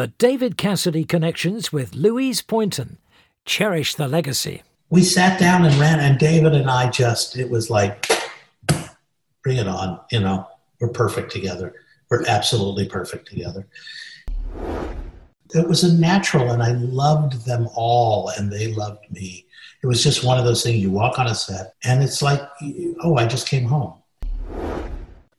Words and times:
The 0.00 0.06
David 0.06 0.56
Cassidy 0.56 1.04
Connections 1.04 1.74
with 1.74 1.94
Louise 1.94 2.40
Poynton. 2.40 2.96
Cherish 3.44 3.96
the 3.96 4.08
legacy. 4.08 4.62
We 4.88 5.02
sat 5.02 5.38
down 5.38 5.66
and 5.66 5.74
ran, 5.74 6.00
and 6.00 6.18
David 6.18 6.54
and 6.54 6.70
I 6.70 6.88
just, 6.88 7.36
it 7.36 7.50
was 7.50 7.68
like, 7.68 8.10
bring 9.42 9.58
it 9.58 9.68
on, 9.68 10.00
you 10.10 10.20
know, 10.20 10.48
we're 10.80 10.88
perfect 10.88 11.30
together. 11.30 11.74
We're 12.08 12.24
absolutely 12.26 12.88
perfect 12.88 13.28
together. 13.28 13.66
It 15.54 15.68
was 15.68 15.84
a 15.84 15.92
natural, 15.92 16.50
and 16.50 16.62
I 16.62 16.72
loved 16.72 17.44
them 17.44 17.68
all, 17.74 18.30
and 18.38 18.50
they 18.50 18.72
loved 18.72 19.04
me. 19.10 19.44
It 19.82 19.86
was 19.86 20.02
just 20.02 20.24
one 20.24 20.38
of 20.38 20.46
those 20.46 20.62
things 20.62 20.78
you 20.78 20.90
walk 20.90 21.18
on 21.18 21.26
a 21.26 21.34
set, 21.34 21.74
and 21.84 22.02
it's 22.02 22.22
like, 22.22 22.40
oh, 23.02 23.18
I 23.18 23.26
just 23.26 23.46
came 23.46 23.66
home. 23.66 23.99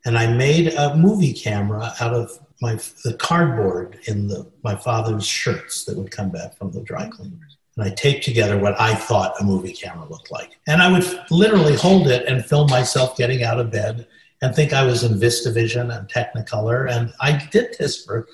And 0.05 0.17
I 0.17 0.27
made 0.27 0.73
a 0.73 0.95
movie 0.95 1.33
camera 1.33 1.93
out 1.99 2.13
of 2.13 2.31
my 2.61 2.75
the 3.03 3.15
cardboard 3.19 3.99
in 4.05 4.27
the 4.27 4.49
my 4.63 4.75
father's 4.75 5.25
shirts 5.25 5.85
that 5.85 5.97
would 5.97 6.11
come 6.11 6.29
back 6.29 6.55
from 6.57 6.71
the 6.71 6.81
dry 6.81 7.07
cleaners. 7.07 7.57
And 7.77 7.85
I 7.85 7.93
taped 7.93 8.23
together 8.23 8.57
what 8.57 8.79
I 8.79 8.93
thought 8.95 9.39
a 9.39 9.43
movie 9.43 9.73
camera 9.73 10.07
looked 10.09 10.31
like. 10.31 10.59
And 10.67 10.81
I 10.81 10.91
would 10.91 11.05
literally 11.31 11.75
hold 11.75 12.07
it 12.07 12.27
and 12.27 12.45
film 12.45 12.69
myself 12.69 13.15
getting 13.15 13.43
out 13.43 13.59
of 13.59 13.71
bed 13.71 14.07
and 14.41 14.53
think 14.53 14.73
I 14.73 14.83
was 14.83 15.03
in 15.03 15.13
VistaVision 15.13 15.95
and 15.95 16.07
Technicolor. 16.09 16.91
And 16.91 17.13
I 17.21 17.47
did 17.51 17.75
this 17.79 18.03
for 18.03 18.27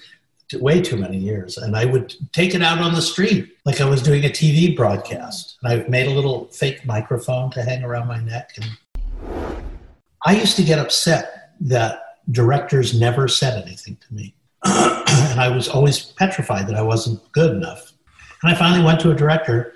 way 0.55 0.81
too 0.81 0.97
many 0.97 1.17
years. 1.17 1.58
And 1.58 1.75
I 1.75 1.86
would 1.86 2.16
take 2.31 2.55
it 2.55 2.63
out 2.63 2.80
on 2.80 2.94
the 2.94 3.02
street 3.02 3.55
like 3.66 3.80
I 3.80 3.86
was 3.86 4.02
doing 4.02 4.25
a 4.25 4.30
TV 4.30 4.75
broadcast. 4.75 5.58
And 5.61 5.72
I 5.72 5.88
made 5.88 6.08
a 6.08 6.13
little 6.13 6.47
fake 6.47 6.86
microphone 6.86 7.52
to 7.52 7.61
hang 7.61 7.84
around 7.84 8.08
my 8.08 8.20
neck. 8.23 8.58
And 8.58 9.58
I 10.25 10.36
used 10.36 10.55
to 10.55 10.64
get 10.64 10.80
upset 10.80 11.36
that 11.61 12.17
directors 12.31 13.00
never 13.00 13.27
said 13.27 13.61
anything 13.61 13.97
to 14.08 14.13
me. 14.13 14.36
and 14.66 15.39
I 15.39 15.50
was 15.53 15.67
always 15.67 15.99
petrified 15.99 16.67
that 16.67 16.75
I 16.75 16.81
wasn't 16.81 17.31
good 17.31 17.55
enough. 17.55 17.94
And 18.44 18.52
I 18.52 18.55
finally 18.55 18.83
went 18.83 18.99
to 19.02 19.11
a 19.11 19.16
director. 19.16 19.73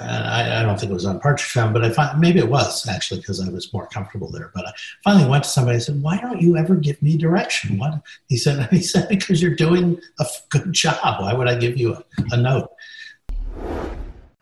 I, 0.00 0.60
I 0.60 0.62
don't 0.62 0.80
think 0.80 0.90
it 0.90 0.94
was 0.94 1.04
on 1.04 1.20
Partridge 1.20 1.50
Family, 1.50 1.72
but 1.72 1.84
I 1.84 1.90
find, 1.90 2.18
maybe 2.18 2.38
it 2.38 2.48
was 2.48 2.88
actually 2.88 3.20
because 3.20 3.46
I 3.46 3.50
was 3.50 3.72
more 3.72 3.86
comfortable 3.88 4.30
there. 4.30 4.50
But 4.54 4.66
I 4.66 4.72
finally 5.04 5.28
went 5.28 5.44
to 5.44 5.50
somebody 5.50 5.74
and 5.74 5.82
said, 5.82 6.02
"Why 6.02 6.16
don't 6.16 6.40
you 6.40 6.56
ever 6.56 6.74
give 6.74 7.02
me 7.02 7.18
direction?" 7.18 7.76
What 7.76 8.00
he 8.28 8.38
said, 8.38 8.66
he 8.70 8.80
said, 8.80 9.08
"Because 9.08 9.42
you're 9.42 9.54
doing 9.54 10.00
a 10.18 10.26
good 10.48 10.72
job. 10.72 11.20
Why 11.20 11.34
would 11.34 11.48
I 11.48 11.56
give 11.56 11.76
you 11.76 11.94
a, 11.94 12.04
a 12.30 12.36
note?" 12.38 12.70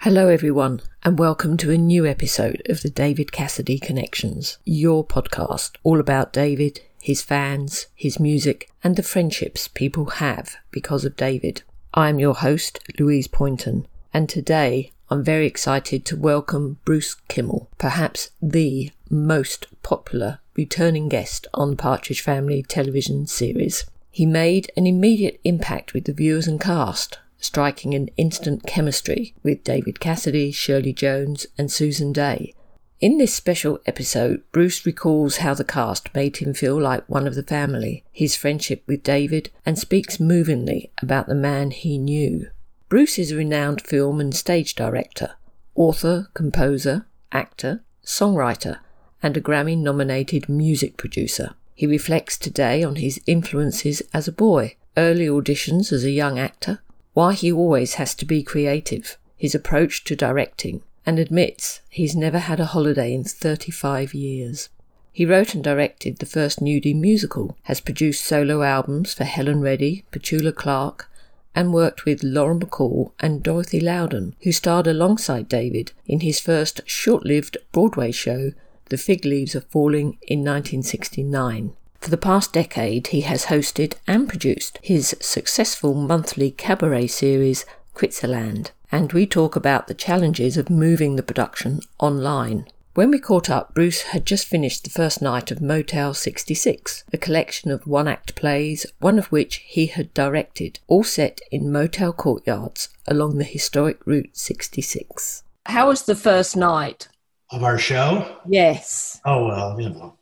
Hello, 0.03 0.29
everyone, 0.29 0.81
and 1.03 1.19
welcome 1.19 1.57
to 1.57 1.73
a 1.73 1.77
new 1.77 2.07
episode 2.07 2.63
of 2.69 2.83
the 2.83 2.89
David 2.89 3.33
Cassidy 3.33 3.81
Connections, 3.81 4.59
your 4.65 5.05
podcast 5.05 5.73
all 5.83 5.99
about 5.99 6.33
David, 6.33 6.83
his 7.03 7.21
fans, 7.21 7.89
his 7.97 8.21
music, 8.21 8.71
and 8.85 8.95
the 8.95 9.03
friendships 9.03 9.67
people 9.67 10.07
have 10.07 10.55
because 10.71 11.05
of 11.05 11.17
David. 11.17 11.63
I'm 11.95 12.21
your 12.21 12.35
host, 12.35 12.79
Louise 13.01 13.27
Poynton, 13.27 13.89
and 14.15 14.29
today 14.29 14.93
I'm 15.11 15.25
very 15.25 15.49
excited 15.49 16.05
to 16.05 16.17
welcome 16.17 16.79
Bruce 16.85 17.17
Kimmel, 17.27 17.69
perhaps 17.77 18.31
the 18.41 18.93
most 19.11 19.67
popular 19.83 20.39
returning 20.55 21.09
guest 21.09 21.49
on 21.55 21.71
the 21.71 21.77
Partridge 21.77 22.21
Family 22.21 22.63
television 22.63 23.27
series. 23.27 23.85
He 24.13 24.27
made 24.27 24.71
an 24.77 24.87
immediate 24.87 25.41
impact 25.43 25.93
with 25.93 26.05
the 26.05 26.13
viewers 26.13 26.47
and 26.47 26.61
cast, 26.61 27.19
striking 27.39 27.95
an 27.95 28.09
instant 28.17 28.67
chemistry 28.67 29.35
with 29.43 29.65
David 29.65 30.01
Cassidy, 30.01 30.51
Shirley 30.51 30.93
Jones, 30.93 31.47
and 31.57 31.71
Susan 31.71 32.13
Dey. 32.13 32.55
in 33.01 33.19
this 33.19 33.33
special 33.33 33.79
episode, 33.87 34.43
Bruce 34.51 34.85
recalls 34.85 35.39
how 35.39 35.55
the 35.55 35.65
cast 35.65 36.13
made 36.15 36.39
him 36.39 36.53
feel 36.53 36.81
like 36.81 37.09
one 37.09 37.29
of 37.29 37.37
the 37.37 37.45
family, 37.45 38.05
his 38.11 38.35
friendship 38.35 38.83
with 38.89 39.05
David, 39.05 39.51
and 39.65 39.79
speaks 39.79 40.19
movingly 40.19 40.91
about 41.01 41.29
the 41.29 41.35
man 41.35 41.71
he 41.71 41.97
knew. 41.97 42.49
Bruce 42.89 43.19
is 43.19 43.31
a 43.31 43.37
renowned 43.37 43.83
film 43.83 44.21
and 44.21 44.35
stage 44.35 44.75
director, 44.75 45.37
author, 45.77 46.29
composer, 46.35 47.07
actor, 47.31 47.85
songwriter, 48.05 48.81
and 49.23 49.37
a 49.37 49.41
Grammy 49.41 49.77
nominated 49.79 50.49
music 50.49 50.97
producer. 50.97 51.55
He 51.75 51.87
reflects 51.87 52.37
today 52.37 52.83
on 52.83 52.97
his 52.97 53.21
influences 53.27 54.03
as 54.13 54.27
a 54.27 54.33
boy, 54.33 54.75
early 54.97 55.27
auditions 55.27 55.93
as 55.93 56.05
a 56.05 56.11
young 56.11 56.39
actor, 56.39 56.81
why 57.19 57.33
he 57.33 57.51
always 57.51 57.95
has 57.95 58.15
to 58.15 58.25
be 58.25 58.45
creative, 58.45 59.19
his 59.37 59.53
approach 59.53 60.05
to 60.05 60.15
directing, 60.15 60.81
and 61.05 61.19
admits 61.19 61.81
he's 61.91 62.15
never 62.15 62.39
had 62.39 62.61
a 62.61 62.67
holiday 62.67 63.13
in 63.13 63.25
35 63.25 64.15
years. 64.15 64.69
He 65.11 65.27
wrote 65.27 65.53
and 65.53 65.65
directed 65.65 66.19
the 66.19 66.27
first 66.27 66.61
nudie 66.61 66.95
musical, 66.95 67.57
has 67.65 67.81
produced 67.81 68.25
solo 68.25 68.63
albums 68.63 69.15
for 69.15 69.25
Helen 69.25 69.61
Reddy, 69.61 70.05
Petula 70.13 70.55
Clark, 70.55 71.11
and 71.57 71.75
worked 71.75 72.05
with 72.05 72.23
Lauren 72.23 72.61
Bacall 72.61 73.11
and 73.19 73.43
Dorothy 73.43 73.81
Loudon, 73.81 74.37
who 74.43 74.53
starred 74.53 74.87
alongside 74.87 75.49
David 75.49 75.91
in 76.07 76.21
his 76.21 76.39
first 76.39 76.83
short 76.87 77.25
lived 77.25 77.57
Broadway 77.73 78.13
show, 78.13 78.53
The 78.91 78.97
Fig 78.97 79.25
Leaves 79.25 79.57
Are 79.57 79.63
Falling, 79.63 80.19
in 80.23 80.45
1969. 80.45 81.73
For 82.01 82.11
the 82.11 82.17
past 82.17 82.53
decade, 82.53 83.09
he 83.09 83.23
has 83.23 83.47
hosted 83.47 83.95
and 84.07 84.29
produced 84.29 84.79
his 84.83 85.17
successful 85.21 85.95
monthly 85.95 86.51
cabaret 86.51 87.09
series, 87.09 87.65
Kritzerland 87.95 88.71
and 88.91 89.13
we 89.13 89.27
talk 89.27 89.57
about 89.57 89.87
the 89.87 89.95
challenges 89.95 90.57
of 90.57 90.71
moving 90.71 91.17
the 91.17 91.23
production 91.23 91.81
online. 91.99 92.67
When 92.95 93.11
we 93.11 93.21
caught 93.21 93.49
up, 93.49 93.75
Bruce 93.75 94.03
had 94.03 94.27
just 94.27 94.47
finished 94.47 94.83
the 94.83 94.91
first 94.91 95.23
night 95.23 95.51
of 95.51 95.61
Motel 95.61 96.15
66, 96.15 97.05
a 97.13 97.19
collection 97.19 97.71
of 97.71 97.87
one 97.87 98.09
act 98.09 98.35
plays, 98.35 98.87
one 98.99 99.19
of 99.19 99.27
which 99.27 99.57
he 99.67 99.87
had 99.87 100.13
directed, 100.15 100.81
all 100.89 101.05
set 101.05 101.41
in 101.53 101.71
motel 101.71 102.13
courtyards 102.13 102.89
along 103.07 103.39
the 103.39 103.45
historic 103.45 104.05
Route 104.05 104.37
66. 104.37 105.45
How 105.67 105.89
was 105.89 106.03
the 106.03 106.17
first 106.17 106.57
night? 106.57 107.09
Of 107.51 107.63
our 107.63 107.79
show? 107.79 108.39
Yes. 108.49 109.21
Oh, 109.25 109.47
well, 109.47 109.81
you 109.81 109.91
know, 109.91 110.18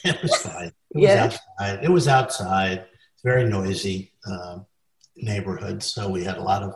it 0.04 0.22
was 0.22 0.34
fine. 0.36 0.72
It 0.90 1.02
yeah. 1.02 1.26
was 1.26 1.34
outside. 1.34 1.84
It 1.84 1.90
was 1.90 2.08
outside. 2.08 2.86
Very 3.24 3.44
noisy 3.44 4.12
uh, 4.26 4.60
neighborhood. 5.16 5.82
So 5.82 6.08
we 6.08 6.24
had 6.24 6.38
a 6.38 6.42
lot 6.42 6.62
of 6.62 6.74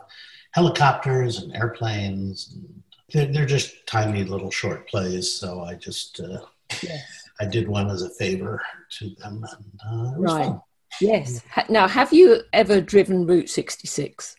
helicopters 0.51 1.39
and 1.39 1.55
airplanes. 1.55 2.53
And 2.53 2.83
they're, 3.11 3.31
they're, 3.31 3.45
just 3.45 3.85
tiny 3.87 4.23
little 4.23 4.51
short 4.51 4.87
plays. 4.89 5.33
So 5.33 5.61
I 5.61 5.75
just 5.75 6.19
uh, 6.19 6.39
yes. 6.81 7.01
I 7.39 7.45
did 7.45 7.67
one 7.67 7.89
as 7.89 8.01
a 8.01 8.09
favor 8.11 8.61
to 8.99 9.09
them, 9.19 9.45
and 9.51 9.81
uh, 9.85 10.19
right. 10.19 10.45
Fun. 10.45 10.61
Yes. 11.01 11.41
Now, 11.69 11.87
have 11.87 12.13
you 12.13 12.41
ever 12.53 12.79
driven 12.79 13.25
Route 13.25 13.49
66? 13.49 14.35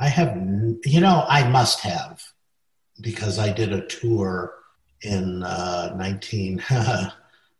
I 0.00 0.08
have. 0.08 0.34
You 0.84 1.00
know, 1.00 1.24
I 1.28 1.46
must 1.48 1.80
have 1.80 2.22
because 3.00 3.38
I 3.38 3.52
did 3.52 3.72
a 3.72 3.86
tour 3.86 4.54
in 5.02 5.42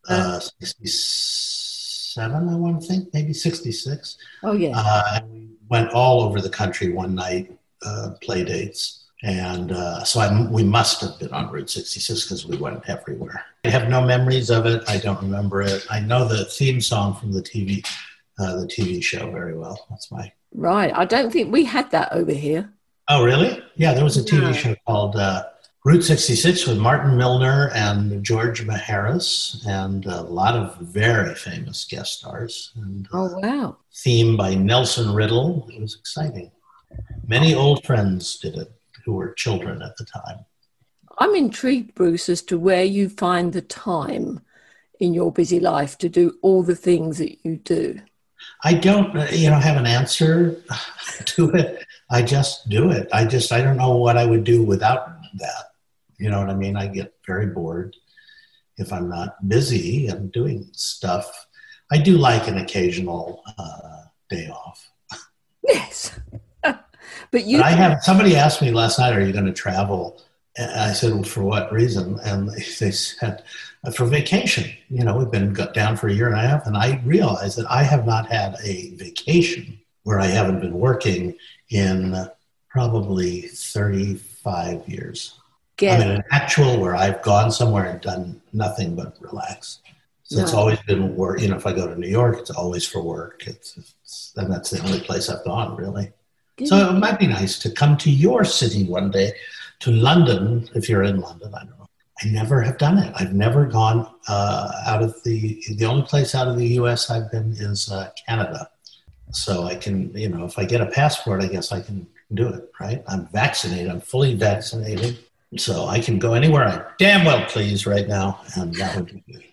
uh, 0.09 0.41
1967. 0.59 2.49
Uh, 2.49 2.53
I 2.53 2.57
want 2.57 2.81
to 2.81 2.87
think 2.87 3.13
maybe 3.13 3.33
66. 3.33 4.17
Oh 4.43 4.53
yeah. 4.53 4.73
Uh, 4.75 5.03
and 5.15 5.33
we 5.33 5.49
went 5.69 5.91
all 5.91 6.23
over 6.23 6.41
the 6.41 6.51
country 6.51 6.93
one 6.93 7.15
night 7.15 7.53
uh, 7.85 8.11
play 8.21 8.45
dates. 8.45 9.07
And 9.23 9.73
uh, 9.73 10.03
so 10.05 10.21
I, 10.21 10.49
we 10.51 10.65
must 10.65 11.03
have 11.03 11.19
been 11.19 11.33
on 11.33 11.51
Route 11.51 11.69
66 11.69 12.25
because 12.25 12.47
we 12.47 12.57
went 12.57 12.89
everywhere. 12.89 13.45
I 13.65 13.69
have 13.69 13.89
no 13.91 14.01
memories 14.01 14.49
of 14.51 14.65
it. 14.65 14.83
I 14.89 14.97
don't 14.97 15.21
remember 15.21 15.61
it. 15.61 15.87
I 15.91 16.01
know 16.01 16.27
the 16.27 16.47
theme 16.47 16.81
song 16.81 17.15
from 17.15 17.33
the 17.33 17.43
TV, 17.43 17.87
uh, 18.39 18.61
the 18.61 18.67
TV 18.67 19.03
show 19.03 19.31
very 19.31 19.57
well. 19.57 19.87
That's 19.91 20.11
my 20.11 20.33
right. 20.55 20.91
I 20.97 21.05
don't 21.05 21.31
think 21.31 21.53
we 21.53 21.65
had 21.65 21.91
that 21.91 22.13
over 22.13 22.33
here. 22.33 22.73
Oh, 23.09 23.25
really? 23.25 23.63
Yeah, 23.75 23.93
there 23.93 24.05
was 24.05 24.17
a 24.17 24.23
TV 24.23 24.55
show 24.55 24.75
called 24.87 25.17
uh, 25.17 25.45
Route 25.83 26.03
66 26.03 26.67
with 26.67 26.77
Martin 26.77 27.17
Milner 27.17 27.71
and 27.75 28.23
George 28.23 28.67
Maharis 28.67 29.67
and 29.67 30.05
a 30.05 30.21
lot 30.21 30.55
of 30.55 30.77
very 30.77 31.35
famous 31.35 31.87
guest 31.87 32.19
stars. 32.19 32.73
And, 32.77 33.07
uh, 33.07 33.17
oh, 33.17 33.39
wow. 33.39 33.77
Theme 33.95 34.37
by 34.37 34.55
Nelson 34.55 35.15
Riddle. 35.15 35.67
It 35.73 35.81
was 35.81 35.97
exciting. 35.99 36.51
Many 37.27 37.55
old 37.55 37.83
friends 37.87 38.39
did 38.39 38.57
it 38.57 38.71
who 39.07 39.15
were 39.15 39.33
children 39.33 39.81
at 39.81 39.97
the 39.97 40.05
time. 40.05 40.45
I'm 41.17 41.35
intrigued, 41.35 41.95
Bruce, 41.95 42.29
as 42.29 42.43
to 42.43 42.59
where 42.59 42.85
you 42.85 43.09
find 43.09 43.55
the 43.55 43.63
time 43.63 44.41
in 44.99 45.15
your 45.15 45.33
busy 45.33 45.61
life 45.61 45.97
to 45.99 46.11
do 46.11 46.35
all 46.43 46.63
the 46.63 46.77
things 46.77 47.17
that 47.19 47.43
you 47.43 47.57
do. 47.57 47.99
I 48.65 48.75
don't, 48.75 49.15
you 49.33 49.49
know, 49.49 49.59
have 49.59 49.79
an 49.79 49.87
answer 49.87 50.63
to 51.25 51.51
it. 51.53 51.87
I 52.11 52.21
just 52.21 52.69
do 52.69 52.91
it. 52.91 53.09
I 53.15 53.25
just, 53.25 53.51
I 53.51 53.63
don't 53.63 53.79
know 53.79 53.97
what 53.97 54.19
I 54.19 54.27
would 54.27 54.45
do 54.45 54.63
without 54.63 55.09
that. 55.39 55.70
You 56.21 56.31
know 56.31 56.39
what 56.39 56.51
I 56.51 56.55
mean? 56.55 56.77
I 56.77 56.87
get 56.87 57.15
very 57.27 57.47
bored 57.47 57.97
if 58.77 58.93
I'm 58.93 59.09
not 59.09 59.49
busy 59.49 60.07
and 60.07 60.31
doing 60.31 60.69
stuff. 60.73 61.47
I 61.91 61.99
do 61.99 62.19
like 62.19 62.47
an 62.47 62.59
occasional 62.59 63.43
uh, 63.59 64.03
day 64.29 64.49
off. 64.49 64.91
Yes. 65.67 66.19
But 67.33 67.45
you, 67.45 67.59
but 67.59 67.67
I 67.67 67.71
have 67.71 68.03
somebody 68.03 68.35
asked 68.35 68.61
me 68.61 68.73
last 68.73 68.99
night, 68.99 69.15
"Are 69.15 69.21
you 69.25 69.33
going 69.33 69.47
to 69.47 69.53
travel?" 69.53 70.21
And 70.57 70.71
I 70.71 70.93
said, 70.93 71.13
well, 71.13 71.23
"For 71.23 71.43
what 71.43 71.73
reason?" 71.73 72.19
And 72.25 72.49
they 72.81 72.91
said, 72.91 73.43
"For 73.95 74.05
vacation." 74.07 74.71
You 74.89 75.05
know, 75.05 75.17
we've 75.17 75.31
been 75.31 75.53
down 75.73 75.97
for 75.97 76.09
a 76.09 76.13
year 76.13 76.27
and 76.27 76.37
a 76.37 76.41
half, 76.41 76.67
and 76.67 76.77
I 76.77 77.01
realized 77.05 77.57
that 77.59 77.71
I 77.71 77.85
have 77.85 78.05
not 78.05 78.27
had 78.27 78.57
a 78.65 78.95
vacation 78.97 79.79
where 80.03 80.19
I 80.19 80.27
haven't 80.27 80.61
been 80.61 80.79
working 80.79 81.37
in 81.69 82.17
probably 82.69 83.43
35 83.43 84.89
years. 84.89 85.40
Get 85.81 85.99
I 85.99 86.05
mean, 86.05 86.17
an 86.17 86.25
actual 86.31 86.79
where 86.79 86.95
I've 86.95 87.23
gone 87.23 87.51
somewhere 87.51 87.87
and 87.87 87.99
done 88.03 88.43
nothing 88.53 88.95
but 88.95 89.17
relax. 89.19 89.79
So 90.25 90.41
it's 90.41 90.53
always 90.53 90.79
been 90.81 91.17
work. 91.17 91.41
You 91.41 91.49
know, 91.49 91.57
if 91.57 91.67
I 91.67 91.73
go 91.73 91.89
to 91.89 91.99
New 91.99 92.07
York, 92.07 92.39
it's 92.39 92.51
always 92.51 92.87
for 92.87 93.03
work. 93.03 93.45
It's, 93.47 93.79
it's 93.79 94.35
and 94.37 94.53
that's 94.53 94.69
the 94.69 94.81
only 94.85 95.01
place 95.01 95.31
I've 95.31 95.43
gone 95.43 95.75
really. 95.77 96.13
So 96.67 96.77
it 96.77 96.99
might 96.99 97.19
be 97.19 97.27
nice 97.27 97.59
to 97.61 97.71
come 97.71 97.97
to 97.97 98.11
your 98.11 98.45
city 98.45 98.85
one 98.85 99.11
day, 99.11 99.33
to 99.79 99.91
London, 99.91 100.69
if 100.75 100.87
you're 100.87 101.03
in 101.03 101.19
London. 101.19 101.55
I 101.55 101.61
don't 101.61 101.79
know. 101.79 101.87
I 102.23 102.29
never 102.29 102.61
have 102.61 102.77
done 102.77 102.99
it. 102.99 103.11
I've 103.17 103.33
never 103.33 103.65
gone 103.65 104.07
uh, 104.29 104.71
out 104.87 105.03
of 105.03 105.17
the. 105.25 105.65
The 105.77 105.87
only 105.87 106.03
place 106.03 106.35
out 106.35 106.47
of 106.47 106.59
the 106.59 106.69
U.S. 106.81 107.09
I've 107.09 107.31
been 107.31 107.53
is 107.53 107.91
uh, 107.91 108.11
Canada. 108.29 108.69
So 109.33 109.65
I 109.65 109.77
can, 109.77 110.15
you 110.15 110.29
know, 110.29 110.45
if 110.45 110.59
I 110.59 110.67
get 110.67 110.83
a 110.83 110.87
passport, 110.87 111.43
I 111.43 111.47
guess 111.47 111.73
I 111.73 111.81
can 111.81 112.07
do 112.35 112.49
it. 112.49 112.71
Right? 112.79 113.03
I'm 113.09 113.27
vaccinated. 113.29 113.91
I'm 113.91 114.03
fully 114.03 114.35
vaccinated, 114.35 115.19
so 115.57 115.87
I 115.87 116.01
can 116.01 116.19
go 116.19 116.35
anywhere 116.35 116.65
I 116.65 116.83
damn 116.99 117.25
well 117.25 117.45
please 117.47 117.87
right 117.87 118.07
now, 118.07 118.41
and 118.57 118.75
that 118.77 118.97
would 118.97 119.07
be 119.07 119.25
good. 119.33 119.45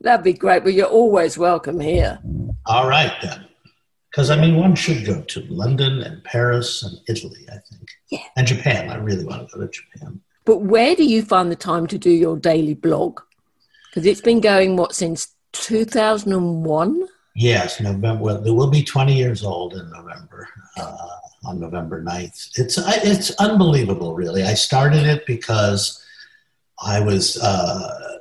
That'd 0.00 0.24
be 0.24 0.34
great, 0.34 0.64
but 0.64 0.74
you're 0.74 0.86
always 0.86 1.38
welcome 1.38 1.80
here. 1.80 2.18
All 2.66 2.88
right 2.88 3.12
then. 3.22 3.46
Because 4.10 4.28
I 4.28 4.38
mean, 4.38 4.56
one 4.56 4.74
should 4.74 5.06
go 5.06 5.22
to 5.22 5.40
London 5.48 6.02
and 6.02 6.22
Paris 6.24 6.82
and 6.82 6.98
Italy, 7.08 7.46
I 7.48 7.56
think. 7.70 7.88
Yeah. 8.10 8.18
And 8.36 8.46
Japan. 8.46 8.90
I 8.90 8.96
really 8.96 9.24
want 9.24 9.48
to 9.48 9.56
go 9.56 9.66
to 9.66 9.72
Japan. 9.72 10.20
But 10.44 10.58
where 10.58 10.94
do 10.94 11.04
you 11.04 11.22
find 11.22 11.50
the 11.50 11.56
time 11.56 11.86
to 11.86 11.98
do 11.98 12.10
your 12.10 12.36
daily 12.36 12.74
blog? 12.74 13.20
Because 13.88 14.04
it's 14.06 14.20
been 14.20 14.40
going, 14.40 14.76
what, 14.76 14.94
since 14.94 15.34
2001? 15.52 17.08
Yes, 17.34 17.80
November. 17.80 18.22
Well, 18.22 18.46
it 18.46 18.50
will 18.50 18.70
be 18.70 18.82
20 18.82 19.14
years 19.14 19.42
old 19.44 19.74
in 19.74 19.90
November, 19.90 20.48
uh, 20.76 21.08
on 21.44 21.60
November 21.60 22.02
9th. 22.02 22.50
It's 22.56 22.78
it's 22.78 23.30
unbelievable, 23.36 24.14
really. 24.14 24.42
I 24.42 24.54
started 24.54 25.06
it 25.06 25.26
because 25.26 26.04
I 26.80 27.00
was 27.00 27.40
uh, 27.42 28.18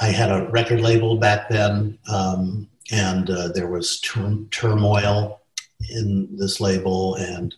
I 0.00 0.06
had 0.06 0.30
a 0.30 0.48
record 0.50 0.80
label 0.80 1.16
back 1.16 1.48
then, 1.48 1.98
um, 2.08 2.68
and 2.90 3.30
uh, 3.30 3.48
there 3.48 3.68
was 3.68 4.00
tur- 4.00 4.44
turmoil 4.50 5.40
in 5.90 6.28
this 6.36 6.60
label, 6.60 7.14
and 7.16 7.54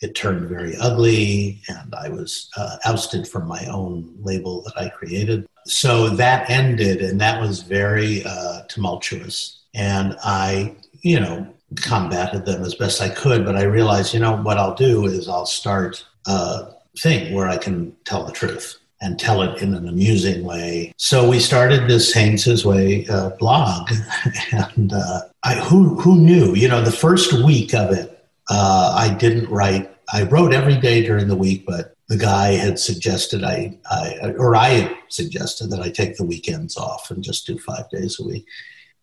it 0.00 0.14
turned 0.14 0.48
very 0.48 0.76
ugly, 0.76 1.60
and 1.68 1.94
I 1.94 2.08
was 2.08 2.50
uh, 2.56 2.76
ousted 2.84 3.26
from 3.26 3.48
my 3.48 3.64
own 3.66 4.14
label 4.20 4.62
that 4.62 4.74
I 4.76 4.88
created. 4.90 5.46
So 5.66 6.08
that 6.10 6.48
ended, 6.48 7.02
and 7.02 7.20
that 7.20 7.40
was 7.40 7.62
very 7.62 8.22
uh, 8.24 8.62
tumultuous. 8.68 9.62
And 9.74 10.16
I, 10.22 10.76
you 11.02 11.20
know, 11.20 11.52
combated 11.76 12.46
them 12.46 12.62
as 12.62 12.74
best 12.74 13.00
I 13.00 13.08
could, 13.08 13.44
but 13.44 13.56
I 13.56 13.64
realized, 13.64 14.14
you 14.14 14.20
know, 14.20 14.36
what 14.36 14.58
I'll 14.58 14.74
do 14.74 15.06
is 15.06 15.28
I'll 15.28 15.46
start 15.46 16.04
a 16.26 16.72
thing 16.98 17.34
where 17.34 17.48
I 17.48 17.56
can 17.56 17.94
tell 18.04 18.24
the 18.24 18.32
truth 18.32 18.78
and 19.00 19.18
tell 19.18 19.42
it 19.42 19.62
in 19.62 19.74
an 19.74 19.86
amusing 19.86 20.44
way. 20.44 20.92
So 20.96 21.28
we 21.28 21.38
started 21.38 21.88
this 21.88 22.12
Haynes's 22.12 22.64
Way 22.64 23.06
uh, 23.08 23.30
blog, 23.30 23.90
and 24.52 24.92
uh, 24.92 25.20
I, 25.44 25.54
who 25.54 26.00
who 26.00 26.16
knew? 26.16 26.54
You 26.54 26.68
know, 26.68 26.82
the 26.82 26.90
first 26.90 27.32
week 27.44 27.74
of 27.74 27.92
it, 27.92 28.24
uh, 28.50 28.94
I 28.96 29.14
didn't 29.14 29.48
write. 29.50 29.94
I 30.12 30.22
wrote 30.24 30.52
every 30.54 30.76
day 30.76 31.02
during 31.02 31.28
the 31.28 31.36
week, 31.36 31.64
but 31.66 31.94
the 32.08 32.16
guy 32.16 32.52
had 32.52 32.78
suggested 32.78 33.44
I, 33.44 33.78
I 33.90 34.32
or 34.38 34.56
I 34.56 34.98
suggested 35.08 35.70
that 35.70 35.80
I 35.80 35.90
take 35.90 36.16
the 36.16 36.24
weekends 36.24 36.76
off 36.76 37.10
and 37.10 37.22
just 37.22 37.46
do 37.46 37.58
five 37.58 37.88
days 37.90 38.18
a 38.18 38.24
week. 38.24 38.46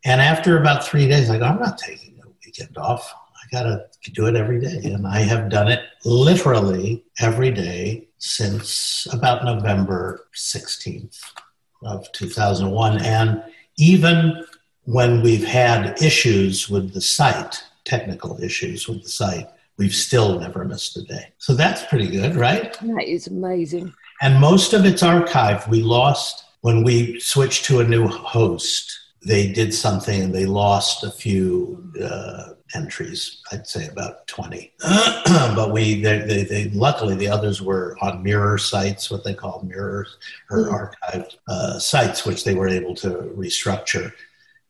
And 0.04 0.22
after 0.22 0.60
about 0.60 0.86
three 0.86 1.08
days, 1.08 1.30
I 1.30 1.38
go, 1.38 1.46
I'm 1.46 1.60
not 1.60 1.78
taking 1.78 2.15
weekend 2.56 2.78
off. 2.78 3.14
I 3.36 3.48
got 3.52 3.64
to 3.64 4.12
do 4.12 4.28
it 4.28 4.36
every 4.36 4.60
day. 4.60 4.82
And 4.84 5.08
I 5.08 5.20
have 5.20 5.50
done 5.50 5.68
it 5.68 5.82
literally 6.04 7.04
every 7.20 7.52
day 7.52 8.08
since 8.18 9.08
about 9.12 9.44
November 9.44 10.28
16th 10.34 11.20
of 11.84 12.12
2001. 12.12 13.02
And 13.02 13.44
even 13.78 14.46
when 14.84 15.22
we've 15.22 15.46
had 15.46 16.02
issues 16.02 16.70
with 16.70 16.94
the 16.94 17.02
site, 17.02 17.64
technical 17.84 18.42
issues 18.42 18.88
with 18.88 19.04
the 19.04 19.10
site, 19.10 19.48
we've 19.78 19.94
still 19.94 20.40
never 20.40 20.64
missed 20.64 20.98
a 20.98 21.04
day. 21.04 21.34
So 21.38 21.54
that's 21.54 21.86
pretty 21.86 22.08
good, 22.08 22.36
right? 22.36 22.74
That 22.82 23.04
is 23.08 23.28
amazing. 23.28 23.94
And 24.22 24.40
most 24.40 24.74
of 24.74 24.86
it's 24.86 25.04
archived. 25.04 25.68
We 25.68 25.82
lost 25.82 26.46
when 26.62 26.84
we 26.84 27.20
switched 27.20 27.66
to 27.66 27.82
a 27.82 27.88
new 27.88 28.08
host. 28.08 29.00
They 29.26 29.52
did 29.52 29.74
something 29.74 30.22
and 30.22 30.34
they 30.34 30.46
lost 30.46 31.04
a 31.04 31.10
few 31.12 31.92
uh, 32.04 32.50
entries. 32.76 33.42
I'd 33.52 33.68
say 33.68 33.88
about 33.88 34.28
twenty. 34.28 34.74
but 35.26 35.72
we, 35.72 36.02
they, 36.02 36.20
they, 36.20 36.44
they, 36.44 36.70
luckily, 36.70 37.16
the 37.16 37.28
others 37.28 37.62
were 37.62 37.98
on 38.02 38.22
mirror 38.22 38.58
sites, 38.58 39.10
what 39.10 39.24
they 39.24 39.34
call 39.34 39.64
mirrors 39.64 40.18
or 40.52 40.66
Mm. 40.66 40.90
archived 40.92 41.36
uh, 41.48 41.80
sites, 41.80 42.26
which 42.26 42.44
they 42.44 42.54
were 42.54 42.68
able 42.68 42.94
to 42.96 43.10
restructure. 43.36 44.12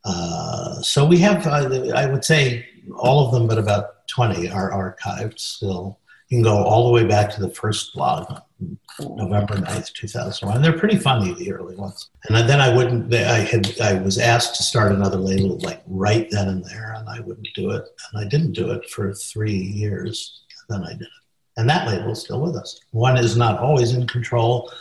Uh, 0.06 0.82
so 0.82 1.06
we 1.06 1.18
have, 1.20 1.46
uh, 1.48 1.92
I 1.96 2.06
would 2.06 2.24
say, 2.24 2.66
all 2.98 3.26
of 3.26 3.34
them, 3.34 3.48
but 3.48 3.58
about 3.58 4.08
twenty 4.08 4.50
are 4.50 4.72
archived 4.72 5.40
still. 5.40 6.00
You 6.30 6.38
can 6.38 6.44
go 6.44 6.58
all 6.64 6.88
the 6.88 6.94
way 6.94 7.06
back 7.06 7.30
to 7.36 7.42
the 7.42 7.50
first 7.50 7.94
blog, 7.94 8.40
November 9.00 9.56
9th, 9.56 9.94
2001. 9.94 10.62
They're 10.62 10.78
pretty 10.78 10.98
funny, 10.98 11.34
the 11.34 11.52
early 11.52 11.76
ones. 11.76 12.10
And 12.28 12.50
then 12.50 12.62
I 12.62 12.74
wouldn't, 12.74 13.14
I 13.14 13.40
had, 13.40 13.80
I 13.82 13.94
was 14.02 14.18
asked 14.18 14.56
to 14.56 14.64
start 14.64 14.92
another 14.92 15.18
label 15.18 15.60
like 15.60 15.84
right 15.88 16.28
then 16.32 16.48
and 16.48 16.64
there, 16.64 16.94
and 16.98 17.10
I 17.10 17.20
wouldn't 17.20 17.50
do 17.56 17.72
it. 17.72 17.84
And 18.12 18.26
I 18.26 18.28
didn't 18.28 18.54
do 18.54 18.72
it 18.72 18.90
for 18.90 19.14
three 19.14 19.58
years. 19.58 20.44
And 20.70 20.78
then 20.82 20.88
I 20.88 20.94
did 20.94 21.04
it. 21.04 21.10
And 21.58 21.70
that 21.70 21.88
label 21.88 22.12
is 22.12 22.22
still 22.22 22.42
with 22.42 22.56
us. 22.56 22.80
One 22.92 23.18
is 23.18 23.38
not 23.38 23.60
always 23.60 23.94
in 23.94 24.08
control 24.08 24.72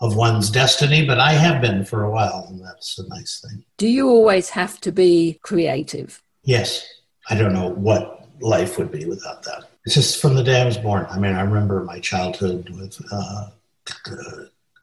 of 0.00 0.16
one's 0.16 0.50
destiny, 0.50 1.04
but 1.04 1.18
I 1.18 1.32
have 1.32 1.60
been 1.60 1.84
for 1.84 2.04
a 2.04 2.10
while, 2.10 2.46
and 2.48 2.64
that's 2.64 2.98
a 2.98 3.08
nice 3.08 3.40
thing. 3.40 3.64
Do 3.78 3.88
you 3.88 4.08
always 4.08 4.50
have 4.50 4.80
to 4.82 4.92
be 4.92 5.40
creative? 5.42 6.22
Yes, 6.44 6.86
I 7.28 7.34
don't 7.34 7.52
know 7.52 7.70
what 7.70 8.28
life 8.40 8.78
would 8.78 8.92
be 8.92 9.06
without 9.06 9.42
that. 9.42 9.64
It's 9.88 9.94
just 9.94 10.20
from 10.20 10.34
the 10.34 10.44
day 10.44 10.60
I 10.60 10.66
was 10.66 10.76
born. 10.76 11.06
I 11.08 11.18
mean, 11.18 11.34
I 11.34 11.40
remember 11.40 11.82
my 11.82 11.98
childhood 11.98 12.68
with 12.68 13.00
uh, 13.10 13.46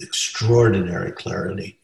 extraordinary 0.02 1.12
clarity 1.12 1.78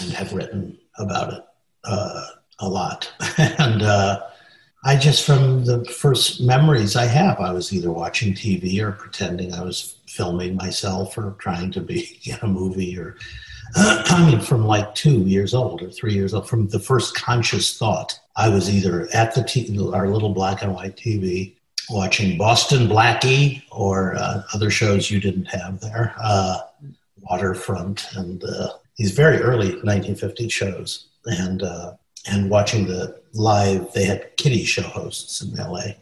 and 0.00 0.12
have 0.12 0.32
written 0.32 0.78
about 0.98 1.32
it 1.32 1.44
uh, 1.82 2.26
a 2.60 2.68
lot. 2.68 3.12
and 3.38 3.82
uh, 3.82 4.20
I 4.84 4.94
just, 4.94 5.26
from 5.26 5.64
the 5.64 5.84
first 5.86 6.40
memories 6.40 6.94
I 6.94 7.06
have, 7.06 7.40
I 7.40 7.50
was 7.50 7.72
either 7.72 7.90
watching 7.90 8.34
TV 8.34 8.80
or 8.80 8.92
pretending 8.92 9.52
I 9.52 9.64
was 9.64 9.96
filming 10.06 10.54
myself 10.54 11.18
or 11.18 11.34
trying 11.40 11.72
to 11.72 11.80
be 11.80 12.20
in 12.24 12.38
a 12.40 12.46
movie 12.46 12.96
or 12.96 13.16
I 13.74 14.24
mean, 14.30 14.40
from 14.40 14.64
like 14.64 14.94
two 14.94 15.22
years 15.22 15.54
old 15.54 15.82
or 15.82 15.90
three 15.90 16.14
years 16.14 16.32
old, 16.32 16.48
from 16.48 16.68
the 16.68 16.78
first 16.78 17.16
conscious 17.16 17.76
thought, 17.76 18.16
I 18.36 18.48
was 18.48 18.70
either 18.70 19.08
at 19.12 19.34
the 19.34 19.42
t- 19.42 19.76
our 19.92 20.08
little 20.08 20.32
black 20.32 20.62
and 20.62 20.72
white 20.72 20.96
TV 20.96 21.56
watching 21.90 22.38
Boston 22.38 22.86
Blackie 22.86 23.62
or 23.70 24.16
uh, 24.16 24.42
other 24.54 24.70
shows 24.70 25.10
you 25.10 25.20
didn't 25.20 25.46
have 25.46 25.80
there, 25.80 26.14
uh, 26.22 26.58
Waterfront, 27.22 28.06
and 28.14 28.42
uh, 28.44 28.68
these 28.96 29.12
very 29.12 29.38
early 29.38 29.68
1950 29.68 30.48
shows, 30.48 31.08
and 31.26 31.62
uh, 31.62 31.94
and 32.26 32.50
watching 32.50 32.86
the 32.86 33.20
live. 33.32 33.92
They 33.92 34.04
had 34.04 34.36
kiddie 34.36 34.64
show 34.64 34.82
hosts 34.82 35.40
in 35.40 35.54
LA 35.54 35.94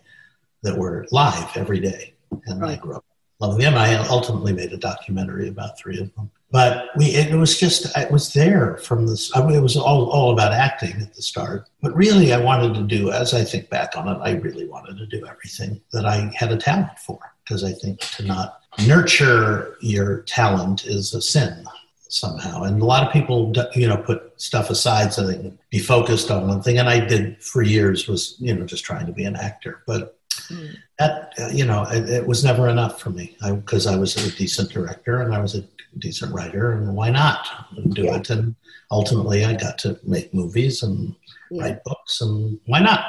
that 0.62 0.76
were 0.76 1.06
live 1.10 1.56
every 1.56 1.80
day, 1.80 2.14
and 2.46 2.64
I 2.64 2.76
grew 2.76 2.96
up 2.96 3.04
loving 3.40 3.60
them. 3.60 3.74
I 3.74 3.96
ultimately 4.08 4.52
made 4.52 4.72
a 4.72 4.78
documentary 4.78 5.48
about 5.48 5.78
three 5.78 5.98
of 6.00 6.14
them. 6.14 6.30
But 6.50 6.90
we, 6.96 7.06
it 7.06 7.34
was 7.34 7.58
just, 7.58 7.96
it 7.98 8.10
was 8.10 8.32
there 8.32 8.76
from 8.78 9.06
this. 9.06 9.34
I 9.36 9.44
mean, 9.44 9.56
it 9.56 9.62
was 9.62 9.76
all, 9.76 10.10
all 10.10 10.32
about 10.32 10.52
acting 10.52 11.00
at 11.02 11.14
the 11.14 11.22
start. 11.22 11.68
But 11.82 11.94
really, 11.94 12.32
I 12.32 12.38
wanted 12.38 12.74
to 12.74 12.82
do, 12.82 13.10
as 13.10 13.34
I 13.34 13.42
think 13.42 13.68
back 13.68 13.96
on 13.96 14.08
it, 14.08 14.18
I 14.22 14.32
really 14.32 14.66
wanted 14.66 14.96
to 14.98 15.06
do 15.06 15.26
everything 15.26 15.80
that 15.92 16.06
I 16.06 16.30
had 16.34 16.52
a 16.52 16.56
talent 16.56 16.98
for. 17.04 17.18
Because 17.44 17.64
I 17.64 17.72
think 17.72 18.00
to 18.00 18.24
not 18.24 18.60
nurture 18.86 19.76
your 19.80 20.22
talent 20.22 20.86
is 20.86 21.14
a 21.14 21.22
sin 21.22 21.64
somehow. 22.08 22.62
And 22.62 22.80
a 22.80 22.84
lot 22.84 23.04
of 23.04 23.12
people, 23.12 23.52
you 23.74 23.88
know, 23.88 23.96
put 23.96 24.40
stuff 24.40 24.70
aside 24.70 25.12
so 25.12 25.26
they 25.26 25.34
can 25.34 25.58
be 25.70 25.80
focused 25.80 26.30
on 26.30 26.46
one 26.46 26.62
thing. 26.62 26.78
And 26.78 26.88
I 26.88 27.00
did 27.04 27.42
for 27.42 27.62
years 27.62 28.06
was, 28.06 28.36
you 28.38 28.54
know, 28.54 28.64
just 28.64 28.84
trying 28.84 29.06
to 29.06 29.12
be 29.12 29.24
an 29.24 29.36
actor. 29.36 29.82
But 29.86 30.16
Mm. 30.50 30.76
that 30.98 31.32
uh, 31.40 31.48
you 31.48 31.64
know 31.64 31.84
it, 31.90 32.08
it 32.08 32.26
was 32.26 32.44
never 32.44 32.68
enough 32.68 33.00
for 33.00 33.10
me 33.10 33.36
because 33.42 33.86
I, 33.86 33.94
I 33.94 33.96
was 33.96 34.16
a 34.16 34.36
decent 34.36 34.70
director 34.70 35.22
and 35.22 35.34
I 35.34 35.40
was 35.40 35.54
a 35.54 35.64
decent 35.98 36.32
writer 36.34 36.72
and 36.72 36.94
why 36.94 37.10
not 37.10 37.46
do 37.94 38.02
Yeah. 38.04 38.16
it 38.16 38.30
and 38.30 38.54
ultimately 38.90 39.44
I 39.44 39.54
got 39.54 39.78
to 39.78 39.98
make 40.04 40.32
movies 40.34 40.82
and 40.82 41.14
Yeah. 41.50 41.62
write 41.62 41.84
books 41.84 42.20
and 42.20 42.58
why 42.66 42.80
not 42.80 43.04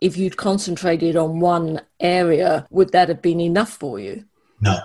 If 0.00 0.16
you'd 0.16 0.36
concentrated 0.38 1.14
on 1.16 1.40
one 1.40 1.82
area, 2.00 2.66
would 2.70 2.92
that 2.92 3.08
have 3.10 3.20
been 3.20 3.40
enough 3.40 3.70
for 3.70 3.98
you? 4.00 4.24
no 4.60 4.78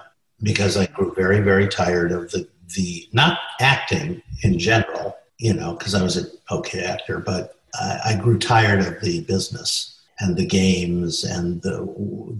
because 0.44 0.76
I 0.78 0.86
grew 0.88 1.14
very 1.14 1.40
very 1.42 1.68
tired 1.68 2.12
of 2.12 2.32
the 2.32 2.48
the 2.76 3.08
not 3.14 3.38
acting 3.60 4.22
in 4.44 4.58
general 4.60 5.16
you 5.38 5.54
know 5.54 5.76
because 5.76 5.94
I 5.96 6.04
was 6.04 6.18
an 6.18 6.28
okay 6.52 6.84
actor 6.84 7.20
but 7.20 7.56
I, 7.76 8.00
I 8.06 8.16
grew 8.16 8.38
tired 8.40 8.80
of 8.80 9.00
the 9.02 9.22
business 9.22 10.02
and 10.20 10.36
the 10.38 10.46
games 10.46 11.24
and 11.24 11.62
the 11.62 11.78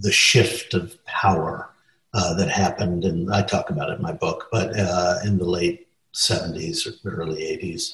the 0.00 0.12
shift 0.12 0.74
of 0.74 1.02
power 1.04 1.70
uh, 2.16 2.32
that 2.34 2.48
happened. 2.48 3.04
And 3.04 3.32
I 3.32 3.42
talk 3.42 3.68
about 3.68 3.90
it 3.90 3.96
in 3.96 4.02
my 4.02 4.12
book, 4.12 4.48
but 4.50 4.78
uh, 4.78 5.18
in 5.24 5.36
the 5.36 5.44
late 5.44 5.86
70s 6.14 7.04
or 7.04 7.10
early 7.10 7.42
80s, 7.42 7.92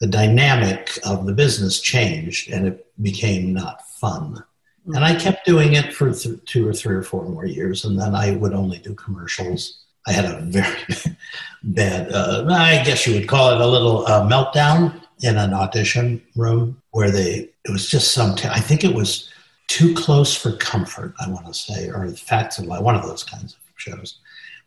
the 0.00 0.08
dynamic 0.08 0.98
of 1.06 1.24
the 1.24 1.32
business 1.32 1.80
changed 1.80 2.50
and 2.50 2.66
it 2.66 2.86
became 3.00 3.54
not 3.54 3.88
fun. 3.88 4.42
And 4.86 5.04
I 5.04 5.14
kept 5.14 5.46
doing 5.46 5.74
it 5.74 5.94
for 5.94 6.12
th- 6.12 6.44
two 6.44 6.68
or 6.68 6.74
three 6.74 6.96
or 6.96 7.02
four 7.02 7.24
more 7.24 7.46
years, 7.46 7.86
and 7.86 7.98
then 7.98 8.14
I 8.14 8.32
would 8.32 8.52
only 8.52 8.78
do 8.78 8.92
commercials. 8.94 9.84
I 10.06 10.12
had 10.12 10.26
a 10.26 10.40
very 10.40 10.82
bad, 11.62 12.12
uh, 12.12 12.44
I 12.50 12.82
guess 12.84 13.06
you 13.06 13.14
would 13.14 13.28
call 13.28 13.54
it 13.54 13.60
a 13.62 13.66
little 13.66 14.06
uh, 14.06 14.28
meltdown 14.28 15.00
in 15.22 15.38
an 15.38 15.54
audition 15.54 16.20
room 16.36 16.82
where 16.90 17.10
they, 17.10 17.48
it 17.64 17.70
was 17.70 17.88
just 17.88 18.12
some, 18.12 18.34
t- 18.34 18.48
I 18.48 18.60
think 18.60 18.84
it 18.84 18.94
was 18.94 19.30
too 19.68 19.94
close 19.94 20.36
for 20.36 20.56
comfort, 20.56 21.14
I 21.20 21.28
want 21.28 21.46
to 21.46 21.54
say, 21.54 21.90
or 21.90 22.10
the 22.10 22.16
facts 22.16 22.58
of 22.58 22.66
life, 22.66 22.82
one 22.82 22.94
of 22.94 23.02
those 23.02 23.24
kinds 23.24 23.54
of 23.54 23.60
shows. 23.76 24.18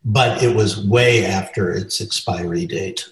But 0.05 0.43
it 0.43 0.55
was 0.55 0.85
way 0.85 1.25
after 1.25 1.71
its 1.71 2.01
expiry 2.01 2.65
date. 2.65 3.07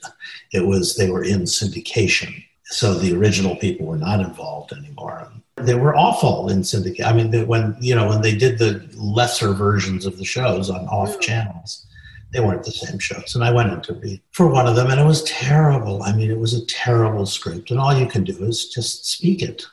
It 0.51 0.65
was, 0.65 0.95
they 0.95 1.09
were 1.09 1.23
in 1.23 1.41
syndication. 1.41 2.43
So 2.65 2.93
the 2.93 3.15
original 3.15 3.55
people 3.57 3.85
were 3.85 3.97
not 3.97 4.19
involved 4.19 4.73
anymore. 4.73 5.31
They 5.57 5.75
were 5.75 5.95
awful 5.95 6.49
in 6.49 6.63
syndicate. 6.63 7.05
I 7.05 7.13
mean, 7.13 7.31
they, 7.31 7.43
when, 7.43 7.75
you 7.79 7.95
know, 7.95 8.09
when 8.09 8.21
they 8.21 8.35
did 8.35 8.57
the 8.57 8.87
lesser 8.95 9.53
versions 9.53 10.05
of 10.05 10.17
the 10.17 10.25
shows 10.25 10.69
on 10.69 10.87
off 10.87 11.17
mm. 11.17 11.21
channels, 11.21 11.85
they 12.33 12.39
weren't 12.41 12.63
the 12.63 12.71
same 12.71 12.99
shows. 12.99 13.35
And 13.35 13.43
I 13.43 13.51
went 13.51 13.71
in 13.71 13.81
to 13.81 13.93
read 13.93 14.21
for 14.31 14.47
one 14.47 14.67
of 14.67 14.75
them, 14.75 14.89
and 14.89 14.99
it 14.99 15.05
was 15.05 15.23
terrible. 15.23 16.03
I 16.03 16.13
mean, 16.13 16.29
it 16.29 16.39
was 16.39 16.53
a 16.53 16.65
terrible 16.65 17.25
script, 17.25 17.71
and 17.71 17.79
all 17.79 17.97
you 17.97 18.07
can 18.07 18.23
do 18.23 18.43
is 18.43 18.67
just 18.67 19.09
speak 19.09 19.41
it 19.41 19.65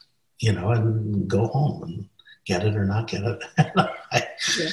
you 0.43 0.53
know, 0.53 0.71
and 0.71 1.29
go 1.29 1.47
home 1.47 1.85
and 1.85 2.09
get 2.45 2.67
it 2.67 2.75
or 2.75 2.85
not 2.85 3.07
get 3.07 3.23
it. 3.23 3.45
I, 4.13 4.27
yeah. 4.59 4.69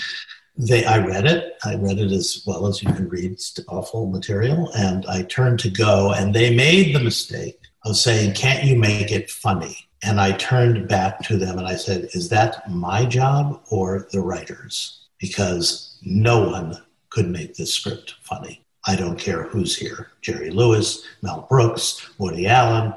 They, 0.58 0.84
I 0.84 0.98
read 0.98 1.26
it. 1.26 1.58
I 1.64 1.76
read 1.76 2.00
it 2.00 2.12
as 2.12 2.44
well 2.46 2.66
as 2.66 2.84
you 2.84 2.92
can 2.92 3.08
read 3.08 3.40
awful 3.70 4.08
material, 4.08 4.70
and 4.76 5.06
I 5.06 5.22
turned 5.22 5.60
to 5.60 5.70
go, 5.70 6.12
and 6.12 6.34
they 6.34 6.54
made 6.54 6.94
the 6.94 7.00
mistake 7.00 7.62
of 7.86 7.96
saying, 7.96 8.34
"Can't 8.34 8.66
you 8.66 8.76
make 8.76 9.12
it 9.12 9.30
funny?" 9.30 9.78
And 10.04 10.20
I 10.20 10.32
turned 10.34 10.88
back 10.90 11.20
to 11.24 11.38
them 11.38 11.60
and 11.60 11.68
I 11.68 11.76
said, 11.76 12.10
"Is 12.14 12.28
that 12.30 12.70
my 12.70 13.06
job 13.06 13.62
or 13.70 14.08
the 14.12 14.22
writers?" 14.22 15.06
Because 15.20 15.98
no 16.02 16.50
one 16.50 16.78
could 17.10 17.30
make 17.30 17.56
this 17.56 17.74
script 17.74 18.16
funny. 18.24 18.66
I 18.86 18.96
don't 18.96 19.20
care 19.20 19.44
who's 19.44 19.78
here: 19.78 20.12
Jerry 20.22 20.50
Lewis, 20.50 21.04
Mel 21.22 21.48
Brooks, 21.50 22.10
Woody 22.18 22.48
Allen, 22.48 22.94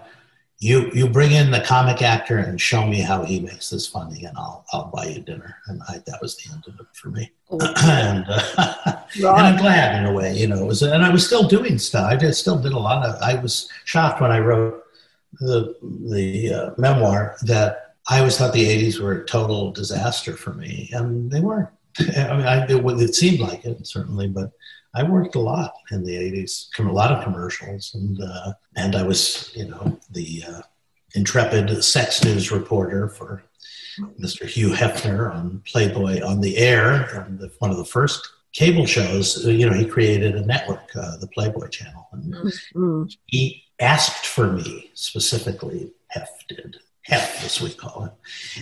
you 0.62 0.88
you 0.94 1.08
bring 1.08 1.32
in 1.32 1.50
the 1.50 1.60
comic 1.60 2.02
actor 2.02 2.38
and 2.38 2.60
show 2.60 2.86
me 2.86 3.00
how 3.00 3.24
he 3.24 3.40
makes 3.40 3.68
this 3.68 3.88
funny, 3.88 4.24
and 4.24 4.38
I'll 4.38 4.64
I'll 4.72 4.92
buy 4.94 5.06
you 5.06 5.20
dinner. 5.20 5.56
And 5.66 5.82
I, 5.88 5.98
that 6.06 6.20
was 6.22 6.36
the 6.36 6.52
end 6.52 6.62
of 6.68 6.78
it 6.78 6.86
for 6.92 7.08
me. 7.08 7.32
and, 7.50 8.24
uh, 8.28 8.96
and 9.16 9.26
I'm 9.26 9.56
glad 9.56 9.98
in 9.98 10.06
a 10.06 10.12
way, 10.12 10.36
you 10.36 10.46
know. 10.46 10.62
It 10.62 10.66
was, 10.66 10.82
and 10.82 11.04
I 11.04 11.10
was 11.10 11.26
still 11.26 11.48
doing 11.48 11.78
stuff. 11.78 12.08
I 12.08 12.14
did, 12.14 12.32
still 12.34 12.60
did 12.60 12.74
a 12.74 12.78
lot 12.78 13.04
of. 13.04 13.20
I 13.20 13.34
was 13.42 13.68
shocked 13.86 14.20
when 14.20 14.30
I 14.30 14.38
wrote 14.38 14.84
the 15.40 15.74
the 16.08 16.54
uh, 16.54 16.70
memoir 16.78 17.36
that 17.42 17.96
I 18.08 18.20
always 18.20 18.38
thought 18.38 18.52
the 18.52 18.64
'80s 18.64 19.00
were 19.00 19.14
a 19.14 19.26
total 19.26 19.72
disaster 19.72 20.36
for 20.36 20.54
me, 20.54 20.90
and 20.92 21.28
they 21.28 21.40
weren't. 21.40 21.70
I 21.98 22.36
mean, 22.36 22.46
I, 22.46 22.66
it, 22.66 23.00
it 23.00 23.14
seemed 23.16 23.40
like 23.40 23.64
it 23.64 23.84
certainly, 23.84 24.28
but 24.28 24.52
I 24.94 25.02
worked 25.02 25.34
a 25.34 25.40
lot 25.40 25.74
in 25.90 26.04
the 26.04 26.14
80s, 26.14 26.68
a 26.78 26.82
lot 26.82 27.12
of 27.12 27.24
commercials, 27.24 27.94
and 27.94 28.22
uh, 28.22 28.52
and 28.76 28.94
I 28.94 29.02
was, 29.02 29.50
you 29.54 29.68
know, 29.68 29.98
the 30.10 30.44
uh, 30.46 30.60
intrepid 31.14 31.82
sex 31.82 32.22
news 32.24 32.50
reporter 32.50 33.08
for 33.08 33.42
Mr. 34.20 34.46
Hugh 34.46 34.70
Hefner 34.70 35.34
on 35.34 35.62
Playboy 35.66 36.22
on 36.22 36.40
the 36.40 36.58
Air, 36.58 37.08
and 37.14 37.38
the, 37.38 37.50
one 37.58 37.70
of 37.70 37.78
the 37.78 37.84
first 37.84 38.28
cable 38.52 38.84
shows. 38.84 39.46
You 39.46 39.68
know, 39.68 39.76
he 39.76 39.86
created 39.86 40.36
a 40.36 40.44
network, 40.44 40.94
uh, 40.94 41.16
the 41.16 41.28
Playboy 41.28 41.68
Channel, 41.68 42.08
and 42.12 42.34
mm-hmm. 42.34 43.04
he 43.26 43.64
asked 43.80 44.26
for 44.26 44.52
me 44.52 44.90
specifically. 44.94 45.92
Hef 46.08 46.28
did. 46.48 46.76
Hef, 47.04 47.44
as 47.44 47.60
we 47.60 47.72
call 47.72 48.04
it, 48.04 48.12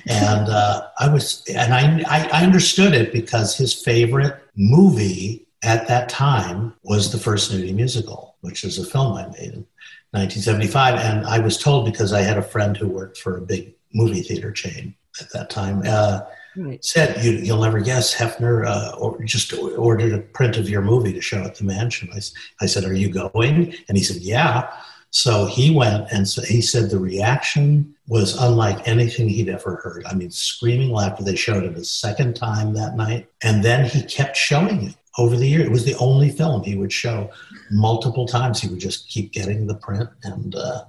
and 0.06 0.49
uh, 0.49 0.87
I 0.99 1.12
was, 1.12 1.44
and 1.52 1.75
I, 1.75 2.02
I 2.08 2.28
I 2.32 2.42
understood 2.42 2.94
it 2.94 3.12
because 3.12 3.54
his 3.54 3.75
favorite 3.75 4.34
movie 4.56 5.46
at 5.62 5.88
that 5.88 6.08
time 6.08 6.74
was 6.82 7.12
the 7.12 7.18
first 7.18 7.52
nudie 7.52 7.74
musical, 7.74 8.36
which 8.40 8.64
is 8.64 8.78
a 8.78 8.84
film 8.84 9.12
I 9.14 9.26
made 9.26 9.52
in 9.52 9.66
1975. 10.12 10.98
And 10.98 11.26
I 11.26 11.38
was 11.38 11.58
told 11.58 11.84
because 11.84 12.12
I 12.12 12.22
had 12.22 12.38
a 12.38 12.42
friend 12.42 12.76
who 12.76 12.88
worked 12.88 13.18
for 13.18 13.36
a 13.36 13.42
big 13.42 13.74
movie 13.92 14.22
theater 14.22 14.52
chain 14.52 14.94
at 15.20 15.30
that 15.32 15.50
time. 15.50 15.82
Uh, 15.86 16.22
right. 16.56 16.82
Said 16.84 17.22
you, 17.24 17.52
will 17.52 17.62
never 17.62 17.80
guess 17.80 18.14
Hefner 18.14 18.66
uh, 18.66 18.96
or 18.96 19.22
just 19.24 19.52
ordered 19.52 20.12
a 20.12 20.18
print 20.18 20.56
of 20.56 20.68
your 20.68 20.82
movie 20.82 21.12
to 21.12 21.20
show 21.20 21.42
at 21.42 21.56
the 21.56 21.64
mansion. 21.64 22.08
I, 22.12 22.20
I 22.62 22.66
said, 22.66 22.84
"Are 22.84 22.94
you 22.94 23.10
going?" 23.10 23.74
And 23.88 23.98
he 23.98 24.04
said, 24.04 24.22
"Yeah." 24.22 24.70
So 25.12 25.46
he 25.46 25.74
went 25.74 26.06
and 26.12 26.28
so 26.28 26.40
he 26.42 26.62
said 26.62 26.88
the 26.88 27.00
reaction 27.00 27.96
was 28.06 28.40
unlike 28.40 28.86
anything 28.86 29.28
he'd 29.28 29.48
ever 29.48 29.76
heard. 29.82 30.04
I 30.06 30.14
mean, 30.14 30.30
screaming 30.30 30.90
laughter. 30.90 31.24
They 31.24 31.34
showed 31.34 31.64
it 31.64 31.76
a 31.76 31.84
second 31.84 32.36
time 32.36 32.74
that 32.74 32.96
night, 32.96 33.28
and 33.42 33.64
then 33.64 33.84
he 33.84 34.02
kept 34.02 34.36
showing 34.36 34.84
it 34.84 34.94
over 35.20 35.36
the 35.36 35.46
year. 35.46 35.60
It 35.60 35.70
was 35.70 35.84
the 35.84 35.96
only 35.98 36.30
film 36.30 36.64
he 36.64 36.76
would 36.76 36.92
show 36.92 37.30
multiple 37.70 38.26
times. 38.26 38.60
He 38.60 38.68
would 38.68 38.80
just 38.80 39.08
keep 39.08 39.32
getting 39.32 39.66
the 39.66 39.74
print. 39.74 40.08
And 40.22 40.54
uh, 40.54 40.84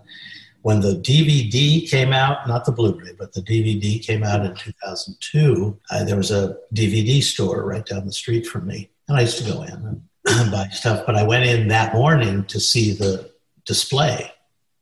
when 0.61 0.79
the 0.79 0.93
DVD 0.93 1.89
came 1.89 2.13
out, 2.13 2.47
not 2.47 2.63
the 2.65 2.71
Blu 2.71 2.97
ray, 2.97 3.11
but 3.19 3.33
the 3.33 3.41
DVD 3.41 4.01
came 4.01 4.23
out 4.23 4.45
in 4.45 4.55
2002, 4.55 5.77
uh, 5.89 6.03
there 6.05 6.15
was 6.15 6.31
a 6.31 6.55
DVD 6.73 7.21
store 7.21 7.65
right 7.65 7.85
down 7.85 8.05
the 8.05 8.13
street 8.13 8.47
from 8.47 8.67
me. 8.67 8.89
And 9.07 9.17
I 9.17 9.21
used 9.21 9.37
to 9.39 9.51
go 9.51 9.63
in 9.63 10.01
and 10.27 10.51
buy 10.51 10.69
stuff. 10.69 11.05
But 11.05 11.15
I 11.15 11.23
went 11.23 11.45
in 11.45 11.67
that 11.67 11.93
morning 11.93 12.45
to 12.45 12.59
see 12.59 12.93
the 12.93 13.29
display 13.65 14.31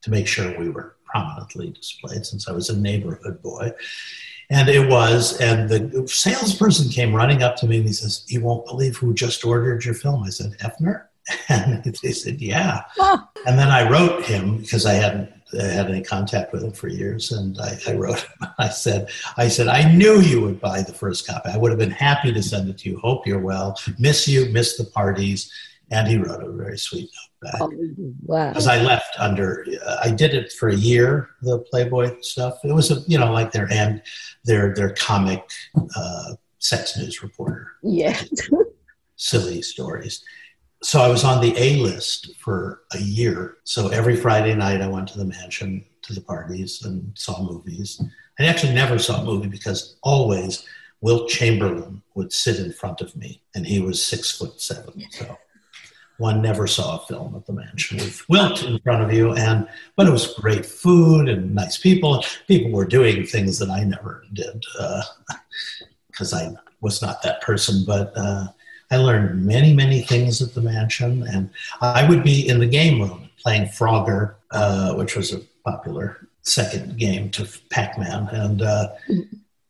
to 0.02 0.10
make 0.10 0.28
sure 0.28 0.56
we 0.58 0.70
were 0.70 0.96
prominently 1.10 1.70
displayed 1.70 2.24
since 2.26 2.48
I 2.48 2.52
was 2.52 2.68
a 2.68 2.78
neighborhood 2.78 3.42
boy. 3.42 3.72
And 4.50 4.68
it 4.68 4.88
was, 4.88 5.40
and 5.40 5.68
the 5.68 6.08
salesperson 6.08 6.90
came 6.90 7.14
running 7.14 7.42
up 7.42 7.54
to 7.56 7.66
me 7.66 7.78
and 7.78 7.86
he 7.86 7.92
says, 7.92 8.24
You 8.28 8.40
won't 8.42 8.66
believe 8.66 8.96
who 8.96 9.14
just 9.14 9.44
ordered 9.44 9.84
your 9.84 9.94
film. 9.94 10.24
I 10.24 10.30
said, 10.30 10.56
Hefner? 10.58 11.06
And 11.48 11.84
they 12.02 12.10
said, 12.10 12.40
Yeah. 12.40 12.82
And 13.46 13.58
then 13.58 13.68
I 13.68 13.88
wrote 13.88 14.24
him 14.24 14.58
because 14.58 14.86
I 14.86 14.94
hadn't 14.94 15.30
had 15.52 15.88
any 15.88 16.02
contact 16.02 16.52
with 16.52 16.64
him 16.64 16.72
for 16.72 16.88
years. 16.88 17.30
And 17.30 17.56
I, 17.60 17.78
I 17.86 17.94
wrote 17.94 18.20
him, 18.20 18.48
I 18.58 18.68
said, 18.68 19.08
I 19.36 19.46
said, 19.46 19.68
I 19.68 19.92
knew 19.92 20.20
you 20.20 20.40
would 20.40 20.60
buy 20.60 20.82
the 20.82 20.92
first 20.92 21.28
copy. 21.28 21.50
I 21.50 21.56
would 21.56 21.70
have 21.70 21.78
been 21.78 21.90
happy 21.90 22.32
to 22.32 22.42
send 22.42 22.68
it 22.68 22.78
to 22.78 22.90
you. 22.90 22.98
Hope 22.98 23.28
you're 23.28 23.38
well. 23.38 23.78
Miss 23.98 24.26
you, 24.26 24.46
miss 24.46 24.76
the 24.76 24.84
parties. 24.84 25.52
And 25.92 26.08
he 26.08 26.18
wrote 26.18 26.42
a 26.42 26.50
very 26.50 26.78
sweet 26.78 27.02
note 27.02 27.29
back. 27.42 27.60
Oh, 27.60 27.72
wow. 28.22 28.48
Because 28.48 28.66
I 28.66 28.82
left 28.82 29.14
under, 29.18 29.64
uh, 29.84 29.96
I 30.04 30.10
did 30.10 30.34
it 30.34 30.52
for 30.52 30.68
a 30.68 30.74
year, 30.74 31.30
the 31.42 31.58
Playboy 31.70 32.20
stuff. 32.20 32.58
It 32.64 32.72
was, 32.72 32.90
a, 32.90 33.00
you 33.06 33.18
know, 33.18 33.32
like 33.32 33.52
their 33.52 33.70
and 33.72 34.02
their, 34.44 34.74
their 34.74 34.90
comic 34.94 35.42
uh, 35.96 36.34
sex 36.58 36.96
news 36.96 37.22
reporter. 37.22 37.72
Yeah. 37.82 38.20
silly 39.16 39.60
stories. 39.62 40.24
So 40.82 41.00
I 41.00 41.08
was 41.08 41.24
on 41.24 41.42
the 41.42 41.54
A 41.58 41.76
list 41.76 42.34
for 42.38 42.82
a 42.92 42.98
year. 42.98 43.58
So 43.64 43.88
every 43.88 44.16
Friday 44.16 44.54
night 44.54 44.80
I 44.80 44.88
went 44.88 45.08
to 45.08 45.18
the 45.18 45.26
mansion 45.26 45.84
to 46.02 46.14
the 46.14 46.22
parties 46.22 46.82
and 46.84 47.12
saw 47.14 47.42
movies. 47.42 48.02
I 48.38 48.44
actually 48.44 48.72
never 48.72 48.98
saw 48.98 49.20
a 49.20 49.24
movie 49.24 49.48
because 49.48 49.96
always 50.02 50.66
Wilt 51.02 51.28
Chamberlain 51.28 52.02
would 52.14 52.32
sit 52.32 52.58
in 52.58 52.72
front 52.72 53.02
of 53.02 53.14
me 53.14 53.42
and 53.54 53.66
he 53.66 53.80
was 53.80 54.02
six 54.02 54.36
foot 54.36 54.58
seven. 54.60 55.04
So 55.10 55.36
one 56.20 56.42
never 56.42 56.66
saw 56.66 56.96
a 56.96 57.06
film 57.06 57.34
at 57.34 57.46
the 57.46 57.52
mansion 57.52 57.96
with 57.96 58.28
Wilt 58.28 58.62
in 58.62 58.78
front 58.80 59.02
of 59.02 59.12
you. 59.12 59.32
And 59.32 59.66
but 59.96 60.06
it 60.06 60.10
was 60.10 60.34
great 60.34 60.66
food 60.66 61.28
and 61.28 61.54
nice 61.54 61.78
people. 61.78 62.22
People 62.46 62.70
were 62.72 62.84
doing 62.84 63.24
things 63.24 63.58
that 63.58 63.70
I 63.70 63.84
never 63.84 64.24
did 64.32 64.64
because 66.08 66.32
uh, 66.32 66.36
I 66.36 66.54
was 66.80 67.00
not 67.00 67.22
that 67.22 67.40
person. 67.40 67.84
But 67.86 68.12
uh, 68.16 68.48
I 68.90 68.98
learned 68.98 69.44
many, 69.46 69.72
many 69.72 70.02
things 70.02 70.42
at 70.42 70.54
the 70.54 70.60
mansion, 70.60 71.26
and 71.26 71.50
I 71.80 72.08
would 72.08 72.22
be 72.22 72.46
in 72.46 72.58
the 72.58 72.66
game 72.66 73.00
room 73.00 73.30
playing 73.42 73.68
Frogger, 73.68 74.34
uh, 74.50 74.94
which 74.94 75.16
was 75.16 75.32
a 75.32 75.40
popular 75.64 76.28
second 76.42 76.98
game 76.98 77.30
to 77.30 77.48
Pac-Man, 77.70 78.28
and. 78.28 78.62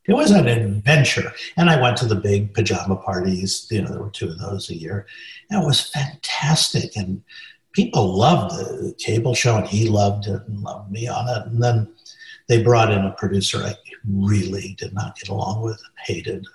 It 0.07 0.15
was 0.15 0.31
an 0.31 0.49
adventure. 0.49 1.33
And 1.57 1.69
I 1.69 1.81
went 1.81 1.97
to 1.99 2.07
the 2.07 2.15
big 2.15 2.55
pajama 2.55 2.97
parties. 2.97 3.67
You 3.71 3.83
know, 3.83 3.91
there 3.91 4.03
were 4.03 4.11
two 4.11 4.29
of 4.29 4.39
those 4.39 4.71
a 4.71 4.75
year. 4.75 5.07
And 5.51 5.63
it 5.63 5.67
was 5.67 5.91
fantastic. 5.91 6.97
And 6.97 7.23
people 7.73 8.17
loved 8.17 8.57
the 8.57 8.95
cable 8.99 9.35
show, 9.35 9.57
and 9.57 9.67
he 9.67 9.89
loved 9.89 10.27
it 10.27 10.43
and 10.47 10.61
loved 10.63 10.91
me 10.91 11.07
on 11.07 11.29
it. 11.29 11.47
And 11.47 11.63
then 11.63 11.93
they 12.49 12.63
brought 12.63 12.91
in 12.91 13.05
a 13.05 13.13
producer 13.13 13.59
I 13.59 13.75
really 14.09 14.75
did 14.79 14.95
not 14.95 15.19
get 15.19 15.29
along 15.29 15.63
with 15.63 15.77
and 15.77 15.95
hated. 16.07 16.47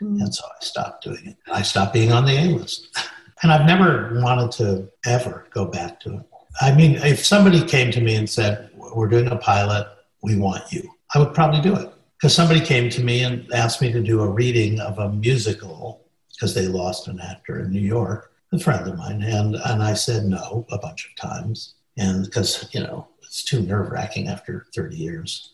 Mm. 0.00 0.20
And 0.20 0.34
so 0.34 0.44
I 0.46 0.64
stopped 0.64 1.04
doing 1.04 1.26
it. 1.26 1.36
I 1.52 1.62
stopped 1.62 1.92
being 1.92 2.12
on 2.12 2.24
the 2.24 2.36
A 2.36 2.44
list. 2.46 2.88
And 3.42 3.52
I've 3.52 3.66
never 3.66 4.18
wanted 4.22 4.52
to 4.52 4.88
ever 5.04 5.44
go 5.50 5.66
back 5.66 6.00
to 6.00 6.14
it. 6.14 6.22
I 6.62 6.72
mean, 6.72 6.94
if 6.94 7.26
somebody 7.26 7.62
came 7.62 7.90
to 7.90 8.00
me 8.00 8.14
and 8.14 8.30
said, 8.30 8.70
We're 8.74 9.08
doing 9.08 9.26
a 9.26 9.36
pilot, 9.36 9.86
we 10.22 10.36
want 10.36 10.72
you, 10.72 10.88
I 11.14 11.18
would 11.18 11.34
probably 11.34 11.60
do 11.60 11.76
it 11.76 11.92
because 12.24 12.34
somebody 12.34 12.60
came 12.60 12.88
to 12.88 13.04
me 13.04 13.22
and 13.22 13.46
asked 13.52 13.82
me 13.82 13.92
to 13.92 14.00
do 14.00 14.22
a 14.22 14.26
reading 14.26 14.80
of 14.80 14.98
a 14.98 15.12
musical 15.12 16.06
because 16.30 16.54
they 16.54 16.66
lost 16.66 17.06
an 17.06 17.20
actor 17.20 17.60
in 17.60 17.70
New 17.70 17.82
York, 17.82 18.32
a 18.50 18.58
friend 18.58 18.88
of 18.88 18.96
mine, 18.96 19.22
and 19.22 19.56
and 19.56 19.82
I 19.82 19.92
said 19.92 20.24
no 20.24 20.64
a 20.70 20.78
bunch 20.78 21.06
of 21.06 21.14
times, 21.16 21.74
and 21.98 22.24
because 22.24 22.66
you 22.72 22.80
know 22.80 23.06
it's 23.22 23.44
too 23.44 23.60
nerve 23.60 23.90
wracking 23.90 24.28
after 24.28 24.64
30 24.74 24.96
years 24.96 25.52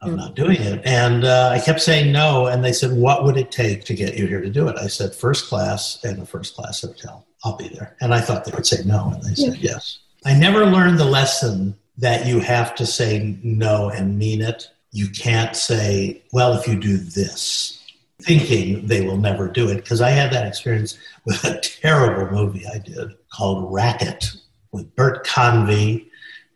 of 0.00 0.12
Mm. 0.12 0.16
not 0.18 0.36
doing 0.36 0.60
it, 0.60 0.80
and 0.84 1.24
uh, 1.24 1.50
I 1.52 1.58
kept 1.58 1.80
saying 1.80 2.12
no, 2.12 2.46
and 2.46 2.64
they 2.64 2.72
said, 2.72 2.92
"What 2.92 3.24
would 3.24 3.36
it 3.36 3.50
take 3.50 3.84
to 3.86 3.94
get 3.94 4.16
you 4.16 4.28
here 4.28 4.40
to 4.40 4.48
do 4.48 4.68
it?" 4.68 4.76
I 4.78 4.86
said, 4.86 5.12
first 5.12 5.48
class 5.48 5.98
and 6.04 6.22
a 6.22 6.24
first 6.24 6.54
class 6.54 6.82
hotel. 6.82 7.26
I'll 7.42 7.56
be 7.56 7.66
there," 7.66 7.96
and 8.00 8.14
I 8.14 8.20
thought 8.20 8.44
they 8.44 8.52
would 8.54 8.64
say 8.64 8.84
no, 8.84 9.10
and 9.12 9.24
they 9.24 9.34
said 9.34 9.56
yes. 9.56 9.98
I 10.24 10.34
never 10.38 10.66
learned 10.66 11.00
the 11.00 11.04
lesson 11.04 11.76
that 11.98 12.26
you 12.26 12.38
have 12.38 12.76
to 12.76 12.86
say 12.86 13.36
no 13.42 13.90
and 13.90 14.16
mean 14.16 14.40
it. 14.40 14.70
You 14.92 15.08
can't 15.08 15.56
say, 15.56 16.22
well, 16.32 16.54
if 16.54 16.66
you 16.66 16.78
do 16.78 16.96
this, 16.96 17.84
thinking 18.22 18.86
they 18.86 19.06
will 19.06 19.18
never 19.18 19.48
do 19.48 19.68
it. 19.68 19.76
Because 19.76 20.00
I 20.00 20.10
had 20.10 20.32
that 20.32 20.46
experience 20.46 20.98
with 21.24 21.44
a 21.44 21.60
terrible 21.60 22.30
movie 22.30 22.66
I 22.66 22.78
did 22.78 23.12
called 23.30 23.72
Racquet 23.72 24.36
with 24.72 24.94
Bert 24.96 25.26
Convy 25.26 26.10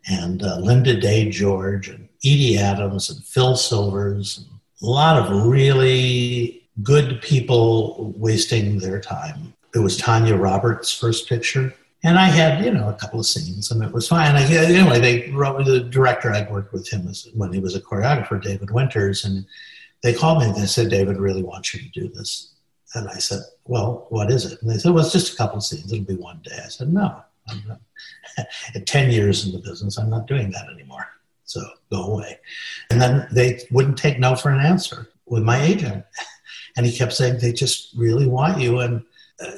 and 0.07 0.41
uh, 0.41 0.57
Lynda 0.57 0.99
Day 0.99 1.29
George 1.29 1.89
and 1.89 2.07
Edie 2.23 2.57
Adams 2.57 3.09
and 3.09 3.23
Phil 3.23 3.55
Silvers. 3.55 4.39
And 4.39 4.47
a 4.81 4.85
lot 4.85 5.17
of 5.17 5.45
really 5.45 6.63
good 6.81 7.21
people 7.21 8.13
wasting 8.17 8.79
their 8.79 8.99
time. 8.99 9.53
It 9.75 9.79
was 9.79 9.97
Tanya 9.97 10.35
Roberts' 10.35 10.91
first 10.91 11.29
picture. 11.29 11.73
And 12.03 12.17
I 12.17 12.25
had, 12.25 12.65
you 12.65 12.71
know, 12.71 12.89
a 12.89 12.95
couple 12.95 13.19
of 13.19 13.27
scenes, 13.27 13.69
and 13.69 13.83
it 13.83 13.91
was 13.91 14.07
fine. 14.07 14.35
I, 14.35 14.43
anyway, 14.43 14.99
they 14.99 15.29
wrote 15.31 15.63
the 15.65 15.81
director. 15.81 16.31
I'd 16.31 16.51
worked 16.51 16.73
with 16.73 16.91
him 16.91 17.07
as, 17.07 17.27
when 17.35 17.53
he 17.53 17.59
was 17.59 17.75
a 17.75 17.81
choreographer, 17.81 18.41
David 18.41 18.71
Winters, 18.71 19.23
and 19.23 19.45
they 20.01 20.13
called 20.13 20.39
me 20.39 20.45
and 20.45 20.55
they 20.55 20.65
said, 20.65 20.89
"David 20.89 21.17
really 21.17 21.43
wants 21.43 21.73
you 21.73 21.81
to 21.81 21.89
do 21.89 22.09
this." 22.09 22.53
And 22.95 23.07
I 23.07 23.17
said, 23.17 23.41
"Well, 23.65 24.07
what 24.09 24.31
is 24.31 24.51
it?" 24.51 24.59
And 24.61 24.71
they 24.71 24.79
said, 24.79 24.93
"Well, 24.93 25.03
it's 25.03 25.13
just 25.13 25.33
a 25.33 25.37
couple 25.37 25.57
of 25.57 25.63
scenes. 25.63 25.91
It'll 25.91 26.03
be 26.05 26.15
one 26.15 26.41
day." 26.43 26.57
I 26.63 26.69
said, 26.69 26.91
"No, 26.91 27.21
I'm 27.47 27.63
not. 27.67 27.81
At 28.75 28.87
ten 28.87 29.11
years 29.11 29.45
in 29.45 29.51
the 29.51 29.59
business, 29.59 29.97
I'm 29.97 30.09
not 30.09 30.25
doing 30.27 30.49
that 30.51 30.69
anymore. 30.73 31.07
So 31.45 31.61
go 31.91 32.13
away." 32.13 32.39
And 32.89 32.99
then 32.99 33.27
they 33.31 33.61
wouldn't 33.69 33.97
take 33.97 34.19
no 34.19 34.35
for 34.35 34.49
an 34.49 34.65
answer 34.65 35.09
with 35.27 35.43
my 35.43 35.61
agent, 35.61 36.03
and 36.75 36.85
he 36.85 36.97
kept 36.97 37.13
saying, 37.13 37.37
"They 37.37 37.53
just 37.53 37.93
really 37.95 38.25
want 38.25 38.59
you." 38.59 38.79
And 38.79 39.03
uh, 39.39 39.51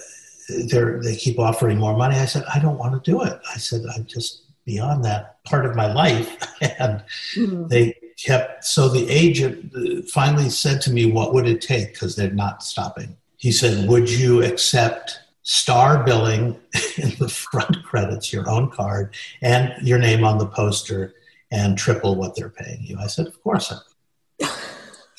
they 0.50 1.16
keep 1.16 1.40
offering 1.40 1.78
more 1.78 1.96
money. 1.96 2.16
I 2.18 2.26
said, 2.26 2.44
I 2.54 2.60
don't 2.60 2.78
want 2.78 2.94
to 3.04 3.12
do 3.12 3.22
it. 3.24 3.40
I 3.54 3.58
said, 3.58 3.82
I'm 3.96 4.06
just 4.06 4.44
beyond 4.66 5.04
that 5.06 5.44
part 5.44 5.66
of 5.66 5.76
my 5.76 5.92
life. 5.92 6.30
and 6.80 7.04
Mm. 7.36 7.70
they 7.70 7.96
kept, 8.18 8.64
so 8.64 8.88
the 8.90 9.10
agent 9.10 9.74
uh, 9.76 10.02
finally 10.12 10.50
said 10.50 10.82
to 10.82 10.92
me, 10.92 11.12
What 11.12 11.34
would 11.34 11.48
it 11.48 11.62
take? 11.62 11.94
Because 11.94 12.16
they're 12.16 12.32
not 12.32 12.64
stopping. 12.64 13.16
He 13.38 13.52
said, 13.52 13.88
Would 13.90 14.10
you 14.10 14.44
accept 14.44 15.20
star 15.42 16.04
billing 16.04 16.60
in 16.98 17.10
the 17.20 17.28
front 17.30 17.84
credits, 17.84 18.32
your 18.32 18.50
own 18.50 18.70
card, 18.72 19.14
and 19.42 19.74
your 19.86 20.00
name 20.00 20.24
on 20.24 20.38
the 20.38 20.48
poster, 20.48 21.14
and 21.52 21.78
triple 21.78 22.16
what 22.16 22.36
they're 22.36 22.50
paying 22.50 22.82
you? 22.84 22.98
I 23.00 23.08
said, 23.08 23.28
Of 23.28 23.42
course 23.44 23.72
I. 23.72 23.78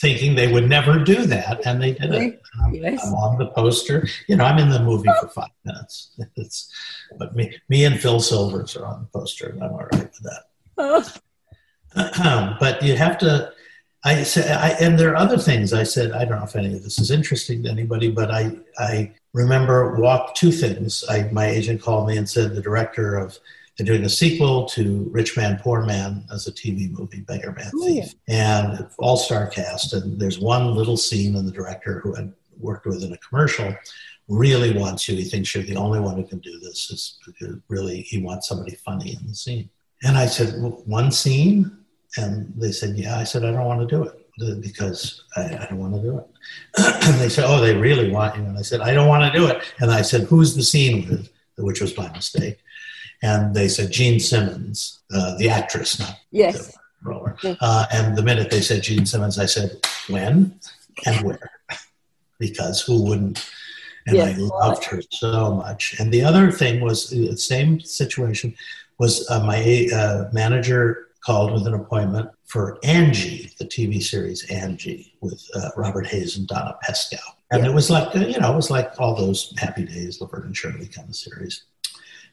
Thinking 0.04 0.34
they 0.34 0.52
would 0.52 0.68
never 0.68 1.02
do 1.02 1.24
that, 1.24 1.64
and 1.64 1.80
they 1.80 1.92
did 1.92 2.12
it. 2.12 2.42
I'm, 2.62 2.74
Yes. 2.74 3.06
I'm 3.06 3.14
on 3.14 3.38
the 3.38 3.46
poster. 3.46 4.06
You 4.28 4.36
know, 4.36 4.44
I'm 4.44 4.58
in 4.58 4.68
the 4.68 4.80
movie 4.80 5.08
for 5.18 5.28
five 5.28 5.48
minutes. 5.64 6.10
It's, 6.36 6.70
but 7.18 7.34
me, 7.34 7.56
me 7.70 7.86
and 7.86 7.98
Phil 7.98 8.20
Silvers 8.20 8.76
are 8.76 8.84
on 8.84 9.00
the 9.00 9.18
poster, 9.18 9.48
and 9.48 9.62
I'm 9.64 9.72
all 9.72 9.88
right 9.90 9.92
with 9.92 10.18
that. 10.28 10.42
Oh, 10.76 12.56
but 12.60 12.82
you 12.82 12.96
have 12.96 13.16
to. 13.18 13.50
I 14.04 14.24
said, 14.24 14.50
I, 14.54 14.70
and 14.78 14.98
there 14.98 15.10
are 15.12 15.16
other 15.16 15.38
things. 15.38 15.72
I 15.72 15.84
said, 15.84 16.12
I 16.12 16.26
don't 16.26 16.38
know 16.38 16.44
if 16.44 16.54
any 16.54 16.74
of 16.76 16.82
this 16.82 16.98
is 16.98 17.10
interesting 17.10 17.62
to 17.62 17.70
anybody, 17.70 18.10
but 18.10 18.30
I, 18.30 18.58
I 18.78 19.10
remember 19.32 19.98
walk 19.98 20.34
two 20.34 20.52
things. 20.52 21.02
I, 21.08 21.30
my 21.32 21.46
agent 21.46 21.80
called 21.80 22.08
me 22.08 22.18
and 22.18 22.28
said 22.28 22.54
the 22.54 22.60
director 22.60 23.16
of 23.16 23.38
they're 23.76 23.86
doing 23.86 24.04
a 24.04 24.08
sequel 24.08 24.66
to 24.66 25.08
Rich 25.10 25.36
Man 25.36 25.58
Poor 25.62 25.84
Man 25.84 26.24
as 26.32 26.46
a 26.46 26.52
TV 26.52 26.90
movie, 26.90 27.20
Beggar 27.20 27.52
Man 27.52 27.70
Oh, 27.74 27.86
Thief, 27.86 28.14
and 28.28 28.86
all 28.98 29.16
star 29.16 29.48
cast. 29.48 29.92
And 29.92 30.20
there's 30.20 30.38
one 30.38 30.74
little 30.74 30.96
scene, 30.96 31.36
and 31.36 31.46
the 31.46 31.52
director 31.52 32.00
who 32.00 32.14
had 32.14 32.32
worked 32.58 32.86
with 32.86 33.02
in 33.02 33.12
a 33.12 33.18
commercial 33.18 33.74
really 34.28 34.76
wants 34.76 35.08
you. 35.08 35.16
He 35.16 35.24
thinks 35.24 35.54
you're 35.54 35.64
the 35.64 35.76
only 35.76 36.00
one 36.00 36.16
who 36.16 36.24
can 36.24 36.38
do 36.38 36.58
this. 36.60 36.90
Is 36.90 37.18
because 37.26 37.56
really 37.68 38.02
he 38.02 38.22
wants 38.22 38.48
somebody 38.48 38.76
funny 38.76 39.16
in 39.20 39.26
the 39.26 39.34
scene. 39.34 39.68
And 40.04 40.16
I 40.16 40.26
said, 40.26 40.54
"Well, 40.60 40.82
one 40.86 41.10
scene, 41.10 41.84
and 42.16 42.52
they 42.56 42.72
said, 42.72 42.96
yeah. 42.96 43.18
I 43.18 43.24
said, 43.24 43.44
I 43.44 43.50
don't 43.50 43.64
want 43.64 43.80
to 43.80 43.86
do 43.86 44.04
it 44.04 44.60
because 44.60 45.24
I, 45.36 45.42
I 45.42 45.66
don't 45.68 45.78
want 45.78 45.94
to 45.94 46.02
do 46.02 46.18
it. 46.18 46.26
and 47.06 47.14
they 47.20 47.28
said, 47.28 47.44
oh, 47.46 47.60
they 47.60 47.74
really 47.74 48.10
want 48.10 48.36
you. 48.36 48.44
And 48.44 48.58
I 48.58 48.62
said, 48.62 48.80
I 48.80 48.94
don't 48.94 49.08
want 49.08 49.32
to 49.32 49.38
do 49.38 49.46
it. 49.46 49.62
And 49.80 49.90
I 49.90 50.02
said, 50.02 50.22
who's 50.22 50.54
the 50.54 50.62
scene 50.62 51.08
with? 51.08 51.30
Which 51.56 51.80
was 51.80 51.92
by 51.92 52.10
mistake. 52.10 52.58
And 53.22 53.54
they 53.54 53.68
said, 53.68 53.90
Jean 53.90 54.20
Simmons, 54.20 55.00
uh, 55.14 55.36
the 55.38 55.48
actress, 55.48 55.98
not 55.98 56.18
yes. 56.30 56.68
the 56.68 56.78
roller. 57.02 57.36
Uh, 57.42 57.86
and 57.92 58.16
the 58.16 58.22
minute 58.22 58.50
they 58.50 58.60
said 58.60 58.82
Jean 58.82 59.06
Simmons, 59.06 59.38
I 59.38 59.46
said, 59.46 59.70
when 60.08 60.58
and 61.06 61.26
where? 61.26 61.50
because 62.38 62.80
who 62.82 63.02
wouldn't? 63.02 63.50
And 64.06 64.20
I 64.20 64.32
loved 64.34 64.84
her 64.84 65.00
so 65.10 65.54
much. 65.54 65.98
And 65.98 66.12
the 66.12 66.22
other 66.22 66.52
thing 66.52 66.80
was 66.80 67.08
the 67.08 67.36
same 67.36 67.80
situation 67.80 68.54
was 68.98 69.28
uh, 69.30 69.42
my 69.42 69.88
uh, 69.94 70.28
manager 70.32 71.08
called 71.24 71.52
with 71.52 71.66
an 71.66 71.74
appointment 71.74 72.30
for 72.44 72.78
Angie, 72.84 73.50
the 73.58 73.64
TV 73.64 74.02
series 74.02 74.48
Angie 74.50 75.14
with 75.22 75.42
uh, 75.56 75.70
Robert 75.76 76.06
Hays 76.06 76.36
and 76.36 76.46
Donna 76.46 76.76
Pescow. 76.86 77.18
And 77.50 77.64
Yeah. 77.64 77.70
it 77.70 77.74
was 77.74 77.88
like, 77.88 78.14
uh, 78.14 78.20
you 78.20 78.38
know, 78.38 78.52
it 78.52 78.56
was 78.56 78.70
like 78.70 78.92
all 79.00 79.14
those 79.14 79.54
Happy 79.56 79.84
Days, 79.84 80.20
Laverne 80.20 80.46
and 80.46 80.56
Shirley 80.56 80.86
kind 80.86 81.08
of 81.08 81.16
series. 81.16 81.64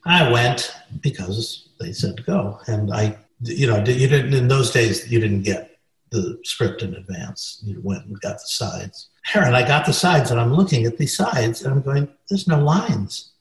I 0.05 0.31
went 0.31 0.75
because 1.01 1.69
they 1.79 1.93
said 1.93 2.17
to 2.17 2.23
go. 2.23 2.59
And 2.67 2.93
I, 2.93 3.17
you 3.41 3.67
know, 3.67 3.77
you 3.77 4.07
didn't, 4.07 4.33
in 4.33 4.47
those 4.47 4.71
days, 4.71 5.11
you 5.11 5.19
didn't 5.19 5.43
get 5.43 5.79
the 6.11 6.39
script 6.43 6.81
in 6.81 6.95
advance. 6.95 7.61
You 7.63 7.79
went 7.83 8.05
and 8.05 8.19
got 8.19 8.33
the 8.33 8.47
sides. 8.47 9.09
And 9.33 9.55
I 9.55 9.65
got 9.65 9.85
the 9.85 9.93
sides 9.93 10.31
and 10.31 10.39
I'm 10.39 10.53
looking 10.53 10.85
at 10.85 10.97
these 10.97 11.15
sides 11.15 11.61
and 11.61 11.73
I'm 11.73 11.81
going, 11.81 12.07
there's 12.29 12.47
no 12.47 12.59
lines. 12.59 13.31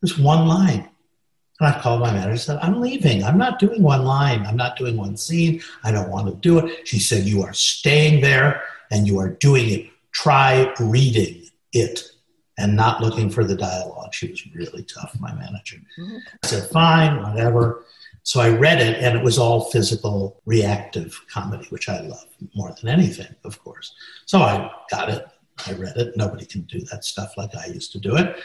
There's 0.00 0.18
one 0.18 0.46
line. 0.46 0.88
And 1.60 1.68
I 1.68 1.80
called 1.80 2.00
my 2.00 2.10
manager 2.10 2.30
and 2.30 2.40
said, 2.40 2.58
I'm 2.60 2.80
leaving. 2.80 3.22
I'm 3.22 3.38
not 3.38 3.58
doing 3.58 3.82
one 3.82 4.04
line. 4.04 4.44
I'm 4.44 4.56
not 4.56 4.76
doing 4.76 4.96
one 4.96 5.16
scene. 5.16 5.62
I 5.84 5.92
don't 5.92 6.10
want 6.10 6.26
to 6.28 6.34
do 6.34 6.58
it. 6.58 6.86
She 6.86 6.98
said, 6.98 7.24
You 7.24 7.42
are 7.42 7.54
staying 7.54 8.20
there 8.20 8.62
and 8.90 9.06
you 9.06 9.18
are 9.18 9.30
doing 9.30 9.70
it. 9.70 9.86
Try 10.12 10.72
reading 10.80 11.48
it 11.72 12.02
and 12.58 12.74
not 12.74 13.02
looking 13.02 13.30
for 13.30 13.44
the 13.44 13.56
dialogue. 13.56 14.14
She 14.14 14.30
was 14.30 14.46
really 14.54 14.82
tough, 14.84 15.16
my 15.20 15.34
manager. 15.34 15.76
Mm-hmm. 15.98 16.16
I 16.42 16.46
said, 16.46 16.70
Fine, 16.70 17.22
whatever. 17.22 17.84
So 18.22 18.40
I 18.40 18.48
read 18.48 18.80
it, 18.80 19.02
and 19.02 19.16
it 19.16 19.22
was 19.22 19.38
all 19.38 19.70
physical, 19.70 20.42
reactive 20.46 21.16
comedy, 21.32 21.66
which 21.68 21.88
I 21.88 22.00
love 22.00 22.26
more 22.56 22.74
than 22.80 22.88
anything, 22.88 23.32
of 23.44 23.62
course. 23.62 23.94
So 24.24 24.40
I 24.40 24.70
got 24.90 25.08
it. 25.10 25.26
I 25.66 25.72
read 25.74 25.96
it. 25.96 26.16
Nobody 26.16 26.44
can 26.44 26.62
do 26.62 26.80
that 26.90 27.04
stuff 27.04 27.34
like 27.36 27.54
I 27.54 27.66
used 27.66 27.92
to 27.92 28.00
do 28.00 28.16
it. 28.16 28.36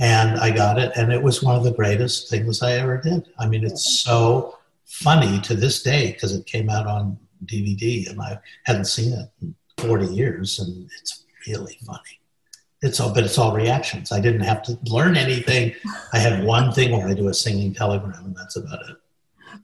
And 0.00 0.38
I 0.38 0.50
got 0.50 0.78
it, 0.78 0.92
and 0.96 1.12
it 1.12 1.22
was 1.22 1.42
one 1.42 1.54
of 1.54 1.64
the 1.64 1.72
greatest 1.72 2.30
things 2.30 2.62
I 2.62 2.72
ever 2.72 2.98
did. 2.98 3.28
I 3.38 3.46
mean, 3.46 3.64
it's 3.64 3.86
mm-hmm. 3.86 4.10
so 4.10 4.58
funny 4.86 5.38
to 5.40 5.54
this 5.54 5.82
day 5.82 6.12
because 6.12 6.34
it 6.34 6.46
came 6.46 6.70
out 6.70 6.86
on 6.86 7.18
DVD, 7.44 8.08
and 8.08 8.20
I 8.20 8.38
hadn't 8.64 8.86
seen 8.86 9.12
it 9.12 9.28
in 9.42 9.54
40 9.78 10.06
years, 10.06 10.58
and 10.60 10.88
it's 10.98 11.24
really 11.46 11.78
funny. 11.84 12.20
It's 12.86 13.00
all, 13.00 13.12
but 13.12 13.24
it's 13.24 13.36
all 13.36 13.52
reactions. 13.52 14.12
I 14.12 14.20
didn't 14.20 14.42
have 14.42 14.62
to 14.62 14.78
learn 14.86 15.16
anything. 15.16 15.74
I 16.12 16.18
had 16.18 16.44
one 16.44 16.72
thing 16.72 16.92
where 16.92 17.08
I 17.08 17.14
do 17.14 17.28
a 17.28 17.34
singing 17.34 17.74
telegram, 17.74 18.24
and 18.24 18.36
that's 18.36 18.56
about 18.56 18.88
it. 18.88 18.96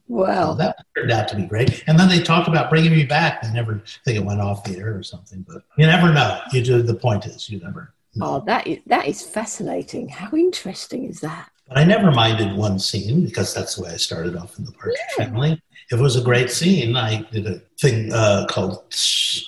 Wow. 0.08 0.26
Well, 0.26 0.54
that 0.56 0.76
turned 0.96 1.12
out 1.12 1.28
to 1.28 1.36
be 1.36 1.46
great. 1.46 1.84
And 1.86 1.98
then 1.98 2.08
they 2.08 2.20
talked 2.20 2.48
about 2.48 2.68
bringing 2.68 2.92
me 2.92 3.04
back. 3.04 3.44
I 3.44 3.52
never 3.52 3.82
think 4.04 4.18
it 4.18 4.24
went 4.24 4.40
off 4.40 4.64
the 4.64 4.76
air 4.76 4.96
or 4.96 5.02
something, 5.02 5.44
but 5.48 5.62
you 5.78 5.86
never 5.86 6.12
know. 6.12 6.40
You 6.52 6.62
do. 6.62 6.82
The 6.82 6.94
point 6.94 7.26
is, 7.26 7.48
you 7.48 7.60
never. 7.60 7.94
Know. 8.14 8.26
Oh, 8.26 8.44
that 8.46 8.66
is, 8.66 8.78
that 8.86 9.06
is 9.06 9.22
fascinating. 9.22 10.08
How 10.08 10.30
interesting 10.36 11.04
is 11.06 11.20
that? 11.20 11.50
But 11.68 11.78
I 11.78 11.84
never 11.84 12.10
minded 12.10 12.54
one 12.56 12.78
scene 12.78 13.24
because 13.24 13.54
that's 13.54 13.76
the 13.76 13.84
way 13.84 13.90
I 13.90 13.96
started 13.96 14.36
off 14.36 14.58
in 14.58 14.64
the 14.64 14.72
Partridge 14.72 14.98
Family. 15.16 15.62
It 15.90 15.98
was 15.98 16.16
a 16.16 16.22
great 16.22 16.50
scene, 16.50 16.96
I 16.96 17.22
did 17.30 17.46
a 17.46 17.58
thing 17.80 18.12
uh, 18.12 18.46
called 18.48 18.84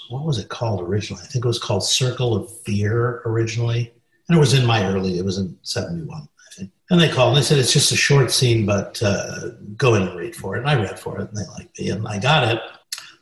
what 0.09 0.25
was 0.25 0.39
it 0.39 0.49
called 0.49 0.81
originally? 0.81 1.23
I 1.23 1.27
think 1.27 1.45
it 1.45 1.49
was 1.49 1.59
called 1.59 1.85
Circle 1.85 2.35
of 2.35 2.61
Fear 2.63 3.23
originally, 3.25 3.93
and 4.29 4.37
it 4.37 4.41
was 4.41 4.55
in 4.55 4.67
my 4.67 4.87
early. 4.87 5.19
It 5.19 5.25
was 5.25 5.39
in 5.39 5.57
'71, 5.63 6.23
I 6.23 6.55
think. 6.55 6.71
And 6.91 7.01
they 7.01 7.09
called 7.09 7.31
and 7.31 7.39
they 7.39 7.47
said 7.47 7.59
it's 7.59 7.73
just 7.73 7.93
a 7.93 7.97
short 7.97 8.31
scene, 8.31 8.67
but 8.67 9.03
uh, 9.03 9.51
go 9.77 9.95
in 9.95 10.03
and 10.03 10.17
read 10.17 10.37
for 10.37 10.57
it. 10.57 10.61
And 10.61 10.69
I 10.69 10.75
read 10.75 10.99
for 10.99 11.21
it, 11.21 11.29
and 11.29 11.37
they 11.37 11.47
liked 11.53 11.79
me, 11.79 11.91
and 11.91 12.07
I 12.07 12.19
got 12.19 12.49
it. 12.55 12.61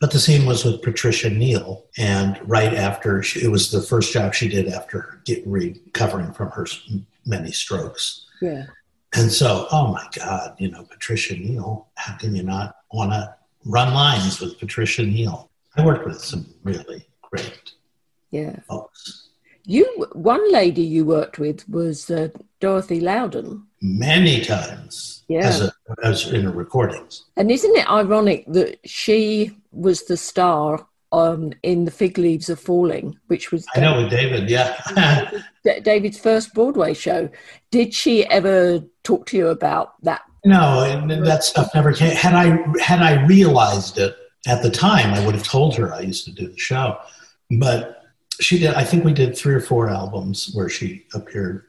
But 0.00 0.10
the 0.10 0.18
scene 0.18 0.46
was 0.46 0.64
with 0.64 0.82
Patricia 0.82 1.30
Neal, 1.30 1.84
and 1.96 2.40
right 2.48 2.74
after 2.74 3.22
she, 3.22 3.44
it 3.44 3.48
was 3.48 3.70
the 3.70 3.82
first 3.82 4.12
job 4.12 4.34
she 4.34 4.48
did 4.48 4.68
after 4.68 5.20
get 5.24 5.46
recovering 5.46 6.32
from 6.32 6.50
her 6.50 6.66
many 7.24 7.52
strokes. 7.52 8.26
Yeah. 8.40 8.66
And 9.14 9.30
so, 9.30 9.66
oh 9.70 9.88
my 9.92 10.06
God, 10.16 10.54
you 10.58 10.70
know, 10.70 10.84
Patricia 10.84 11.34
Neal, 11.36 11.88
how 11.96 12.16
can 12.16 12.34
you 12.34 12.42
not 12.42 12.76
want 12.92 13.12
to 13.12 13.34
run 13.64 13.92
lines 13.92 14.40
with 14.40 14.58
Patricia 14.58 15.02
Neal? 15.02 15.50
I 15.76 15.84
worked 15.84 16.06
with 16.06 16.20
some 16.20 16.46
really 16.64 17.06
great 17.22 17.72
Yeah. 18.30 18.56
folks. 18.68 19.28
You, 19.64 19.84
one 20.12 20.50
lady 20.50 20.82
you 20.82 21.04
worked 21.04 21.38
with 21.38 21.68
was 21.68 22.10
uh, 22.10 22.28
Dorothy 22.60 23.00
Loudon. 23.00 23.66
Many 23.80 24.40
times 24.40 25.22
Yeah. 25.28 25.46
as, 25.46 25.60
a, 25.60 25.72
as 26.02 26.28
in 26.32 26.44
her 26.44 26.50
recordings. 26.50 27.24
And 27.36 27.50
isn't 27.50 27.76
it 27.76 27.88
ironic 27.90 28.44
that 28.48 28.80
she 28.88 29.56
was 29.72 30.04
the 30.04 30.16
star 30.16 30.86
um, 31.12 31.52
in 31.62 31.84
The 31.84 31.90
Fig 31.90 32.18
Leaves 32.18 32.50
Are 32.50 32.56
Falling, 32.56 33.18
which 33.26 33.52
was 33.52 33.66
I 33.76 33.80
know 33.80 34.02
with 34.02 34.10
David, 34.10 34.50
yeah. 34.50 35.30
David's 35.82 36.18
first 36.18 36.54
Broadway 36.54 36.94
show? 36.94 37.28
Did 37.70 37.94
she 37.94 38.26
ever 38.26 38.82
talk 39.04 39.26
to 39.26 39.36
you 39.36 39.48
about 39.48 40.02
that? 40.02 40.22
no, 40.44 40.82
and 40.82 41.24
that 41.24 41.44
stuff 41.44 41.74
never 41.74 41.92
came. 41.92 42.14
Had 42.16 42.34
I 42.34 42.64
had 42.80 43.00
I 43.00 43.24
realized 43.26 43.98
it 43.98 44.16
at 44.46 44.62
the 44.62 44.70
time, 44.70 45.14
I 45.14 45.24
would 45.24 45.34
have 45.34 45.44
told 45.44 45.76
her 45.76 45.94
I 45.94 46.00
used 46.00 46.24
to 46.24 46.32
do 46.32 46.48
the 46.48 46.58
show. 46.58 46.98
But 47.50 48.02
she 48.40 48.58
did. 48.58 48.74
I 48.74 48.84
think 48.84 49.04
we 49.04 49.12
did 49.12 49.36
three 49.36 49.54
or 49.54 49.60
four 49.60 49.88
albums 49.88 50.50
where 50.54 50.68
she 50.68 51.06
appeared, 51.14 51.66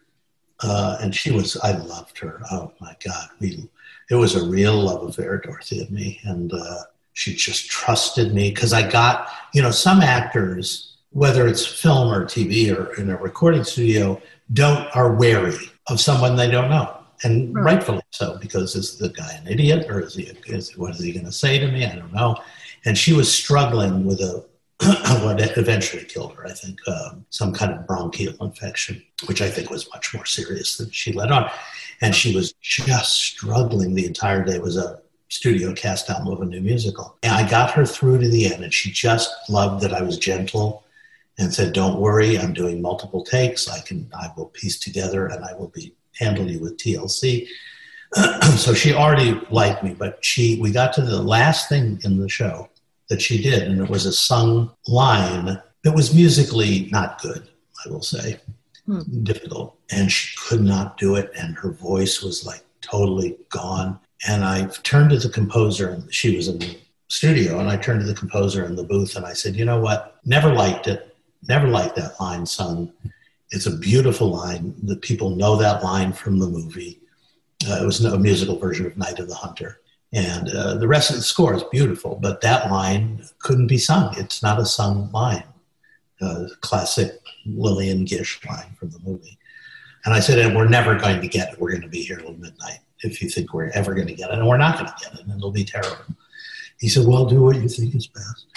uh, 0.62 0.97
and 1.01 1.13
she 1.13 1.32
was. 1.32 1.58
I 1.58 1.73
loved 1.73 2.17
her. 2.19 2.41
Oh 2.51 2.71
my 2.79 2.95
God, 3.06 3.29
we. 3.39 3.69
It 4.10 4.15
was 4.15 4.36
a 4.36 4.45
real 4.45 4.75
love 4.75 5.08
affair, 5.08 5.38
Dorothy 5.38 5.82
and 5.82 5.91
me, 5.91 6.19
and 6.23 6.51
uh, 6.51 6.84
she 7.13 7.36
just 7.36 7.69
trusted 7.69 8.34
me 8.34 8.49
because 8.49 8.73
I 8.73 8.89
got. 8.89 9.30
You 9.54 9.62
know, 9.62 9.71
some 9.71 10.02
actors, 10.02 10.97
whether 11.12 11.47
it's 11.47 11.65
film 11.65 12.12
or 12.12 12.26
TV 12.26 12.76
or 12.76 12.93
in 12.99 13.10
a 13.12 13.17
recording 13.17 13.63
studio, 13.63 14.19
don't 14.52 14.88
are 14.95 15.13
wary 15.15 15.58
of 15.88 15.99
someone 16.02 16.36
they 16.36 16.49
don't 16.49 16.69
know, 16.69 16.97
and 17.23 17.54
Right. 17.54 17.76
rightfully 17.76 18.02
so 18.10 18.38
because 18.39 18.76
is 18.76 18.97
the 18.97 19.10
guy 19.10 19.32
an 19.34 19.47
idiot 19.47 19.89
or 19.89 20.02
is 20.02 20.15
he? 20.15 20.23
Is, 20.47 20.76
what 20.78 20.95
is 20.95 21.02
he 21.04 21.12
going 21.12 21.26
to 21.26 21.32
say 21.32 21.60
to 21.60 21.67
me? 21.71 21.86
I 21.86 21.95
don't 21.95 22.13
know. 22.13 22.36
And 22.86 22.97
she 22.97 23.13
was 23.13 23.32
struggling 23.32 24.06
with 24.06 24.19
a 24.21 24.43
what 25.23 25.39
eventually 25.58 26.04
killed 26.04 26.34
her, 26.34 26.45
I 26.45 26.52
think, 26.52 26.78
um, 26.88 27.26
some 27.30 27.54
kind 27.54 27.71
of 27.71 27.88
bronchial 27.88 28.36
infection, 28.41 29.02
which 29.28 29.41
I 29.41 29.49
think 29.49 29.69
was 29.69 29.88
much 29.93 30.13
more 30.13 30.26
serious 30.26 30.76
than 30.78 30.89
she 30.89 31.13
let 31.13 31.32
on. 31.32 31.49
And 32.02 32.13
she 32.13 32.36
was 32.36 32.54
just 32.60 33.13
struggling 33.13 33.93
the 33.93 34.06
entire 34.06 34.43
day. 34.43 34.56
It 34.56 34.62
was 34.62 34.76
a 34.78 34.99
studio 35.29 35.73
cast 35.73 36.09
album 36.09 36.33
of 36.33 36.41
a 36.41 36.45
new 36.45 36.62
musical. 36.62 37.17
And 37.23 37.33
I 37.33 37.49
got 37.49 37.71
her 37.71 37.86
through 37.86 38.19
to 38.19 38.29
the 38.29 38.53
end, 38.53 38.63
and 38.63 38.73
she 38.73 38.91
just 38.91 39.31
loved 39.49 39.81
that 39.83 39.93
I 39.93 40.01
was 40.01 40.17
gentle 40.17 40.83
and 41.38 41.53
said, 41.53 41.73
"Don't 41.73 41.99
worry, 41.99 42.38
I'm 42.38 42.53
doing 42.53 42.81
multiple 42.81 43.23
takes. 43.23 43.67
I 43.67 43.79
can, 43.81 44.09
I 44.13 44.29
will 44.38 44.47
piece 44.47 44.79
together, 44.79 45.27
and 45.27 45.43
I 45.43 45.53
will 45.53 45.69
be 45.69 45.95
handle 46.19 46.49
you 46.49 46.59
with 46.59 46.77
TLC." 46.77 47.47
so 48.57 48.73
she 48.73 48.93
already 48.93 49.39
liked 49.49 49.83
me, 49.83 49.95
but 49.95 50.23
she, 50.23 50.59
we 50.62 50.71
got 50.71 50.93
to 50.93 51.01
the 51.01 51.21
last 51.21 51.67
thing 51.67 51.99
in 52.03 52.19
the 52.19 52.29
show 52.29 52.69
that 53.09 53.21
she 53.21 53.41
did, 53.41 53.63
and 53.63 53.81
it 53.81 53.89
was 53.89 54.05
a 54.05 54.13
sung 54.13 54.71
line 54.88 55.59
that 55.83 55.95
was 55.95 56.13
musically 56.13 56.88
not 56.91 57.21
good, 57.21 57.49
I 57.86 57.89
will 57.89 58.03
say, 58.03 58.39
Hmm. 58.86 59.23
difficult. 59.23 59.77
And 59.91 60.12
she 60.12 60.36
could 60.38 60.62
not 60.62 60.97
do 60.97 61.15
it, 61.15 61.31
and 61.38 61.55
her 61.55 61.71
voice 61.71 62.21
was 62.21 62.45
like 62.45 62.63
totally 62.81 63.38
gone. 63.49 63.99
And 64.28 64.43
I 64.43 64.67
turned 64.84 65.10
to 65.12 65.17
the 65.17 65.30
composer, 65.30 65.89
and 65.89 66.13
she 66.13 66.36
was 66.36 66.47
in 66.47 66.60
the 66.60 66.78
studio, 67.10 67.60
and 67.60 67.69
I 67.69 67.78
turned 67.78 68.02
to 68.02 68.08
the 68.08 68.13
composer 68.13 68.65
in 68.65 68.76
the 68.76 68.84
booth, 68.84 69.15
and 69.15 69.26
I 69.26 69.34
said, 69.34 69.56
"You 69.56 69.65
know 69.65 69.80
what? 69.80 70.19
Never 70.26 70.54
liked 70.54 70.88
it. 70.88 71.15
Never 71.47 71.67
liked 71.67 71.95
that 71.97 72.19
line 72.19 72.45
sung. 72.45 72.91
It's 73.52 73.65
a 73.65 73.78
beautiful 73.78 74.30
line. 74.30 74.73
The 74.84 74.95
people 74.95 75.36
know 75.36 75.56
that 75.58 75.84
line 75.84 76.13
from 76.13 76.39
the 76.39 76.47
movie. 76.47 77.02
Uh, 77.67 77.82
it 77.82 77.86
was 77.86 78.04
a 78.04 78.17
musical 78.17 78.58
version 78.58 78.86
of 78.86 78.97
Night 78.97 79.19
of 79.19 79.28
the 79.28 79.36
Hunter." 79.36 79.80
And 80.13 80.49
uh, 80.49 80.76
the 80.76 80.88
rest 80.88 81.10
of 81.10 81.15
the 81.15 81.23
score 81.23 81.56
is 81.56 81.63
beautiful, 81.71 82.19
but 82.21 82.41
that 82.41 82.69
line 82.69 83.26
couldn't 83.39 83.67
be 83.67 83.80
sung. 83.80 84.13
It's 84.17 84.43
not 84.43 84.60
a 84.60 84.65
sung 84.65 85.12
line. 85.12 85.43
Uh, 86.21 86.45
classic 86.62 87.19
Lillian 87.45 88.06
Gish 88.06 88.39
line 88.45 88.76
from 88.80 88.91
the 88.91 88.99
movie. 88.99 89.39
And 90.06 90.13
I 90.13 90.19
said, 90.19 90.38
and 90.38 90.56
we're 90.56 90.69
never 90.69 90.95
going 90.95 91.19
to 91.19 91.28
get 91.28 91.52
it. 91.52 91.60
We're 91.60 91.71
going 91.71 91.82
to 91.82 91.88
be 91.88 92.04
here 92.04 92.17
till 92.17 92.34
midnight 92.34 92.80
if 93.03 93.21
you 93.21 93.29
think 93.29 93.53
we're 93.53 93.69
ever 93.69 93.93
going 93.93 94.07
to 94.07 94.13
get 94.13 94.29
it. 94.29 94.39
And 94.39 94.47
we're 94.47 94.57
not 94.57 94.77
going 94.77 94.87
to 94.87 94.95
get 95.03 95.13
it, 95.19 95.25
and 95.25 95.37
it'll 95.37 95.51
be 95.51 95.65
terrible. 95.65 96.05
He 96.79 96.89
said, 96.89 97.07
well, 97.07 97.25
do 97.25 97.41
what 97.41 97.55
you 97.55 97.69
think 97.69 97.95
is 97.95 98.07
best. 98.07 98.47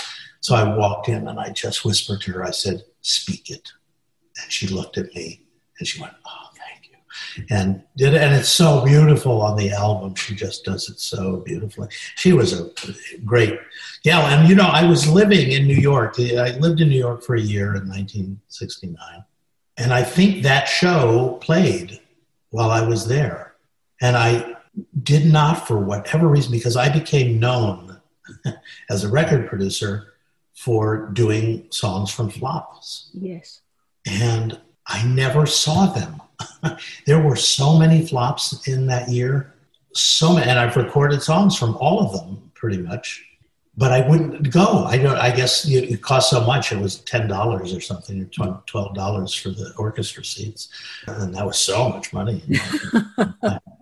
So 0.41 0.55
I 0.55 0.77
walked 0.77 1.09
in 1.09 1.27
and 1.27 1.41
I 1.41 1.51
just 1.51 1.85
whispered 1.85 2.21
to 2.23 2.33
her, 2.33 2.45
I 2.45 2.51
said, 2.51 2.85
speak 3.01 3.51
it. 3.51 3.73
And 4.41 4.53
she 4.53 4.69
looked 4.69 4.97
at 4.99 5.15
me 5.15 5.43
and 5.79 5.89
she 5.89 6.01
went, 6.01 6.13
oh, 6.25 6.49
thank 6.53 6.91
you. 6.91 7.47
And 7.51 7.83
did 7.97 8.15
and 8.15 8.35
it's 8.35 8.49
so 8.49 8.85
beautiful 8.85 9.43
on 9.43 9.57
the 9.57 9.71
album. 9.71 10.15
She 10.15 10.35
just 10.35 10.65
does 10.65 10.89
it 10.89 11.01
so 11.01 11.39
beautifully. 11.39 11.89
She 12.15 12.33
was 12.33 12.53
a 12.53 12.71
great 13.25 13.59
gal. 14.05 14.23
And, 14.23 14.49
you 14.49 14.55
know, 14.55 14.69
I 14.69 14.85
was 14.85 15.09
living 15.09 15.51
in 15.51 15.67
New 15.67 15.75
York. 15.75 16.19
I 16.19 16.57
lived 16.59 16.81
in 16.81 16.89
New 16.89 16.99
York 16.99 17.23
for 17.23 17.35
a 17.35 17.41
year 17.41 17.75
in 17.75 17.89
1969. 17.89 19.25
And 19.79 19.93
I 19.93 20.03
think 20.03 20.43
that 20.43 20.67
show 20.67 21.39
played 21.41 22.01
while 22.51 22.71
I 22.71 22.87
was 22.87 23.07
there. 23.07 23.46
And 24.01 24.17
I 24.17 24.57
did 25.03 25.27
not, 25.27 25.67
for 25.67 25.79
whatever 25.79 26.29
reason, 26.29 26.53
because 26.53 26.77
I 26.77 26.93
became 26.93 27.41
known 27.41 27.99
as 28.91 29.05
a 29.05 29.09
record 29.09 29.49
producer 29.49 30.15
for 30.55 31.09
doing 31.13 31.67
songs 31.71 32.11
from 32.11 32.31
flops. 32.31 33.11
Yes. 33.15 33.61
And 34.07 34.59
I 34.87 35.05
never 35.05 35.47
saw 35.47 35.87
them. 35.87 36.23
there 37.07 37.21
were 37.21 37.37
so 37.37 37.79
many 37.79 38.07
flops 38.07 38.67
in 38.69 38.87
that 38.87 39.09
year. 39.09 39.55
So 39.93 40.35
many, 40.35 40.49
and 40.49 40.59
I've 40.59 40.77
recorded 40.77 41.23
songs 41.23 41.57
from 41.57 41.77
all 41.77 42.01
of 42.01 42.13
them 42.13 42.51
pretty 42.55 42.79
much. 42.79 43.23
But 43.79 43.93
I 43.93 44.09
wouldn't 44.09 44.51
go. 44.51 44.85
I 44.85 44.97
don't. 44.97 45.17
I 45.19 45.31
guess 45.31 45.69
it 45.69 46.01
cost 46.01 46.31
so 46.31 46.41
much. 46.41 46.73
It 46.73 46.79
was 46.79 47.01
ten 47.01 47.29
dollars 47.29 47.75
or 47.75 47.81
something, 47.81 48.31
or 48.41 48.63
twelve 48.65 48.95
dollars 48.95 49.35
for 49.35 49.51
the 49.51 49.75
orchestra 49.77 50.25
seats, 50.25 50.71
and 51.07 51.35
that 51.35 51.45
was 51.45 51.59
so 51.59 51.91
much 51.91 52.11
money. 52.15 52.43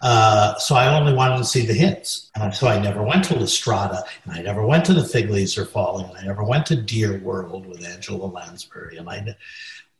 Uh, 0.00 0.56
so 0.56 0.74
I 0.74 0.96
only 0.96 1.12
wanted 1.12 1.38
to 1.38 1.44
see 1.44 1.66
the 1.66 1.74
hits. 1.74 2.30
And 2.34 2.54
so 2.54 2.68
I 2.68 2.78
never 2.80 3.02
went 3.02 3.24
to 3.24 3.38
La 3.38 3.46
Strada, 3.46 4.04
and 4.24 4.34
I 4.34 4.42
never 4.42 4.64
went 4.64 4.84
to 4.86 4.94
The 4.94 5.04
Fig 5.04 5.30
Leaves 5.30 5.58
Are 5.58 5.64
Falling, 5.64 6.06
and 6.06 6.18
I 6.18 6.22
never 6.22 6.44
went 6.44 6.66
to 6.66 6.76
Dear 6.76 7.18
World 7.18 7.66
with 7.66 7.84
Angela 7.84 8.26
Lansbury, 8.26 8.96
and 8.96 9.08
I 9.08 9.36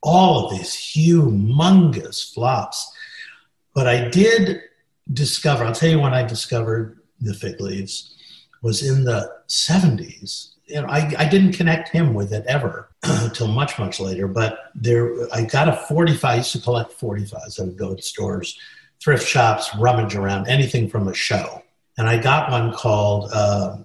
all 0.03 0.47
of 0.47 0.57
these 0.57 0.71
humongous 0.71 2.33
flops. 2.33 2.93
But 3.75 3.87
I 3.87 4.09
did 4.09 4.61
discover, 5.13 5.65
I'll 5.65 5.75
tell 5.75 5.91
you 5.91 6.01
when 6.01 6.15
I 6.15 6.23
discovered 6.23 7.01
The 7.21 7.35
Fig 7.35 7.61
Leaves, 7.61 8.15
was 8.63 8.87
in 8.87 9.05
the 9.05 9.33
70s. 9.49 10.53
You 10.67 10.83
know, 10.83 10.89
I, 10.89 11.13
I 11.19 11.29
didn't 11.29 11.53
connect 11.53 11.91
him 11.91 12.15
with 12.15 12.33
it 12.33 12.45
ever 12.47 12.91
until 13.03 13.49
much, 13.49 13.79
much 13.79 14.01
later. 14.01 14.27
But 14.27 14.71
there, 14.75 15.13
I 15.33 15.43
got 15.43 15.69
a 15.69 15.77
45. 15.89 16.25
I 16.25 16.37
used 16.37 16.53
to 16.53 16.61
collect 16.61 16.99
45s. 16.99 17.61
I 17.61 17.65
would 17.65 17.77
go 17.77 17.95
to 17.95 18.03
stores 18.03 18.59
thrift 19.03 19.27
shops, 19.27 19.71
rummage 19.77 20.15
around 20.15 20.49
anything 20.49 20.89
from 20.89 21.09
a 21.09 21.15
show. 21.15 21.63
And 21.99 22.09
I 22.09 22.19
got 22.19 22.51
one 22.51 22.73
called 22.73 23.31
uh, 23.33 23.79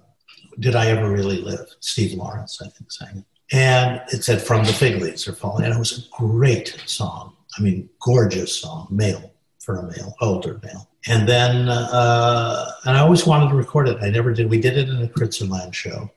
Did 0.58 0.74
I 0.76 0.86
Ever 0.88 1.10
Really 1.10 1.38
Live? 1.38 1.66
Steve 1.80 2.14
Lawrence, 2.14 2.60
I 2.60 2.68
think, 2.68 2.90
sang 2.92 3.18
it. 3.18 3.24
And 3.54 4.00
it 4.08 4.24
said 4.24 4.40
From 4.40 4.64
the 4.64 4.72
Fig 4.72 5.00
Leaves 5.02 5.28
Are 5.28 5.32
Falling. 5.32 5.64
And 5.64 5.74
it 5.74 5.78
was 5.78 5.98
a 5.98 6.16
great 6.16 6.82
song. 6.86 7.34
I 7.58 7.62
mean, 7.62 7.88
gorgeous 8.00 8.60
song, 8.60 8.86
male 8.90 9.32
for 9.60 9.78
a 9.78 9.82
male, 9.84 10.14
older 10.20 10.60
male. 10.62 10.88
And 11.06 11.28
then, 11.28 11.68
uh, 11.68 12.66
and 12.84 12.96
I 12.96 13.00
always 13.00 13.26
wanted 13.26 13.50
to 13.50 13.54
record 13.54 13.88
it. 13.88 13.98
I 14.02 14.10
never 14.10 14.32
did. 14.32 14.48
We 14.48 14.60
did 14.60 14.76
it 14.76 14.88
in 14.88 15.02
a 15.02 15.08
Kritzerland 15.08 15.74
show. 15.74 16.10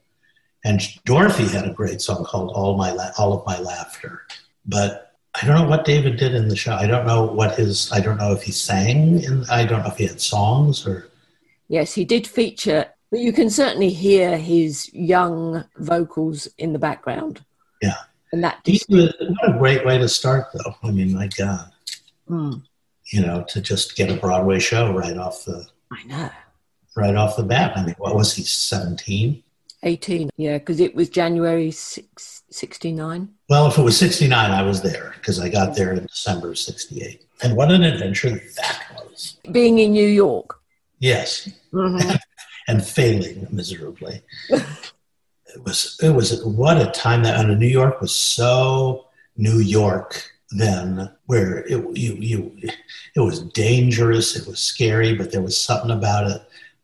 And 0.64 0.82
Dorothy 1.06 1.48
had 1.48 1.66
a 1.66 1.74
great 1.74 2.02
song 2.02 2.26
called 2.26 2.52
All, 2.54 2.76
My 2.78 2.92
La- 2.92 3.12
All 3.18 3.34
of 3.34 3.46
My 3.46 3.60
Laughter. 3.60 4.24
But 4.66 5.05
I 5.42 5.46
don't 5.46 5.56
know 5.56 5.68
what 5.68 5.86
David 5.86 6.18
did 6.18 6.34
in 6.34 6.48
the 6.48 6.56
show. 6.56 6.74
I 6.74 6.88
don't 6.88 7.06
know 7.06 7.26
what 7.26 7.56
his. 7.58 7.92
I 7.92 8.00
don't 8.00 8.18
know 8.18 8.32
if 8.32 8.44
he 8.44 8.52
sang. 8.52 9.22
In, 9.24 9.44
I 9.50 9.66
don't 9.66 9.82
know 9.82 9.90
if 9.90 9.98
he 9.98 10.08
had 10.08 10.22
songs 10.22 10.86
or. 10.88 11.10
Yes, 11.68 11.94
he 11.94 12.06
did 12.06 12.28
feature, 12.28 12.86
but 13.12 13.20
you 13.20 13.34
can 13.34 13.50
certainly 13.50 13.90
hear 13.90 14.38
his 14.38 14.94
young 14.94 15.66
vocals 15.78 16.48
in 16.58 16.74
the 16.74 16.80
background. 16.80 17.44
Yeah. 17.82 17.96
And 18.32 18.44
that 18.44 18.60
He 18.64 18.80
was, 18.90 19.14
what 19.20 19.56
a 19.56 19.58
great 19.58 19.86
way 19.86 19.98
to 19.98 20.08
start, 20.08 20.48
though. 20.54 20.76
I 20.84 20.92
mean, 20.92 21.14
my 21.14 21.28
God, 21.38 21.72
Mm, 22.30 22.64
you 23.12 23.22
know, 23.22 23.44
to 23.50 23.62
just 23.62 23.96
get 23.96 24.12
a 24.12 24.16
Broadway 24.16 24.60
show 24.60 24.92
right 24.94 25.18
off 25.18 25.46
the 25.46 25.66
I 25.92 26.04
know. 26.06 26.30
right 26.96 27.16
off 27.16 27.36
the 27.38 27.44
bat. 27.44 27.78
I 27.78 27.86
mean, 27.86 27.96
what 27.98 28.16
was 28.16 28.34
he? 28.34 28.44
Seventeen. 28.44 29.44
18, 29.90 30.32
yeah, 30.38 30.58
because 30.58 30.80
it 30.80 30.96
was 30.96 31.10
January 31.10 31.72
6, 31.72 32.44
69. 32.50 33.30
Well, 33.50 33.68
if 33.68 33.78
it 33.78 33.82
was 33.84 33.98
'69, 33.98 34.52
I 34.52 34.64
was 34.64 34.82
there 34.82 35.14
because 35.18 35.40
I 35.40 35.48
got 35.50 35.76
there 35.76 35.94
in 35.94 36.06
December 36.06 36.50
of 36.52 36.58
'68. 36.58 37.24
And 37.44 37.56
what 37.56 37.72
an 37.72 37.84
adventure 37.84 38.32
that 38.58 38.82
was! 38.96 39.38
Being 39.52 39.78
in 39.80 39.92
New 39.94 40.08
York. 40.08 40.60
Yes, 41.00 41.50
Mhm. 41.72 42.18
and 42.68 42.84
failing 42.86 43.48
miserably. 43.52 44.22
it 44.50 45.64
was 45.64 45.98
it 46.02 46.10
was 46.10 46.44
what 46.44 46.82
a 46.82 46.90
time 46.92 47.24
that 47.24 47.40
and 47.40 47.60
New 47.60 47.68
York 47.68 48.02
was 48.02 48.14
so 48.16 49.06
New 49.38 49.60
York 49.60 50.32
then 50.52 51.10
where 51.26 51.60
it 51.66 51.80
you 51.98 52.14
you 52.16 52.52
it 53.16 53.20
was 53.20 53.42
dangerous 53.42 54.36
it 54.36 54.48
was 54.48 54.60
scary 54.60 55.16
but 55.16 55.32
there 55.32 55.42
was 55.42 55.60
something 55.60 55.92
about 55.92 56.30
it 56.30 56.42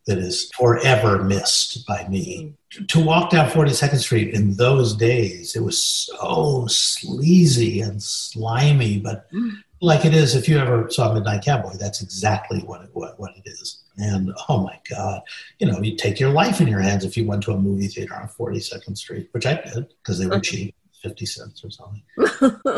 that 0.07 0.17
is 0.17 0.49
forever 0.57 1.23
missed 1.23 1.85
by 1.87 2.07
me. 2.07 2.55
Mm-hmm. 2.73 2.85
To 2.85 3.05
walk 3.05 3.29
down 3.29 3.49
42nd 3.49 3.99
Street 3.99 4.33
in 4.33 4.55
those 4.55 4.95
days, 4.95 5.55
it 5.55 5.61
was 5.61 5.81
so 5.81 6.65
sleazy 6.67 7.81
and 7.81 8.01
slimy, 8.01 8.99
but 8.99 9.31
mm. 9.31 9.51
like 9.81 10.05
it 10.05 10.13
is 10.13 10.35
if 10.35 10.47
you 10.47 10.57
ever 10.57 10.89
saw 10.89 11.13
Midnight 11.13 11.43
Cowboy, 11.43 11.73
that's 11.77 12.01
exactly 12.01 12.59
what 12.61 12.81
it, 12.81 12.89
what, 12.93 13.19
what 13.19 13.31
it 13.35 13.49
is. 13.49 13.83
And 13.97 14.31
oh 14.49 14.63
my 14.63 14.79
God, 14.89 15.21
you 15.59 15.67
know, 15.67 15.79
you 15.81 15.95
take 15.95 16.19
your 16.19 16.31
life 16.31 16.61
in 16.61 16.67
your 16.67 16.79
hands 16.79 17.03
if 17.03 17.17
you 17.17 17.25
went 17.25 17.43
to 17.43 17.51
a 17.51 17.57
movie 17.57 17.87
theater 17.87 18.15
on 18.15 18.27
42nd 18.27 18.97
Street, 18.97 19.29
which 19.33 19.45
I 19.45 19.55
did 19.55 19.93
because 20.01 20.17
they 20.17 20.25
were 20.25 20.33
uh-huh. 20.33 20.41
cheap. 20.41 20.75
50 21.03 21.25
cents 21.25 21.63
or 21.65 21.71
something. 21.71 22.03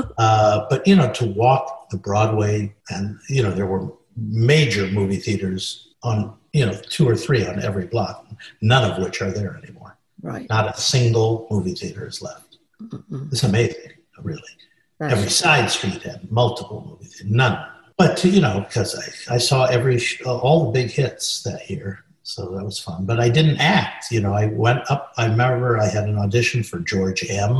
uh, 0.17 0.65
but, 0.69 0.87
you 0.87 0.95
know, 0.95 1.11
to 1.11 1.25
walk 1.25 1.89
the 1.89 1.97
Broadway, 1.97 2.73
and, 2.89 3.19
you 3.27 3.43
know, 3.43 3.51
there 3.51 3.65
were 3.65 3.91
major 4.15 4.87
movie 4.87 5.17
theaters 5.17 5.92
on, 6.03 6.35
you 6.51 6.65
know, 6.65 6.73
two 6.73 7.07
or 7.07 7.15
three 7.15 7.45
on 7.45 7.61
every 7.61 7.85
block, 7.85 8.25
none 8.61 8.89
of 8.89 9.03
which 9.03 9.21
are 9.21 9.31
there 9.31 9.57
anymore. 9.63 9.97
Right. 10.21 10.47
Not 10.49 10.77
a 10.77 10.79
single 10.79 11.47
movie 11.49 11.73
theater 11.73 12.07
is 12.07 12.21
left. 12.21 12.57
Mm-mm. 12.81 13.31
It's 13.31 13.43
amazing, 13.43 13.91
really. 14.21 14.41
That's- 14.99 15.17
Every 15.17 15.29
side 15.29 15.69
street 15.69 16.01
had 16.03 16.31
multiple 16.31 16.85
movie 16.87 17.05
theaters, 17.05 17.31
none. 17.31 17.65
But, 17.97 18.23
you 18.23 18.41
know, 18.41 18.61
because 18.67 18.95
I, 19.29 19.35
I 19.35 19.37
saw 19.37 19.65
every, 19.65 20.01
all 20.25 20.65
the 20.65 20.71
big 20.71 20.91
hits 20.91 21.43
that 21.43 21.69
year. 21.69 22.03
So 22.23 22.55
that 22.55 22.63
was 22.63 22.79
fun. 22.79 23.05
But 23.05 23.19
I 23.19 23.29
didn't 23.29 23.57
act. 23.57 24.09
You 24.09 24.21
know, 24.21 24.33
I 24.33 24.47
went 24.47 24.89
up, 24.89 25.13
I 25.17 25.25
remember 25.27 25.77
I 25.77 25.87
had 25.87 26.05
an 26.05 26.17
audition 26.17 26.63
for 26.63 26.79
George 26.79 27.29
M., 27.29 27.59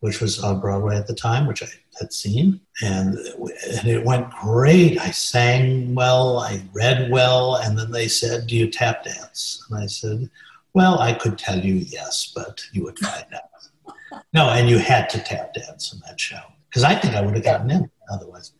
which 0.00 0.20
was 0.20 0.42
on 0.42 0.60
Broadway 0.60 0.96
at 0.96 1.06
the 1.06 1.14
time, 1.14 1.46
which 1.46 1.62
I 1.62 1.66
had 1.98 2.12
seen. 2.12 2.60
And, 2.82 3.16
and 3.16 3.88
it 3.88 4.04
went 4.04 4.30
great. 4.30 4.98
I 5.00 5.10
sang 5.10 5.94
well, 5.94 6.38
I 6.38 6.62
read 6.72 7.10
well. 7.10 7.56
And 7.56 7.78
then 7.78 7.90
they 7.90 8.08
said, 8.08 8.46
Do 8.46 8.56
you 8.56 8.70
tap 8.70 9.04
dance? 9.04 9.64
And 9.70 9.82
I 9.82 9.86
said, 9.86 10.30
Well, 10.74 10.98
I 10.98 11.12
could 11.12 11.38
tell 11.38 11.58
you 11.58 11.74
yes, 11.74 12.32
but 12.34 12.64
you 12.72 12.84
would 12.84 12.98
find 12.98 13.26
out. 13.34 14.24
no, 14.32 14.50
and 14.50 14.68
you 14.68 14.78
had 14.78 15.08
to 15.10 15.22
tap 15.22 15.54
dance 15.54 15.92
in 15.92 16.00
that 16.06 16.20
show. 16.20 16.40
Because 16.68 16.84
I 16.84 16.94
think 16.94 17.14
I 17.14 17.22
would 17.22 17.34
have 17.34 17.44
gotten 17.44 17.70
in 17.70 17.90
otherwise. 18.12 18.52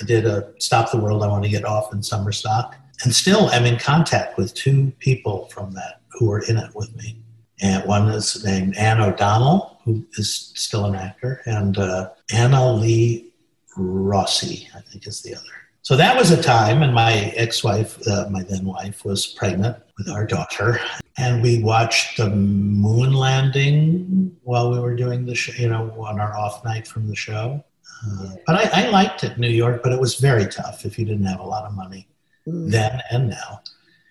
I 0.00 0.04
did 0.04 0.26
a 0.26 0.52
Stop 0.58 0.90
the 0.90 0.98
World, 0.98 1.22
I 1.22 1.28
Want 1.28 1.44
to 1.44 1.50
Get 1.50 1.64
Off 1.64 1.92
in 1.92 2.02
Summer 2.02 2.32
Stock. 2.32 2.76
And 3.04 3.14
still 3.14 3.48
I'm 3.50 3.64
in 3.64 3.78
contact 3.78 4.36
with 4.36 4.54
two 4.54 4.92
people 4.98 5.46
from 5.46 5.72
that 5.72 6.00
who 6.08 6.26
were 6.26 6.40
in 6.40 6.56
it 6.56 6.74
with 6.74 6.94
me. 6.96 7.23
And 7.62 7.84
one 7.86 8.08
is 8.08 8.44
named 8.44 8.76
Anne 8.76 9.00
O'Donnell, 9.00 9.80
who 9.84 10.04
is 10.14 10.52
still 10.54 10.86
an 10.86 10.94
actor, 10.94 11.40
and 11.46 11.78
uh, 11.78 12.10
Anna 12.32 12.72
Lee 12.72 13.32
Rossi, 13.76 14.68
I 14.74 14.80
think 14.80 15.06
is 15.06 15.22
the 15.22 15.34
other. 15.34 15.44
So 15.82 15.96
that 15.96 16.16
was 16.16 16.30
a 16.30 16.42
time, 16.42 16.82
and 16.82 16.94
my 16.94 17.12
ex-wife, 17.36 17.98
uh, 18.08 18.26
my 18.30 18.42
then 18.42 18.64
wife, 18.64 19.04
was 19.04 19.26
pregnant 19.26 19.76
with 19.98 20.08
our 20.08 20.26
daughter, 20.26 20.80
and 21.18 21.42
we 21.42 21.62
watched 21.62 22.16
the 22.16 22.30
moon 22.30 23.12
landing 23.12 24.34
while 24.42 24.72
we 24.72 24.80
were 24.80 24.96
doing 24.96 25.26
the 25.26 25.34
show, 25.34 25.52
you 25.60 25.68
know, 25.68 25.90
on 26.02 26.18
our 26.18 26.36
off 26.36 26.64
night 26.64 26.86
from 26.88 27.06
the 27.06 27.14
show. 27.14 27.62
Uh, 28.06 28.30
but 28.46 28.56
I, 28.56 28.86
I 28.86 28.88
liked 28.88 29.24
it, 29.24 29.38
New 29.38 29.50
York, 29.50 29.82
but 29.82 29.92
it 29.92 30.00
was 30.00 30.16
very 30.16 30.46
tough 30.46 30.84
if 30.84 30.98
you 30.98 31.04
didn't 31.04 31.26
have 31.26 31.40
a 31.40 31.46
lot 31.46 31.64
of 31.64 31.74
money 31.74 32.08
Mm. 32.46 32.70
then 32.70 33.00
and 33.10 33.30
now. 33.30 33.62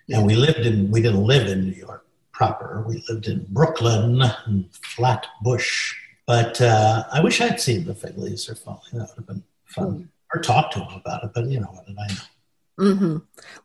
And 0.09 0.25
we 0.25 0.35
lived 0.35 0.59
in, 0.59 0.91
we 0.91 1.01
didn't 1.01 1.23
live 1.23 1.47
in 1.47 1.65
New 1.65 1.75
York 1.75 2.02
proper. 2.33 2.83
We 2.87 3.03
lived 3.07 3.27
in 3.27 3.45
Brooklyn 3.49 4.21
and 4.45 4.65
Flatbush. 4.75 5.95
But 6.25 6.59
uh, 6.61 7.03
I 7.11 7.21
wish 7.21 7.41
I'd 7.41 7.59
seen 7.61 7.85
the 7.85 7.95
Fig 7.95 8.17
Leaves 8.17 8.49
Are 8.49 8.55
Falling. 8.55 8.79
That 8.93 9.09
would 9.09 9.17
have 9.17 9.27
been 9.27 9.43
fun. 9.65 10.09
Or 10.33 10.41
talked 10.41 10.73
to 10.73 10.79
them 10.79 10.93
about 10.95 11.23
it. 11.23 11.31
But 11.33 11.45
you 11.45 11.59
know, 11.59 11.67
what 11.67 11.85
did 11.85 11.97
I 11.97 12.07
know? 12.07 12.23
hmm 12.77 13.17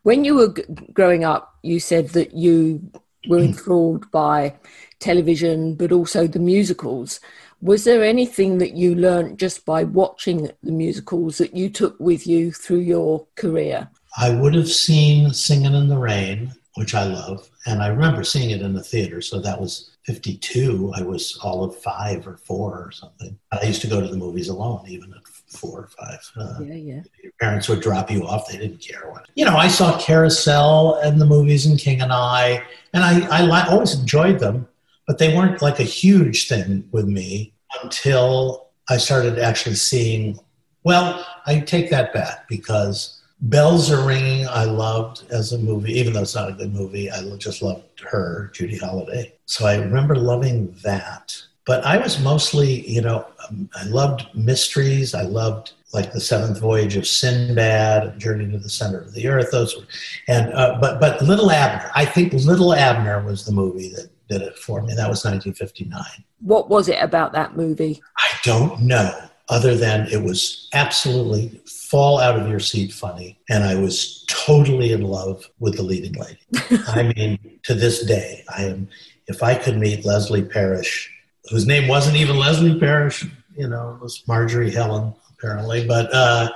When 0.03 0.25
you 0.25 0.35
were 0.35 0.53
g- 0.53 0.65
growing 0.93 1.25
up, 1.25 1.55
you 1.63 1.81
said 1.81 2.11
that 2.11 2.35
you 2.35 2.91
were 3.29 3.39
enthralled 3.39 4.11
by 4.11 4.55
television, 5.01 5.75
but 5.75 5.93
also 5.93 6.27
the 6.27 6.39
musicals. 6.39 7.21
Was 7.61 7.85
there 7.85 8.05
anything 8.05 8.59
that 8.59 8.75
you 8.75 8.95
learned 8.95 9.39
just 9.39 9.65
by 9.65 9.85
watching 9.85 10.51
the 10.63 10.73
musicals 10.73 11.39
that 11.39 11.55
you 11.55 11.71
took 11.71 11.99
with 11.99 12.27
you 12.27 12.53
through 12.53 12.81
your 12.81 13.27
career? 13.35 13.89
I 14.17 14.31
would 14.31 14.55
have 14.55 14.69
seen 14.69 15.33
Singing 15.33 15.75
in 15.75 15.89
the 15.89 15.99
Rain, 15.99 16.53
which 16.79 16.95
I 16.95 17.05
love. 17.05 17.49
And 17.67 17.83
I 17.83 17.89
remember 17.89 18.23
seeing 18.25 18.51
it 18.51 18.63
in 18.63 18.73
the 18.73 18.83
theater. 18.83 19.21
So 19.21 19.41
that 19.41 19.61
was 19.61 19.91
52. 20.07 20.93
I 20.97 21.03
was 21.03 21.37
all 21.43 21.65
of 21.65 21.77
five 21.77 22.27
or 22.27 22.37
four 22.37 22.73
or 22.85 22.91
something. 22.93 23.39
I 23.53 23.65
used 23.67 23.81
to 23.83 23.89
go 23.89 24.01
to 24.01 24.07
the 24.09 24.17
movies 24.17 24.49
alone, 24.49 24.85
even 24.89 25.13
at 25.13 25.27
four 25.53 25.81
or 25.81 25.89
five. 25.89 26.21
Uh, 26.37 26.63
Yeah, 26.63 26.75
yeah. 26.75 27.01
your 27.23 27.33
parents 27.41 27.69
would 27.69 27.81
drop 27.81 28.11
you 28.11 28.27
off. 28.27 28.49
They 28.49 28.59
didn't 28.59 28.81
care 28.81 29.11
what. 29.11 29.27
You 29.35 29.45
know, 29.45 29.57
I 29.57 29.69
saw 29.69 29.99
Carousel 29.99 31.01
and 31.03 31.21
the 31.21 31.27
movies 31.27 31.67
and 31.67 31.79
King 31.79 32.01
and 32.01 32.13
I, 32.13 32.63
and 32.95 33.03
I, 33.05 33.27
I 33.39 33.43
li- 33.43 33.69
always 33.71 33.99
enjoyed 33.99 34.39
them, 34.39 34.69
but 35.07 35.19
they 35.19 35.35
weren't 35.37 35.61
like 35.61 35.81
a 35.81 35.85
huge 35.85 36.49
thing 36.49 36.89
with 36.93 37.07
me 37.07 37.53
until 37.83 38.69
I 38.89 38.97
started 38.99 39.39
actually 39.39 39.75
seeing. 39.75 40.39
Well, 40.85 41.27
I 41.47 41.61
take 41.61 41.91
that 41.91 42.15
back 42.15 42.49
because 42.49 43.18
Bells 43.41 43.91
Are 43.93 44.05
Ringing, 44.05 44.49
I 44.49 44.65
loved 44.65 45.25
as 45.31 45.53
a 45.53 45.59
movie, 45.59 45.93
even 45.93 46.13
though 46.13 46.23
it's 46.23 46.35
not 46.35 46.51
a 46.51 46.55
good 46.55 46.75
movie. 46.75 47.11
I 47.11 47.23
just 47.37 47.63
loved 47.63 48.01
her, 48.01 48.51
Judy 48.53 48.77
Holliday. 48.77 49.35
So 49.47 49.67
I 49.67 49.77
remember 49.77 50.17
loving 50.17 50.75
that. 50.83 51.41
But 51.65 51.85
I 51.85 51.99
was 51.99 52.19
mostly, 52.19 52.89
you 52.89 53.03
know, 53.03 53.27
um, 53.47 53.69
I 53.77 53.85
loved 53.85 54.27
mysteries. 54.35 55.15
I 55.15 55.23
loved 55.23 55.75
like 55.93 56.13
the 56.13 56.21
Seventh 56.21 56.59
Voyage 56.59 56.97
of 56.97 57.07
Sinbad, 57.07 58.19
Journey 58.19 58.51
to 58.51 58.59
the 58.59 58.71
Center 58.71 59.01
of 59.01 59.13
the 59.13 59.29
Earth. 59.29 59.51
Those 59.53 59.77
were, 59.77 59.85
and 60.29 60.53
uh, 60.55 60.79
but 60.81 60.99
but 60.99 61.21
Little 61.23 61.51
Abner. 61.51 61.91
I 61.95 62.07
think 62.07 62.33
Little 62.33 62.75
Abner 62.75 63.23
was 63.23 63.45
the 63.45 63.53
movie 63.53 63.91
that 63.91 64.09
did 64.29 64.43
it 64.43 64.57
for 64.59 64.81
me. 64.83 64.95
That 64.95 65.09
was 65.09 65.25
1959. 65.25 66.03
What 66.41 66.69
was 66.71 66.89
it 66.89 67.03
about 67.03 67.33
that 67.33 67.57
movie? 67.57 68.03
I 68.17 68.39
don't 68.45 68.81
know, 68.83 69.28
other 69.49 69.75
than 69.75 70.07
it 70.09 70.23
was 70.23 70.69
absolutely 70.73 71.61
fall 71.67 72.21
out 72.21 72.39
of 72.39 72.49
your 72.49 72.61
seat 72.61 72.93
funny, 72.93 73.39
and 73.49 73.65
I 73.65 73.77
was 73.77 74.25
totally 74.29 74.93
in 74.93 75.03
love 75.03 75.49
with 75.59 75.77
the 75.77 75.83
leading 75.83 76.13
lady. 76.13 76.41
I 76.89 77.15
mean, 77.15 77.59
to 77.65 77.75
this 77.75 78.05
day, 78.05 78.45
I 78.57 78.65
am. 78.65 78.89
If 79.27 79.43
I 79.43 79.55
could 79.55 79.77
meet 79.77 80.07
Leslie 80.07 80.45
Parrish, 80.45 81.13
whose 81.51 81.67
name 81.67 81.87
wasn't 81.87 82.17
even 82.17 82.39
Leslie 82.39 82.79
Parrish, 82.79 83.27
you 83.57 83.69
know, 83.69 83.95
it 83.95 84.03
was 84.03 84.23
Marjorie 84.27 84.71
Hellen 84.71 85.15
apparently, 85.33 85.87
but 85.87 86.13
uh, 86.15 86.51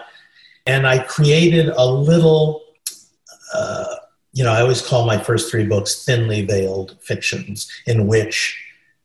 and 0.66 0.87
I 0.87 0.98
created 1.00 1.68
a 1.68 1.87
little. 1.87 2.62
Uh, 3.55 3.96
you 4.35 4.42
know, 4.42 4.52
I 4.52 4.62
always 4.62 4.81
call 4.81 5.05
my 5.05 5.18
first 5.18 5.50
three 5.50 5.66
books 5.66 6.07
thinly 6.07 6.46
veiled 6.46 6.96
fictions, 7.02 7.70
in 7.87 8.07
which 8.07 8.59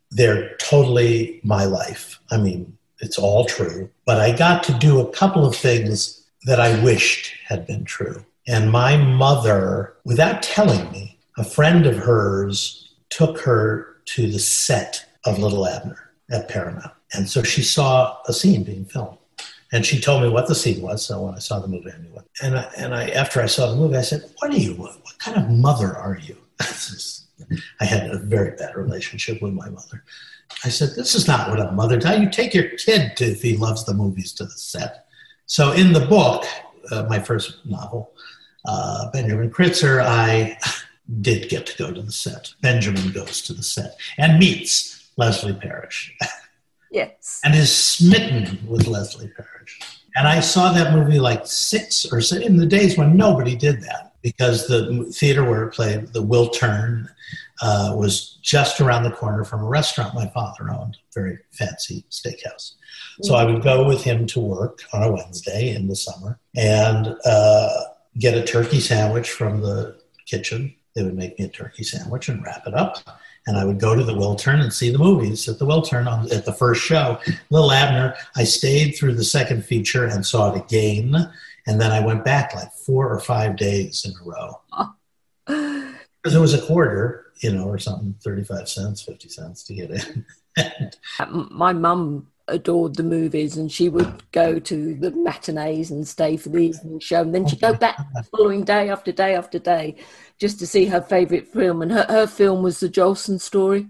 they're 0.10 0.56
totally 0.56 1.42
my 1.44 1.66
life. 1.66 2.20
I 2.32 2.38
mean, 2.38 2.77
it's 3.00 3.18
all 3.18 3.46
true, 3.46 3.90
but 4.06 4.20
I 4.20 4.36
got 4.36 4.64
to 4.64 4.74
do 4.74 5.00
a 5.00 5.12
couple 5.12 5.46
of 5.46 5.56
things 5.56 6.26
that 6.44 6.60
I 6.60 6.82
wished 6.84 7.34
had 7.46 7.68
been 7.68 7.86
true. 7.86 8.24
And 8.48 8.72
my 8.72 8.98
mother, 8.98 9.96
without 10.06 10.42
telling 10.42 10.90
me, 10.92 11.20
a 11.38 11.44
friend 11.44 11.86
of 11.86 11.98
hers 11.98 12.90
took 13.10 13.40
her 13.42 13.98
to 14.06 14.32
the 14.32 14.40
set 14.40 15.06
of 15.26 15.40
Little 15.40 15.68
Abner 15.68 16.12
at 16.32 16.50
Paramount. 16.50 16.92
And 17.14 17.30
so 17.30 17.44
she 17.44 17.62
saw 17.62 18.18
a 18.28 18.34
scene 18.34 18.64
being 18.64 18.86
filmed. 18.86 19.18
And 19.72 19.86
she 19.86 20.00
told 20.00 20.24
me 20.24 20.30
what 20.30 20.48
the 20.48 20.56
scene 20.56 20.82
was. 20.82 21.06
So 21.06 21.24
when 21.24 21.36
I 21.36 21.40
saw 21.40 21.60
the 21.60 21.68
movie, 21.68 21.92
I 21.92 22.02
knew 22.02 22.10
what. 22.10 22.26
And 22.42 22.58
I, 22.58 22.72
and 22.78 22.96
I, 22.96 23.10
after 23.10 23.42
I 23.42 23.48
saw 23.48 23.70
the 23.70 23.76
movie, 23.76 23.98
I 23.98 24.02
said, 24.02 24.24
"What 24.38 24.52
are 24.52 24.58
you? 24.58 24.76
What, 24.76 24.96
what 25.04 25.20
kind 25.20 25.36
of 25.38 25.50
mother 25.50 25.94
are 25.94 26.18
you?" 26.18 26.38
I 27.82 27.86
had 27.86 28.10
a 28.10 28.18
very 28.18 28.56
bad 28.56 28.78
relationship 28.78 29.42
with 29.42 29.54
my 29.54 29.68
mother. 29.70 30.04
I 30.64 30.70
said, 30.70 30.90
"This 30.96 31.14
is 31.16 31.28
not 31.28 31.50
what 31.50 31.60
a 31.60 31.72
mother 31.72 31.98
does. 31.98 32.20
You 32.20 32.30
take 32.30 32.54
your 32.54 32.70
kid 32.70 33.16
to, 33.18 33.26
if 33.26 33.42
he 33.42 33.56
loves 33.58 33.86
the 33.86 33.94
movies 33.94 34.32
to 34.34 34.44
the 34.46 34.52
set." 34.52 35.06
So 35.46 35.72
in 35.72 35.94
the 35.94 36.06
book, 36.06 36.46
uh, 36.92 37.04
my 37.10 37.20
first 37.20 37.66
novel, 37.66 38.12
uh, 38.66 39.10
Benjamin 39.12 39.50
Kritzer, 39.50 40.02
I 40.02 40.58
did 41.22 41.50
get 41.50 41.66
to 41.68 41.78
go 41.78 41.94
to 41.94 42.02
the 42.02 42.12
set. 42.12 42.54
Benjamin 42.62 43.12
goes 43.12 43.42
to 43.44 43.54
the 43.54 43.64
set 43.64 43.96
and 44.18 44.40
meets 44.40 45.10
Leslie 45.18 45.54
Parrish 45.54 46.14
Yes. 46.92 47.42
and 47.44 47.56
is 47.56 47.74
smitten 47.74 48.60
with 48.68 48.88
Leslie 48.88 49.30
Parrish. 49.30 49.80
And 50.16 50.28
I 50.28 50.40
saw 50.42 50.74
that 50.74 50.94
movie 50.94 51.20
like 51.20 51.46
six 51.46 52.06
or 52.12 52.22
so 52.22 52.38
in 52.38 52.58
the 52.58 52.66
days 52.66 52.98
when 52.98 53.16
nobody 53.16 53.56
did 53.56 53.82
that 53.84 54.07
because 54.22 54.68
the 54.68 55.06
theater 55.14 55.44
where 55.44 55.64
it 55.64 55.74
played, 55.74 56.08
the 56.08 56.24
Wiltern, 56.24 57.08
uh, 57.62 57.94
was 57.96 58.38
just 58.42 58.80
around 58.82 59.04
the 59.04 59.12
corner 59.12 59.44
from 59.44 59.62
a 59.62 59.68
restaurant 59.68 60.14
my 60.14 60.28
father 60.28 60.70
owned, 60.72 60.98
very 61.14 61.40
fancy 61.52 62.06
steakhouse. 62.12 62.74
So 63.22 63.36
I 63.36 63.46
would 63.46 63.64
go 63.64 63.88
with 63.88 64.04
him 64.04 64.28
to 64.28 64.40
work 64.40 64.84
on 64.94 65.04
a 65.04 65.12
Wednesday 65.12 65.76
in 65.76 65.88
the 65.88 65.96
summer 65.96 66.40
and 66.56 67.16
uh, 67.26 67.70
get 68.20 68.38
a 68.38 68.44
turkey 68.44 68.80
sandwich 68.80 69.32
from 69.32 69.62
the 69.62 69.98
kitchen. 70.26 70.76
They 70.94 71.04
would 71.04 71.16
make 71.16 71.38
me 71.40 71.46
a 71.46 71.50
turkey 71.50 71.84
sandwich 71.84 72.30
and 72.30 72.44
wrap 72.44 72.68
it 72.68 72.74
up. 72.74 72.98
And 73.48 73.58
I 73.58 73.66
would 73.66 73.80
go 73.80 73.96
to 73.96 74.04
the 74.04 74.14
Wiltern 74.14 74.62
and 74.62 74.74
see 74.74 74.92
the 74.92 74.98
movies 74.98 75.48
at 75.48 75.58
the 75.58 75.66
Wiltern 75.66 76.06
on, 76.06 76.32
at 76.32 76.46
the 76.46 76.54
first 76.54 76.84
show. 76.84 77.18
Little 77.50 77.72
Abner, 77.72 78.16
I 78.36 78.44
stayed 78.44 78.92
through 78.92 79.16
the 79.16 79.24
second 79.24 79.64
feature 79.64 80.06
and 80.06 80.26
saw 80.26 80.54
it 80.54 80.62
again. 80.62 81.32
And 81.68 81.80
then 81.80 81.92
I 81.92 82.00
went 82.00 82.24
back 82.24 82.56
like 82.56 82.72
four 82.72 83.12
or 83.12 83.20
five 83.20 83.58
days 83.58 84.06
in 84.06 84.14
a 84.20 84.24
row. 84.24 84.62
Because 86.24 86.36
it 86.36 86.42
was 86.42 86.54
a 86.54 86.66
quarter, 86.66 87.28
you 87.38 87.54
know, 87.54 87.70
or 87.70 87.78
something, 87.78 88.14
35 88.22 88.68
cents, 88.68 89.02
50 89.02 89.30
cents 89.30 89.64
to 89.64 89.74
get 89.74 89.92
in. 89.92 90.26
Um, 91.20 91.48
my 91.52 91.72
mum 91.72 92.28
adored 92.48 92.96
the 92.96 93.04
movies 93.04 93.58
and 93.58 93.72
she 93.72 93.90
would 93.90 94.24
go 94.32 94.58
to 94.58 94.96
the 94.96 95.12
matinees 95.12 95.92
and 95.92 96.08
stay 96.08 96.36
for 96.36 96.50
the 96.50 96.58
evening 96.58 97.00
show 97.00 97.22
and 97.22 97.36
then 97.36 97.46
she'd 97.46 97.62
go 97.62 97.74
back 97.74 97.98
the 98.16 98.24
following 98.32 98.64
day 98.64 98.90
after 98.90 99.12
day 99.12 99.36
after 99.36 99.60
day 99.60 99.96
just 100.40 100.58
to 100.60 100.66
see 100.66 100.86
her 100.86 101.02
favourite 101.02 101.48
film 101.48 101.82
and 101.82 101.92
her, 101.92 102.06
her 102.10 102.26
film 102.26 102.64
was 102.64 102.80
the 102.80 102.90
Jolson 102.90 103.40
story. 103.40 103.88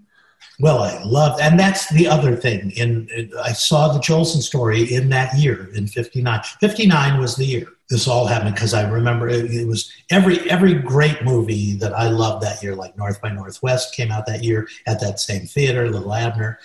Well, 0.59 0.79
I 0.79 1.03
loved, 1.03 1.39
and 1.39 1.59
that's 1.59 1.87
the 1.93 2.07
other 2.07 2.35
thing. 2.35 2.71
In, 2.71 3.07
in 3.15 3.31
I 3.43 3.53
saw 3.53 3.93
the 3.93 3.99
Jolson 3.99 4.41
story 4.41 4.91
in 4.93 5.09
that 5.09 5.37
year, 5.37 5.69
in 5.75 5.87
'59. 5.87 6.41
'59 6.59 7.19
was 7.19 7.35
the 7.35 7.45
year 7.45 7.67
this 7.89 8.07
all 8.07 8.25
happened 8.25 8.55
because 8.55 8.73
I 8.73 8.89
remember 8.89 9.29
it, 9.29 9.49
it, 9.51 9.65
was 9.65 9.91
every 10.09 10.39
every 10.49 10.73
great 10.73 11.23
movie 11.23 11.73
that 11.75 11.93
I 11.93 12.09
loved 12.09 12.43
that 12.43 12.61
year, 12.61 12.75
like 12.75 12.97
North 12.97 13.21
by 13.21 13.31
Northwest, 13.31 13.95
came 13.95 14.11
out 14.11 14.25
that 14.25 14.43
year 14.43 14.67
at 14.85 14.99
that 14.99 15.19
same 15.19 15.45
theater, 15.45 15.89
Little 15.89 16.13
Abner. 16.13 16.59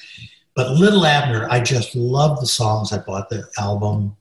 But 0.54 0.72
Little 0.72 1.06
Abner, 1.06 1.48
I 1.50 1.61
just 1.61 1.94
loved 1.94 2.42
the 2.42 2.46
songs. 2.46 2.92
I 2.92 2.98
bought 2.98 3.28
the 3.28 3.48
album, 3.56 4.16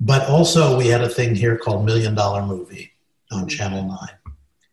but 0.00 0.28
also 0.28 0.76
we 0.76 0.88
had 0.88 1.00
a 1.00 1.08
thing 1.08 1.34
here 1.34 1.56
called 1.56 1.86
Million 1.86 2.14
Dollar 2.14 2.44
Movie 2.44 2.92
on 3.30 3.40
mm-hmm. 3.40 3.48
Channel 3.48 3.84
Nine 3.84 4.25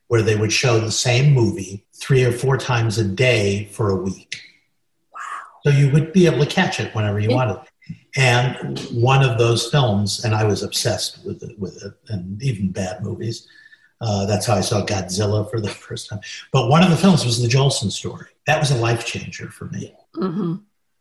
where 0.07 0.21
they 0.21 0.35
would 0.35 0.51
show 0.51 0.79
the 0.79 0.91
same 0.91 1.33
movie 1.33 1.85
three 1.93 2.23
or 2.23 2.31
four 2.31 2.57
times 2.57 2.97
a 2.97 3.03
day 3.03 3.65
for 3.71 3.89
a 3.89 3.95
week. 3.95 4.41
Wow. 5.13 5.19
So 5.63 5.69
you 5.71 5.91
would 5.91 6.13
be 6.13 6.25
able 6.25 6.39
to 6.39 6.45
catch 6.45 6.79
it 6.79 6.93
whenever 6.93 7.19
you 7.19 7.29
wanted. 7.33 7.59
And 8.15 8.79
one 8.91 9.23
of 9.23 9.37
those 9.37 9.69
films, 9.69 10.23
and 10.23 10.35
I 10.35 10.43
was 10.43 10.61
obsessed 10.61 11.25
with 11.25 11.41
it, 11.41 11.57
with 11.57 11.83
it 11.83 11.93
and 12.09 12.41
even 12.43 12.71
bad 12.71 13.01
movies. 13.01 13.47
Uh, 14.01 14.25
that's 14.25 14.45
how 14.45 14.55
I 14.55 14.61
saw 14.61 14.85
Godzilla 14.85 15.49
for 15.49 15.59
the 15.59 15.69
first 15.87 16.09
time. 16.09 16.19
But 16.51 16.69
one 16.69 16.83
of 16.83 16.89
the 16.89 16.97
films 16.97 17.25
was 17.25 17.41
the 17.41 17.47
Jolson 17.47 17.91
story. 17.91 18.27
That 18.45 18.59
was 18.59 18.71
a 18.71 18.77
life 18.77 19.05
changer 19.05 19.49
for 19.49 19.65
me. 19.65 19.93
Mm-hmm. 20.15 20.55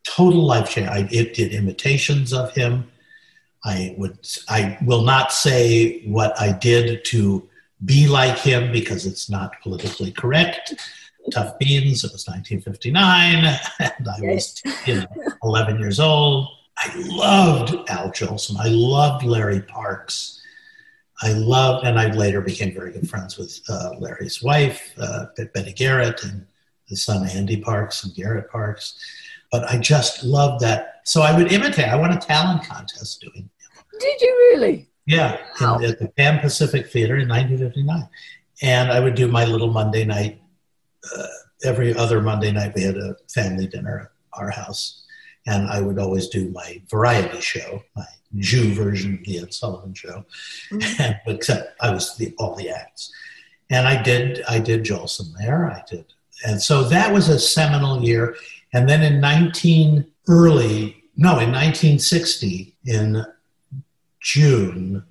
Total 0.05 0.43
life 0.43 0.69
changer. 0.69 0.89
I, 0.89 1.07
it 1.11 1.33
did 1.33 1.53
imitations 1.53 2.33
of 2.33 2.53
him. 2.53 2.89
I 3.65 3.95
would. 3.97 4.17
I 4.49 4.77
will 4.85 5.03
not 5.03 5.31
say 5.31 6.01
what 6.05 6.39
I 6.39 6.51
did 6.51 7.05
to 7.05 7.47
be 7.85 8.07
like 8.07 8.37
him 8.37 8.71
because 8.71 9.05
it's 9.05 9.29
not 9.29 9.59
politically 9.61 10.11
correct. 10.11 10.73
Tough 11.31 11.57
beans. 11.57 12.03
It 12.03 12.11
was 12.11 12.27
1959, 12.27 13.45
and 13.79 14.07
I 14.07 14.33
was 14.33 14.61
you 14.85 14.95
know 14.95 15.07
11 15.43 15.79
years 15.79 15.99
old. 15.99 16.49
I 16.77 16.91
loved 17.05 17.89
Al 17.89 18.09
Jolson. 18.09 18.57
I 18.59 18.67
loved 18.67 19.23
Larry 19.23 19.61
Parks. 19.61 20.41
I 21.21 21.31
loved, 21.33 21.85
and 21.85 21.97
I 21.97 22.11
later 22.11 22.41
became 22.41 22.73
very 22.73 22.91
good 22.91 23.09
friends 23.09 23.37
with 23.37 23.61
uh, 23.69 23.91
Larry's 23.99 24.43
wife, 24.43 24.93
uh, 24.99 25.27
Betty 25.53 25.71
Garrett, 25.71 26.23
and 26.23 26.45
his 26.87 27.03
son 27.03 27.25
Andy 27.27 27.57
Parks 27.57 28.03
and 28.03 28.13
Garrett 28.13 28.51
Parks. 28.51 28.99
But 29.51 29.63
I 29.69 29.77
just 29.77 30.23
loved 30.23 30.61
that. 30.63 31.01
So 31.05 31.21
I 31.21 31.35
would 31.35 31.51
imitate. 31.51 31.87
I 31.87 31.95
won 31.95 32.11
a 32.11 32.19
talent 32.19 32.65
contest 32.65 33.21
doing. 33.21 33.49
Did 33.99 34.21
you 34.21 34.51
really? 34.51 34.89
Yeah, 35.05 35.37
wow. 35.59 35.77
in, 35.77 35.85
at 35.85 35.99
the 35.99 36.07
Pan 36.09 36.39
Pacific 36.39 36.87
Theater 36.87 37.17
in 37.17 37.27
1959. 37.27 38.07
And 38.61 38.91
I 38.91 38.99
would 38.99 39.15
do 39.15 39.27
my 39.27 39.45
little 39.45 39.71
Monday 39.71 40.05
night. 40.05 40.41
Uh, 41.15 41.27
every 41.65 41.93
other 41.95 42.21
Monday 42.21 42.51
night, 42.51 42.73
we 42.75 42.83
had 42.83 42.97
a 42.97 43.15
family 43.33 43.67
dinner 43.67 43.99
at 43.99 44.39
our 44.39 44.49
house. 44.49 45.03
And 45.45 45.67
I 45.67 45.81
would 45.81 45.99
always 45.99 46.29
do 46.29 46.49
my 46.51 46.81
variety 46.89 47.41
show, 47.41 47.83
my 47.95 48.05
Jew 48.37 48.73
version 48.73 49.15
of 49.15 49.25
the 49.25 49.39
Ed 49.39 49.53
Sullivan 49.53 49.93
Show, 49.93 50.25
mm-hmm. 50.71 51.01
and, 51.01 51.19
except 51.27 51.75
I 51.81 51.91
was 51.91 52.15
the, 52.17 52.33
all 52.39 52.55
the 52.55 52.69
acts. 52.69 53.11
And 53.69 53.87
I 53.87 54.01
did, 54.01 54.43
I 54.47 54.59
did 54.59 54.83
Jolson 54.83 55.33
there. 55.37 55.65
I 55.65 55.83
did, 55.89 56.05
and 56.45 56.61
so 56.61 56.83
that 56.83 57.11
was 57.11 57.29
a 57.29 57.39
seminal 57.39 58.03
year. 58.03 58.35
And 58.73 58.89
then 58.89 59.03
in 59.03 59.19
19 59.19 60.05
early, 60.27 61.03
no, 61.15 61.39
in 61.39 61.51
1960, 61.51 62.75
in 62.85 63.25
June, 64.23 65.03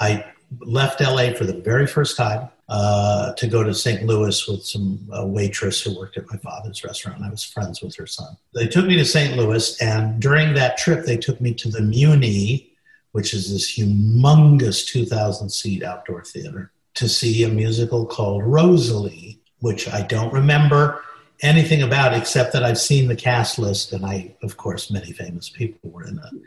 I 0.00 0.24
left 0.60 1.00
LA 1.00 1.32
for 1.34 1.44
the 1.44 1.60
very 1.64 1.86
first 1.86 2.16
time 2.16 2.48
uh, 2.68 3.34
to 3.34 3.46
go 3.46 3.62
to 3.62 3.74
St. 3.74 4.04
Louis 4.04 4.48
with 4.48 4.64
some 4.64 4.98
uh, 5.16 5.26
waitress 5.26 5.82
who 5.82 5.96
worked 5.96 6.16
at 6.16 6.30
my 6.30 6.38
father's 6.38 6.82
restaurant. 6.82 7.22
I 7.22 7.30
was 7.30 7.44
friends 7.44 7.82
with 7.82 7.94
her 7.96 8.06
son. 8.06 8.36
They 8.54 8.66
took 8.66 8.86
me 8.86 8.96
to 8.96 9.04
St. 9.04 9.36
Louis, 9.36 9.80
and 9.82 10.20
during 10.20 10.54
that 10.54 10.78
trip, 10.78 11.04
they 11.04 11.18
took 11.18 11.40
me 11.40 11.52
to 11.54 11.68
the 11.68 11.80
Muny, 11.80 12.70
which 13.12 13.34
is 13.34 13.52
this 13.52 13.78
humongous 13.78 14.86
2,000 14.86 15.50
seat 15.50 15.82
outdoor 15.82 16.24
theater, 16.24 16.72
to 16.94 17.08
see 17.08 17.44
a 17.44 17.48
musical 17.48 18.06
called 18.06 18.44
Rosalie, 18.44 19.40
which 19.60 19.88
I 19.92 20.02
don't 20.02 20.32
remember 20.32 21.02
anything 21.42 21.82
about 21.82 22.14
except 22.14 22.52
that 22.54 22.64
I've 22.64 22.78
seen 22.78 23.08
the 23.08 23.16
cast 23.16 23.58
list, 23.58 23.92
and 23.92 24.06
I, 24.06 24.34
of 24.42 24.56
course, 24.56 24.90
many 24.90 25.12
famous 25.12 25.50
people 25.50 25.90
were 25.90 26.06
in 26.06 26.18
it 26.18 26.42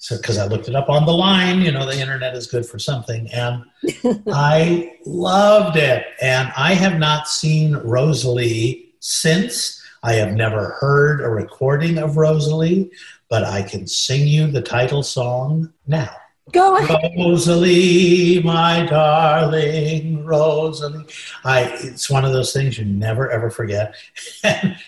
so 0.00 0.16
because 0.16 0.38
I 0.38 0.46
looked 0.46 0.66
it 0.66 0.74
up 0.74 0.88
on 0.88 1.04
the 1.04 1.12
line, 1.12 1.60
you 1.60 1.70
know, 1.70 1.84
the 1.84 2.00
internet 2.00 2.34
is 2.34 2.46
good 2.46 2.64
for 2.64 2.78
something, 2.78 3.28
and 3.34 3.62
I 4.32 4.96
loved 5.04 5.76
it. 5.76 6.06
And 6.22 6.50
I 6.56 6.72
have 6.72 6.98
not 6.98 7.28
seen 7.28 7.76
Rosalie 7.76 8.94
since. 9.00 9.78
I 10.02 10.14
have 10.14 10.32
never 10.32 10.70
heard 10.80 11.20
a 11.20 11.28
recording 11.28 11.98
of 11.98 12.16
Rosalie, 12.16 12.90
but 13.28 13.44
I 13.44 13.62
can 13.62 13.86
sing 13.86 14.26
you 14.26 14.46
the 14.46 14.62
title 14.62 15.02
song 15.02 15.70
now. 15.86 16.10
Go 16.50 16.78
ahead. 16.78 17.12
Rosalie, 17.18 18.42
my 18.42 18.86
darling, 18.86 20.24
Rosalie. 20.24 21.04
I, 21.44 21.64
it's 21.80 22.08
one 22.08 22.24
of 22.24 22.32
those 22.32 22.54
things 22.54 22.78
you 22.78 22.86
never 22.86 23.30
ever 23.30 23.50
forget. 23.50 23.94
and 24.44 24.78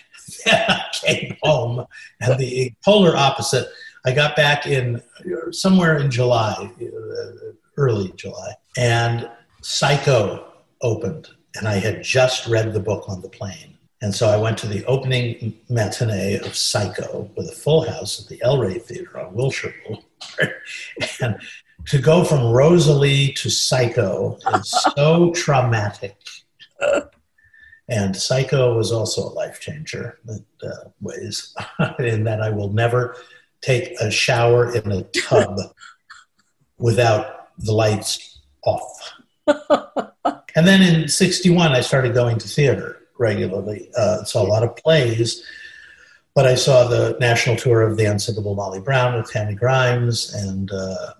then 0.43 0.65
I 0.67 0.85
came 0.91 1.37
home, 1.43 1.85
and 2.19 2.39
the 2.39 2.73
polar 2.83 3.15
opposite 3.15 3.67
I 4.05 4.11
got 4.11 4.35
back 4.35 4.67
in 4.67 5.01
somewhere 5.51 5.97
in 5.97 6.11
July, 6.11 6.71
uh, 6.81 7.51
early 7.77 8.11
July, 8.15 8.53
and 8.77 9.29
Psycho 9.61 10.45
opened, 10.81 11.29
and 11.55 11.67
I 11.67 11.75
had 11.75 12.03
just 12.03 12.47
read 12.47 12.73
the 12.73 12.79
book 12.79 13.07
on 13.07 13.21
the 13.21 13.29
plane. 13.29 13.77
And 14.01 14.13
so 14.13 14.27
I 14.27 14.35
went 14.35 14.57
to 14.57 14.67
the 14.67 14.83
opening 14.85 15.57
matinee 15.69 16.37
of 16.39 16.57
Psycho 16.57 17.31
with 17.37 17.47
a 17.47 17.55
full 17.55 17.89
house 17.89 18.21
at 18.21 18.27
the 18.27 18.41
El 18.43 18.57
Rey 18.57 18.77
Theater 18.77 19.17
on 19.17 19.33
Wilshire 19.33 19.73
Boulevard. 19.87 20.55
and 21.21 21.37
to 21.85 21.99
go 21.99 22.25
from 22.25 22.51
Rosalie 22.51 23.31
to 23.33 23.49
Psycho 23.49 24.37
is 24.55 24.75
so 24.95 25.31
traumatic. 25.35 26.17
And 27.87 28.15
Psycho 28.15 28.75
was 28.75 28.91
also 28.91 29.21
a 29.21 29.33
life 29.33 29.61
changer 29.61 30.19
in 30.27 30.45
uh, 30.61 30.89
ways, 30.99 31.55
in 31.99 32.25
that 32.25 32.41
I 32.41 32.49
will 32.49 32.73
never 32.73 33.15
take 33.63 33.99
a 33.99 34.11
shower 34.11 34.75
in 34.75 34.91
a 34.91 35.03
tub 35.03 35.57
without 36.77 37.49
the 37.57 37.71
lights 37.71 38.41
off. 38.65 39.13
and 40.55 40.67
then 40.67 40.81
in 40.81 41.07
61, 41.07 41.71
I 41.71 41.81
started 41.81 42.13
going 42.13 42.37
to 42.39 42.47
theater 42.47 42.99
regularly. 43.17 43.89
Uh, 43.97 44.23
saw 44.23 44.43
a 44.43 44.47
lot 44.47 44.63
of 44.63 44.75
plays, 44.75 45.43
but 46.35 46.45
I 46.45 46.55
saw 46.55 46.87
the 46.87 47.15
national 47.19 47.55
tour 47.55 47.81
of 47.81 47.97
The 47.97 48.05
Unsinkable 48.05 48.55
Molly 48.55 48.81
Brown 48.81 49.15
with 49.15 49.31
Tammy 49.31 49.55
Grimes 49.55 50.33
and 50.33 50.71
uh, 50.71 51.13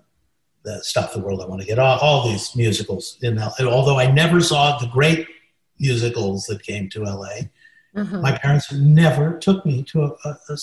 Stop 0.82 1.12
the 1.12 1.20
World, 1.20 1.40
I 1.42 1.46
Want 1.46 1.60
to 1.60 1.66
Get 1.66 1.78
Off, 1.78 2.02
all 2.02 2.28
these 2.28 2.54
musicals. 2.56 3.18
In 3.22 3.36
LA. 3.36 3.52
Although 3.60 3.98
I 3.98 4.10
never 4.10 4.40
saw 4.40 4.78
the 4.78 4.88
great 4.88 5.26
musicals 5.78 6.46
that 6.46 6.62
came 6.62 6.88
to 6.90 7.04
LA, 7.04 7.48
mm-hmm. 7.96 8.20
my 8.20 8.32
parents 8.32 8.72
never 8.72 9.38
took 9.38 9.64
me 9.64 9.82
to 9.84 10.04
a, 10.04 10.16
a, 10.24 10.38
a 10.50 10.56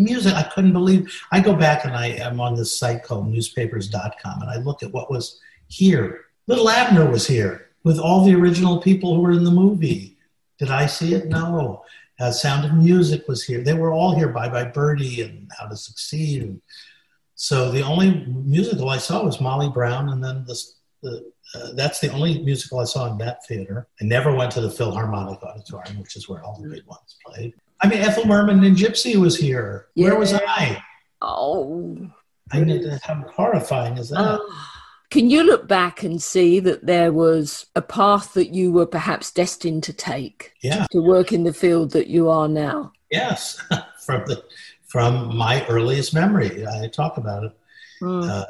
music 0.00 0.34
i 0.34 0.42
couldn't 0.42 0.72
believe 0.72 1.12
i 1.32 1.40
go 1.40 1.54
back 1.54 1.84
and 1.84 1.94
i 1.94 2.06
am 2.06 2.40
on 2.40 2.54
this 2.54 2.78
site 2.78 3.02
called 3.02 3.28
newspapers.com 3.28 4.40
and 4.42 4.50
i 4.50 4.56
look 4.56 4.82
at 4.82 4.92
what 4.92 5.10
was 5.10 5.40
here. 5.70 6.26
Little 6.46 6.68
abner 6.68 7.08
was 7.08 7.26
here 7.26 7.70
with 7.84 7.98
all 7.98 8.24
the 8.24 8.34
original 8.34 8.80
people 8.80 9.14
who 9.14 9.22
were 9.22 9.30
in 9.30 9.44
the 9.44 9.50
movie. 9.50 10.18
Did 10.58 10.70
i 10.70 10.84
see 10.84 11.14
it? 11.14 11.28
No. 11.28 11.84
Uh, 12.18 12.30
sound 12.30 12.66
of 12.66 12.74
music 12.74 13.26
was 13.28 13.42
here. 13.42 13.62
They 13.62 13.72
were 13.72 13.92
all 13.92 14.14
here. 14.14 14.28
Bye 14.28 14.50
bye 14.50 14.64
birdie 14.64 15.22
and 15.22 15.50
how 15.58 15.68
to 15.68 15.76
succeed. 15.76 16.42
And 16.42 16.60
so 17.34 17.70
the 17.70 17.82
only 17.82 18.26
musical 18.26 18.90
i 18.90 18.98
saw 18.98 19.24
was 19.24 19.40
molly 19.40 19.70
brown 19.70 20.10
and 20.10 20.22
then 20.22 20.44
this 20.46 20.76
the, 21.02 21.32
uh, 21.54 21.72
that's 21.72 21.98
the 22.00 22.12
only 22.12 22.42
musical 22.42 22.78
I 22.78 22.84
saw 22.84 23.10
in 23.10 23.16
that 23.18 23.46
theater. 23.46 23.88
I 24.02 24.04
never 24.04 24.34
went 24.34 24.52
to 24.52 24.60
the 24.60 24.70
Philharmonic 24.70 25.42
Auditorium, 25.42 25.98
which 25.98 26.14
is 26.14 26.28
where 26.28 26.44
all 26.44 26.60
the 26.60 26.68
big 26.68 26.84
ones 26.84 27.16
played. 27.24 27.54
I 27.82 27.88
mean, 27.88 28.00
Ethel 28.00 28.26
Merman 28.26 28.62
and 28.64 28.76
Gypsy 28.76 29.16
was 29.16 29.36
here. 29.36 29.88
Yeah. 29.94 30.08
Where 30.08 30.18
was 30.18 30.34
I? 30.34 30.82
Oh. 31.22 32.10
I 32.52 32.64
to, 32.64 33.00
how 33.02 33.24
horrifying 33.34 33.96
is 33.96 34.10
that? 34.10 34.40
Can 35.10 35.28
you 35.28 35.42
look 35.42 35.66
back 35.66 36.02
and 36.02 36.22
see 36.22 36.60
that 36.60 36.86
there 36.86 37.12
was 37.12 37.66
a 37.74 37.82
path 37.82 38.34
that 38.34 38.54
you 38.54 38.70
were 38.70 38.86
perhaps 38.86 39.30
destined 39.30 39.82
to 39.84 39.92
take? 39.92 40.52
Yeah. 40.62 40.86
To 40.92 41.00
work 41.00 41.32
in 41.32 41.44
the 41.44 41.52
field 41.52 41.92
that 41.92 42.06
you 42.06 42.28
are 42.28 42.48
now? 42.48 42.92
Yes. 43.10 43.60
from 44.04 44.24
the 44.26 44.42
from 44.86 45.36
my 45.36 45.64
earliest 45.66 46.14
memory. 46.14 46.66
I 46.66 46.88
talk 46.88 47.16
about 47.16 47.44
it. 47.44 47.52
Mm. 48.02 48.28
Uh, 48.28 48.44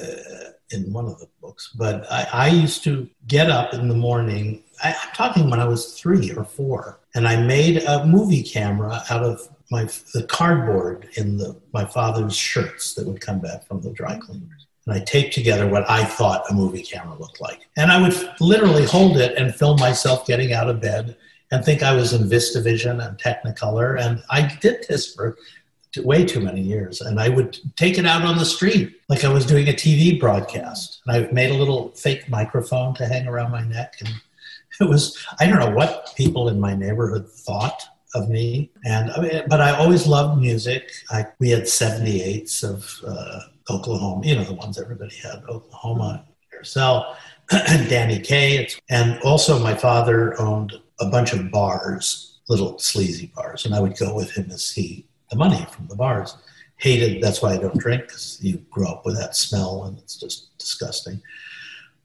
uh, 0.00 0.50
in 0.70 0.92
one 0.92 1.06
of 1.06 1.18
the 1.18 1.28
books. 1.40 1.70
But 1.74 2.10
I, 2.10 2.28
I, 2.32 2.48
used 2.48 2.84
to 2.84 3.08
get 3.26 3.50
up 3.50 3.72
in 3.72 3.88
the 3.88 3.94
morning 3.94 4.62
I, 4.82 4.90
I'm 4.90 5.14
talking 5.14 5.50
when 5.50 5.60
I 5.60 5.66
was 5.66 5.98
three 5.98 6.32
or 6.32 6.44
four, 6.44 7.00
and 7.14 7.26
I 7.26 7.36
made 7.36 7.82
a 7.82 8.04
movie 8.06 8.42
camera 8.42 9.02
out 9.10 9.22
of 9.22 9.48
my 9.70 9.84
the 10.14 10.24
cardboard 10.28 11.08
in 11.16 11.36
the 11.36 11.56
my 11.72 11.84
father's 11.84 12.36
shirts 12.36 12.94
that 12.94 13.06
would 13.06 13.20
come 13.20 13.40
back 13.40 13.66
from 13.66 13.80
the 13.80 13.90
dry 13.90 14.18
cleaners. 14.18 14.66
And 14.86 14.96
I 14.96 15.04
taped 15.04 15.34
together 15.34 15.68
what 15.68 15.88
I 15.88 16.04
thought 16.04 16.50
a 16.50 16.54
movie 16.54 16.82
camera 16.82 17.18
looked 17.18 17.42
like. 17.42 17.68
And 17.76 17.92
I 17.92 18.00
would 18.00 18.14
literally 18.40 18.86
hold 18.86 19.18
it 19.18 19.36
and 19.36 19.54
film 19.54 19.78
myself 19.78 20.26
getting 20.26 20.54
out 20.54 20.70
of 20.70 20.80
bed 20.80 21.14
and 21.50 21.62
think 21.62 21.82
I 21.82 21.94
was 21.94 22.14
in 22.14 22.22
VistaVision 22.22 23.06
and 23.06 23.18
Technicolor. 23.18 24.00
And 24.00 24.22
I 24.30 24.56
did 24.60 24.86
this 24.88 25.14
for 25.14 25.36
way 25.98 26.24
too 26.24 26.40
many 26.40 26.62
years. 26.62 27.02
And 27.02 27.20
I 27.20 27.28
would 27.28 27.58
take 27.76 27.98
it 27.98 28.06
out 28.06 28.22
on 28.22 28.38
the 28.38 28.46
street 28.46 28.96
like 29.10 29.24
I 29.24 29.32
was 29.32 29.44
doing 29.44 29.68
a 29.68 29.72
TV 29.72 30.18
broadcast. 30.18 31.02
And 31.06 31.16
I 31.16 31.30
made 31.32 31.50
a 31.50 31.58
little 31.58 31.90
fake 31.90 32.28
microphone 32.30 32.94
to 32.94 33.06
hang 33.06 33.26
around 33.26 33.50
my 33.50 33.64
neck. 33.64 33.96
And 34.00 34.08
it 34.80 34.88
was, 34.88 35.18
I 35.40 35.46
don't 35.46 35.58
know 35.58 35.74
what 35.74 36.12
people 36.16 36.48
in 36.48 36.60
my 36.60 36.74
neighborhood 36.74 37.28
thought 37.28 37.82
of 38.14 38.28
me. 38.28 38.70
And 38.84 39.10
I 39.10 39.20
mean, 39.20 39.42
but 39.48 39.60
I 39.60 39.72
always 39.72 40.06
loved 40.06 40.40
music. 40.40 40.90
I, 41.10 41.26
we 41.38 41.50
had 41.50 41.62
78s 41.62 42.64
of 42.64 43.00
uh, 43.06 43.40
Oklahoma, 43.70 44.26
you 44.26 44.34
know, 44.34 44.44
the 44.44 44.54
ones 44.54 44.78
everybody 44.78 45.16
had, 45.16 45.42
Oklahoma, 45.48 46.24
Carousel, 46.50 47.16
Danny 47.50 48.20
Kaye. 48.20 48.68
And 48.88 49.18
also 49.22 49.58
my 49.58 49.74
father 49.74 50.40
owned 50.40 50.74
a 51.00 51.06
bunch 51.06 51.32
of 51.32 51.50
bars, 51.50 52.38
little 52.48 52.78
sleazy 52.78 53.32
bars. 53.34 53.66
And 53.66 53.74
I 53.74 53.80
would 53.80 53.96
go 53.96 54.14
with 54.14 54.30
him 54.30 54.48
to 54.48 54.58
see 54.58 55.06
the 55.30 55.36
money 55.36 55.66
from 55.70 55.86
the 55.88 55.96
bars. 55.96 56.36
Hated, 56.76 57.22
that's 57.22 57.42
why 57.42 57.54
I 57.54 57.58
don't 57.58 57.76
drink, 57.76 58.02
because 58.02 58.38
you 58.40 58.58
grow 58.70 58.88
up 58.88 59.04
with 59.04 59.18
that 59.18 59.34
smell 59.34 59.84
and 59.84 59.98
it's 59.98 60.16
just 60.16 60.56
disgusting. 60.58 61.20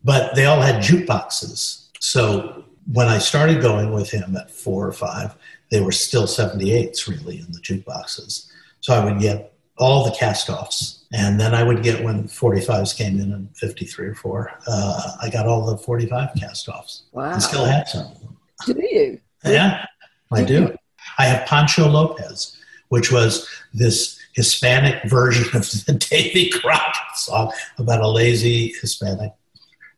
But 0.04 0.36
they 0.36 0.46
all 0.46 0.60
had 0.60 0.84
jukeboxes. 0.84 1.83
So 2.04 2.66
when 2.92 3.08
I 3.08 3.18
started 3.18 3.62
going 3.62 3.94
with 3.94 4.12
him 4.12 4.36
at 4.36 4.52
four 4.52 4.86
or 4.86 4.92
five, 4.92 5.36
they 5.72 5.80
were 5.80 5.94
still 5.94 6.24
78s 6.24 7.08
really 7.08 7.40
in 7.40 7.50
the 7.54 7.60
jukeboxes. 7.60 8.52
So 8.82 8.94
I 8.94 9.06
would 9.06 9.22
get 9.22 9.54
all 9.78 10.04
the 10.04 10.12
cast 10.12 10.50
offs. 10.50 11.06
And 11.14 11.40
then 11.40 11.56
I 11.56 11.64
would 11.64 11.82
get 11.82 12.04
when 12.04 12.26
45s 12.26 12.98
came 12.98 13.22
in 13.22 13.32
and 13.32 13.56
53 13.56 14.08
or 14.08 14.16
4, 14.16 14.52
uh, 14.68 15.12
I 15.22 15.30
got 15.30 15.48
all 15.48 15.66
the 15.66 15.78
45 15.78 16.32
cast 16.38 16.68
offs. 16.68 17.04
Wow. 17.14 17.32
And 17.32 17.42
still 17.42 17.64
have 17.64 17.88
some 17.88 18.12
of 18.12 18.20
them. 18.20 18.38
Do 18.66 18.74
you? 18.82 19.22
Yeah, 19.46 19.86
I 20.30 20.44
do. 20.44 20.76
I 21.18 21.26
have 21.26 21.48
Pancho 21.48 21.88
Lopez, 21.88 22.58
which 22.90 23.14
was 23.14 23.48
this 23.74 24.20
Hispanic 24.34 25.02
version 25.06 25.46
of 25.56 25.70
the 25.86 25.94
Davy 26.10 26.50
Crockett 26.50 27.16
song 27.16 27.54
about 27.78 28.02
a 28.02 28.08
lazy 28.10 28.74
Hispanic 28.82 29.32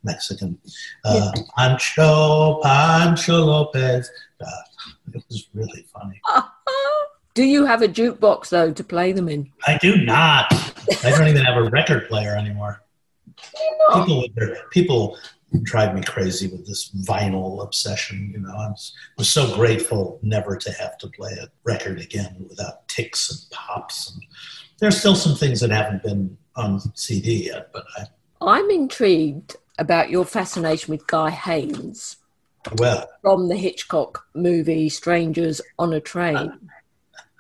Mexican. 0.06 0.58
Uh, 1.03 1.32
Pancho, 1.58 2.62
Pancho 2.64 3.43
Lopez. 3.43 4.10
Uh, 4.39 4.45
it 5.14 5.24
was 5.30 5.47
really 5.53 5.86
funny. 5.91 6.22
Do 7.34 7.43
you 7.43 7.66
have 7.66 7.82
a 7.82 7.88
jukebox 7.88 8.49
though 8.49 8.72
to 8.72 8.84
play 8.84 9.12
them 9.12 9.28
in? 9.28 9.51
I 9.68 9.78
do 9.78 9.97
not. 9.97 10.47
I 11.03 11.10
don't 11.10 11.28
even 11.28 11.43
have 11.43 11.58
a 11.58 11.70
record 11.70 12.08
player 12.08 12.34
anymore. 12.36 12.82
People, 13.93 14.26
people 14.72 15.18
drive 15.64 15.93
me 15.93 16.01
crazy 16.01 16.47
with 16.47 16.66
this 16.66 16.91
vinyl 17.06 17.62
obsession. 17.62 18.32
You 18.34 18.39
know, 18.39 18.49
I 18.49 18.70
was, 18.70 18.93
was 19.18 19.30
so 19.30 19.53
grateful 19.53 20.20
never 20.22 20.56
to 20.56 20.72
have 20.74 20.97
to 20.99 21.08
play 21.10 21.32
a 21.34 21.47
record 21.64 21.99
again 21.99 22.45
without 22.49 22.88
ticks 22.88 23.30
and 23.30 23.51
pops. 23.51 24.14
And 24.14 24.24
there's 24.80 24.97
still 24.97 25.16
some 25.16 25.36
things 25.36 25.60
that 25.60 25.72
haven't 25.72 26.03
been 26.03 26.38
on 26.56 26.80
CD 26.95 27.47
yet, 27.47 27.72
but 27.74 27.86
I, 27.97 28.06
I'm 28.41 28.70
intrigued 28.72 29.56
about 29.78 30.09
your 30.09 30.26
fascination 30.26 30.91
with 30.91 31.07
Guy 31.07 31.30
Haines 31.30 32.17
well, 32.78 33.09
from 33.21 33.47
the 33.47 33.55
Hitchcock 33.55 34.26
movie 34.34 34.89
Strangers 34.89 35.61
on 35.78 35.93
a 35.93 35.99
Train. 35.99 36.53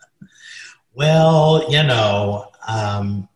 well, 0.93 1.65
you 1.69 1.83
know, 1.83 2.51
um, 2.67 3.27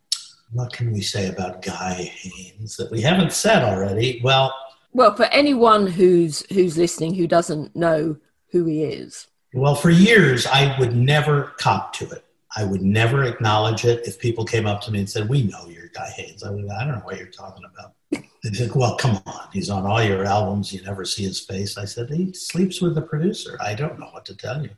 what 0.52 0.74
can 0.74 0.92
we 0.92 1.02
say 1.02 1.30
about 1.30 1.62
Guy 1.62 2.12
Haines 2.14 2.78
that 2.78 2.92
we 2.92 3.02
haven't 3.02 3.34
said 3.34 3.64
already? 3.64 4.22
Well, 4.24 4.54
Well, 4.94 5.16
for 5.16 5.26
anyone 5.26 5.88
who's 5.88 6.46
who's 6.54 6.78
listening 6.78 7.16
who 7.16 7.28
doesn't 7.28 7.76
know 7.76 8.18
who 8.52 8.66
he 8.66 8.84
is, 8.84 9.28
Well, 9.54 9.76
for 9.76 9.90
years, 9.90 10.46
I 10.48 10.78
would 10.80 10.96
never 10.96 11.54
cop 11.58 11.94
to 11.94 12.10
it. 12.10 12.26
I 12.56 12.64
would 12.64 12.82
never 12.82 13.24
acknowledge 13.26 13.86
it. 13.86 14.08
If 14.08 14.20
people 14.20 14.44
came 14.44 14.66
up 14.66 14.82
to 14.82 14.92
me 14.92 15.00
and 15.00 15.10
said, 15.10 15.30
"We 15.30 15.44
know 15.44 15.68
you're 15.68 15.90
Guy 15.90 16.10
Haines," 16.10 16.44
I 16.44 16.50
would, 16.50 16.68
I 16.68 16.84
don't 16.84 16.96
know 16.96 17.02
what 17.02 17.18
you're 17.18 17.28
talking 17.28 17.64
about. 17.64 17.94
They'd 18.12 18.56
think, 18.56 18.76
"Well, 18.76 18.96
come 18.96 19.22
on, 19.26 19.48
he's 19.52 19.70
on 19.70 19.86
all 19.86 20.02
your 20.02 20.26
albums. 20.26 20.74
You 20.74 20.82
never 20.84 21.06
see 21.06 21.24
his 21.24 21.40
face." 21.40 21.78
I 21.78 21.86
said, 21.86 22.10
"He 22.10 22.34
sleeps 22.34 22.82
with 22.82 22.96
the 22.96 23.02
producer." 23.02 23.58
I 23.62 23.76
don't 23.76 24.00
know 24.00 24.10
what 24.12 24.26
to 24.26 24.36
tell 24.36 24.64
you. 24.64 24.72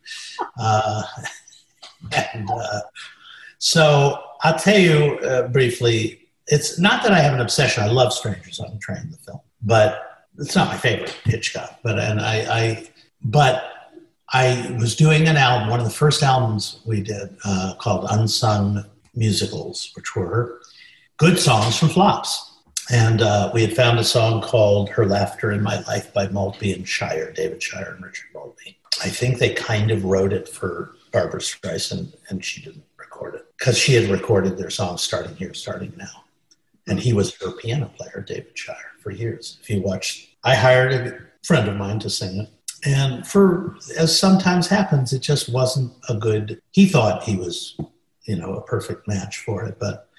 Uh, 0.60 1.04
and 2.34 2.50
uh, 2.50 2.82
so 3.60 4.22
I'll 4.42 4.58
tell 4.58 4.80
you 4.80 5.20
uh, 5.20 5.48
briefly. 5.48 6.30
It's 6.48 6.80
not 6.80 7.04
that 7.04 7.12
I 7.12 7.20
have 7.20 7.34
an 7.34 7.40
obsession. 7.40 7.84
I 7.84 7.88
love 7.88 8.14
Strangers 8.14 8.60
on 8.60 8.72
a 8.72 8.80
Train, 8.80 9.10
the 9.12 9.18
film, 9.18 9.40
but 9.62 10.28
it's 10.40 10.56
not 10.56 10.68
my 10.68 10.78
favorite 10.78 11.12
Hitchcock. 11.24 11.80
But 11.84 12.00
and 12.00 12.20
I, 12.20 12.36
I 12.60 12.88
but 13.24 13.64
I 14.30 14.76
was 14.80 14.96
doing 14.96 15.28
an 15.28 15.38
album, 15.38 15.70
one 15.70 15.80
of 15.80 15.86
the 15.86 15.92
first 15.92 16.24
albums 16.24 16.82
we 16.86 17.02
did 17.02 17.36
uh, 17.46 17.76
called 17.80 18.08
Unsung 18.10 18.86
Musicals, 19.14 19.92
which 19.96 20.16
were 20.16 20.62
good 21.18 21.38
songs 21.38 21.78
from 21.78 21.90
flops. 21.90 22.51
And 22.90 23.22
uh, 23.22 23.52
we 23.54 23.62
had 23.62 23.76
found 23.76 24.00
a 24.00 24.04
song 24.04 24.42
called 24.42 24.90
Her 24.90 25.06
Laughter 25.06 25.52
in 25.52 25.62
My 25.62 25.82
Life 25.82 26.14
by 26.14 26.28
Maltby 26.28 26.74
and 26.74 26.88
Shire, 26.88 27.32
David 27.32 27.62
Shire 27.62 27.94
and 27.96 28.04
Richard 28.04 28.28
Maltby. 28.34 28.78
I 29.04 29.10
think 29.10 29.38
they 29.38 29.54
kind 29.54 29.92
of 29.92 30.04
wrote 30.04 30.34
it 30.34 30.50
for 30.50 30.96
Barbra 31.12 31.40
Streisand 31.40 32.14
and 32.30 32.44
she 32.44 32.62
didn't 32.62 32.84
record 32.98 33.36
it 33.36 33.46
because 33.58 33.78
she 33.78 33.94
had 33.94 34.10
recorded 34.10 34.58
their 34.58 34.70
song 34.70 34.98
Starting 34.98 35.36
Here, 35.36 35.54
Starting 35.54 35.94
Now. 35.96 36.24
And 36.88 37.00
he 37.00 37.14
was 37.14 37.36
her 37.42 37.52
piano 37.52 37.92
player, 37.96 38.26
David 38.28 38.58
Shire, 38.58 38.92
for 39.00 39.12
years. 39.12 39.60
If 39.62 39.70
you 39.70 39.82
watch, 39.82 40.36
I 40.44 40.56
hired 40.56 40.94
a 40.94 41.20
friend 41.44 41.70
of 41.70 41.78
mine 41.78 42.00
to 42.00 42.10
sing 42.10 42.42
it 42.42 42.50
and 42.84 43.26
for 43.28 43.76
as 43.98 44.18
sometimes 44.18 44.68
happens 44.68 45.14
it 45.14 45.20
just 45.20 45.50
wasn't 45.50 45.92
a 46.10 46.16
good 46.16 46.62
he 46.72 46.86
thought 46.88 47.24
he 47.24 47.36
was 47.36 47.78
you 48.24 48.36
know 48.36 48.54
a 48.54 48.62
perfect 48.62 49.08
match 49.08 49.40
for 49.40 49.64
it 49.66 49.78
but 49.80 50.10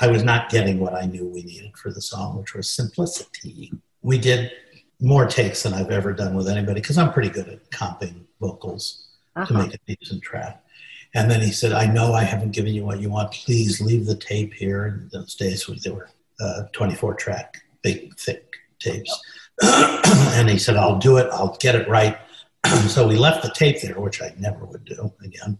i 0.00 0.06
was 0.06 0.22
not 0.22 0.48
getting 0.50 0.78
what 0.80 0.94
i 0.94 1.04
knew 1.06 1.24
we 1.26 1.42
needed 1.42 1.76
for 1.76 1.92
the 1.92 2.00
song 2.00 2.38
which 2.38 2.54
was 2.54 2.68
simplicity 2.70 3.72
we 4.02 4.18
did 4.18 4.50
more 5.00 5.26
takes 5.26 5.62
than 5.62 5.72
i've 5.74 5.90
ever 5.90 6.12
done 6.12 6.34
with 6.34 6.48
anybody 6.48 6.80
because 6.80 6.98
i'm 6.98 7.12
pretty 7.12 7.28
good 7.30 7.48
at 7.48 7.70
comping 7.70 8.24
vocals 8.40 9.08
to 9.34 9.42
Uh-huh. 9.42 9.62
make 9.62 9.74
a 9.74 9.78
decent 9.86 10.22
track 10.22 10.64
and 11.14 11.30
then 11.30 11.40
he 11.40 11.52
said 11.52 11.72
i 11.72 11.86
know 11.86 12.12
i 12.12 12.24
haven't 12.24 12.52
given 12.52 12.72
you 12.74 12.84
what 12.84 13.00
you 13.00 13.08
want 13.10 13.30
please 13.32 13.80
leave 13.80 14.06
the 14.06 14.16
tape 14.16 14.52
here 14.52 14.86
in 14.86 15.08
those 15.12 15.34
days 15.34 15.66
there 15.84 15.94
were 15.94 16.08
uh, 16.40 16.62
24 16.72 17.14
track 17.14 17.62
big 17.82 18.16
thick 18.18 18.54
tapes 18.80 19.12
and 19.62 20.48
he 20.48 20.56
said, 20.56 20.76
I'll 20.76 20.98
do 21.00 21.16
it, 21.16 21.26
I'll 21.32 21.56
get 21.58 21.74
it 21.74 21.88
right. 21.88 22.16
so 22.86 23.08
we 23.08 23.16
left 23.16 23.42
the 23.42 23.50
tape 23.50 23.80
there, 23.82 23.98
which 23.98 24.22
I 24.22 24.32
never 24.38 24.64
would 24.64 24.84
do 24.84 25.12
again. 25.24 25.58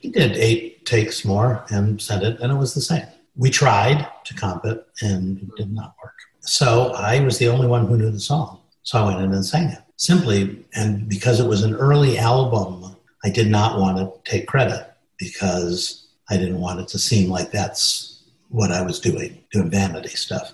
He 0.00 0.10
did 0.10 0.36
eight 0.36 0.84
takes 0.86 1.24
more 1.24 1.64
and 1.70 2.00
sent 2.02 2.24
it, 2.24 2.40
and 2.40 2.50
it 2.50 2.56
was 2.56 2.74
the 2.74 2.80
same. 2.80 3.06
We 3.34 3.50
tried 3.50 4.06
to 4.24 4.34
comp 4.34 4.64
it, 4.64 4.86
and 5.00 5.38
it 5.38 5.56
did 5.56 5.72
not 5.72 5.94
work. 6.02 6.14
So 6.40 6.92
I 6.92 7.20
was 7.20 7.38
the 7.38 7.48
only 7.48 7.66
one 7.66 7.86
who 7.86 7.96
knew 7.96 8.10
the 8.10 8.20
song. 8.20 8.60
So 8.82 8.98
I 8.98 9.06
went 9.06 9.22
in 9.22 9.32
and 9.32 9.44
sang 9.44 9.68
it 9.68 9.78
simply. 9.96 10.64
And 10.74 11.08
because 11.08 11.40
it 11.40 11.46
was 11.46 11.62
an 11.62 11.74
early 11.74 12.18
album, 12.18 12.96
I 13.24 13.30
did 13.30 13.48
not 13.48 13.78
want 13.78 13.98
to 13.98 14.30
take 14.30 14.48
credit 14.48 14.92
because 15.18 16.08
I 16.28 16.36
didn't 16.36 16.60
want 16.60 16.80
it 16.80 16.88
to 16.88 16.98
seem 16.98 17.30
like 17.30 17.52
that's 17.52 18.22
what 18.48 18.72
I 18.72 18.82
was 18.82 18.98
doing, 18.98 19.42
doing 19.52 19.70
vanity 19.70 20.08
stuff. 20.08 20.52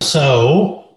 So 0.00 0.96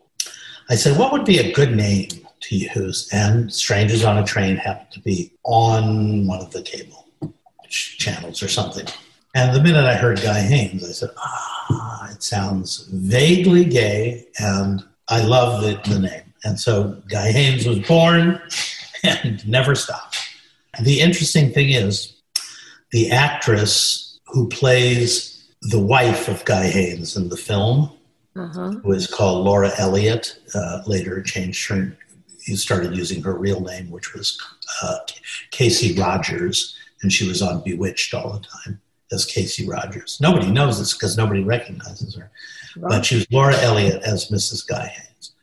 I 0.70 0.76
said, 0.76 0.98
what 0.98 1.12
would 1.12 1.26
be 1.26 1.40
a 1.40 1.52
good 1.52 1.76
name 1.76 2.10
to 2.42 2.56
use? 2.56 3.10
And 3.12 3.52
Strangers 3.52 4.04
on 4.04 4.18
a 4.18 4.24
Train 4.24 4.56
happened 4.56 4.92
to 4.92 5.00
be 5.00 5.34
on 5.44 6.28
one 6.28 6.40
of 6.40 6.52
the 6.52 6.62
cable 6.62 7.08
channels 7.70 8.44
or 8.44 8.48
something. 8.48 8.86
And 9.36 9.56
the 9.56 9.62
minute 9.62 9.86
I 9.86 9.96
heard 9.96 10.22
Guy 10.22 10.40
Haines, 10.40 10.84
I 10.84 10.92
said, 10.92 11.10
ah, 11.18 12.10
it 12.12 12.24
sounds 12.24 12.88
vaguely 12.92 13.66
gay, 13.66 14.26
and 14.40 14.84
I 15.10 15.22
love 15.24 15.62
the, 15.62 15.80
the 15.90 16.00
name. 16.00 16.34
And 16.44 16.60
so 16.60 17.02
Guy 17.10 17.32
Haines 17.32 17.66
was 17.68 17.80
born 17.80 18.42
and 19.04 19.48
never 19.48 19.76
stopped. 19.76 20.18
The 20.82 21.02
interesting 21.02 21.52
thing 21.52 21.70
is, 21.70 22.14
the 22.92 23.12
actress 23.12 24.20
who 24.28 24.48
plays 24.50 25.50
the 25.62 25.80
wife 25.80 26.28
of 26.28 26.44
Guy 26.46 26.68
Haines 26.68 27.16
in 27.18 27.30
the 27.30 27.38
film 27.38 27.92
Uh-huh. 28.36 28.72
who 28.84 28.92
is 28.94 29.08
called 29.08 29.46
Laura 29.46 29.72
Elliott. 29.78 30.40
Uh, 30.56 30.82
later 30.86 31.22
changed 31.22 31.68
her, 31.70 31.98
he 32.44 32.56
started 32.56 32.96
using 32.96 33.22
her 33.24 33.34
real 33.36 33.60
name, 33.62 33.90
which 33.92 34.14
was 34.14 34.40
uh, 34.84 34.98
Kasey 35.52 35.98
Rogers, 36.00 36.76
and 37.02 37.12
she 37.12 37.28
was 37.28 37.42
on 37.42 37.64
Bewitched 37.64 38.14
all 38.14 38.32
the 38.34 38.40
time 38.48 38.80
as 39.12 39.26
Kasey 39.26 39.68
Rogers. 39.68 40.20
Nobody 40.22 40.52
knows 40.52 40.80
this 40.80 40.94
because 40.94 41.18
nobody 41.18 41.44
recognizes 41.44 42.16
her, 42.16 42.30
but 42.76 43.06
she 43.06 43.16
was 43.16 43.32
Laura 43.32 43.56
Elliott 43.58 44.04
as 44.04 44.30
Mrs. 44.30 44.68
Guy 44.68 44.88
Haines. 44.88 45.34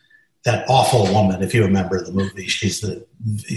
that 0.44 0.68
awful 0.68 1.12
woman. 1.12 1.42
If 1.42 1.54
you 1.54 1.64
remember 1.64 2.02
the 2.02 2.12
movie, 2.12 2.46
she's 2.46 2.80
the 2.80 3.06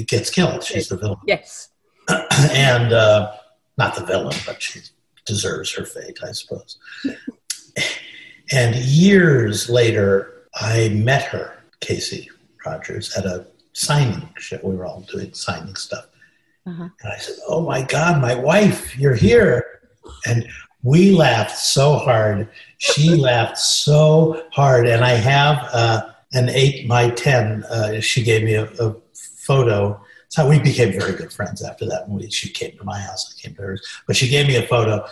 gets 0.07 0.29
killed. 0.29 0.63
She's 0.63 0.87
the 0.87 0.97
villain. 0.97 1.19
Yes. 1.25 1.69
and 2.51 2.93
uh, 2.93 3.33
not 3.77 3.95
the 3.95 4.05
villain, 4.05 4.35
but 4.45 4.61
she 4.61 4.81
deserves 5.25 5.73
her 5.73 5.85
fate, 5.85 6.19
I 6.23 6.31
suppose. 6.31 6.77
and 8.51 8.75
years 8.75 9.69
later, 9.69 10.43
I 10.55 10.89
met 10.89 11.23
her, 11.23 11.53
Kasey 11.81 12.27
Rogers, 12.65 13.15
at 13.15 13.25
a 13.25 13.45
signing 13.73 14.29
show. 14.37 14.59
We 14.63 14.75
were 14.75 14.85
all 14.85 15.01
doing 15.01 15.33
signing 15.33 15.75
stuff. 15.75 16.07
Uh-huh. 16.65 16.89
And 17.01 17.13
I 17.13 17.17
said, 17.17 17.35
Oh 17.47 17.61
my 17.61 17.83
God, 17.83 18.21
my 18.21 18.35
wife, 18.35 18.97
you're 18.97 19.15
here. 19.15 19.65
And 20.25 20.47
we 20.83 21.11
laughed 21.11 21.57
so 21.57 21.97
hard. 21.97 22.49
She 22.77 23.15
laughed 23.15 23.57
so 23.57 24.43
hard. 24.51 24.87
And 24.87 25.03
I 25.03 25.11
have 25.11 25.57
uh, 25.73 26.09
an 26.33 26.49
8 26.49 26.87
by 26.87 27.09
10. 27.11 27.63
Uh, 27.63 28.01
she 28.01 28.23
gave 28.23 28.43
me 28.43 28.53
a, 28.55 28.65
a 28.79 28.95
photo. 29.13 29.99
So 30.29 30.47
we 30.47 30.59
became 30.59 30.91
very 30.91 31.13
good 31.13 31.31
friends 31.31 31.63
after 31.63 31.85
that. 31.87 32.09
movie. 32.09 32.29
she 32.29 32.49
came 32.49 32.77
to 32.77 32.83
my 32.83 32.99
house, 32.99 33.33
I 33.33 33.41
came 33.41 33.55
to 33.55 33.61
hers. 33.61 33.87
But 34.05 34.15
she 34.15 34.27
gave 34.27 34.47
me 34.47 34.57
a 34.57 34.67
photo 34.67 35.05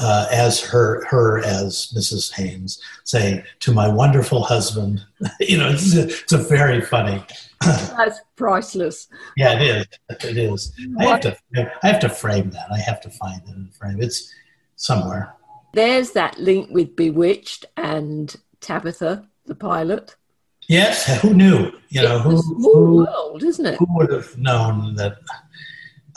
uh, 0.00 0.26
as 0.30 0.60
her 0.60 1.04
her 1.06 1.40
as 1.44 1.92
Mrs. 1.94 2.32
Haines 2.32 2.80
saying 3.04 3.42
to 3.60 3.72
my 3.72 3.86
wonderful 3.86 4.42
husband. 4.42 5.04
you 5.40 5.58
know, 5.58 5.68
it's 5.68 5.94
a, 5.94 6.04
it's 6.04 6.32
a 6.32 6.38
very 6.38 6.80
funny. 6.80 7.22
That's 7.60 8.20
priceless. 8.36 9.08
Yeah, 9.36 9.60
it 9.60 9.62
is. 9.62 9.86
It 10.24 10.38
is. 10.38 10.72
I 10.98 11.04
have 11.04 11.20
to. 11.20 11.36
I 11.82 11.86
have 11.86 12.00
to 12.00 12.08
frame 12.08 12.50
that. 12.50 12.72
I 12.72 12.78
have 12.78 13.00
to 13.02 13.10
find 13.10 13.42
it 13.42 13.54
and 13.54 13.74
frame. 13.74 14.00
It's 14.00 14.32
somewhere. 14.80 15.34
There's 15.72 16.12
that 16.12 16.38
link 16.38 16.70
with 16.70 16.96
Bewitched 16.96 17.66
and 17.76 18.34
Tabitha, 18.60 19.28
the 19.46 19.54
pilot. 19.54 20.16
Yes, 20.68 21.20
who 21.20 21.34
knew? 21.34 21.72
You 21.88 22.02
know, 22.02 22.18
who, 22.18 22.40
who, 22.40 22.96
world, 23.04 23.42
isn't 23.42 23.66
it? 23.66 23.78
Who 23.78 23.86
would 23.90 24.10
have 24.10 24.36
known 24.36 24.94
that? 24.96 25.16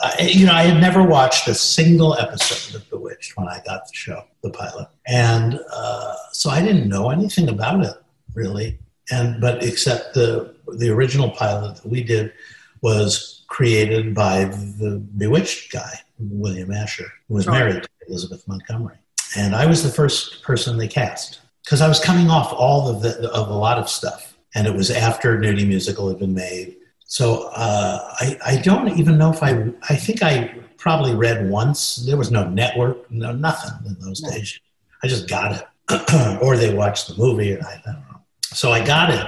I, 0.00 0.28
you 0.32 0.46
know, 0.46 0.52
I 0.52 0.62
had 0.62 0.80
never 0.80 1.02
watched 1.02 1.46
a 1.48 1.54
single 1.54 2.14
episode 2.18 2.76
of 2.76 2.88
Bewitched 2.90 3.36
when 3.36 3.48
I 3.48 3.60
got 3.64 3.86
the 3.86 3.94
show, 3.94 4.24
the 4.42 4.50
pilot, 4.50 4.88
and 5.06 5.60
uh, 5.72 6.14
so 6.32 6.50
I 6.50 6.60
didn't 6.60 6.88
know 6.88 7.10
anything 7.10 7.48
about 7.48 7.84
it 7.84 7.94
really. 8.34 8.78
And 9.10 9.40
but 9.40 9.62
except 9.62 10.14
the 10.14 10.54
the 10.78 10.90
original 10.90 11.30
pilot 11.30 11.76
that 11.76 11.86
we 11.86 12.02
did 12.02 12.32
was 12.80 13.44
created 13.48 14.14
by 14.14 14.44
the 14.44 15.02
Bewitched 15.16 15.72
guy, 15.72 16.00
William 16.18 16.72
Asher, 16.72 17.10
who 17.28 17.34
was 17.34 17.46
married 17.46 17.82
to 17.82 17.88
Elizabeth 18.08 18.46
Montgomery, 18.46 18.96
and 19.36 19.54
I 19.54 19.66
was 19.66 19.82
the 19.82 19.90
first 19.90 20.42
person 20.42 20.76
they 20.78 20.88
cast 20.88 21.40
because 21.64 21.80
I 21.80 21.88
was 21.88 22.00
coming 22.00 22.30
off 22.30 22.52
all 22.52 22.88
of 22.88 23.02
the 23.02 23.30
of 23.30 23.48
a 23.48 23.54
lot 23.54 23.78
of 23.78 23.88
stuff, 23.88 24.36
and 24.54 24.66
it 24.66 24.74
was 24.74 24.90
after 24.90 25.38
Nudie 25.38 25.66
Musical 25.66 26.08
had 26.08 26.18
been 26.18 26.34
made 26.34 26.76
so 27.14 27.48
uh, 27.54 28.12
I, 28.18 28.38
I 28.44 28.56
don't 28.56 28.98
even 28.98 29.18
know 29.18 29.30
if 29.30 29.40
I, 29.42 29.70
I 29.88 29.94
think 29.94 30.22
I 30.22 30.48
probably 30.78 31.14
read 31.14 31.48
once. 31.48 31.96
There 31.96 32.16
was 32.16 32.30
no 32.32 32.48
network, 32.48 33.10
no 33.10 33.32
nothing 33.32 33.86
in 33.86 33.96
those 34.00 34.20
days. 34.20 34.58
I 35.02 35.06
just 35.06 35.28
got 35.28 35.52
it. 35.52 36.38
or 36.42 36.56
they 36.56 36.74
watched 36.74 37.08
the 37.08 37.14
movie, 37.16 37.52
and 37.52 37.62
I, 37.62 37.72
I 37.72 37.92
don't 37.92 38.00
know. 38.10 38.20
So 38.46 38.72
I 38.72 38.84
got 38.84 39.10
it. 39.10 39.26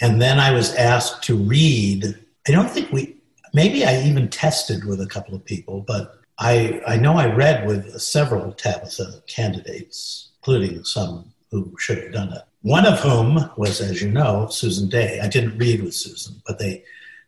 And 0.00 0.22
then 0.22 0.38
I 0.38 0.52
was 0.52 0.74
asked 0.74 1.24
to 1.24 1.36
read. 1.36 2.16
I 2.46 2.52
don't 2.52 2.70
think 2.70 2.92
we, 2.92 3.15
maybe 3.56 3.86
I 3.86 4.02
even 4.02 4.28
tested 4.28 4.84
with 4.84 5.00
a 5.00 5.06
couple 5.06 5.34
of 5.34 5.42
people, 5.42 5.80
but 5.80 6.20
I, 6.38 6.82
I 6.86 6.98
know 6.98 7.14
I 7.14 7.34
read 7.34 7.66
with 7.66 7.98
several 7.98 8.52
Tabitha 8.52 9.22
candidates, 9.26 10.28
including 10.38 10.84
some 10.84 11.32
who 11.50 11.74
should 11.78 11.96
have 12.02 12.12
done 12.12 12.32
it. 12.34 12.42
One 12.60 12.84
of 12.84 13.00
whom 13.00 13.50
was, 13.56 13.80
as 13.80 14.02
you 14.02 14.10
know, 14.10 14.48
Susan 14.50 14.90
Dey. 14.90 15.20
I 15.20 15.28
didn't 15.28 15.56
read 15.56 15.82
with 15.82 15.94
Susan, 15.94 16.42
but 16.46 16.58
they 16.58 16.84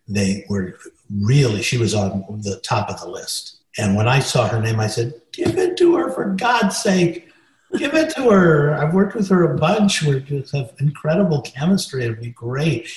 they 0.06 0.44
were 0.48 0.78
really, 1.10 1.62
she 1.62 1.78
was 1.78 1.94
on 1.94 2.24
the 2.42 2.60
top 2.60 2.90
of 2.90 3.00
the 3.00 3.08
list. 3.08 3.56
And 3.78 3.96
when 3.96 4.08
I 4.08 4.18
saw 4.18 4.48
her 4.48 4.60
name, 4.60 4.80
I 4.80 4.86
said, 4.86 5.14
Give 5.32 5.56
it 5.56 5.76
to 5.78 5.96
her 5.96 6.10
for 6.10 6.34
God's 6.34 6.76
sake. 6.76 7.27
Give 7.76 7.94
it 7.94 8.14
to 8.14 8.30
her. 8.30 8.74
I've 8.74 8.94
worked 8.94 9.14
with 9.14 9.28
her 9.28 9.52
a 9.52 9.58
bunch. 9.58 10.02
We 10.02 10.20
just 10.20 10.54
have 10.54 10.72
incredible 10.80 11.42
chemistry. 11.42 12.04
It'd 12.04 12.20
be 12.20 12.30
great. 12.30 12.90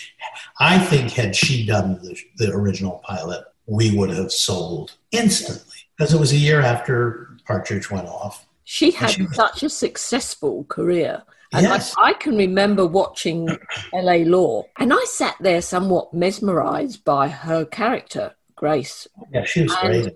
I 0.60 0.80
think 0.80 1.12
had 1.12 1.36
she 1.36 1.66
done 1.66 2.00
the, 2.02 2.18
the 2.38 2.52
original 2.54 3.02
pilot, 3.04 3.44
we 3.66 3.96
would 3.98 4.12
have 4.12 4.32
sold 4.32 4.96
instantly 5.12 5.78
because 5.98 6.14
it 6.14 6.20
was 6.20 6.32
a 6.32 6.38
year 6.38 6.62
after 6.62 7.38
Partridge 7.46 7.92
went 7.92 8.08
off. 8.08 8.48
She 8.64 8.92
had 8.92 9.12
she 9.12 9.24
was, 9.24 9.36
such 9.36 9.64
a 9.64 9.70
successful 9.70 10.64
career. 10.66 11.24
And 11.54 11.64
yes. 11.64 11.94
I, 11.98 12.10
I, 12.10 12.14
can 12.14 12.38
remember 12.38 12.86
watching 12.86 13.50
LA 13.94 14.24
Law, 14.24 14.64
and 14.80 14.94
I 14.94 15.04
sat 15.04 15.36
there 15.42 15.62
somewhat 15.62 16.14
mesmerized 16.14 17.04
by 17.04 17.28
her 17.28 17.66
character, 17.66 18.36
Grace. 18.56 19.06
Yeah, 19.34 19.44
she 19.44 19.64
was 19.64 19.76
and 19.84 20.04
great. 20.04 20.16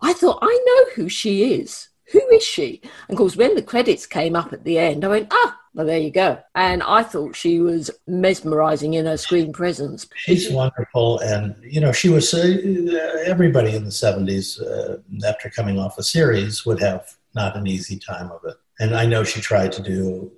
I 0.00 0.14
thought, 0.14 0.38
I 0.40 0.64
know 0.66 0.94
who 0.94 1.08
she 1.10 1.52
is. 1.52 1.88
Who 2.12 2.20
is 2.30 2.42
she? 2.42 2.80
And 3.08 3.14
of 3.14 3.18
course, 3.18 3.36
when 3.36 3.54
the 3.54 3.62
credits 3.62 4.06
came 4.06 4.36
up 4.36 4.52
at 4.52 4.64
the 4.64 4.78
end, 4.78 5.04
I 5.04 5.08
went, 5.08 5.28
ah, 5.30 5.58
well, 5.74 5.86
there 5.86 5.98
you 5.98 6.10
go. 6.10 6.38
And 6.54 6.82
I 6.82 7.02
thought 7.02 7.34
she 7.34 7.60
was 7.60 7.90
mesmerizing 8.06 8.94
in 8.94 9.06
her 9.06 9.16
screen 9.16 9.52
presence. 9.52 10.06
She's 10.14 10.50
wonderful. 10.50 11.18
And, 11.20 11.56
you 11.62 11.80
know, 11.80 11.92
she 11.92 12.08
was, 12.08 12.32
uh, 12.32 13.22
everybody 13.26 13.74
in 13.74 13.84
the 13.84 13.90
70s, 13.90 14.60
uh, 14.62 14.98
after 15.26 15.50
coming 15.50 15.78
off 15.78 15.98
a 15.98 16.02
series, 16.02 16.64
would 16.64 16.80
have 16.80 17.16
not 17.34 17.56
an 17.56 17.66
easy 17.66 17.98
time 17.98 18.30
of 18.30 18.40
it. 18.44 18.56
And 18.78 18.94
I 18.94 19.06
know 19.06 19.24
she 19.24 19.40
tried 19.40 19.72
to 19.72 19.82
do 19.82 20.30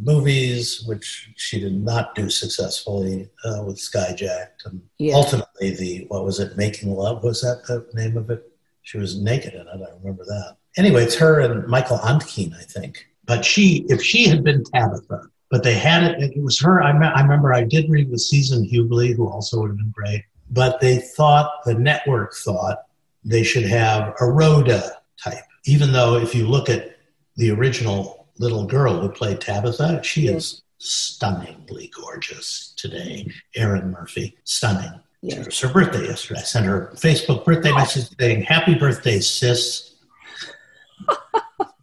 movies, 0.00 0.84
which 0.86 1.32
she 1.36 1.60
did 1.60 1.74
not 1.74 2.14
do 2.14 2.30
successfully 2.30 3.28
uh, 3.44 3.62
with 3.64 3.76
Skyjacked, 3.76 4.66
and 4.66 4.82
yeah. 4.98 5.14
ultimately 5.14 5.70
the 5.70 6.04
what 6.08 6.24
was 6.24 6.40
it, 6.40 6.56
Making 6.56 6.94
Love? 6.94 7.22
Was 7.22 7.42
that 7.42 7.64
the 7.66 7.86
name 7.94 8.16
of 8.16 8.30
it? 8.30 8.50
She 8.82 8.98
was 8.98 9.20
naked 9.20 9.54
in 9.54 9.60
it. 9.60 9.66
I 9.72 9.96
remember 9.98 10.24
that. 10.24 10.56
Anyway, 10.76 11.04
it's 11.04 11.14
her 11.16 11.40
and 11.40 11.66
Michael 11.68 11.98
Ontkean, 11.98 12.54
I 12.58 12.62
think. 12.62 13.06
But 13.24 13.44
she, 13.44 13.86
if 13.88 14.02
she 14.02 14.28
had 14.28 14.44
been 14.44 14.64
Tabitha, 14.64 15.28
but 15.50 15.62
they 15.62 15.74
had 15.74 16.02
it. 16.02 16.32
It 16.36 16.42
was 16.42 16.60
her. 16.60 16.82
I, 16.82 16.92
me- 16.98 17.06
I 17.06 17.22
remember 17.22 17.54
I 17.54 17.62
did 17.62 17.88
read 17.88 18.10
with 18.10 18.20
Season 18.20 18.68
Hubley, 18.68 19.14
who 19.14 19.28
also 19.28 19.60
would 19.60 19.70
have 19.70 19.76
been 19.76 19.92
great. 19.92 20.24
But 20.50 20.80
they 20.80 20.98
thought 20.98 21.64
the 21.64 21.74
network 21.74 22.34
thought 22.34 22.78
they 23.24 23.44
should 23.44 23.64
have 23.64 24.14
a 24.20 24.26
Rhoda 24.26 24.98
type, 25.22 25.44
even 25.64 25.92
though 25.92 26.16
if 26.16 26.34
you 26.34 26.48
look 26.48 26.68
at 26.68 26.96
the 27.36 27.50
original 27.50 28.24
little 28.38 28.66
girl 28.66 29.00
who 29.00 29.08
played 29.08 29.40
Tabitha. 29.40 30.02
She 30.02 30.22
yes. 30.22 30.34
is 30.34 30.62
stunningly 30.78 31.90
gorgeous 31.94 32.74
today. 32.76 33.30
Erin 33.54 33.90
Murphy, 33.90 34.36
stunning. 34.44 35.00
Yes. 35.22 35.38
It 35.38 35.46
was 35.46 35.60
her 35.60 35.68
birthday 35.68 36.06
yesterday. 36.06 36.40
I 36.40 36.42
sent 36.42 36.66
her 36.66 36.88
a 36.88 36.96
Facebook 36.96 37.44
birthday 37.44 37.72
message 37.72 38.08
saying, 38.18 38.42
Happy 38.42 38.74
birthday, 38.74 39.20
sis. 39.20 39.93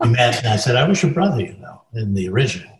And 0.01 0.17
I 0.17 0.55
said, 0.55 0.75
I 0.75 0.87
was 0.87 1.01
your 1.01 1.11
brother, 1.11 1.41
you 1.41 1.57
know, 1.57 1.81
in 1.93 2.13
the 2.13 2.29
original. 2.29 2.71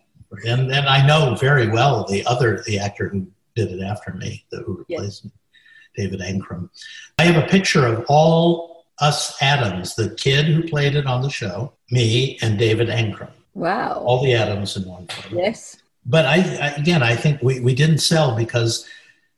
And, 0.46 0.72
and 0.72 0.88
I 0.88 1.06
know 1.06 1.36
very 1.36 1.68
well 1.68 2.06
the 2.06 2.26
other, 2.26 2.64
the 2.66 2.80
actor 2.80 3.10
who 3.10 3.28
did 3.56 3.72
it 3.72 3.82
after 3.82 4.14
me, 4.14 4.46
the, 4.52 4.62
who 4.64 4.78
replaced 4.78 5.24
yes. 5.24 5.26
me, 5.26 5.32
David 5.96 6.22
Ankrum. 6.22 6.70
I 7.20 7.24
have 7.24 7.44
a 7.44 7.48
picture 7.48 7.86
of 7.86 8.06
all 8.08 8.86
us 9.00 9.42
Adams, 9.42 9.96
the 9.96 10.16
kid 10.16 10.46
who 10.46 10.68
played 10.68 10.96
it 10.96 11.06
on 11.06 11.22
the 11.22 11.30
show, 11.30 11.74
me, 11.90 12.38
and 12.42 12.58
David 12.58 12.88
Ankrum. 12.88 13.32
Wow. 13.54 14.04
All 14.06 14.24
the 14.24 14.34
Adams 14.34 14.78
in 14.78 14.86
one 14.86 15.08
photo. 15.08 15.36
Yes. 15.36 15.78
But 16.06 16.26
I, 16.26 16.36
I, 16.36 16.68
again, 16.78 17.04
I 17.04 17.16
think 17.16 17.42
we, 17.42 17.60
we 17.60 17.76
didn't 17.76 18.00
sell 18.00 18.36
because 18.36 18.88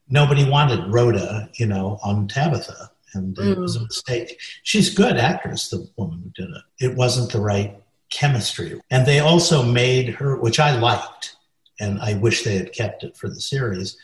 nobody 0.10 0.48
wanted 0.48 0.92
Rhoda, 0.92 1.50
you 1.56 1.66
know, 1.66 2.00
on 2.04 2.28
Tabitha. 2.28 2.92
And 3.14 3.36
mm. 3.36 3.52
it 3.52 3.58
was 3.58 3.76
a 3.76 3.80
mm. 3.80 3.88
mistake. 3.88 4.40
She's 4.64 4.92
a 4.92 4.96
good 4.96 5.18
actress, 5.18 5.70
the 5.70 5.88
woman 5.98 6.22
who 6.24 6.30
did 6.44 6.54
it. 6.54 6.64
It 6.80 6.98
wasn't 6.98 7.32
the 7.32 7.42
right 7.42 7.76
chemistry. 8.10 8.80
And 8.90 9.06
they 9.06 9.20
also 9.20 9.64
made 9.64 10.10
her, 10.16 10.38
which 10.38 10.60
I 10.60 10.78
liked, 10.78 11.36
and 11.80 12.00
I 12.00 12.16
wish 12.16 12.44
they 12.44 12.58
had 12.58 12.74
kept 12.74 13.04
it 13.04 13.18
for 13.18 13.28
the 13.28 13.42
series, 13.42 13.98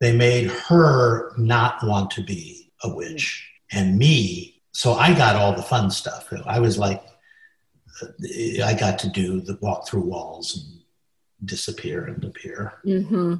they 0.00 0.16
made 0.16 0.50
her 0.50 1.32
not 1.36 1.84
want 1.84 2.10
to 2.12 2.22
be 2.22 2.70
a 2.82 2.94
witch. 2.94 3.48
And 3.72 3.98
me, 3.98 4.62
so 4.72 4.94
I 4.94 5.14
got 5.14 5.36
all 5.36 5.54
the 5.54 5.62
fun 5.62 5.90
stuff. 5.90 6.32
I 6.46 6.60
was 6.60 6.78
like 6.78 7.02
I 8.64 8.76
got 8.78 8.98
to 9.00 9.08
do 9.08 9.40
the 9.40 9.58
walk 9.60 9.88
through 9.88 10.02
walls 10.02 10.56
and 10.56 11.48
disappear 11.48 12.04
and 12.04 12.24
appear. 12.24 12.74
Mm-hmm. 12.84 13.34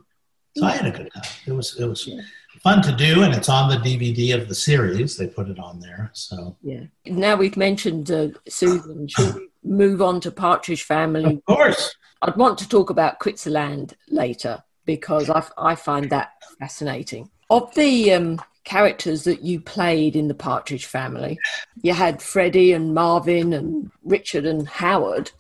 So 0.57 0.65
I 0.65 0.73
had 0.73 0.87
a 0.87 0.91
good 0.91 1.13
time. 1.15 1.33
It 1.47 1.53
was 1.53 1.79
it 1.79 1.87
was 1.87 2.07
yeah. 2.07 2.23
Fun 2.63 2.83
to 2.83 2.93
do, 2.93 3.23
and 3.23 3.35
it's 3.35 3.49
on 3.49 3.69
the 3.69 3.77
DVD 3.77 4.35
of 4.35 4.49
the 4.49 4.55
series. 4.55 5.17
They 5.17 5.27
put 5.27 5.49
it 5.49 5.59
on 5.59 5.81
there. 5.81 6.11
So 6.13 6.57
yeah. 6.63 6.85
Now 7.07 7.37
we've 7.37 7.57
mentioned 7.57 8.11
uh, 8.11 8.29
Susan. 8.49 9.09
Should 9.09 9.35
we 9.35 9.49
move 9.65 10.03
on 10.03 10.21
to 10.21 10.31
Partridge 10.31 10.83
Family? 10.83 11.25
Of 11.25 11.45
course. 11.45 11.95
I'd 12.23 12.37
want 12.37 12.59
to 12.59 12.69
talk 12.69 12.91
about 12.91 13.21
Kritzerland 13.21 13.95
later 14.09 14.63
because 14.85 15.31
I, 15.31 15.47
I 15.57 15.75
find 15.75 16.11
that 16.11 16.33
fascinating. 16.59 17.31
Of 17.51 17.75
the 17.75 18.13
um, 18.13 18.41
characters 18.69 19.25
that 19.25 19.43
you 19.43 19.59
played 19.61 20.15
in 20.15 20.29
the 20.29 20.35
Partridge 20.35 20.85
family. 20.85 21.39
You 21.81 21.95
had 21.95 22.21
Freddie 22.21 22.75
and 22.75 22.93
Marvin 22.93 23.55
and 23.55 23.91
Richard 24.05 24.45
and 24.45 24.69
Howard. 24.69 25.31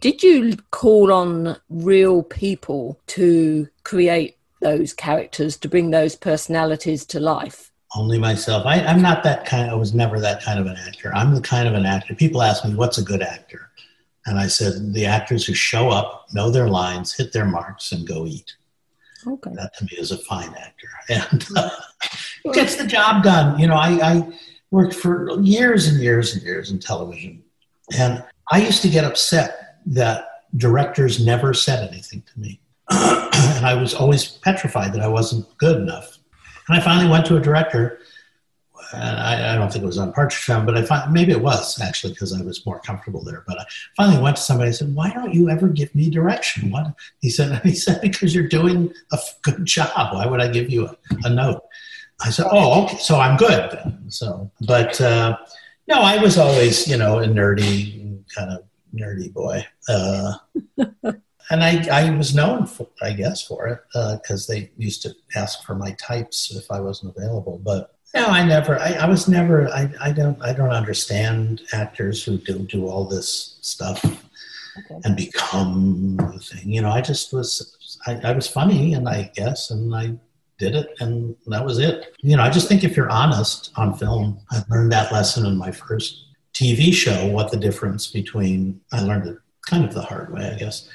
Did 0.00 0.22
you 0.22 0.56
call 0.70 1.12
on 1.12 1.56
real 1.68 2.22
people 2.22 3.00
to 3.08 3.68
create 3.82 4.36
those 4.64 4.92
characters 4.92 5.56
to 5.58 5.68
bring 5.68 5.90
those 5.90 6.16
personalities 6.16 7.04
to 7.06 7.20
life? 7.20 7.70
Only 7.94 8.18
myself. 8.18 8.66
I, 8.66 8.80
I'm 8.80 9.00
not 9.00 9.22
that 9.22 9.46
kind. 9.46 9.70
I 9.70 9.74
was 9.74 9.94
never 9.94 10.18
that 10.18 10.42
kind 10.42 10.58
of 10.58 10.66
an 10.66 10.76
actor. 10.76 11.14
I'm 11.14 11.32
the 11.32 11.40
kind 11.40 11.68
of 11.68 11.74
an 11.74 11.86
actor. 11.86 12.14
People 12.14 12.42
ask 12.42 12.64
me, 12.64 12.74
"What's 12.74 12.98
a 12.98 13.04
good 13.04 13.22
actor?" 13.22 13.70
And 14.26 14.36
I 14.36 14.48
said, 14.48 14.92
"The 14.92 15.06
actors 15.06 15.46
who 15.46 15.54
show 15.54 15.90
up, 15.90 16.26
know 16.32 16.50
their 16.50 16.68
lines, 16.68 17.14
hit 17.14 17.32
their 17.32 17.44
marks, 17.44 17.92
and 17.92 18.08
go 18.08 18.26
eat." 18.26 18.56
Okay. 19.26 19.50
That 19.54 19.76
to 19.76 19.84
me 19.84 19.92
is 19.96 20.10
a 20.10 20.18
fine 20.18 20.52
actor, 20.54 20.88
and 21.08 21.46
uh, 21.56 21.70
gets 22.52 22.74
the 22.74 22.86
job 22.86 23.22
done. 23.22 23.60
You 23.60 23.68
know, 23.68 23.76
I, 23.76 23.90
I 24.02 24.38
worked 24.72 24.94
for 24.94 25.40
years 25.40 25.86
and 25.86 26.00
years 26.00 26.34
and 26.34 26.42
years 26.42 26.72
in 26.72 26.80
television, 26.80 27.44
and 27.96 28.24
I 28.50 28.60
used 28.60 28.82
to 28.82 28.88
get 28.88 29.04
upset 29.04 29.78
that 29.86 30.26
directors 30.56 31.24
never 31.24 31.54
said 31.54 31.88
anything 31.88 32.22
to 32.32 32.40
me. 32.40 32.60
And 32.90 33.66
I 33.66 33.74
was 33.74 33.94
always 33.94 34.26
petrified 34.26 34.92
that 34.92 35.00
I 35.00 35.08
wasn't 35.08 35.46
good 35.58 35.80
enough. 35.80 36.18
And 36.68 36.76
I 36.76 36.80
finally 36.80 37.10
went 37.10 37.26
to 37.26 37.36
a 37.36 37.40
director, 37.40 38.00
I, 38.92 39.52
I 39.52 39.56
don't 39.56 39.72
think 39.72 39.82
it 39.82 39.86
was 39.86 39.98
on 39.98 40.12
Partridge 40.12 40.42
Family, 40.42 40.66
but 40.66 40.76
I 40.76 40.84
find, 40.84 41.12
maybe 41.12 41.32
it 41.32 41.40
was 41.40 41.80
actually 41.80 42.12
because 42.12 42.32
I 42.32 42.42
was 42.42 42.64
more 42.66 42.80
comfortable 42.80 43.22
there. 43.22 43.44
But 43.46 43.60
I 43.60 43.64
finally 43.96 44.22
went 44.22 44.36
to 44.36 44.42
somebody 44.42 44.68
and 44.68 44.76
said, 44.76 44.94
"Why 44.94 45.10
don't 45.10 45.34
you 45.34 45.50
ever 45.50 45.68
give 45.68 45.94
me 45.94 46.10
direction?" 46.10 46.70
What 46.70 46.94
he 47.20 47.30
said, 47.30 47.60
he 47.64 47.74
said, 47.74 48.00
"Because 48.00 48.34
you're 48.34 48.48
doing 48.48 48.92
a 49.12 49.18
good 49.42 49.64
job. 49.64 50.14
Why 50.14 50.26
would 50.26 50.40
I 50.40 50.48
give 50.48 50.70
you 50.70 50.86
a, 50.86 50.96
a 51.24 51.30
note?" 51.30 51.62
I 52.24 52.30
said, 52.30 52.46
"Oh, 52.50 52.84
okay, 52.84 52.98
so 52.98 53.18
I'm 53.18 53.36
good." 53.36 53.70
Then. 53.72 54.04
So, 54.08 54.50
but 54.66 55.00
uh, 55.00 55.36
no, 55.88 56.00
I 56.00 56.18
was 56.18 56.38
always, 56.38 56.86
you 56.88 56.96
know, 56.96 57.18
a 57.18 57.26
nerdy 57.26 58.22
kind 58.34 58.52
of 58.52 58.64
nerdy 58.94 59.32
boy. 59.32 59.64
Uh, 59.88 60.34
and 61.50 61.62
I, 61.62 62.06
I 62.06 62.16
was 62.16 62.34
known 62.34 62.66
for, 62.66 62.88
I 63.02 63.12
guess, 63.12 63.42
for 63.42 63.66
it 63.66 63.80
because 63.92 64.48
uh, 64.48 64.52
they 64.52 64.70
used 64.76 65.02
to 65.02 65.14
ask 65.36 65.62
for 65.64 65.74
my 65.74 65.92
types 65.92 66.54
if 66.54 66.70
I 66.70 66.80
wasn't 66.80 67.14
available. 67.16 67.60
But 67.62 67.94
no, 68.14 68.26
I 68.26 68.44
never. 68.44 68.78
I, 68.78 68.92
I 68.92 69.06
was 69.06 69.28
never. 69.28 69.68
I, 69.68 69.92
I 70.00 70.12
don't. 70.12 70.40
I 70.42 70.52
don't 70.52 70.70
understand 70.70 71.62
actors 71.72 72.24
who 72.24 72.38
do 72.38 72.60
do 72.60 72.86
all 72.86 73.04
this 73.04 73.58
stuff 73.60 74.04
okay. 74.04 75.00
and 75.04 75.16
become 75.16 76.16
the 76.16 76.38
thing. 76.38 76.72
You 76.72 76.82
know, 76.82 76.90
I 76.90 77.00
just 77.00 77.32
was. 77.32 77.98
I, 78.06 78.20
I 78.24 78.32
was 78.32 78.46
funny, 78.46 78.94
and 78.94 79.08
I 79.08 79.30
guess, 79.34 79.70
and 79.70 79.94
I 79.94 80.14
did 80.58 80.74
it, 80.76 80.94
and 81.00 81.36
that 81.46 81.64
was 81.64 81.78
it. 81.78 82.14
You 82.20 82.36
know, 82.36 82.42
I 82.42 82.50
just 82.50 82.68
think 82.68 82.84
if 82.84 82.96
you're 82.96 83.10
honest 83.10 83.72
on 83.76 83.98
film, 83.98 84.38
I 84.50 84.62
learned 84.70 84.92
that 84.92 85.12
lesson 85.12 85.44
in 85.44 85.56
my 85.56 85.72
first 85.72 86.24
TV 86.54 86.92
show. 86.94 87.26
What 87.26 87.50
the 87.50 87.58
difference 87.58 88.06
between 88.06 88.80
I 88.92 89.02
learned 89.02 89.26
it 89.26 89.38
kind 89.68 89.84
of 89.84 89.92
the 89.92 90.02
hard 90.02 90.32
way, 90.32 90.50
I 90.50 90.56
guess 90.56 90.88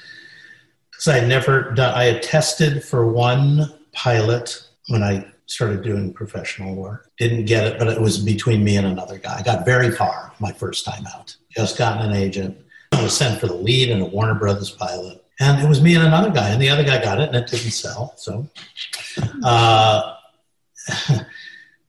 because 1.00 1.14
I 1.14 1.20
had 1.20 1.28
never 1.28 1.70
done, 1.70 1.94
I 1.94 2.04
had 2.04 2.22
tested 2.22 2.84
for 2.84 3.10
one 3.10 3.72
pilot 3.92 4.62
when 4.88 5.02
I 5.02 5.26
started 5.46 5.82
doing 5.82 6.12
professional 6.12 6.74
work. 6.74 7.10
Didn't 7.16 7.46
get 7.46 7.66
it, 7.66 7.78
but 7.78 7.88
it 7.88 7.98
was 7.98 8.18
between 8.18 8.62
me 8.62 8.76
and 8.76 8.86
another 8.86 9.16
guy. 9.16 9.38
I 9.38 9.42
got 9.42 9.64
very 9.64 9.90
far 9.90 10.34
my 10.40 10.52
first 10.52 10.84
time 10.84 11.06
out. 11.16 11.34
Just 11.56 11.78
gotten 11.78 12.06
an 12.06 12.14
agent. 12.14 12.58
I 12.92 13.02
was 13.02 13.16
sent 13.16 13.40
for 13.40 13.46
the 13.46 13.54
lead 13.54 13.88
in 13.88 14.02
a 14.02 14.04
Warner 14.04 14.34
Brothers 14.34 14.72
pilot. 14.72 15.24
And 15.40 15.64
it 15.64 15.66
was 15.66 15.80
me 15.80 15.94
and 15.94 16.04
another 16.04 16.28
guy, 16.28 16.50
and 16.50 16.60
the 16.60 16.68
other 16.68 16.84
guy 16.84 17.02
got 17.02 17.18
it, 17.18 17.28
and 17.28 17.36
it 17.36 17.46
didn't 17.46 17.70
sell. 17.70 18.12
So, 18.18 18.46
uh, 19.42 20.16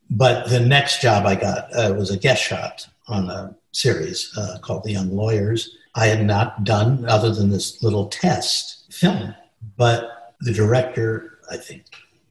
but 0.10 0.48
the 0.48 0.62
next 0.62 1.02
job 1.02 1.26
I 1.26 1.36
got 1.36 1.68
uh, 1.76 1.94
was 1.98 2.12
a 2.12 2.18
guest 2.18 2.42
shot 2.42 2.88
on 3.10 3.30
a 3.30 3.54
series 3.74 4.32
uh, 4.38 4.60
called 4.62 4.86
The 4.86 4.94
Young 4.94 5.14
Lawyers. 5.14 5.76
I 5.96 6.06
had 6.06 6.26
not 6.26 6.64
done 6.64 7.04
other 7.10 7.34
than 7.34 7.50
this 7.50 7.84
little 7.84 8.08
test 8.08 8.81
film. 8.92 9.36
But 9.78 10.36
the 10.42 10.54
director, 10.54 11.40
I 11.50 11.58
think, 11.58 11.86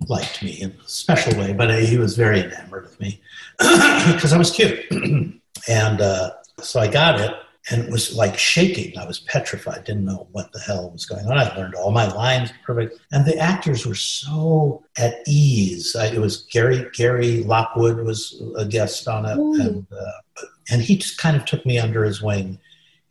liked 0.08 0.42
me 0.42 0.60
in 0.60 0.70
a 0.70 0.88
special 0.88 1.38
way, 1.38 1.52
but 1.52 1.82
he 1.82 1.98
was 1.98 2.16
very 2.16 2.40
enamored 2.40 2.84
with 2.84 3.00
me 3.00 3.20
because 3.58 4.32
I 4.32 4.38
was 4.38 4.50
cute. 4.50 4.84
and 5.68 6.00
uh, 6.00 6.30
so 6.58 6.80
I 6.80 6.88
got 6.88 7.20
it 7.20 7.34
and 7.70 7.82
it 7.82 7.90
was 7.90 8.14
like 8.14 8.38
shaking. 8.38 8.96
I 8.96 9.06
was 9.06 9.20
petrified, 9.20 9.84
didn't 9.84 10.06
know 10.06 10.26
what 10.32 10.50
the 10.52 10.60
hell 10.60 10.90
was 10.90 11.04
going 11.04 11.26
on. 11.26 11.38
I 11.38 11.54
learned 11.56 11.74
all 11.74 11.90
my 11.90 12.10
lines 12.12 12.52
perfect. 12.64 12.98
And 13.12 13.26
the 13.26 13.36
actors 13.36 13.84
were 13.84 13.94
so 13.94 14.82
at 14.96 15.16
ease. 15.26 15.94
I, 15.94 16.06
it 16.06 16.20
was 16.20 16.46
Gary, 16.50 16.86
Gary 16.94 17.42
Lockwood 17.44 17.98
was 18.04 18.42
a 18.56 18.64
guest 18.64 19.06
on 19.08 19.26
it. 19.26 19.36
And, 19.36 19.86
uh, 19.92 20.46
and 20.70 20.80
he 20.80 20.96
just 20.96 21.18
kind 21.18 21.36
of 21.36 21.44
took 21.44 21.64
me 21.66 21.78
under 21.78 22.02
his 22.02 22.22
wing. 22.22 22.58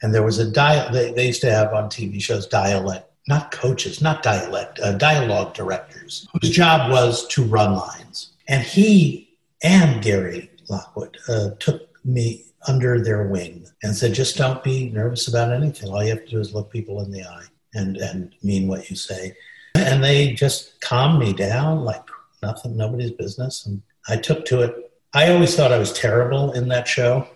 And 0.01 0.13
there 0.13 0.23
was 0.23 0.39
a 0.39 0.49
dial, 0.49 0.91
they, 0.91 1.11
they 1.11 1.27
used 1.27 1.41
to 1.41 1.51
have 1.51 1.73
on 1.73 1.89
TV 1.89 2.21
shows 2.21 2.47
dialect 2.47 3.08
not 3.29 3.51
coaches, 3.51 4.01
not 4.01 4.23
dialect, 4.23 4.79
uh, 4.79 4.93
dialogue 4.93 5.53
directors, 5.53 6.27
whose 6.33 6.49
job 6.49 6.91
was 6.91 7.27
to 7.27 7.43
run 7.43 7.75
lines. 7.75 8.31
And 8.47 8.63
he 8.63 9.37
and 9.63 10.01
Gary 10.01 10.49
Lockwood 10.67 11.17
uh, 11.29 11.51
took 11.59 11.89
me 12.03 12.43
under 12.67 12.99
their 12.99 13.27
wing 13.27 13.67
and 13.83 13.95
said, 13.95 14.13
just 14.13 14.35
don't 14.35 14.63
be 14.63 14.89
nervous 14.89 15.27
about 15.27 15.53
anything. 15.53 15.89
All 15.89 16.03
you 16.03 16.09
have 16.09 16.25
to 16.25 16.31
do 16.31 16.39
is 16.39 16.53
look 16.53 16.71
people 16.71 17.01
in 17.01 17.11
the 17.11 17.23
eye 17.23 17.45
and, 17.75 17.97
and 17.97 18.33
mean 18.41 18.67
what 18.67 18.89
you 18.89 18.95
say. 18.95 19.35
And 19.75 20.03
they 20.03 20.33
just 20.33 20.81
calmed 20.81 21.19
me 21.19 21.31
down 21.31 21.85
like 21.85 22.03
nothing, 22.41 22.75
nobody's 22.75 23.11
business. 23.11 23.65
And 23.67 23.81
I 24.07 24.17
took 24.17 24.43
to 24.45 24.61
it. 24.61 24.91
I 25.13 25.31
always 25.31 25.55
thought 25.55 25.71
I 25.71 25.77
was 25.77 25.93
terrible 25.93 26.51
in 26.53 26.67
that 26.69 26.87
show, 26.87 27.27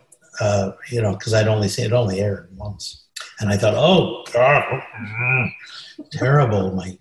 uh, 0.42 0.72
you 0.90 1.02
know, 1.02 1.14
because 1.16 1.36
I'd 1.36 1.48
only 1.48 1.70
seen 1.70 1.86
it 1.86 1.94
only 1.94 2.20
aired 2.20 2.50
once. 2.58 3.06
And 3.40 3.50
I 3.50 3.58
thought, 3.58 3.76
oh, 3.76 4.24
God, 4.32 4.64
terrible. 6.12 6.72
My 6.72 6.98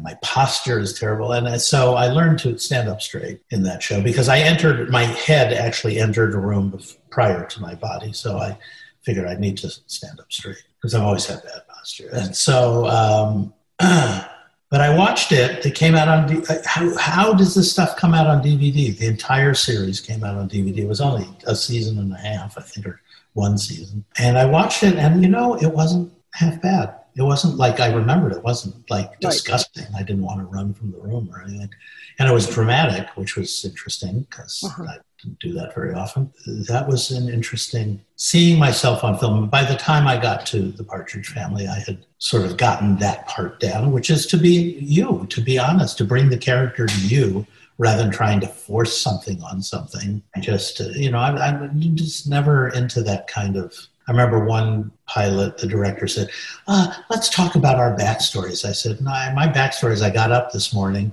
my 0.00 0.14
posture 0.22 0.78
is 0.78 0.98
terrible. 0.98 1.32
And 1.32 1.60
so 1.60 1.94
I 1.94 2.08
learned 2.08 2.38
to 2.40 2.58
stand 2.58 2.88
up 2.88 3.02
straight 3.02 3.42
in 3.50 3.62
that 3.64 3.82
show 3.82 4.00
because 4.02 4.28
I 4.28 4.38
entered, 4.38 4.90
my 4.90 5.04
head 5.04 5.52
actually 5.52 5.98
entered 5.98 6.34
a 6.34 6.38
room 6.38 6.78
prior 7.10 7.44
to 7.46 7.60
my 7.60 7.74
body. 7.74 8.12
So 8.12 8.38
I 8.38 8.56
figured 9.02 9.26
I'd 9.26 9.40
need 9.40 9.58
to 9.58 9.68
stand 9.68 10.20
up 10.20 10.32
straight 10.32 10.62
because 10.76 10.94
I've 10.94 11.02
always 11.02 11.26
had 11.26 11.42
bad 11.42 11.66
posture. 11.68 12.08
And 12.12 12.34
so, 12.34 12.86
um, 12.86 13.52
but 13.78 14.80
I 14.80 14.96
watched 14.96 15.32
it. 15.32 15.64
It 15.66 15.74
came 15.74 15.94
out 15.94 16.08
on, 16.08 16.44
how, 16.64 16.96
how 16.96 17.34
does 17.34 17.54
this 17.54 17.70
stuff 17.70 17.96
come 17.96 18.14
out 18.14 18.26
on 18.26 18.42
DVD? 18.42 18.96
The 18.96 19.06
entire 19.06 19.54
series 19.54 20.00
came 20.00 20.24
out 20.24 20.36
on 20.36 20.48
DVD. 20.48 20.78
It 20.78 20.88
was 20.88 21.00
only 21.00 21.28
a 21.46 21.54
season 21.54 21.98
and 21.98 22.12
a 22.12 22.16
half, 22.16 22.56
I 22.56 22.62
think, 22.62 22.86
or 22.86 23.00
one 23.34 23.58
season. 23.58 24.04
And 24.18 24.38
I 24.38 24.44
watched 24.44 24.82
it, 24.82 24.94
and 24.96 25.22
you 25.22 25.28
know, 25.28 25.56
it 25.56 25.72
wasn't 25.72 26.12
half 26.34 26.60
bad. 26.62 26.94
It 27.14 27.22
wasn't 27.22 27.56
like 27.56 27.80
I 27.80 27.92
remembered. 27.92 28.32
It 28.32 28.42
wasn't 28.42 28.90
like 28.90 29.20
disgusting. 29.20 29.84
Right. 29.92 30.00
I 30.00 30.02
didn't 30.02 30.22
want 30.22 30.40
to 30.40 30.46
run 30.46 30.72
from 30.72 30.92
the 30.92 30.98
room 30.98 31.30
or 31.32 31.42
anything. 31.42 31.70
And 32.18 32.28
it 32.28 32.32
was 32.32 32.48
dramatic, 32.48 33.08
which 33.16 33.36
was 33.36 33.64
interesting 33.64 34.20
because 34.22 34.62
uh-huh. 34.64 34.84
I 34.84 34.96
didn't 35.22 35.38
do 35.40 35.52
that 35.54 35.74
very 35.74 35.94
often. 35.94 36.32
That 36.68 36.86
was 36.88 37.10
an 37.10 37.28
interesting 37.28 38.00
seeing 38.16 38.58
myself 38.58 39.04
on 39.04 39.18
film. 39.18 39.48
By 39.48 39.64
the 39.64 39.76
time 39.76 40.06
I 40.06 40.16
got 40.16 40.46
to 40.46 40.72
the 40.72 40.84
Partridge 40.84 41.28
Family, 41.28 41.66
I 41.68 41.78
had 41.80 42.04
sort 42.18 42.44
of 42.44 42.56
gotten 42.56 42.96
that 42.98 43.26
part 43.28 43.60
down, 43.60 43.92
which 43.92 44.10
is 44.10 44.26
to 44.26 44.36
be 44.36 44.78
you, 44.80 45.26
to 45.30 45.40
be 45.40 45.58
honest, 45.58 45.98
to 45.98 46.04
bring 46.04 46.30
the 46.30 46.38
character 46.38 46.86
to 46.86 47.06
you 47.06 47.46
rather 47.78 48.02
than 48.02 48.12
trying 48.12 48.40
to 48.40 48.46
force 48.46 48.96
something 48.96 49.42
on 49.42 49.62
something. 49.62 50.22
Just, 50.40 50.80
uh, 50.80 50.88
you 50.90 51.10
know, 51.10 51.18
I, 51.18 51.56
I'm 51.56 51.96
just 51.96 52.28
never 52.28 52.68
into 52.68 53.02
that 53.02 53.26
kind 53.26 53.56
of. 53.56 53.74
I 54.12 54.14
remember 54.14 54.44
one 54.44 54.92
pilot, 55.06 55.56
the 55.56 55.66
director 55.66 56.06
said, 56.06 56.28
uh, 56.68 56.92
Let's 57.08 57.30
talk 57.30 57.54
about 57.54 57.78
our 57.78 57.96
backstories. 57.96 58.68
I 58.68 58.72
said, 58.72 59.00
my 59.00 59.48
backstory 59.48 59.92
is 59.92 60.02
I 60.02 60.10
got 60.10 60.30
up 60.30 60.52
this 60.52 60.74
morning 60.74 61.10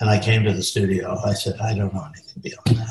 and 0.00 0.08
I 0.08 0.18
came 0.18 0.44
to 0.44 0.54
the 0.54 0.62
studio. 0.62 1.20
I 1.26 1.34
said, 1.34 1.60
I 1.60 1.74
don't 1.74 1.92
know 1.92 2.06
anything 2.06 2.42
beyond 2.42 2.88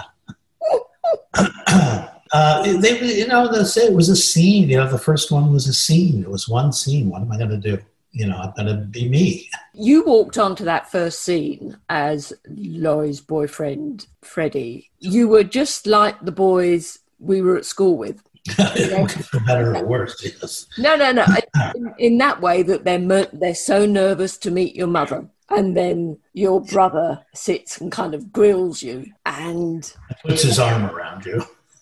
that. 1.34 2.14
uh, 2.32 2.78
they, 2.80 3.02
you 3.16 3.28
know, 3.28 3.46
it 3.46 3.94
was 3.94 4.10
a 4.10 4.16
scene. 4.16 4.70
You 4.70 4.78
know, 4.78 4.92
the 4.92 5.00
first 5.00 5.32
one 5.32 5.52
was 5.52 5.68
a 5.68 5.74
scene. 5.74 6.22
It 6.22 6.30
was 6.30 6.48
one 6.48 6.72
scene. 6.72 7.10
What 7.10 7.24
am 7.24 7.32
I 7.32 7.38
going 7.38 7.50
to 7.50 7.58
do? 7.58 7.80
you 8.12 8.26
know, 8.26 8.38
I'm 8.38 8.54
going 8.56 8.68
to 8.68 8.84
be 8.84 9.08
me. 9.08 9.48
You 9.74 10.04
walked 10.04 10.40
onto 10.40 10.64
that 10.66 10.90
first 10.90 11.22
scene 11.22 11.78
as 11.90 12.34
Laurie's 12.48 13.22
boyfriend, 13.22 14.08
Freddie. 14.24 14.90
You 14.98 15.28
were 15.28 15.44
just 15.44 15.86
like 15.86 16.20
the 16.22 16.32
boys 16.32 17.00
we 17.20 17.42
were 17.42 17.58
at 17.58 17.66
school 17.66 17.98
with. 17.98 18.27
Better 18.56 19.76
or 19.76 19.86
worse, 19.86 20.24
yes. 20.24 20.68
No, 20.78 20.96
no, 20.96 21.12
no. 21.12 21.26
in, 21.76 21.94
in, 21.98 22.18
that 22.20 22.42
way 22.42 22.64
that 22.64 22.84
they're 22.84 23.26
they're 23.34 23.56
so 23.56 23.86
nervous 23.86 24.38
to 24.40 24.52
meet 24.52 24.76
your 24.76 24.88
mother, 24.88 25.28
and 25.50 25.76
then 25.76 26.18
your 26.34 26.62
brother 26.62 27.26
sits 27.34 27.80
and 27.80 27.92
kind 27.92 28.14
of 28.14 28.32
grills 28.32 28.82
you 28.82 29.06
and 29.26 29.94
puts 30.24 30.44
his 30.44 30.60
arm 30.60 30.86
around 30.86 31.26
you. 31.26 31.44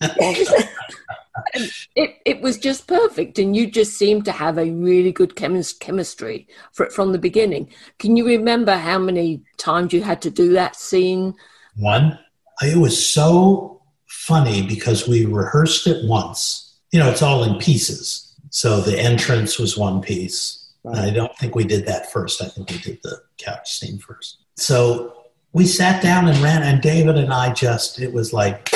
it, 1.94 2.16
it 2.24 2.40
was 2.40 2.58
just 2.58 2.86
perfect 2.86 3.38
and 3.38 3.56
you 3.56 3.70
just 3.70 3.96
seemed 3.96 4.24
to 4.24 4.32
have 4.32 4.58
a 4.58 4.70
really 4.70 5.12
good 5.12 5.34
chemis- 5.36 5.78
chemistry 5.78 6.46
for, 6.72 6.90
from 6.90 7.12
the 7.12 7.18
beginning 7.18 7.72
can 7.98 8.16
you 8.16 8.26
remember 8.26 8.76
how 8.76 8.98
many 8.98 9.42
times 9.56 9.92
you 9.92 10.02
had 10.02 10.20
to 10.20 10.30
do 10.30 10.52
that 10.52 10.76
scene 10.76 11.34
one 11.76 12.18
it 12.62 12.76
was 12.76 13.06
so 13.06 13.75
funny 14.06 14.66
because 14.66 15.08
we 15.08 15.26
rehearsed 15.26 15.86
it 15.86 16.06
once. 16.06 16.78
You 16.92 17.00
know 17.00 17.10
it's 17.10 17.22
all 17.22 17.44
in 17.44 17.58
pieces. 17.58 18.34
So 18.50 18.80
the 18.80 18.98
entrance 18.98 19.58
was 19.58 19.76
one 19.76 20.00
piece. 20.00 20.62
Right. 20.84 20.98
i 20.98 21.10
don't 21.10 21.36
think 21.36 21.56
we 21.56 21.64
did 21.64 21.84
that 21.86 22.12
first. 22.12 22.40
I 22.40 22.46
think 22.46 22.70
we 22.70 22.78
did 22.78 23.00
the 23.02 23.20
couch 23.38 23.78
scene 23.78 23.98
first. 23.98 24.38
So 24.56 25.16
we 25.52 25.66
sat 25.66 26.02
down 26.02 26.28
and 26.28 26.38
ran, 26.38 26.62
and 26.62 26.80
David 26.80 27.16
and 27.16 27.32
I 27.32 27.52
just, 27.52 27.98
it 27.98 28.12
was 28.12 28.32
like, 28.32 28.70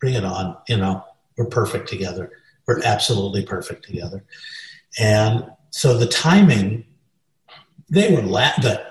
bring 0.00 0.14
it 0.14 0.24
on, 0.24 0.56
you 0.68 0.76
know, 0.76 1.04
we're 1.36 1.46
perfect 1.46 1.88
together. 1.88 2.32
We're 2.66 2.82
absolutely 2.84 3.44
perfect 3.44 3.84
together. 3.84 4.24
And 4.98 5.44
so 5.70 5.98
the 5.98 6.06
timing, 6.06 6.84
they 7.88 8.14
were, 8.14 8.22
la- 8.22 8.56
the 8.62 8.84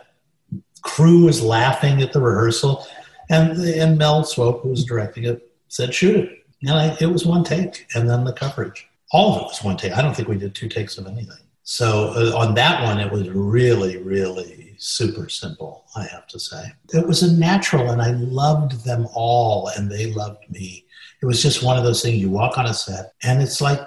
crew 0.81 1.25
was 1.25 1.41
laughing 1.41 2.01
at 2.01 2.13
the 2.13 2.21
rehearsal, 2.21 2.85
and, 3.29 3.57
and 3.59 3.97
Mel 3.97 4.23
Swope, 4.23 4.61
who 4.61 4.69
was 4.69 4.83
directing 4.83 5.25
it, 5.25 5.51
said, 5.67 5.93
shoot 5.93 6.15
it. 6.15 6.45
And 6.63 6.71
I, 6.71 6.97
it 6.99 7.07
was 7.07 7.25
one 7.25 7.43
take, 7.43 7.87
and 7.95 8.09
then 8.09 8.23
the 8.25 8.33
coverage. 8.33 8.87
All 9.11 9.35
of 9.35 9.41
it 9.41 9.45
was 9.45 9.63
one 9.63 9.77
take. 9.77 9.93
I 9.93 10.01
don't 10.01 10.15
think 10.15 10.27
we 10.27 10.37
did 10.37 10.53
two 10.53 10.67
takes 10.67 10.97
of 10.97 11.07
anything. 11.07 11.37
So 11.63 12.13
uh, 12.15 12.37
on 12.37 12.55
that 12.55 12.83
one, 12.83 12.99
it 12.99 13.11
was 13.11 13.29
really, 13.29 13.97
really 13.97 14.75
super 14.79 15.29
simple, 15.29 15.85
I 15.95 16.03
have 16.05 16.27
to 16.27 16.39
say. 16.39 16.63
It 16.93 17.07
was 17.07 17.23
a 17.23 17.31
natural, 17.31 17.91
and 17.91 18.01
I 18.01 18.11
loved 18.11 18.83
them 18.83 19.07
all, 19.13 19.69
and 19.69 19.89
they 19.89 20.07
loved 20.07 20.49
me. 20.49 20.85
It 21.21 21.25
was 21.25 21.41
just 21.41 21.63
one 21.63 21.77
of 21.77 21.83
those 21.83 22.01
things 22.01 22.17
you 22.17 22.29
walk 22.29 22.57
on 22.57 22.65
a 22.65 22.73
set, 22.73 23.13
and 23.23 23.41
it's 23.41 23.61
like, 23.61 23.79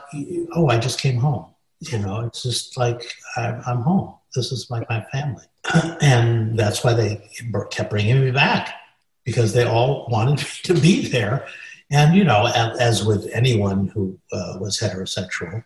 oh, 0.55 0.69
I 0.69 0.79
just 0.79 1.01
came 1.01 1.17
home. 1.17 1.47
You 1.81 1.99
know, 1.99 2.21
it's 2.21 2.45
just 2.45 2.77
like 2.77 3.03
I'm, 3.37 3.61
I'm 3.67 3.81
home. 3.81 4.15
This 4.35 4.53
is 4.53 4.71
like 4.71 4.89
my 4.89 5.05
family. 5.13 5.45
and 6.01 6.57
that's 6.59 6.85
why 6.85 6.95
they 6.95 7.29
kept 7.71 7.91
bringing 7.91 8.21
me 8.21 8.31
back 8.31 8.75
because 9.25 9.53
they 9.53 9.65
all 9.65 10.07
wanted 10.11 10.39
me 10.39 10.51
to 10.65 10.75
be 10.75 11.09
there. 11.09 11.47
And, 11.91 12.15
you 12.17 12.25
know, 12.25 12.47
as 12.47 13.05
with 13.05 13.29
anyone 13.33 13.89
who 13.89 14.19
uh, 14.33 14.57
was 14.59 14.81
heterosexual, 14.81 15.63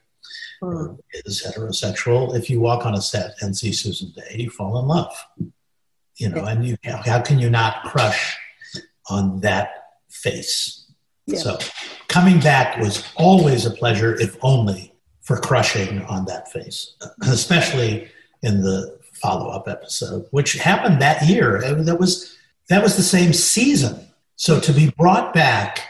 mm. 0.62 0.98
is 1.12 1.46
heterosexual, 1.46 2.36
if 2.36 2.50
you 2.50 2.60
walk 2.60 2.84
on 2.84 2.94
a 2.94 3.00
set 3.00 3.34
and 3.40 3.56
see 3.56 3.72
Susan 3.72 4.12
Dey, 4.16 4.36
you 4.42 4.50
fall 4.50 4.78
in 4.80 4.86
love. 4.86 5.14
You 6.16 6.30
know, 6.30 6.44
and 6.46 6.64
you 6.64 6.78
how 6.82 7.20
can 7.20 7.38
you 7.38 7.50
not 7.50 7.84
crush 7.84 8.38
on 9.10 9.40
that 9.40 9.98
face? 10.08 10.90
Yeah. 11.26 11.38
So 11.38 11.58
coming 12.08 12.40
back 12.40 12.78
was 12.78 13.06
always 13.16 13.66
a 13.66 13.70
pleasure, 13.70 14.18
if 14.18 14.36
only 14.40 14.94
for 15.20 15.36
crushing 15.36 16.02
on 16.04 16.24
that 16.24 16.50
face, 16.50 16.96
especially 17.22 18.08
in 18.42 18.62
the 18.62 18.98
follow-up 19.12 19.68
episode, 19.68 20.26
which 20.30 20.54
happened 20.54 21.02
that 21.02 21.26
year. 21.26 21.60
That 21.82 21.98
was 21.98 22.36
that 22.68 22.82
was 22.82 22.96
the 22.96 23.02
same 23.02 23.32
season. 23.32 24.06
So 24.36 24.60
to 24.60 24.72
be 24.72 24.90
brought 24.98 25.32
back, 25.32 25.80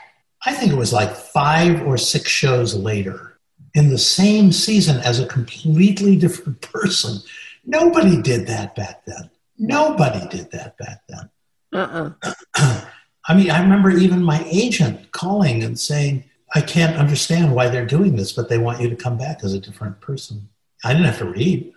I 0.44 0.52
think 0.52 0.72
it 0.72 0.78
was 0.78 0.92
like 0.92 1.14
five 1.14 1.82
or 1.82 1.96
six 1.96 2.30
shows 2.30 2.74
later 2.74 3.38
in 3.74 3.90
the 3.90 3.98
same 3.98 4.52
season 4.52 4.98
as 4.98 5.20
a 5.20 5.26
completely 5.26 6.16
different 6.16 6.60
person. 6.72 7.18
Nobody 7.64 8.20
did 8.22 8.46
that 8.46 8.74
back 8.74 9.04
then. 9.04 9.30
Nobody 9.58 10.26
did 10.28 10.50
that 10.52 10.76
back 10.78 11.00
then. 11.08 11.30
Uh-uh. 11.72 12.12
I 13.28 13.34
mean, 13.34 13.50
I 13.50 13.60
remember 13.60 13.90
even 13.90 14.22
my 14.22 14.46
agent 14.50 15.10
calling 15.10 15.64
and 15.64 15.78
saying, 15.78 16.24
I 16.54 16.60
can't 16.60 16.96
understand 16.96 17.54
why 17.54 17.68
they're 17.68 17.86
doing 17.86 18.14
this, 18.14 18.32
but 18.32 18.48
they 18.48 18.58
want 18.58 18.80
you 18.80 18.88
to 18.88 18.96
come 18.96 19.18
back 19.18 19.42
as 19.42 19.52
a 19.52 19.58
different 19.58 20.00
person. 20.00 20.48
I 20.84 20.92
didn't 20.92 21.06
have 21.06 21.18
to 21.18 21.30
read 21.30 21.72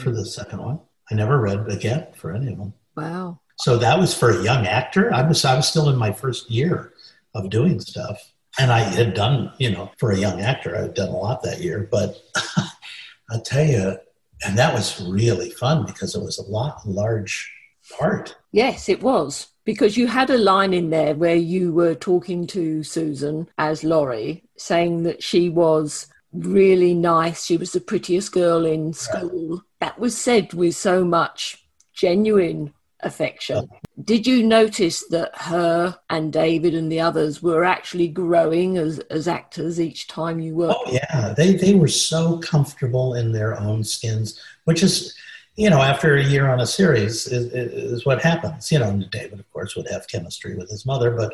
for 0.00 0.10
the 0.10 0.24
second 0.24 0.62
one. 0.62 0.80
I 1.10 1.14
never 1.14 1.38
read 1.38 1.70
again 1.70 2.06
for 2.16 2.32
any 2.32 2.50
of 2.50 2.58
them. 2.58 2.72
Wow. 2.96 3.40
So 3.56 3.76
that 3.78 3.98
was 3.98 4.14
for 4.14 4.30
a 4.30 4.42
young 4.42 4.66
actor. 4.66 5.12
I 5.12 5.26
was 5.26 5.44
I 5.44 5.54
was 5.54 5.68
still 5.68 5.88
in 5.88 5.96
my 5.96 6.12
first 6.12 6.50
year 6.50 6.92
of 7.34 7.50
doing 7.50 7.80
stuff 7.80 8.34
and 8.58 8.70
I 8.70 8.80
had 8.80 9.14
done, 9.14 9.52
you 9.58 9.70
know, 9.70 9.90
for 9.98 10.12
a 10.12 10.18
young 10.18 10.40
actor, 10.40 10.76
I 10.76 10.82
had 10.82 10.94
done 10.94 11.08
a 11.08 11.16
lot 11.16 11.42
that 11.42 11.60
year. 11.60 11.88
But 11.90 12.22
I'll 13.30 13.40
tell 13.40 13.66
you, 13.66 13.96
and 14.44 14.56
that 14.58 14.74
was 14.74 15.00
really 15.00 15.50
fun 15.50 15.86
because 15.86 16.14
it 16.14 16.22
was 16.22 16.38
a 16.38 16.50
lot 16.50 16.86
large 16.86 17.50
part. 17.98 18.36
Yes, 18.52 18.88
it 18.88 19.02
was 19.02 19.48
because 19.64 19.96
you 19.96 20.06
had 20.06 20.30
a 20.30 20.38
line 20.38 20.72
in 20.72 20.90
there 20.90 21.14
where 21.14 21.36
you 21.36 21.72
were 21.72 21.94
talking 21.94 22.46
to 22.48 22.82
Susan 22.82 23.48
as 23.58 23.82
Laurie, 23.82 24.44
saying 24.56 25.02
that 25.04 25.22
she 25.22 25.48
was 25.48 26.06
really 26.32 26.94
nice. 26.94 27.44
She 27.44 27.56
was 27.56 27.72
the 27.72 27.80
prettiest 27.80 28.32
girl 28.32 28.64
in 28.64 28.92
school. 28.92 29.50
Right. 29.50 29.60
That 29.80 29.98
was 29.98 30.16
said 30.16 30.52
with 30.52 30.76
so 30.76 31.04
much 31.04 31.66
genuine 31.92 32.72
affection. 33.04 33.68
Did 34.02 34.26
you 34.26 34.42
notice 34.42 35.06
that 35.08 35.30
her 35.34 35.98
and 36.10 36.32
David 36.32 36.74
and 36.74 36.90
the 36.90 37.00
others 37.00 37.42
were 37.42 37.64
actually 37.64 38.08
growing 38.08 38.76
as, 38.76 38.98
as 39.10 39.28
actors 39.28 39.80
each 39.80 40.08
time 40.08 40.40
you 40.40 40.54
worked? 40.54 40.80
Oh, 40.86 40.90
yeah. 40.92 41.34
They, 41.36 41.54
they 41.54 41.74
were 41.74 41.88
so 41.88 42.38
comfortable 42.38 43.14
in 43.14 43.32
their 43.32 43.58
own 43.58 43.84
skins, 43.84 44.40
which 44.64 44.82
is, 44.82 45.14
you 45.56 45.70
know, 45.70 45.80
after 45.80 46.16
a 46.16 46.24
year 46.24 46.48
on 46.48 46.60
a 46.60 46.66
series 46.66 47.28
is, 47.28 47.52
is 47.52 48.04
what 48.04 48.20
happens. 48.20 48.72
You 48.72 48.80
know, 48.80 49.00
David, 49.10 49.38
of 49.38 49.48
course, 49.52 49.76
would 49.76 49.88
have 49.88 50.08
chemistry 50.08 50.56
with 50.56 50.68
his 50.68 50.84
mother, 50.84 51.12
but 51.12 51.32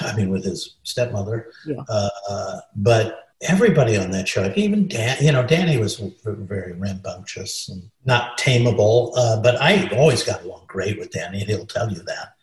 I 0.00 0.14
mean, 0.14 0.30
with 0.30 0.44
his 0.44 0.76
stepmother. 0.84 1.50
Yeah. 1.66 1.82
Uh, 1.88 2.60
but 2.76 3.25
everybody 3.42 3.96
on 3.96 4.10
that 4.12 4.28
show, 4.28 4.52
even 4.56 4.88
Dan, 4.88 5.16
you 5.20 5.32
know, 5.32 5.46
Danny 5.46 5.76
was 5.78 6.02
very 6.24 6.72
rambunctious 6.72 7.68
and 7.68 7.90
not 8.04 8.38
tameable, 8.38 9.12
uh, 9.16 9.40
but 9.40 9.60
I 9.60 9.88
always 9.96 10.22
got 10.22 10.42
along 10.42 10.64
great 10.66 10.98
with 10.98 11.10
Danny, 11.10 11.40
and 11.40 11.48
he'll 11.48 11.66
tell 11.66 11.90
you 11.90 12.02
that. 12.02 12.34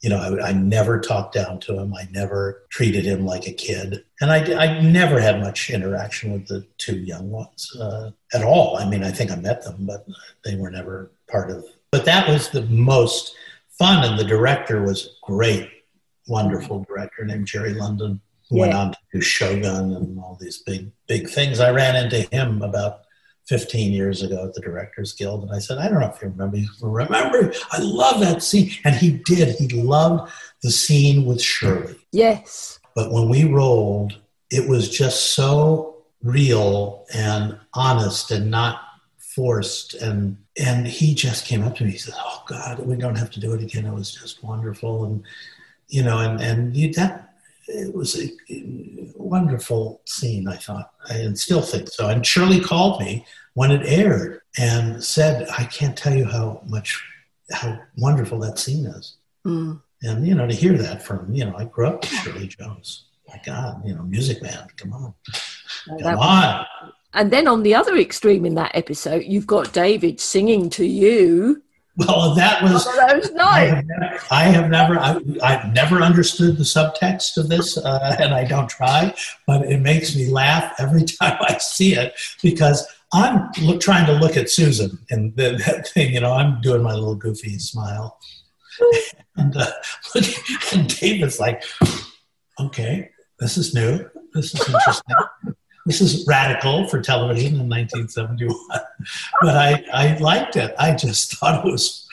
You 0.00 0.08
know, 0.08 0.16
I, 0.16 0.48
I, 0.48 0.52
never 0.52 0.98
talked 0.98 1.34
down 1.34 1.60
to 1.60 1.78
him. 1.78 1.92
I 1.92 2.08
never 2.10 2.62
treated 2.70 3.04
him 3.04 3.26
like 3.26 3.46
a 3.46 3.52
kid. 3.52 4.02
And 4.22 4.30
I, 4.30 4.54
I 4.54 4.80
never 4.80 5.20
had 5.20 5.42
much 5.42 5.68
interaction 5.68 6.32
with 6.32 6.46
the 6.46 6.66
two 6.78 7.00
young 7.00 7.30
ones 7.30 7.76
uh, 7.78 8.10
at 8.32 8.42
all. 8.42 8.78
I 8.78 8.88
mean, 8.88 9.04
I 9.04 9.10
think 9.10 9.30
I 9.30 9.36
met 9.36 9.62
them, 9.62 9.76
but 9.80 10.06
they 10.42 10.56
were 10.56 10.70
never 10.70 11.10
part 11.30 11.50
of. 11.50 11.66
But 11.90 12.06
that 12.06 12.26
was 12.26 12.48
the 12.48 12.62
most 12.62 13.34
fun, 13.68 14.02
and 14.08 14.18
the 14.18 14.24
director 14.24 14.82
was 14.82 15.18
great, 15.22 15.68
wonderful 16.28 16.82
director 16.84 17.26
named 17.26 17.46
Jerry 17.46 17.74
London 17.74 18.22
yeah. 18.50 18.60
went 18.60 18.74
on 18.74 18.92
to 18.92 18.98
do 19.12 19.20
Shogun 19.20 19.94
and 19.94 20.18
all 20.18 20.36
these 20.40 20.58
big, 20.58 20.90
big 21.06 21.28
things. 21.28 21.60
I 21.60 21.70
ran 21.70 21.96
into 21.96 22.22
him 22.34 22.62
about 22.62 23.02
15 23.46 23.92
years 23.92 24.22
ago 24.22 24.44
at 24.44 24.54
the 24.54 24.60
Directors 24.60 25.12
Guild, 25.12 25.42
and 25.42 25.52
I 25.52 25.58
said, 25.58 25.78
I 25.78 25.88
don't 25.88 26.00
know 26.00 26.12
if 26.14 26.22
you 26.22 26.28
remember. 26.28 26.56
He 26.56 26.68
remember, 26.80 27.52
I 27.72 27.78
love 27.80 28.20
that 28.20 28.42
scene. 28.42 28.70
And 28.84 28.94
he 28.94 29.20
did. 29.24 29.56
He 29.56 29.68
loved 29.68 30.30
the 30.62 30.70
scene 30.70 31.24
with 31.24 31.42
Shirley. 31.42 31.96
Yes. 32.12 32.78
But 32.94 33.12
when 33.12 33.28
we 33.28 33.44
rolled, 33.44 34.18
it 34.50 34.68
was 34.68 34.88
just 34.88 35.34
so 35.34 35.90
real 36.22 37.06
and 37.14 37.58
honest 37.74 38.30
and 38.30 38.50
not 38.50 38.82
forced 39.18 39.94
and 39.94 40.36
and 40.58 40.86
he 40.86 41.14
just 41.14 41.46
came 41.46 41.62
up 41.62 41.76
to 41.76 41.84
me 41.84 41.92
he 41.92 41.98
said 41.98 42.14
oh 42.18 42.42
god 42.48 42.78
we 42.80 42.96
don't 42.96 43.16
have 43.16 43.30
to 43.30 43.40
do 43.40 43.54
it 43.54 43.62
again 43.62 43.86
it 43.86 43.94
was 43.94 44.12
just 44.12 44.42
wonderful 44.42 45.04
and 45.04 45.22
you 45.88 46.02
know 46.02 46.18
and 46.18 46.40
and 46.40 46.76
you, 46.76 46.92
that 46.92 47.29
it 47.68 47.94
was 47.94 48.20
a 48.20 48.30
wonderful 49.16 50.00
scene, 50.06 50.48
I 50.48 50.56
thought, 50.56 50.92
and 51.10 51.38
still 51.38 51.62
think 51.62 51.88
so. 51.88 52.08
And 52.08 52.26
Shirley 52.26 52.60
called 52.60 53.00
me 53.00 53.26
when 53.54 53.70
it 53.70 53.86
aired 53.86 54.40
and 54.58 55.02
said, 55.02 55.48
I 55.58 55.64
can't 55.64 55.96
tell 55.96 56.14
you 56.14 56.24
how 56.24 56.62
much, 56.66 57.02
how 57.52 57.78
wonderful 57.96 58.38
that 58.40 58.58
scene 58.58 58.86
is. 58.86 59.16
Mm. 59.46 59.80
And, 60.02 60.26
you 60.26 60.34
know, 60.34 60.46
to 60.46 60.54
hear 60.54 60.76
that 60.78 61.02
from, 61.02 61.32
you 61.32 61.44
know, 61.44 61.54
I 61.56 61.64
grew 61.64 61.86
up 61.86 62.00
with 62.00 62.10
Shirley 62.10 62.48
Jones. 62.48 63.04
My 63.28 63.40
God, 63.44 63.82
you 63.84 63.94
know, 63.94 64.02
Music 64.02 64.42
Man, 64.42 64.66
come 64.76 64.92
on. 64.92 65.14
Come 66.02 66.18
on. 66.18 66.66
And 67.12 67.30
then 67.30 67.46
on 67.48 67.62
the 67.62 67.74
other 67.74 67.96
extreme 67.96 68.44
in 68.44 68.54
that 68.54 68.72
episode, 68.74 69.24
you've 69.24 69.46
got 69.46 69.72
David 69.72 70.20
singing 70.20 70.70
to 70.70 70.84
you 70.84 71.62
well, 72.00 72.34
that 72.34 72.62
was. 72.62 72.84
That 72.84 73.16
was 73.16 73.30
nice. 73.32 73.72
I 73.72 73.74
have 73.74 73.84
never, 73.86 74.18
I 74.30 74.42
have 74.44 74.70
never, 74.70 74.98
I, 75.42 75.52
have 75.52 75.74
never 75.74 76.00
understood 76.00 76.56
the 76.56 76.64
subtext 76.64 77.36
of 77.36 77.48
this, 77.48 77.76
uh, 77.76 78.16
and 78.18 78.32
I 78.32 78.44
don't 78.44 78.68
try, 78.68 79.14
but 79.46 79.66
it 79.66 79.80
makes 79.80 80.16
me 80.16 80.26
laugh 80.26 80.72
every 80.78 81.04
time 81.20 81.36
I 81.40 81.58
see 81.58 81.94
it 81.94 82.14
because 82.42 82.86
I'm 83.12 83.50
look, 83.60 83.80
trying 83.80 84.06
to 84.06 84.12
look 84.12 84.36
at 84.36 84.48
Susan 84.48 84.98
and 85.10 85.34
the, 85.36 85.62
that 85.66 85.88
thing, 85.88 86.14
you 86.14 86.20
know, 86.20 86.32
I'm 86.32 86.60
doing 86.60 86.82
my 86.82 86.94
little 86.94 87.16
goofy 87.16 87.58
smile. 87.58 88.18
and, 89.36 89.56
uh, 89.56 89.70
and 90.72 90.98
David's 90.98 91.38
like, 91.38 91.62
okay, 92.58 93.10
this 93.38 93.58
is 93.58 93.74
new. 93.74 94.08
This 94.32 94.54
is 94.54 94.66
interesting. 94.66 95.16
This 95.90 96.00
is 96.00 96.24
radical 96.24 96.86
for 96.86 97.02
television 97.02 97.54
in 97.54 97.68
1971, 97.68 98.56
but 99.42 99.56
I, 99.56 99.84
I 99.92 100.16
liked 100.18 100.54
it. 100.54 100.72
I 100.78 100.94
just 100.94 101.32
thought 101.36 101.66
it 101.66 101.68
was 101.68 102.06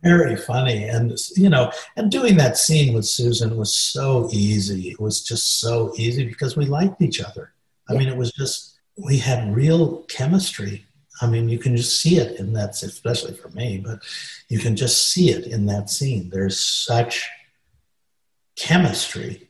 very 0.00 0.36
funny. 0.36 0.84
And, 0.84 1.18
you 1.34 1.48
know, 1.48 1.72
and 1.96 2.08
doing 2.08 2.36
that 2.36 2.56
scene 2.56 2.94
with 2.94 3.04
Susan 3.04 3.56
was 3.56 3.74
so 3.74 4.28
easy. 4.30 4.90
It 4.90 5.00
was 5.00 5.24
just 5.24 5.58
so 5.58 5.92
easy 5.96 6.24
because 6.24 6.56
we 6.56 6.66
liked 6.66 7.02
each 7.02 7.20
other. 7.20 7.52
I 7.88 7.94
mean, 7.94 8.06
it 8.06 8.16
was 8.16 8.30
just, 8.30 8.78
we 8.96 9.18
had 9.18 9.56
real 9.56 10.02
chemistry. 10.02 10.86
I 11.20 11.26
mean, 11.26 11.48
you 11.48 11.58
can 11.58 11.76
just 11.76 12.00
see 12.00 12.18
it 12.18 12.38
in 12.38 12.52
that, 12.52 12.80
especially 12.80 13.34
for 13.34 13.48
me, 13.48 13.82
but 13.84 14.04
you 14.48 14.60
can 14.60 14.76
just 14.76 15.10
see 15.10 15.30
it 15.30 15.48
in 15.48 15.66
that 15.66 15.90
scene. 15.90 16.30
There's 16.30 16.60
such 16.60 17.28
chemistry 18.54 19.49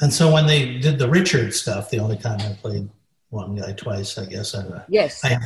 and 0.00 0.12
so 0.12 0.32
when 0.32 0.46
they 0.46 0.78
did 0.78 0.98
the 0.98 1.08
Richard 1.08 1.54
stuff, 1.54 1.90
the 1.90 1.98
only 1.98 2.16
time 2.16 2.40
I 2.40 2.56
played 2.60 2.88
one 3.30 3.56
guy 3.56 3.72
twice, 3.72 4.16
I 4.16 4.26
guess 4.26 4.54
I 4.54 4.82
yes, 4.88 5.24
I, 5.24 5.38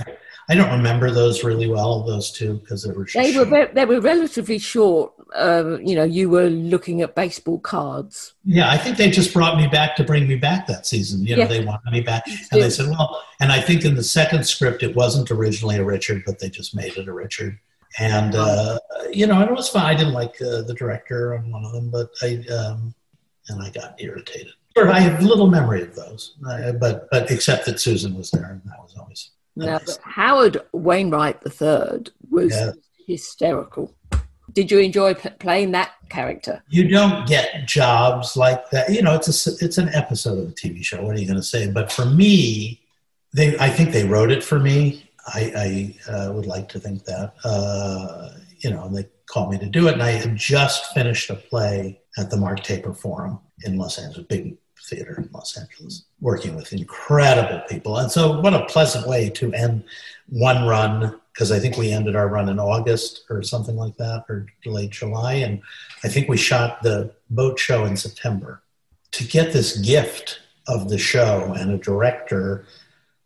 I 0.49 0.55
don't 0.55 0.71
remember 0.71 1.11
those 1.11 1.45
really 1.45 1.69
well, 1.69 2.03
those 2.03 2.31
two, 2.31 2.55
because 2.55 2.83
they 2.83 2.93
were 2.93 3.07
they 3.15 3.39
were 3.39 3.71
they 3.73 3.85
were 3.85 4.01
relatively 4.01 4.59
short. 4.59 5.13
Uh, 5.35 5.79
you 5.83 5.95
know, 5.95 6.05
you 6.05 6.29
were 6.29 6.49
looking 6.51 7.01
at 7.01 7.15
baseball 7.15 7.59
cards. 7.61 8.35
Yeah, 8.45 8.71
I 8.71 8.77
think 8.77 8.99
they 8.99 9.11
just 9.11 9.33
brought 9.33 9.57
me 9.57 9.67
back 9.67 9.97
to 9.97 10.05
bring 10.05 10.29
me 10.29 10.37
back 10.37 10.67
that 10.67 10.87
season. 10.87 11.25
You 11.25 11.37
know, 11.37 11.43
yeah. 11.43 11.49
they 11.49 11.65
wanted 11.65 11.91
me 11.91 12.01
back, 12.01 12.25
and 12.27 12.63
they 12.63 12.71
said, 12.71 12.91
"Well," 12.91 13.23
and 13.41 13.51
I 13.51 13.61
think 13.61 13.85
in 13.85 13.95
the 13.95 14.05
second 14.05 14.45
script 14.45 14.83
it 14.83 14.95
wasn't 14.95 15.31
originally 15.31 15.77
a 15.77 15.85
Richard, 15.85 16.23
but 16.27 16.39
they 16.39 16.51
just 16.51 16.75
made 16.75 16.97
it 16.97 17.09
a 17.09 17.13
Richard. 17.13 17.59
And 17.99 18.35
uh, 18.35 18.79
you 19.13 19.27
know, 19.27 19.41
it 19.41 19.51
was 19.51 19.69
fine. 19.69 19.85
I 19.85 19.95
didn't 19.95 20.15
like 20.15 20.41
uh, 20.43 20.63
the 20.63 20.75
director 20.75 21.35
on 21.35 21.51
one 21.51 21.65
of 21.65 21.73
them, 21.73 21.91
but 21.91 22.11
I 22.23 22.45
um, 22.53 22.95
and 23.49 23.63
I 23.63 23.71
got 23.71 24.01
irritated. 24.01 24.53
I 24.77 25.01
have 25.01 25.23
little 25.23 25.49
memory 25.49 25.83
of 25.83 25.95
those, 25.95 26.35
but 26.41 27.09
but 27.11 27.31
except 27.31 27.67
that 27.67 27.79
Susan 27.79 28.17
was 28.17 28.31
there, 28.31 28.51
and 28.51 28.63
that 28.65 28.81
was 28.81 28.97
always. 28.99 29.31
Now, 29.55 29.79
nice. 29.79 29.99
Howard 30.03 30.63
Wainwright 30.73 31.43
III 31.45 32.07
was 32.31 32.53
yeah. 32.53 32.73
hysterical. 33.07 33.95
Did 34.55 34.71
you 34.71 34.79
enjoy 34.79 35.15
p- 35.15 35.29
playing 35.39 35.73
that 35.73 35.93
character? 36.09 36.63
You 36.69 36.89
don't 36.89 37.27
get 37.27 37.67
jobs 37.67 38.37
like 38.37 38.71
that. 38.71 38.91
You 38.91 39.03
know, 39.03 39.15
it's 39.15 39.29
a 39.29 39.65
it's 39.65 39.79
an 39.79 39.91
episode 39.91 40.39
of 40.39 40.49
a 40.49 40.53
TV 40.53 40.83
show. 40.83 41.03
What 41.03 41.17
are 41.17 41.19
you 41.19 41.27
going 41.27 41.37
to 41.37 41.43
say? 41.43 41.71
But 41.71 41.93
for 41.93 42.07
me, 42.07 42.81
they 43.35 43.59
I 43.59 43.69
think 43.69 43.93
they 43.93 44.05
wrote 44.05 44.31
it 44.31 44.43
for 44.43 44.59
me. 44.59 45.11
I, 45.27 45.95
I 46.09 46.13
uh, 46.13 46.33
would 46.33 46.47
like 46.47 46.69
to 46.71 46.81
think 46.81 47.05
that. 47.05 47.35
Uh, 47.45 48.31
you 48.59 48.71
know, 48.71 48.89
they 48.89 49.07
called 49.27 49.51
me 49.51 49.59
to 49.59 49.67
do 49.67 49.89
it, 49.89 49.95
and 49.95 50.03
I 50.03 50.11
had 50.13 50.37
just 50.37 50.93
finished 50.95 51.31
a 51.31 51.35
play 51.35 52.02
at 52.19 52.31
the 52.31 52.37
Mark 52.37 52.63
Taper 52.63 52.93
Forum 52.93 53.39
in 53.65 53.79
Los 53.79 53.99
Angeles, 53.99 54.27
big 54.27 54.57
theater 54.85 55.15
in 55.19 55.31
Los 55.33 55.57
Angeles, 55.57 56.05
working 56.21 56.55
with 56.57 56.73
incredible 56.73 57.63
people. 57.69 57.97
And 57.99 58.11
so, 58.11 58.41
what 58.41 58.55
a 58.55 58.67
pleasant 58.67 59.07
way 59.07 59.31
to 59.31 59.53
end 59.53 59.85
one 60.29 60.67
run, 60.67 61.21
because 61.33 61.53
I 61.53 61.59
think 61.59 61.77
we 61.77 61.93
ended 61.93 62.17
our 62.17 62.29
run 62.29 62.49
in 62.49 62.59
August 62.59 63.25
or 63.31 63.43
something 63.43 63.77
like 63.77 63.97
that, 63.97 64.25
or 64.29 64.47
late 64.67 64.91
July. 64.91 65.35
And 65.35 65.63
I 66.05 66.09
think 66.09 66.29
we 66.29 66.37
shot 66.37 66.83
the 66.83 67.15
boat 67.31 67.59
show 67.59 67.85
in 67.85 67.97
September. 67.97 68.63
To 69.13 69.25
get 69.25 69.53
this 69.53 69.77
gift 69.79 70.41
of 70.67 70.89
the 70.89 70.99
show 70.99 71.53
and 71.53 71.71
a 71.71 71.79
director 71.79 72.67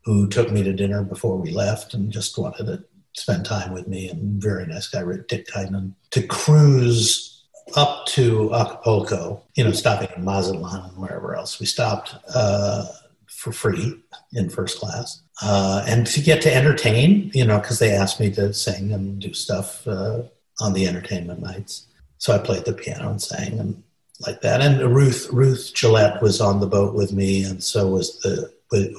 who 0.05 0.29
took 0.29 0.51
me 0.51 0.63
to 0.63 0.73
dinner 0.73 1.03
before 1.03 1.37
we 1.37 1.51
left 1.51 1.95
and 1.95 2.11
just 2.11 2.39
wanted 2.39 2.67
to 2.67 2.85
spend 3.15 3.45
time 3.45 3.73
with 3.73 3.89
me 3.89 4.09
and 4.09 4.41
very 4.41 4.67
nice 4.67 4.89
guy, 4.89 5.03
Dick 5.29 5.49
Kinon, 5.49 5.95
to 6.11 6.23
cruise 6.27 7.36
up 7.75 8.07
to 8.07 8.55
Acapulco, 8.55 9.43
you 9.55 9.65
know, 9.65 9.73
stopping 9.73 10.09
in 10.17 10.25
Mazatlan 10.25 10.85
and 10.85 10.97
wherever 10.97 11.35
else. 11.35 11.59
We 11.59 11.67
stopped 11.67 12.15
uh, 12.35 12.87
for 13.27 13.53
free 13.53 14.01
in 14.33 14.49
first 14.49 14.79
class. 14.79 15.23
Uh, 15.43 15.85
and 15.87 16.07
to 16.07 16.21
get 16.21 16.41
to 16.43 16.55
entertain, 16.55 17.31
you 17.35 17.45
know, 17.45 17.59
because 17.59 17.79
they 17.79 17.91
asked 17.91 18.21
me 18.21 18.31
to 18.33 18.53
sing 18.55 18.93
and 18.93 19.21
do 19.21 19.35
stuff 19.35 19.87
uh, 19.87 20.23
on 20.61 20.73
the 20.73 20.87
entertainment 20.87 21.41
nights. 21.41 21.87
So 22.19 22.35
I 22.35 22.39
played 22.39 22.65
the 22.65 22.73
piano 22.73 23.11
and 23.11 23.21
sang 23.21 23.59
and 23.59 23.83
like 24.27 24.41
that. 24.41 24.61
And 24.61 24.95
Ruth 24.95 25.29
Ruth 25.33 25.73
Gillette 25.75 26.23
was 26.23 26.41
on 26.41 26.61
the 26.61 26.67
boat 26.67 26.95
with 26.95 27.13
me, 27.13 27.45
and 27.45 27.63
so 27.63 27.89
was 27.89 28.19
the 28.21 28.51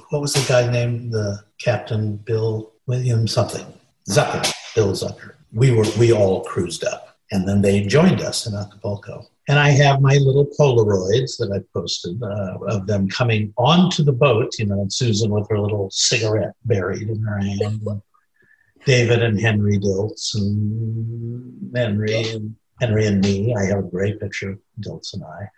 what 0.10 0.22
was 0.22 0.34
the 0.34 0.46
guy 0.48 0.70
named 0.72 1.12
the 1.12 1.44
captain 1.60 2.18
Bill 2.18 2.72
William 2.86 3.28
something 3.28 3.66
Zucker 4.10 4.54
Bill 4.76 4.92
Zucker. 4.92 5.34
We 5.52 5.72
were 5.72 5.86
we 5.98 6.14
all 6.14 6.44
cruised 6.44 6.84
up 6.84 7.17
and 7.32 7.48
then 7.48 7.62
they 7.62 7.82
joined 7.82 8.22
us 8.22 8.48
in 8.48 8.56
Acapulco. 8.56 9.26
And 9.50 9.58
I 9.58 9.70
have 9.70 10.02
my 10.02 10.16
little 10.16 10.46
Polaroids 10.60 11.38
that 11.38 11.52
I 11.54 11.64
posted 11.74 12.22
uh, 12.22 12.58
of 12.68 12.86
them 12.86 13.08
coming 13.10 13.54
onto 13.58 14.04
the 14.04 14.12
boat, 14.12 14.54
you 14.60 14.66
know, 14.66 14.82
and 14.82 14.92
Susan 14.92 15.32
with 15.32 15.50
her 15.50 15.60
little 15.60 15.90
cigarette 15.90 16.54
buried 16.66 17.10
in 17.10 17.22
her 17.22 17.40
hand. 17.40 17.82
And 17.88 18.02
David 18.86 19.22
and 19.22 19.40
Henry 19.40 19.78
Diltz 19.78 20.34
and 20.36 21.76
Henry 21.76 22.32
and 22.32 22.56
Henry 22.80 23.06
and 23.06 23.20
me. 23.22 23.54
I 23.54 23.66
have 23.66 23.80
a 23.80 23.84
great 23.84 24.18
picture 24.18 24.52
of 24.52 24.60
Diltz 24.80 25.14
and 25.14 25.26
I. 25.26 25.50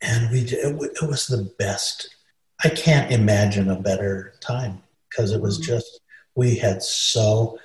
And 0.00 0.30
we 0.32 0.40
it, 0.40 0.92
it 1.00 1.06
was 1.06 1.28
the 1.28 1.52
best. 1.60 2.16
I 2.64 2.70
can't 2.70 3.12
imagine 3.12 3.70
a 3.70 3.78
better 3.78 4.34
time 4.40 4.82
because 5.08 5.30
it 5.30 5.40
was 5.40 5.58
mm-hmm. 5.58 5.74
just, 5.74 6.00
we 6.34 6.56
had 6.56 6.82
so 6.82 7.56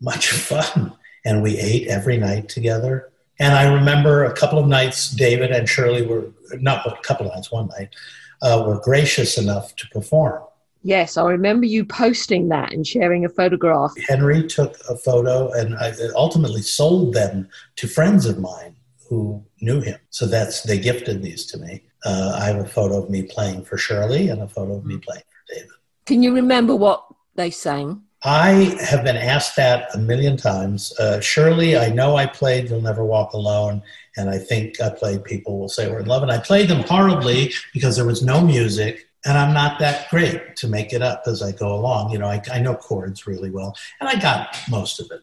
much 0.00 0.28
fun 0.32 0.92
and 1.28 1.42
we 1.42 1.58
ate 1.58 1.86
every 1.88 2.16
night 2.16 2.48
together. 2.48 3.10
And 3.38 3.52
I 3.52 3.70
remember 3.72 4.24
a 4.24 4.32
couple 4.32 4.58
of 4.58 4.66
nights, 4.66 5.10
David 5.10 5.50
and 5.50 5.68
Shirley 5.68 6.04
were 6.06 6.32
not 6.54 6.86
a 6.86 6.96
couple 7.02 7.26
of 7.26 7.34
nights, 7.34 7.52
one 7.52 7.68
night, 7.78 7.94
uh, 8.40 8.64
were 8.66 8.80
gracious 8.80 9.36
enough 9.36 9.76
to 9.76 9.86
perform. 9.88 10.42
Yes, 10.82 11.18
I 11.18 11.24
remember 11.24 11.66
you 11.66 11.84
posting 11.84 12.48
that 12.48 12.72
and 12.72 12.86
sharing 12.86 13.26
a 13.26 13.28
photograph. 13.28 13.92
Henry 14.08 14.46
took 14.46 14.76
a 14.88 14.96
photo 14.96 15.52
and 15.52 15.76
I 15.76 15.92
ultimately 16.16 16.62
sold 16.62 17.12
them 17.12 17.48
to 17.76 17.86
friends 17.86 18.24
of 18.24 18.38
mine 18.38 18.74
who 19.06 19.44
knew 19.60 19.82
him. 19.82 19.98
So 20.08 20.24
that's 20.24 20.62
they 20.62 20.78
gifted 20.78 21.22
these 21.22 21.44
to 21.46 21.58
me. 21.58 21.82
Uh, 22.06 22.38
I 22.40 22.46
have 22.46 22.64
a 22.64 22.68
photo 22.68 23.02
of 23.02 23.10
me 23.10 23.22
playing 23.22 23.64
for 23.64 23.76
Shirley 23.76 24.30
and 24.30 24.40
a 24.40 24.48
photo 24.48 24.76
of 24.76 24.86
me 24.86 24.94
mm. 24.94 25.02
playing 25.02 25.24
for 25.28 25.54
David. 25.54 25.70
Can 26.06 26.22
you 26.22 26.34
remember 26.34 26.74
what 26.74 27.04
they 27.34 27.50
sang? 27.50 28.02
I 28.24 28.76
have 28.80 29.04
been 29.04 29.16
asked 29.16 29.54
that 29.56 29.94
a 29.94 29.98
million 29.98 30.36
times. 30.36 30.92
Uh, 30.98 31.20
surely, 31.20 31.76
I 31.76 31.88
know 31.88 32.16
I 32.16 32.26
played 32.26 32.68
You'll 32.68 32.80
Never 32.80 33.04
Walk 33.04 33.32
Alone, 33.32 33.80
and 34.16 34.28
I 34.28 34.38
think 34.38 34.80
I 34.80 34.90
played 34.90 35.22
People 35.22 35.60
Will 35.60 35.68
Say 35.68 35.88
We're 35.88 36.00
in 36.00 36.06
Love. 36.06 36.22
And 36.22 36.32
I 36.32 36.38
played 36.38 36.68
them 36.68 36.82
horribly 36.82 37.52
because 37.72 37.94
there 37.94 38.06
was 38.06 38.22
no 38.22 38.40
music, 38.40 39.08
and 39.24 39.38
I'm 39.38 39.54
not 39.54 39.78
that 39.78 40.10
great 40.10 40.56
to 40.56 40.66
make 40.66 40.92
it 40.92 41.00
up 41.00 41.22
as 41.26 41.42
I 41.42 41.52
go 41.52 41.72
along. 41.72 42.10
You 42.10 42.18
know, 42.18 42.26
I, 42.26 42.42
I 42.52 42.60
know 42.60 42.74
chords 42.74 43.28
really 43.28 43.50
well, 43.50 43.76
and 44.00 44.08
I 44.08 44.18
got 44.20 44.56
most 44.68 44.98
of 44.98 45.10
it. 45.12 45.20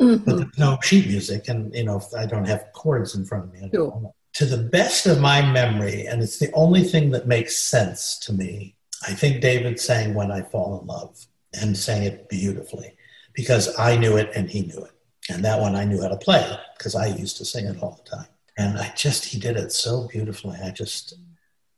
Mm-hmm. 0.00 0.24
But 0.24 0.36
there's 0.36 0.58
no 0.58 0.78
sheet 0.82 1.06
music, 1.06 1.46
and, 1.46 1.72
you 1.72 1.84
know, 1.84 2.02
I 2.18 2.26
don't 2.26 2.48
have 2.48 2.72
chords 2.72 3.14
in 3.14 3.24
front 3.24 3.44
of 3.44 3.52
me. 3.52 3.70
Sure. 3.72 4.12
To 4.34 4.46
the 4.46 4.56
best 4.56 5.06
of 5.06 5.20
my 5.20 5.42
memory, 5.42 6.06
and 6.06 6.20
it's 6.20 6.40
the 6.40 6.50
only 6.54 6.82
thing 6.82 7.10
that 7.10 7.28
makes 7.28 7.56
sense 7.56 8.18
to 8.20 8.32
me, 8.32 8.74
I 9.06 9.12
think 9.12 9.40
David 9.40 9.78
sang 9.78 10.14
When 10.14 10.32
I 10.32 10.42
Fall 10.42 10.80
in 10.80 10.88
Love 10.88 11.26
and 11.60 11.76
sang 11.76 12.02
it 12.02 12.28
beautifully 12.28 12.94
because 13.32 13.78
I 13.78 13.96
knew 13.96 14.16
it 14.16 14.30
and 14.34 14.50
he 14.50 14.62
knew 14.62 14.84
it. 14.84 14.92
And 15.30 15.44
that 15.44 15.60
one 15.60 15.74
I 15.74 15.84
knew 15.84 16.00
how 16.00 16.08
to 16.08 16.16
play 16.16 16.58
because 16.76 16.94
I 16.94 17.06
used 17.06 17.36
to 17.38 17.44
sing 17.44 17.66
it 17.66 17.82
all 17.82 18.00
the 18.02 18.10
time. 18.16 18.26
And 18.58 18.78
I 18.78 18.92
just, 18.96 19.24
he 19.24 19.38
did 19.38 19.56
it 19.56 19.72
so 19.72 20.08
beautifully. 20.08 20.58
I 20.62 20.70
just, 20.70 21.14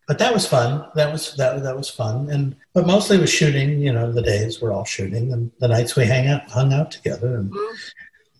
but 0.09 0.19
that 0.19 0.33
was 0.33 0.47
fun. 0.47 0.87
That 0.95 1.13
was, 1.13 1.35
that, 1.37 1.63
that 1.63 1.77
was 1.77 1.89
fun. 1.89 2.31
And, 2.31 2.57
but 2.73 2.87
mostly 2.87 3.17
it 3.17 3.21
was 3.21 3.31
shooting, 3.31 3.81
you 3.81 3.93
know, 3.93 4.11
the 4.11 4.23
days 4.23 4.61
we're 4.61 4.73
all 4.73 4.85
shooting 4.85 5.33
and 5.33 5.51
the 5.61 5.69
nights 5.69 5.95
we 5.95 6.05
hang 6.05 6.27
out, 6.27 6.51
hung 6.51 6.73
out 6.73 6.91
together 6.91 7.37
and 7.37 7.51
mm-hmm. 7.51 7.77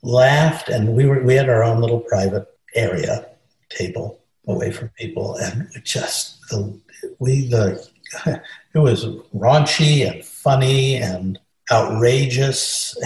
laughed. 0.03 0.69
And 0.69 0.97
we 0.97 1.07
were, 1.07 1.23
we 1.23 1.35
had 1.35 1.49
our 1.49 1.63
own 1.63 1.81
little 1.81 2.01
private 2.01 2.47
area 2.75 3.27
table 3.69 4.21
away 4.49 4.71
from 4.71 4.89
people. 4.91 5.37
And 5.37 5.69
just 5.85 6.41
the, 6.49 6.79
we, 7.19 7.47
the, 7.47 7.87
it 8.75 8.79
was 8.79 9.05
raunchy 9.35 10.11
and 10.11 10.25
funny 10.45 10.97
and 10.97 11.41
outrageous. 11.73 12.97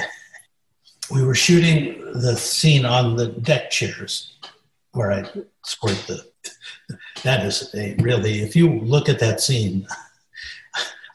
We 1.10 1.24
were 1.24 1.36
shooting 1.36 2.02
the 2.12 2.36
scene 2.36 2.84
on 2.84 3.16
the 3.16 3.28
deck 3.28 3.70
chairs 3.70 4.36
where 4.92 5.12
I 5.12 5.30
squirt 5.64 5.96
the. 6.08 6.26
That 7.22 7.46
is 7.46 7.74
a 7.74 7.94
really, 8.00 8.40
if 8.42 8.54
you 8.56 8.80
look 8.80 9.08
at 9.08 9.20
that 9.20 9.40
scene, 9.40 9.86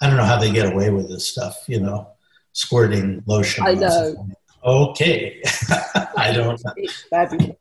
I 0.02 0.08
don't 0.08 0.18
know 0.18 0.24
how 0.24 0.40
they 0.40 0.52
get 0.52 0.72
away 0.72 0.90
with 0.90 1.10
this 1.10 1.28
stuff, 1.30 1.64
you 1.68 1.80
know, 1.80 2.10
squirting 2.54 3.24
lotion. 3.26 3.66
I 3.66 3.74
know. 3.74 4.28
Okay. 4.64 5.42
I 6.18 6.32
don't 6.34 6.62
know. 6.64 7.58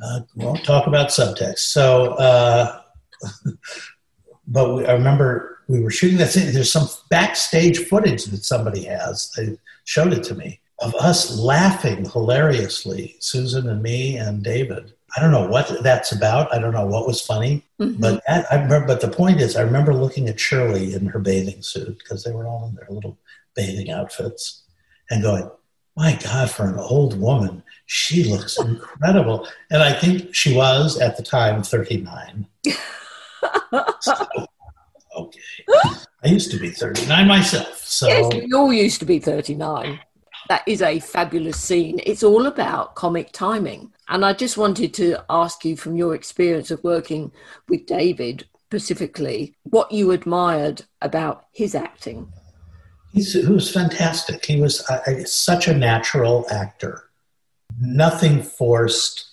Uh, 0.00 0.20
won't 0.36 0.64
talk 0.64 0.86
about 0.86 1.08
subtext. 1.08 1.58
So, 1.58 2.12
uh, 2.14 2.80
but 4.46 4.74
we, 4.74 4.86
I 4.86 4.92
remember 4.92 5.57
we 5.68 5.80
were 5.80 5.90
shooting 5.90 6.18
that 6.18 6.30
scene. 6.30 6.52
There's 6.52 6.72
some 6.72 6.88
backstage 7.10 7.86
footage 7.86 8.24
that 8.26 8.44
somebody 8.44 8.84
has. 8.84 9.30
They 9.36 9.58
showed 9.84 10.12
it 10.12 10.24
to 10.24 10.34
me 10.34 10.60
of 10.80 10.94
us 10.94 11.36
laughing 11.38 12.04
hilariously, 12.04 13.16
Susan 13.18 13.68
and 13.68 13.82
me 13.82 14.16
and 14.16 14.42
David. 14.42 14.92
I 15.16 15.20
don't 15.20 15.32
know 15.32 15.46
what 15.46 15.82
that's 15.82 16.12
about. 16.12 16.54
I 16.54 16.58
don't 16.58 16.74
know 16.74 16.86
what 16.86 17.06
was 17.06 17.20
funny, 17.20 17.64
mm-hmm. 17.80 18.00
but 18.00 18.22
that, 18.26 18.46
I 18.52 18.56
remember. 18.56 18.86
But 18.86 19.00
the 19.00 19.08
point 19.08 19.40
is, 19.40 19.56
I 19.56 19.62
remember 19.62 19.94
looking 19.94 20.28
at 20.28 20.38
Shirley 20.38 20.92
in 20.92 21.06
her 21.06 21.18
bathing 21.18 21.62
suit 21.62 21.98
because 21.98 22.24
they 22.24 22.30
were 22.30 22.46
all 22.46 22.68
in 22.68 22.74
their 22.74 22.88
little 22.90 23.18
bathing 23.56 23.90
outfits, 23.90 24.64
and 25.10 25.22
going, 25.22 25.50
"My 25.96 26.18
God, 26.22 26.50
for 26.50 26.68
an 26.68 26.78
old 26.78 27.18
woman, 27.18 27.62
she 27.86 28.24
looks 28.24 28.58
incredible." 28.60 29.48
And 29.70 29.82
I 29.82 29.94
think 29.94 30.34
she 30.34 30.54
was 30.54 31.00
at 31.00 31.16
the 31.16 31.22
time 31.22 31.62
39. 31.62 32.46
so, 34.00 34.14
okay. 35.18 35.40
I 36.24 36.28
used 36.28 36.50
to 36.50 36.58
be 36.58 36.70
39 36.70 37.26
myself. 37.26 37.78
So 37.84 38.08
yes, 38.08 38.32
we 38.34 38.52
all 38.52 38.72
used 38.72 39.00
to 39.00 39.06
be 39.06 39.18
39. 39.18 40.00
That 40.48 40.62
is 40.66 40.82
a 40.82 40.98
fabulous 40.98 41.60
scene. 41.60 42.00
It's 42.04 42.22
all 42.22 42.46
about 42.46 42.94
comic 42.94 43.32
timing. 43.32 43.92
And 44.08 44.24
I 44.24 44.32
just 44.32 44.56
wanted 44.56 44.94
to 44.94 45.18
ask 45.28 45.64
you 45.64 45.76
from 45.76 45.96
your 45.96 46.14
experience 46.14 46.70
of 46.70 46.82
working 46.82 47.32
with 47.68 47.86
David 47.86 48.46
specifically, 48.68 49.54
what 49.64 49.90
you 49.92 50.10
admired 50.10 50.82
about 51.00 51.46
his 51.52 51.74
acting. 51.74 52.32
He's, 53.12 53.32
he 53.32 53.46
was 53.46 53.72
fantastic. 53.72 54.44
He 54.44 54.60
was 54.60 54.88
uh, 54.90 55.24
such 55.24 55.68
a 55.68 55.74
natural 55.74 56.46
actor. 56.50 57.04
Nothing 57.80 58.42
forced. 58.42 59.27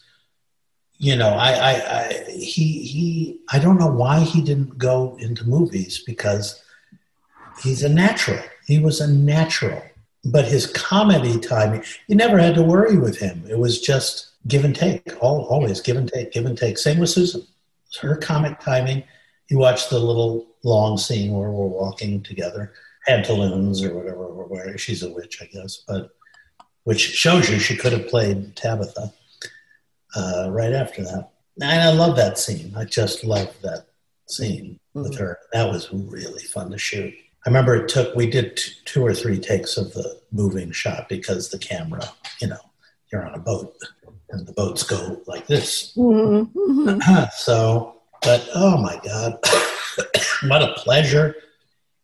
You 1.06 1.16
know, 1.16 1.30
I, 1.30 1.52
I, 1.52 2.00
I, 2.00 2.32
he, 2.32 2.82
he, 2.82 3.40
I 3.52 3.60
don't 3.60 3.78
know 3.78 3.92
why 3.92 4.22
he 4.22 4.42
didn't 4.42 4.80
go 4.80 5.16
into 5.20 5.48
movies 5.48 6.02
because 6.04 6.64
he's 7.62 7.84
a 7.84 7.90
natural. 7.90 8.42
He 8.66 8.80
was 8.80 9.02
a 9.02 9.08
natural. 9.08 9.84
But 10.24 10.46
his 10.46 10.66
comedy 10.66 11.40
timing, 11.40 11.84
you 12.08 12.16
never 12.16 12.40
had 12.40 12.56
to 12.56 12.64
worry 12.64 12.98
with 12.98 13.20
him. 13.20 13.46
It 13.48 13.60
was 13.60 13.82
just 13.82 14.32
give 14.48 14.66
and 14.66 14.76
take, 14.76 15.04
all, 15.22 15.46
always 15.46 15.80
give 15.80 15.96
and 15.96 16.12
take, 16.12 16.32
give 16.32 16.48
and 16.48 16.58
take. 16.58 16.80
Same 16.80 16.98
with 16.98 17.12
Susan. 17.12 17.46
Her 18.02 18.16
comic 18.16 18.60
timing. 18.60 19.04
You 19.48 19.60
watch 19.60 19.90
the 19.90 20.00
little 20.00 20.48
long 20.64 20.98
scene 20.98 21.34
where 21.34 21.52
we're 21.52 21.68
walking 21.68 22.24
together 22.24 22.74
pantaloons 23.06 23.84
or 23.84 23.94
whatever, 23.94 24.26
where 24.26 24.76
she's 24.80 25.04
a 25.04 25.14
witch, 25.14 25.40
I 25.40 25.46
guess, 25.46 25.84
but 25.88 26.16
which 26.84 27.02
shows 27.02 27.48
you 27.48 27.60
she 27.60 27.78
could 27.78 27.94
have 27.94 28.08
played 28.08 28.56
Tabitha 28.56 29.14
uh, 30.16 30.50
right 30.52 30.74
after 30.74 31.04
that. 31.04 31.32
And 31.62 31.82
I 31.82 31.92
love 31.92 32.16
that 32.18 32.38
scene. 32.38 32.74
I 32.76 32.86
just 32.86 33.24
love 33.24 33.56
that 33.62 33.88
scene 34.28 34.80
mm-hmm. 34.96 35.04
with 35.04 35.18
her. 35.18 35.40
That 35.54 35.70
was 35.70 35.92
really 35.92 36.44
fun 36.44 36.72
to 36.72 36.78
shoot. 36.78 37.14
I 37.46 37.50
remember 37.50 37.76
it 37.76 37.88
took, 37.88 38.16
we 38.16 38.30
did 38.30 38.58
t- 38.58 38.72
two 38.86 39.06
or 39.06 39.14
three 39.14 39.40
takes 39.40 39.78
of 39.78 39.94
the 39.94 40.20
moving 40.32 40.72
shot 40.72 41.08
because 41.08 41.50
the 41.50 41.60
camera, 41.60 42.04
you 42.42 42.48
know, 42.48 42.60
you're 43.12 43.26
on 43.26 43.36
a 43.36 43.40
boat 43.40 43.76
and 44.32 44.48
the 44.48 44.54
boats 44.54 44.84
go 44.84 45.22
like 45.28 45.46
this. 45.48 45.94
Mm-hmm. 45.96 47.00
so, 47.36 47.96
but 48.24 48.50
oh 48.56 48.78
my 48.78 49.00
God, 49.04 49.38
what 50.50 50.64
a 50.64 50.74
pleasure 50.74 51.36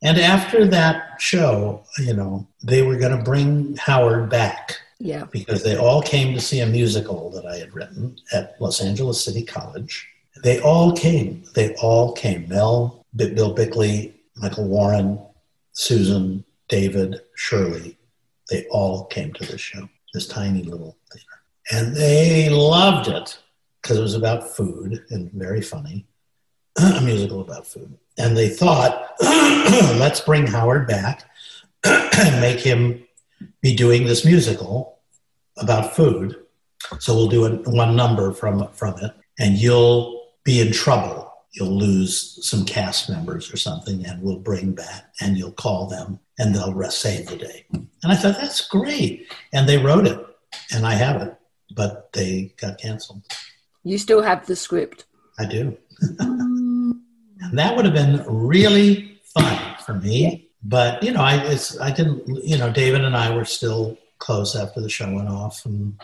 and 0.04 0.18
after 0.18 0.66
that 0.68 1.22
show, 1.22 1.84
you 2.00 2.14
know, 2.14 2.48
they 2.64 2.82
were 2.82 2.98
going 2.98 3.16
to 3.16 3.24
bring 3.24 3.76
Howard 3.76 4.30
back. 4.30 4.78
Yeah. 5.02 5.26
Because 5.32 5.64
they 5.64 5.76
all 5.76 6.02
came 6.02 6.34
to 6.34 6.40
see 6.40 6.60
a 6.60 6.66
musical 6.66 7.30
that 7.32 7.46
I 7.46 7.58
had 7.58 7.74
written 7.74 8.18
at 8.32 8.56
Los 8.62 8.82
Angeles 8.82 9.24
City 9.24 9.44
College. 9.44 10.08
They 10.44 10.60
all 10.60 10.96
came. 10.96 11.44
They 11.56 11.74
all 11.76 12.14
came. 12.14 12.48
Mel, 12.48 13.06
Bill 13.16 13.54
Bickley, 13.54 14.14
Michael 14.38 14.68
Warren, 14.68 15.20
Susan, 15.74 16.46
David, 16.70 17.22
Shirley. 17.36 17.98
They 18.50 18.66
all 18.68 19.06
came 19.06 19.34
to 19.34 19.46
this 19.46 19.62
show, 19.62 19.90
this 20.14 20.28
tiny 20.28 20.64
little 20.64 20.98
theater. 21.12 21.26
And 21.72 21.96
they 21.96 22.50
loved 22.50 23.08
it 23.08 23.40
because 23.82 23.98
it 23.98 24.02
was 24.02 24.16
about 24.16 24.56
food 24.56 25.04
and 25.10 25.32
very 25.32 25.62
funny. 25.62 26.06
a 26.78 27.02
musical 27.02 27.42
about 27.42 27.66
food 27.66 27.98
and 28.18 28.38
they 28.38 28.50
thought, 28.50 29.16
let's 29.22 30.22
bring 30.22 30.46
Howard 30.46 30.88
back 30.88 31.24
and 31.84 32.40
make 32.40 32.60
him 32.60 33.04
be 33.62 33.76
doing 33.76 34.06
this 34.06 34.26
musical 34.26 35.00
about 35.58 35.96
food. 35.96 36.36
So 37.00 37.14
we'll 37.16 37.28
do 37.28 37.46
a, 37.46 37.56
one 37.70 37.96
number 37.96 38.32
from 38.34 38.68
from 38.74 38.98
it, 39.00 39.12
and 39.40 39.58
you'll 39.58 40.30
be 40.44 40.60
in 40.62 40.72
trouble. 40.72 41.32
You'll 41.54 41.78
lose 41.78 42.40
some 42.48 42.66
cast 42.66 43.10
members 43.10 43.54
or 43.54 43.58
something, 43.58 44.06
and 44.06 44.22
we'll 44.22 44.40
bring 44.40 44.72
back, 44.72 45.12
and 45.22 45.38
you'll 45.38 45.52
call 45.52 45.88
them, 45.88 46.20
and 46.40 46.56
they'll 46.56 46.74
rest, 46.74 47.00
save 47.00 47.28
the 47.28 47.36
day. 47.36 47.66
And 47.74 48.12
I 48.12 48.16
thought 48.16 48.40
that's 48.40 48.68
great, 48.68 49.32
and 49.54 49.68
they 49.68 49.78
wrote 49.78 50.08
it, 50.08 50.20
and 50.74 50.86
I 50.86 50.94
have 50.94 51.22
it, 51.22 51.36
but 51.76 52.12
they 52.14 52.54
got 52.58 52.80
canceled. 52.80 53.24
You 53.84 53.98
still 53.98 54.22
have 54.22 54.48
the 54.48 54.56
script. 54.56 55.06
I 55.38 55.46
do. 55.46 55.78
And 57.42 57.58
that 57.58 57.76
would 57.76 57.86
have 57.86 57.94
been 57.94 58.24
really 58.28 59.20
fun 59.34 59.76
for 59.84 59.96
me. 59.96 60.51
But, 60.64 61.02
you 61.02 61.12
know, 61.12 61.22
I, 61.22 61.38
it's, 61.38 61.80
I 61.80 61.92
didn't, 61.92 62.28
you 62.28 62.58
know, 62.58 62.72
David 62.72 63.04
and 63.04 63.16
I 63.16 63.36
were 63.36 63.46
still 63.46 63.98
close 64.20 64.56
after 64.56 64.80
the 64.80 64.90
show 64.90 65.12
went 65.12 65.28
off. 65.28 65.66
And 65.66 66.00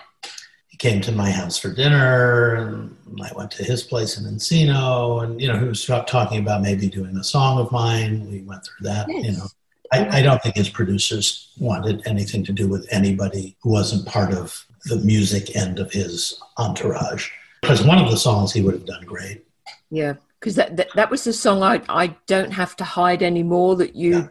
he 0.68 0.78
came 0.78 1.00
to 1.02 1.12
my 1.12 1.30
house 1.30 1.58
for 1.58 1.72
dinner. 1.72 2.56
And 2.56 2.98
I 3.22 3.32
went 3.36 3.52
to 3.52 3.64
his 3.64 3.84
place 3.84 4.18
in 4.18 4.26
Encino. 4.26 5.24
And, 5.24 5.40
you 5.40 5.48
know, 5.48 5.60
he 5.60 5.66
was 5.66 5.86
talking 5.86 6.40
about 6.40 6.62
maybe 6.62 6.90
doing 6.90 7.16
a 7.18 7.24
song 7.24 7.60
of 7.60 7.72
mine. 7.72 8.28
We 8.30 8.42
went 8.42 8.66
through 8.66 8.90
that, 8.90 9.08
yes. 9.10 9.26
you 9.26 9.32
know. 9.34 9.48
I, 9.94 10.18
I, 10.18 10.22
don't 10.22 10.44
think 10.44 10.58
his 10.58 10.68
producers 10.68 11.54
wanted 11.58 12.06
anything 12.06 12.44
to 12.44 12.52
do 12.52 12.68
with 12.68 12.86
anybody 12.92 13.56
who 13.62 13.70
wasn't 13.70 14.06
part 14.06 14.34
of 14.34 14.66
the 14.84 14.98
music 14.98 15.56
end 15.56 15.80
of 15.80 15.94
his 15.94 16.42
entourage. 16.58 17.30
Because 17.62 17.86
one 17.86 17.98
of 17.98 18.12
the 18.12 18.18
songs 18.18 18.52
he 18.52 18.62
would 18.62 18.74
have 18.74 18.86
done 18.86 19.06
great. 19.06 19.46
Yeah 19.90 20.16
because 20.40 20.56
that, 20.56 20.78
that, 20.78 20.88
that 20.96 21.10
was 21.10 21.24
the 21.24 21.34
song 21.34 21.64
I 21.64 21.82
I 21.90 22.16
don't 22.28 22.52
have 22.52 22.76
to 22.76 22.84
hide 22.84 23.24
anymore 23.24 23.76
that 23.78 23.96
you 23.96 24.12
yeah. 24.12 24.28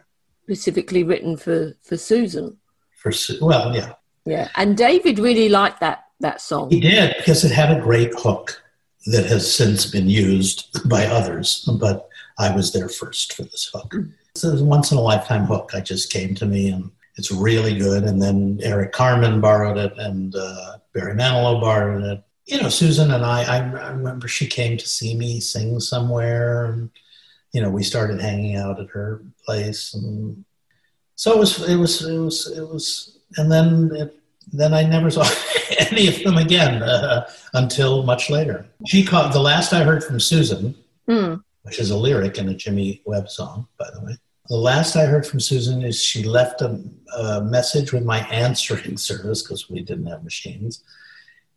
Specifically 0.47 1.03
written 1.03 1.35
for 1.35 1.73
for 1.83 1.97
Susan. 1.97 2.57
For 2.95 3.11
well, 3.41 3.75
yeah, 3.75 3.93
yeah, 4.25 4.47
and 4.55 4.77
David 4.77 5.19
really 5.19 5.49
liked 5.49 5.81
that 5.81 6.05
that 6.21 6.41
song. 6.41 6.69
He 6.69 6.79
did 6.79 7.15
because 7.17 7.43
it 7.43 7.51
had 7.51 7.75
a 7.75 7.81
great 7.81 8.13
hook 8.17 8.63
that 9.07 9.25
has 9.25 9.53
since 9.53 9.85
been 9.85 10.09
used 10.09 10.87
by 10.89 11.05
others, 11.05 11.67
but 11.79 12.09
I 12.39 12.55
was 12.55 12.71
there 12.71 12.89
first 12.89 13.33
for 13.33 13.43
this 13.43 13.69
hook. 13.73 13.91
Mm. 13.93 14.13
It's 14.31 14.43
a 14.43 14.63
once 14.63 14.91
in 14.91 14.97
a 14.97 15.01
lifetime 15.01 15.45
hook. 15.45 15.71
I 15.73 15.81
just 15.81 16.11
came 16.11 16.35
to 16.35 16.45
me 16.45 16.69
and 16.69 16.91
it's 17.15 17.31
really 17.31 17.77
good. 17.77 18.03
And 18.03 18.21
then 18.21 18.59
Eric 18.61 18.91
Carmen 18.91 19.41
borrowed 19.41 19.77
it, 19.77 19.93
and 19.97 20.35
uh, 20.35 20.77
Barry 20.93 21.15
Manilow 21.15 21.59
borrowed 21.59 22.03
it, 22.03 22.23
you 22.47 22.61
know, 22.61 22.69
Susan 22.69 23.11
and 23.11 23.25
I, 23.25 23.43
I, 23.43 23.57
I 23.57 23.89
remember 23.89 24.27
she 24.27 24.47
came 24.47 24.77
to 24.77 24.87
see 24.87 25.15
me 25.15 25.39
sing 25.39 25.79
somewhere, 25.79 26.65
and 26.65 26.89
you 27.53 27.61
know, 27.61 27.69
we 27.69 27.83
started 27.83 28.21
hanging 28.21 28.55
out 28.55 28.79
at 28.79 28.89
her 28.89 29.23
place, 29.45 29.93
and 29.93 30.43
so 31.15 31.33
it 31.33 31.39
was, 31.39 31.69
it 31.69 31.75
was, 31.75 32.05
it 32.05 32.17
was, 32.17 32.57
it 32.57 32.67
was, 32.67 33.19
and 33.37 33.51
then 33.51 33.91
it, 33.95 34.19
then 34.51 34.73
I 34.73 34.83
never 34.83 35.09
saw 35.09 35.27
any 35.91 36.07
of 36.07 36.23
them 36.23 36.37
again 36.37 36.83
uh, 36.83 37.29
until 37.53 38.03
much 38.03 38.29
later. 38.29 38.67
She 38.85 39.03
called 39.03 39.33
the 39.33 39.39
last 39.39 39.73
I 39.73 39.83
heard 39.83 40.03
from 40.03 40.19
Susan, 40.19 40.75
mm. 41.07 41.41
which 41.63 41.79
is 41.79 41.91
a 41.91 41.97
lyric 41.97 42.37
in 42.37 42.49
a 42.49 42.53
Jimmy 42.53 43.01
Webb 43.05 43.29
song, 43.29 43.67
by 43.77 43.89
the 43.93 44.01
way. 44.01 44.17
The 44.49 44.55
last 44.55 44.95
I 44.95 45.05
heard 45.05 45.27
from 45.27 45.41
Susan 45.41 45.83
is 45.83 46.01
she 46.01 46.23
left 46.23 46.61
a, 46.61 46.81
a 47.17 47.41
message 47.41 47.91
with 47.91 48.05
my 48.05 48.19
answering 48.29 48.97
service 49.09 49.41
because 49.41 49.69
we 49.69 49.81
didn't 49.81 50.05
have 50.05 50.23
machines 50.23 50.83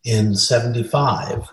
in 0.04 0.34
75, 0.34 1.48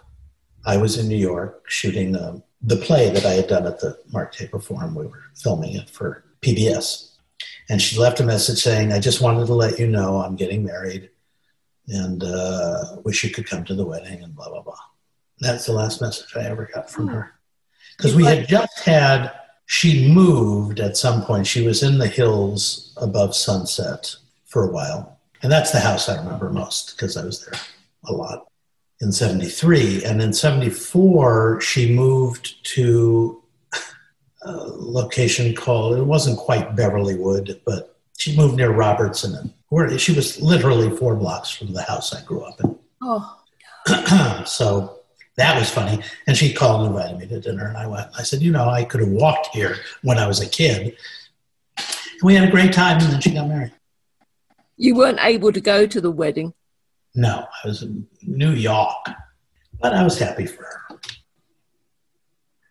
I 0.66 0.78
was 0.78 0.98
in 0.98 1.08
New 1.08 1.18
York 1.18 1.70
shooting 1.70 2.16
uh, 2.16 2.40
the 2.62 2.78
play 2.78 3.10
that 3.10 3.26
I 3.26 3.34
had 3.34 3.48
done 3.48 3.66
at 3.68 3.80
the 3.80 3.98
Mark 4.12 4.34
Taper 4.34 4.60
Forum. 4.60 4.96
We 4.96 5.06
were 5.06 5.24
filming 5.36 5.76
it 5.76 5.90
for 5.90 6.24
PBS. 6.42 7.12
And 7.70 7.82
she 7.82 8.00
left 8.00 8.20
a 8.20 8.26
message 8.26 8.60
saying, 8.60 8.94
I 8.94 9.00
just 9.00 9.22
wanted 9.22 9.46
to 9.48 9.54
let 9.54 9.78
you 9.78 9.88
know 9.88 10.18
I'm 10.18 10.36
getting 10.36 10.66
married 10.66 11.10
and 11.88 12.24
uh, 12.24 12.98
wish 13.04 13.24
you 13.24 13.30
could 13.30 13.48
come 13.48 13.64
to 13.66 13.76
the 13.76 13.86
wedding 13.86 14.24
and 14.24 14.36
blah, 14.36 14.50
blah, 14.50 14.62
blah. 14.62 14.76
That's 15.40 15.66
the 15.66 15.74
last 15.74 16.02
message 16.02 16.36
I 16.36 16.46
ever 16.46 16.70
got 16.74 16.90
from 16.90 17.08
her. 17.08 17.34
Because 17.96 18.16
we 18.16 18.26
had 18.26 18.48
just 18.48 18.80
had, 18.80 19.32
she 19.66 20.12
moved 20.12 20.80
at 20.80 20.98
some 20.98 21.24
point. 21.24 21.46
She 21.46 21.66
was 21.66 21.84
in 21.84 21.98
the 21.98 22.08
hills 22.08 22.94
above 22.98 23.36
Sunset 23.36 24.16
for 24.46 24.68
a 24.68 24.72
while. 24.72 25.20
And 25.44 25.52
that's 25.52 25.72
the 25.72 25.80
house 25.80 26.10
I 26.10 26.18
remember 26.18 26.50
most 26.50 26.96
because 26.96 27.18
I 27.18 27.24
was 27.24 27.46
there 27.46 27.60
a 28.06 28.14
lot 28.14 28.47
in 29.02 29.12
73. 29.12 30.04
And 30.04 30.22
in 30.22 30.34
74, 30.34 31.62
she 31.62 31.94
moved 31.94 32.64
to 32.76 33.44
a 34.42 34.52
location 34.52 35.56
called, 35.56 35.98
it 35.98 36.04
wasn't 36.04 36.40
quite 36.40 36.76
Beverlywood, 36.76 37.60
but 37.66 37.98
she 38.18 38.36
moved 38.36 38.56
near 38.56 38.72
Robertson. 38.72 39.54
where 39.70 39.98
she 40.00 40.14
was 40.14 40.42
literally 40.42 40.96
four 40.96 41.16
blocks 41.16 41.50
from 41.50 41.74
the 41.74 41.84
house 41.84 42.14
I 42.14 42.24
grew 42.24 42.42
up 42.42 42.60
in. 42.62 42.78
Oh. 43.02 43.38
so 44.46 45.00
that 45.36 45.58
was 45.58 45.70
funny. 45.70 46.02
And 46.26 46.36
she 46.36 46.54
called 46.54 46.88
and 46.88 46.96
invited 46.96 47.20
me 47.20 47.28
to 47.28 47.40
dinner. 47.40 47.68
And 47.68 47.78
I 47.78 47.86
went, 47.86 48.08
I 48.18 48.24
said, 48.24 48.42
you 48.42 48.52
know, 48.52 48.70
I 48.70 48.84
could 48.84 49.02
have 49.02 49.10
walked 49.10 49.48
here 49.48 49.78
when 50.02 50.18
I 50.18 50.28
was 50.28 50.42
a 50.42 50.50
kid. 50.50 50.96
And 51.78 52.24
we 52.24 52.34
had 52.34 52.48
a 52.48 52.52
great 52.52 52.74
time. 52.74 53.00
And 53.02 53.12
then 53.12 53.22
she 53.22 53.32
got 53.32 53.48
married. 53.48 53.72
You 54.78 54.96
weren't 54.96 55.20
able 55.22 55.52
to 55.52 55.62
go 55.62 55.86
to 55.86 56.02
the 56.02 56.12
wedding? 56.12 56.54
No, 57.18 57.48
I 57.64 57.68
was 57.68 57.82
in 57.82 58.06
New 58.22 58.52
York, 58.52 59.10
but 59.82 59.92
I 59.92 60.04
was 60.04 60.20
happy 60.20 60.46
for 60.46 60.62
her. 60.64 61.00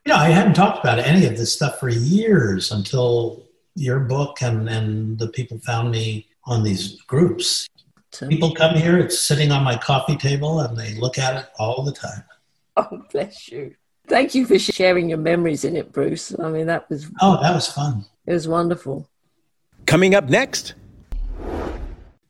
You 0.05 0.12
know, 0.12 0.14
I 0.14 0.28
hadn't 0.28 0.55
talked 0.55 0.78
about 0.78 1.01
any 1.01 1.26
of 1.26 1.36
this 1.36 1.53
stuff 1.53 1.80
for 1.80 1.88
years 1.88 2.70
until 2.70 3.49
your 3.74 3.99
book 3.99 4.40
and, 4.42 4.68
and 4.68 5.18
the 5.18 5.26
people 5.26 5.59
found 5.59 5.90
me 5.90 6.28
on 6.44 6.62
these 6.62 7.03
groups. 7.03 7.66
People 8.28 8.55
come 8.55 8.76
here, 8.76 8.97
it's 8.99 9.18
sitting 9.18 9.51
on 9.51 9.64
my 9.64 9.76
coffee 9.76 10.16
table, 10.16 10.61
and 10.61 10.78
they 10.78 10.94
look 10.94 11.18
at 11.18 11.36
it 11.36 11.47
all 11.59 11.82
the 11.82 11.92
time. 11.92 12.22
Oh, 12.78 13.03
bless 13.11 13.49
you. 13.49 13.74
Thank 14.07 14.34
you 14.34 14.44
for 14.44 14.59
sharing 14.59 15.09
your 15.09 15.16
memories 15.16 15.64
in 15.64 15.76
it, 15.76 15.92
Bruce. 15.92 16.38
I 16.38 16.51
mean, 16.51 16.66
that 16.66 16.90
was. 16.90 17.11
Oh, 17.22 17.40
that 17.40 17.55
was 17.55 17.66
fun. 17.72 18.05
It 18.26 18.34
was 18.34 18.47
wonderful. 18.47 19.09
Coming 19.86 20.14
up 20.14 20.28
next. 20.28 20.74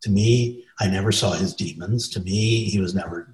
To 0.02 0.08
me, 0.08 0.65
I 0.80 0.88
never 0.88 1.12
saw 1.12 1.32
his 1.32 1.54
demons. 1.54 2.08
To 2.10 2.20
me, 2.20 2.64
he 2.64 2.80
was 2.80 2.94
never 2.94 3.32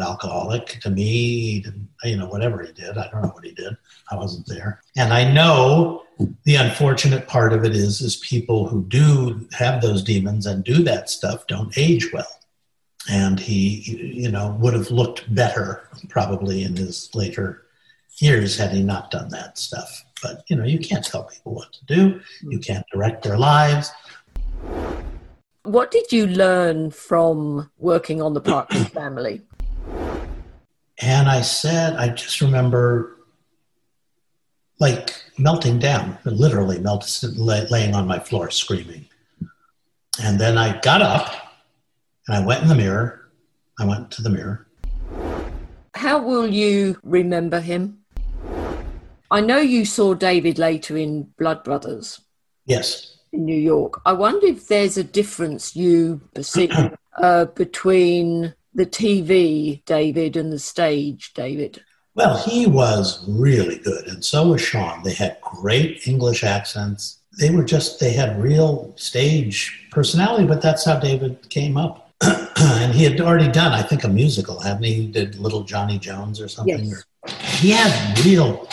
alcoholic. 0.00 0.80
To 0.80 0.90
me, 0.90 1.04
he 1.04 1.60
didn't, 1.60 1.88
you 2.04 2.16
know, 2.16 2.26
whatever 2.26 2.62
he 2.62 2.72
did, 2.72 2.98
I 2.98 3.08
don't 3.10 3.22
know 3.22 3.28
what 3.28 3.44
he 3.44 3.52
did. 3.52 3.76
I 4.10 4.16
wasn't 4.16 4.46
there. 4.46 4.82
And 4.96 5.12
I 5.12 5.30
know 5.30 6.04
the 6.44 6.56
unfortunate 6.56 7.26
part 7.26 7.52
of 7.52 7.64
it 7.64 7.74
is, 7.74 8.00
is 8.00 8.16
people 8.16 8.68
who 8.68 8.84
do 8.84 9.48
have 9.52 9.80
those 9.80 10.02
demons 10.02 10.46
and 10.46 10.64
do 10.64 10.82
that 10.84 11.08
stuff 11.08 11.46
don't 11.46 11.76
age 11.76 12.12
well. 12.12 12.26
And 13.10 13.40
he, 13.40 14.12
you 14.14 14.30
know, 14.30 14.56
would 14.60 14.74
have 14.74 14.90
looked 14.90 15.32
better 15.34 15.88
probably 16.08 16.62
in 16.62 16.76
his 16.76 17.10
later 17.14 17.62
years 18.18 18.56
had 18.56 18.70
he 18.70 18.82
not 18.82 19.10
done 19.10 19.28
that 19.30 19.58
stuff. 19.58 20.04
But, 20.22 20.44
you 20.48 20.56
know, 20.56 20.64
you 20.64 20.78
can't 20.78 21.04
tell 21.04 21.24
people 21.24 21.54
what 21.54 21.72
to 21.72 21.84
do. 21.86 22.20
You 22.42 22.58
hmm. 22.58 22.62
can't 22.62 22.86
direct 22.92 23.24
their 23.24 23.38
lives. 23.38 23.90
What 25.64 25.92
did 25.92 26.10
you 26.10 26.26
learn 26.26 26.90
from 26.90 27.70
working 27.78 28.20
on 28.20 28.34
the 28.34 28.40
Partridge 28.40 28.88
family? 28.92 29.42
And 31.00 31.28
I 31.28 31.40
said, 31.42 31.94
I 31.94 32.08
just 32.08 32.40
remember 32.40 33.18
like 34.80 35.14
melting 35.38 35.78
down, 35.78 36.18
literally 36.24 36.80
melted, 36.80 37.38
laying 37.38 37.94
on 37.94 38.08
my 38.08 38.18
floor 38.18 38.50
screaming. 38.50 39.06
And 40.20 40.40
then 40.40 40.58
I 40.58 40.80
got 40.80 41.00
up 41.00 41.32
and 42.26 42.36
I 42.36 42.44
went 42.44 42.62
in 42.62 42.68
the 42.68 42.74
mirror. 42.74 43.30
I 43.78 43.86
went 43.86 44.10
to 44.12 44.22
the 44.22 44.30
mirror. 44.30 44.66
How 45.94 46.20
will 46.20 46.48
you 46.48 46.98
remember 47.04 47.60
him? 47.60 47.98
I 49.30 49.40
know 49.40 49.58
you 49.58 49.84
saw 49.84 50.14
David 50.14 50.58
later 50.58 50.96
in 50.96 51.32
Blood 51.38 51.62
Brothers. 51.62 52.20
Yes. 52.66 53.11
In 53.32 53.44
New 53.46 53.58
York. 53.58 54.00
I 54.04 54.12
wonder 54.12 54.46
if 54.46 54.68
there's 54.68 54.98
a 54.98 55.04
difference 55.04 55.74
you 55.74 56.20
perceive 56.34 56.70
uh, 57.22 57.46
between 57.46 58.54
the 58.74 58.86
TV 58.86 59.84
David 59.84 60.36
and 60.36 60.52
the 60.52 60.58
stage 60.58 61.32
David. 61.34 61.82
Well, 62.14 62.36
he 62.36 62.66
was 62.66 63.26
really 63.26 63.78
good, 63.78 64.06
and 64.06 64.22
so 64.22 64.48
was 64.48 64.60
Shaun. 64.60 65.02
They 65.02 65.14
had 65.14 65.38
great 65.40 66.06
English 66.06 66.44
accents. 66.44 67.20
They 67.38 67.48
were 67.48 67.64
just, 67.64 68.00
they 68.00 68.12
had 68.12 68.42
real 68.42 68.92
stage 68.96 69.88
personality, 69.90 70.46
but 70.46 70.60
that's 70.60 70.84
how 70.84 70.98
David 70.98 71.48
came 71.48 71.78
up. 71.78 72.10
and 72.22 72.94
he 72.94 73.04
had 73.04 73.18
already 73.20 73.50
done, 73.50 73.72
I 73.72 73.82
think, 73.82 74.04
a 74.04 74.08
musical, 74.08 74.60
hadn't 74.60 74.82
he? 74.82 74.92
He 74.92 75.06
did 75.06 75.36
Little 75.36 75.64
Johnny 75.64 75.98
Jones 75.98 76.38
or 76.38 76.48
something. 76.48 76.84
Yes. 76.84 77.60
He 77.60 77.70
had 77.70 78.18
real 78.24 78.68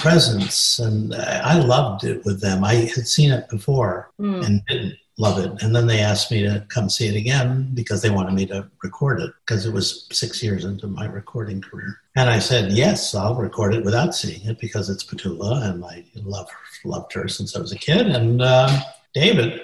presence, 0.00 0.78
and 0.78 1.14
I 1.14 1.58
loved 1.58 2.04
it 2.04 2.24
with 2.24 2.40
them. 2.40 2.64
I 2.64 2.74
had 2.74 3.06
seen 3.06 3.30
it 3.30 3.48
before 3.48 4.10
Mm. 4.20 4.44
and 4.44 4.66
didn't 4.66 4.94
love 5.18 5.38
it. 5.38 5.62
And 5.62 5.74
then 5.74 5.86
they 5.86 6.00
asked 6.00 6.30
me 6.30 6.42
to 6.42 6.64
come 6.68 6.88
see 6.88 7.08
it 7.08 7.16
again 7.16 7.70
because 7.74 8.02
they 8.02 8.10
wanted 8.10 8.34
me 8.34 8.46
to 8.46 8.68
record 8.82 9.20
it 9.20 9.32
because 9.44 9.66
it 9.66 9.72
was 9.72 10.06
six 10.12 10.42
years 10.42 10.64
into 10.64 10.86
my 10.86 11.06
recording 11.06 11.60
career. 11.60 11.98
And 12.16 12.30
I 12.30 12.38
said, 12.38 12.72
yes, 12.72 13.14
I'll 13.14 13.34
record 13.34 13.74
it 13.74 13.84
without 13.84 14.14
seeing 14.14 14.44
it 14.46 14.60
because 14.60 14.88
it's 14.88 15.04
Petula 15.04 15.64
and 15.68 15.84
I 15.84 16.04
love 16.14 16.48
loved 16.84 17.12
her 17.14 17.26
since 17.26 17.56
I 17.56 17.60
was 17.60 17.72
a 17.72 17.78
kid. 17.78 18.06
And 18.06 18.40
um, 18.42 18.70
David, 19.12 19.62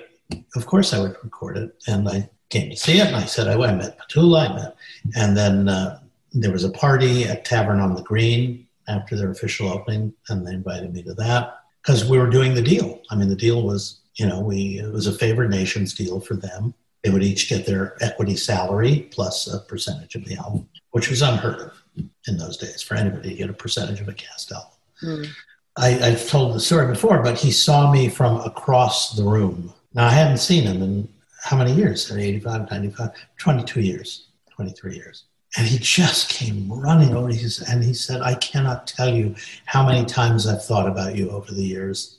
of 0.57 0.67
course, 0.67 0.93
I 0.93 0.99
would 1.01 1.17
record 1.23 1.57
it. 1.57 1.75
And 1.87 2.09
I 2.09 2.29
came 2.51 2.71
to 2.71 2.77
see 2.77 2.99
it 2.99 3.07
and 3.07 3.17
I 3.17 3.25
said, 3.25 3.47
I, 3.47 3.55
I 3.55 3.73
met 3.75 3.97
Petula. 3.99 4.51
I 4.51 4.55
met, 4.55 4.77
and 5.17 5.37
then 5.37 5.69
uh, 5.69 6.01
there 6.33 6.51
was 6.51 6.65
a 6.65 6.71
party 6.71 7.25
at 7.25 7.45
Tavern 7.45 7.79
on 7.79 7.95
the 7.95 8.03
Green 8.03 8.64
after 8.89 9.17
their 9.17 9.31
official 9.31 9.69
opening, 9.69 10.13
and 10.29 10.47
they 10.47 10.53
invited 10.53 10.93
me 10.93 11.03
to 11.03 11.15
that 11.15 11.59
because 11.83 12.09
we 12.09 12.19
were 12.19 12.31
doing 12.31 12.55
the 12.55 12.63
deal. 12.63 13.01
I 13.11 13.17
mean, 13.17 13.29
the 13.29 13.37
deal 13.37 13.63
was, 13.63 14.01
you 14.15 14.27
know, 14.27 14.41
we 14.41 14.79
it 14.79 14.93
was 14.93 15.07
a 15.07 15.13
favored 15.13 15.51
nations 15.51 15.95
deal 15.95 16.21
for 16.21 16.35
them. 16.35 16.75
They 17.03 17.11
would 17.11 17.23
each 17.23 17.49
get 17.49 17.67
their 17.67 18.03
equity 18.03 18.37
salary 18.37 19.09
plus 19.11 19.53
a 19.53 19.61
percentage 19.61 20.15
of 20.15 20.25
the 20.25 20.37
album, 20.37 20.69
which 20.93 21.11
was 21.11 21.23
unheard 21.23 21.61
of 21.61 21.85
in 22.27 22.39
those 22.39 22.57
days 22.57 22.83
for 22.83 22.95
anybody 22.95 23.31
to 23.31 23.35
get 23.35 23.51
a 23.51 23.55
percentage 23.55 24.01
of 24.01 24.09
a 24.09 24.15
cast 24.15 24.53
album. 24.53 24.71
Mm. 25.03 25.29
I, 25.77 25.99
I've 26.01 26.29
told 26.29 26.55
the 26.55 26.61
story 26.61 26.87
before, 26.87 27.23
but 27.23 27.39
he 27.39 27.51
saw 27.51 27.91
me 27.91 28.09
from 28.09 28.41
across 28.41 29.17
the 29.17 29.25
room. 29.25 29.73
Now, 29.93 30.07
I 30.07 30.11
hadn't 30.11 30.39
seen 30.39 30.65
him 30.65 30.83
in 30.83 31.09
how 31.43 31.59
many 31.59 31.73
years? 31.73 32.11
85, 32.11 32.71
95, 32.71 33.11
22 33.37 33.81
years, 33.81 34.29
23 34.51 34.95
years. 34.95 35.25
And 35.57 35.67
he 35.67 35.79
just 35.79 36.29
came 36.29 36.69
running 36.69 37.15
over. 37.15 37.29
And 37.29 37.85
he 37.85 37.95
said, 37.95 38.21
I 38.23 38.35
cannot 38.35 38.87
tell 38.87 39.09
you 39.09 39.37
how 39.67 39.87
many 39.87 40.05
times 40.05 40.47
I've 40.47 40.65
thought 40.65 40.89
about 40.89 41.17
you 41.17 41.31
over 41.31 41.53
the 41.53 41.63
years. 41.63 42.19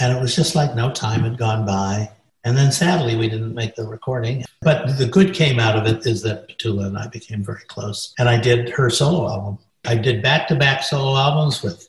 And 0.00 0.16
it 0.16 0.20
was 0.20 0.34
just 0.34 0.54
like 0.54 0.74
no 0.74 0.90
time 0.90 1.20
had 1.20 1.36
gone 1.36 1.66
by. 1.66 2.10
And 2.44 2.56
then 2.56 2.72
sadly, 2.72 3.16
we 3.16 3.28
didn't 3.28 3.54
make 3.54 3.74
the 3.74 3.86
recording. 3.86 4.44
But 4.62 4.96
the 4.96 5.06
good 5.06 5.34
came 5.34 5.58
out 5.58 5.76
of 5.76 5.86
it 5.86 6.06
is 6.06 6.22
that 6.22 6.48
Petula 6.48 6.86
and 6.86 6.96
I 6.96 7.06
became 7.08 7.44
very 7.44 7.64
close. 7.66 8.14
And 8.18 8.28
I 8.28 8.40
did 8.40 8.70
her 8.70 8.88
solo 8.88 9.28
album. 9.28 9.58
I 9.84 9.94
did 9.94 10.22
back 10.22 10.48
to 10.48 10.56
back 10.56 10.82
solo 10.82 11.18
albums 11.18 11.62
with 11.62 11.86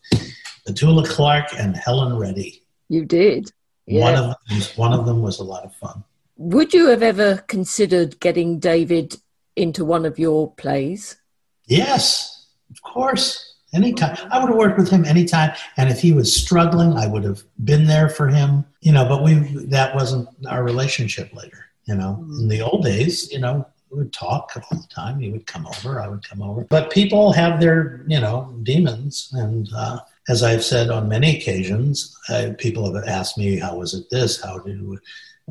Petula 0.67 1.07
Clark 1.07 1.47
and 1.57 1.75
Helen 1.75 2.17
Reddy. 2.17 2.63
You 2.89 3.05
did. 3.05 3.51
Yeah. 3.85 4.03
One, 4.03 4.15
of 4.15 4.25
them 4.25 4.57
was, 4.57 4.77
one 4.77 4.93
of 4.93 5.05
them 5.05 5.21
was 5.21 5.39
a 5.39 5.43
lot 5.43 5.63
of 5.63 5.73
fun. 5.75 6.03
Would 6.37 6.73
you 6.73 6.87
have 6.87 7.03
ever 7.03 7.37
considered 7.47 8.19
getting 8.19 8.59
David 8.59 9.17
into 9.55 9.85
one 9.85 10.05
of 10.05 10.19
your 10.19 10.53
plays? 10.55 11.17
Yes, 11.65 12.47
of 12.69 12.81
course. 12.81 13.47
Anytime. 13.73 14.17
I 14.29 14.39
would 14.39 14.49
have 14.49 14.57
worked 14.57 14.77
with 14.77 14.89
him 14.89 15.05
anytime. 15.05 15.53
And 15.77 15.89
if 15.89 16.01
he 16.01 16.11
was 16.11 16.35
struggling, 16.35 16.91
I 16.93 17.07
would 17.07 17.23
have 17.23 17.41
been 17.63 17.85
there 17.85 18.09
for 18.09 18.27
him. 18.27 18.65
You 18.81 18.91
know, 18.91 19.07
but 19.07 19.23
we 19.23 19.35
that 19.67 19.95
wasn't 19.95 20.27
our 20.49 20.63
relationship 20.63 21.33
later. 21.33 21.67
You 21.85 21.95
know, 21.95 22.25
in 22.39 22.49
the 22.49 22.61
old 22.61 22.83
days, 22.83 23.31
you 23.31 23.39
know, 23.39 23.65
we 23.89 23.99
would 23.99 24.13
talk 24.13 24.51
all 24.55 24.77
the 24.77 24.87
time. 24.87 25.19
He 25.19 25.31
would 25.31 25.45
come 25.47 25.67
over, 25.67 25.99
I 25.99 26.07
would 26.07 26.27
come 26.27 26.41
over. 26.41 26.65
But 26.69 26.91
people 26.91 27.31
have 27.33 27.59
their, 27.59 28.03
you 28.07 28.19
know, 28.19 28.53
demons. 28.63 29.29
And 29.33 29.69
uh, 29.75 29.99
as 30.29 30.43
I've 30.43 30.63
said 30.63 30.89
on 30.89 31.09
many 31.09 31.37
occasions, 31.37 32.15
uh, 32.29 32.51
people 32.57 32.93
have 32.93 33.03
asked 33.05 33.37
me, 33.37 33.57
how 33.57 33.77
was 33.77 33.93
it 33.93 34.09
this? 34.09 34.41
How 34.41 34.59
did 34.59 34.81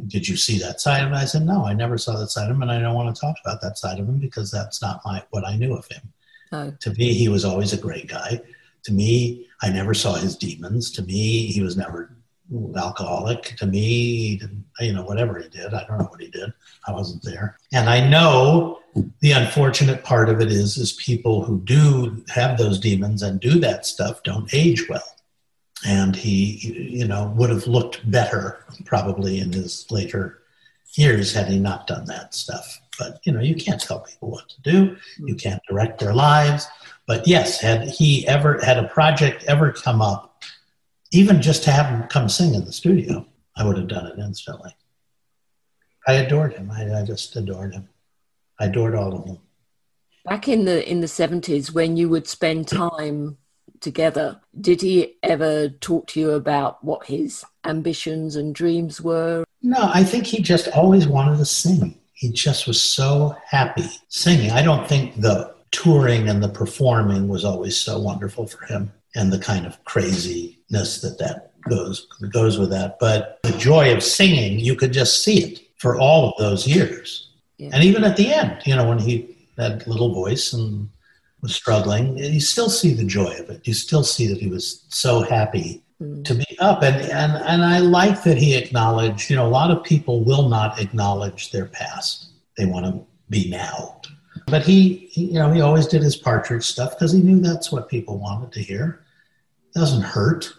did 0.07 0.29
you 0.29 0.37
see 0.37 0.59
that 0.59 0.81
side 0.81 1.03
of 1.03 1.09
him? 1.09 1.15
I 1.15 1.25
said, 1.25 1.43
no, 1.43 1.65
I 1.65 1.75
never 1.75 1.99
saw 1.99 2.19
that 2.19 2.31
side 2.31 2.51
of 2.51 2.57
him, 2.57 2.63
and 2.63 2.71
I 2.71 2.81
don't 2.81 2.95
want 2.95 3.15
to 3.15 3.21
talk 3.21 3.37
about 3.45 3.61
that 3.63 3.79
side 3.79 3.99
of 3.99 4.09
him 4.09 4.19
because 4.19 4.51
that's 4.51 4.83
not 4.83 5.01
my 5.05 5.23
what 5.31 5.47
I 5.47 5.57
knew 5.57 5.75
of 5.75 5.87
him. 5.87 6.03
No. 6.53 6.75
To 6.81 6.91
me, 6.95 7.15
he 7.15 7.29
was 7.29 7.45
always 7.45 7.73
a 7.73 7.81
great 7.81 8.09
guy. 8.09 8.41
To 8.85 8.93
me, 8.93 9.47
I 9.63 9.71
never 9.71 9.95
saw 9.95 10.15
his 10.15 10.37
demons. 10.37 10.91
To 10.93 11.03
me, 11.03 11.47
he 11.47 11.63
was 11.63 11.77
never 11.77 12.17
alcoholic. 12.77 13.57
To 13.59 13.67
me, 13.67 13.81
he 14.29 14.37
didn't, 14.37 14.65
you 14.81 14.93
know, 14.93 15.05
whatever 15.05 15.39
he 15.39 15.49
did, 15.49 15.73
I 15.75 15.85
don't 15.87 15.99
know 15.99 16.07
what 16.07 16.21
he 16.21 16.29
did. 16.29 16.53
I 16.87 16.93
wasn't 16.93 17.23
there. 17.23 17.57
And 17.73 17.89
I 17.89 18.09
know 18.09 18.81
the 19.21 19.33
unfortunate 19.33 20.03
part 20.03 20.29
of 20.29 20.41
it 20.41 20.51
is, 20.51 20.77
is 20.77 20.93
people 20.93 21.45
who 21.45 21.61
do 21.61 22.25
have 22.29 22.59
those 22.59 22.81
demons 22.81 23.23
and 23.23 23.39
do 23.39 23.61
that 23.61 23.87
stuff 23.87 24.23
don't 24.25 24.53
age 24.53 24.89
well. 24.89 25.05
And 25.87 26.15
he, 26.15 26.57
you 26.99 27.07
know, 27.07 27.33
would 27.37 27.51
have 27.51 27.67
looked 27.67 28.09
better 28.11 28.65
probably 28.85 29.41
in 29.41 29.53
his 29.53 29.87
later 29.91 30.43
years 30.95 31.33
had 31.33 31.49
he 31.49 31.59
not 31.59 31.87
done 31.87 32.05
that 32.07 32.35
stuff. 32.35 32.81
But, 32.99 33.21
you 33.25 33.33
know, 33.33 33.41
you 33.41 33.55
can't 33.55 33.81
tell 33.81 34.01
people 34.01 34.31
what 34.31 34.49
to 34.51 34.61
do. 34.61 34.97
You 35.19 35.35
mm-hmm. 35.35 35.37
can't 35.37 35.63
direct 35.69 36.01
their 36.01 36.13
lives. 36.13 36.67
But 37.07 37.27
yes, 37.27 37.61
had 37.61 37.89
he 37.89 38.27
ever 38.29 38.61
had 38.63 38.77
a 38.77 38.89
project 38.89 39.45
ever 39.45 39.73
come 39.73 40.03
up, 40.03 40.43
even 41.13 41.41
just 41.41 41.65
to 41.65 41.71
have 41.71 41.87
him 41.87 42.07
come 42.09 42.29
sing 42.29 42.55
in 42.55 42.65
the 42.65 42.73
studio, 42.73 43.27
I 43.57 43.65
would 43.65 43.79
have 43.79 43.89
done 43.89 44.07
it 44.07 44.19
instantly. 44.19 44.75
I 46.07 46.15
adored 46.15 46.55
him. 46.55 46.71
I, 46.71 47.01
I 47.01 47.05
just 47.05 47.35
adored 47.37 47.75
him. 47.75 47.89
I 48.59 48.67
adored 48.67 48.95
all 48.95 49.15
of 49.15 49.25
them. 49.25 49.39
Back 50.25 50.49
in 50.49 50.67
the 50.67 50.89
in 50.89 51.01
the 51.01 51.09
seventies, 51.09 51.73
when 51.73 51.97
you 51.97 52.09
would 52.11 52.29
spend 52.29 52.69
time 52.69 53.39
together, 53.81 54.41
did 54.61 54.83
he 54.83 55.17
ever 55.23 55.69
talk 55.69 56.07
to 56.09 56.21
you 56.21 56.31
about 56.33 56.83
what 56.85 57.07
his 57.07 57.45
ambitions 57.65 58.37
and 58.37 58.55
dreams 58.55 59.01
were? 59.01 59.45
No, 59.63 59.91
I 59.93 60.05
think 60.05 60.27
he 60.27 60.43
just 60.43 60.69
always 60.69 61.07
wanted 61.07 61.39
to 61.39 61.45
sing. 61.45 61.99
He 62.15 62.31
just 62.31 62.67
was 62.67 62.81
so 62.81 63.37
happy 63.47 63.89
singing. 64.09 64.51
I 64.51 64.63
don't 64.63 64.89
think 64.89 65.21
the 65.21 65.55
touring 65.71 66.29
and 66.29 66.43
the 66.43 66.49
performing 66.49 67.29
was 67.29 67.45
always 67.45 67.77
so 67.77 67.99
wonderful 67.99 68.47
for 68.47 68.65
him 68.67 68.93
and 69.15 69.33
the 69.33 69.39
kind 69.39 69.67
of 69.67 69.83
craziness 69.85 71.01
that 71.01 71.19
that 71.19 71.53
goes 71.69 72.07
goes 72.33 72.59
with 72.59 72.71
that. 72.71 72.99
But 72.99 73.41
the 73.43 73.57
joy 73.59 73.95
of 73.95 74.03
singing, 74.03 74.59
you 74.59 74.75
could 74.75 74.93
just 74.93 75.23
see 75.23 75.45
it 75.45 75.61
for 75.79 75.99
all 75.99 76.31
of 76.31 76.35
those 76.39 76.67
years. 76.67 77.31
Yeah. 77.59 77.71
And 77.73 77.85
even 77.85 78.05
at 78.05 78.17
the 78.17 78.33
end, 78.33 78.63
you 78.65 78.75
know, 78.75 78.89
when 78.89 78.99
he 78.99 79.37
had 79.57 79.87
little 79.87 80.15
voice 80.15 80.53
and 80.53 80.89
was 81.43 81.55
struggling, 81.55 82.19
you 82.19 82.41
still 82.41 82.69
see 82.69 82.93
the 82.95 83.05
joy 83.05 83.33
of 83.39 83.49
it. 83.51 83.67
You 83.67 83.75
still 83.75 84.05
see 84.05 84.27
that 84.29 84.39
he 84.39 84.49
was 84.49 84.85
so 84.89 85.23
happy 85.23 85.83
Mm. 86.01 86.25
to 86.25 86.35
be 86.35 86.47
up. 86.61 86.83
And, 86.83 86.97
and, 86.97 87.33
and 87.45 87.63
I 87.63 87.79
like 87.81 88.23
that 88.23 88.39
he 88.39 88.55
acknowledged, 88.55 89.29
you 89.29 89.37
know, 89.37 89.47
a 89.47 89.49
lot 89.49 89.71
of 89.71 89.85
people 89.85 90.25
will 90.25 90.49
not 90.49 90.81
acknowledge 90.81 91.51
their 91.51 91.67
past. 91.67 92.31
They 92.57 92.65
want 92.65 92.87
to 92.87 93.05
be 93.29 93.51
now. 93.51 94.01
But 94.47 94.63
he, 94.63 95.11
he 95.13 95.27
you 95.27 95.35
know, 95.35 95.53
he 95.53 95.61
always 95.61 95.87
did 95.87 96.01
his 96.03 96.17
partridge 96.17 96.65
stuff 96.65 96.93
because 96.93 97.13
he 97.13 97.21
knew 97.21 97.39
that's 97.41 97.71
what 97.71 97.91
people 97.91 98.19
wanted 98.19 98.51
to 98.53 98.63
hear. 98.63 99.05
doesn't 99.75 100.01
hurt. 100.01 100.51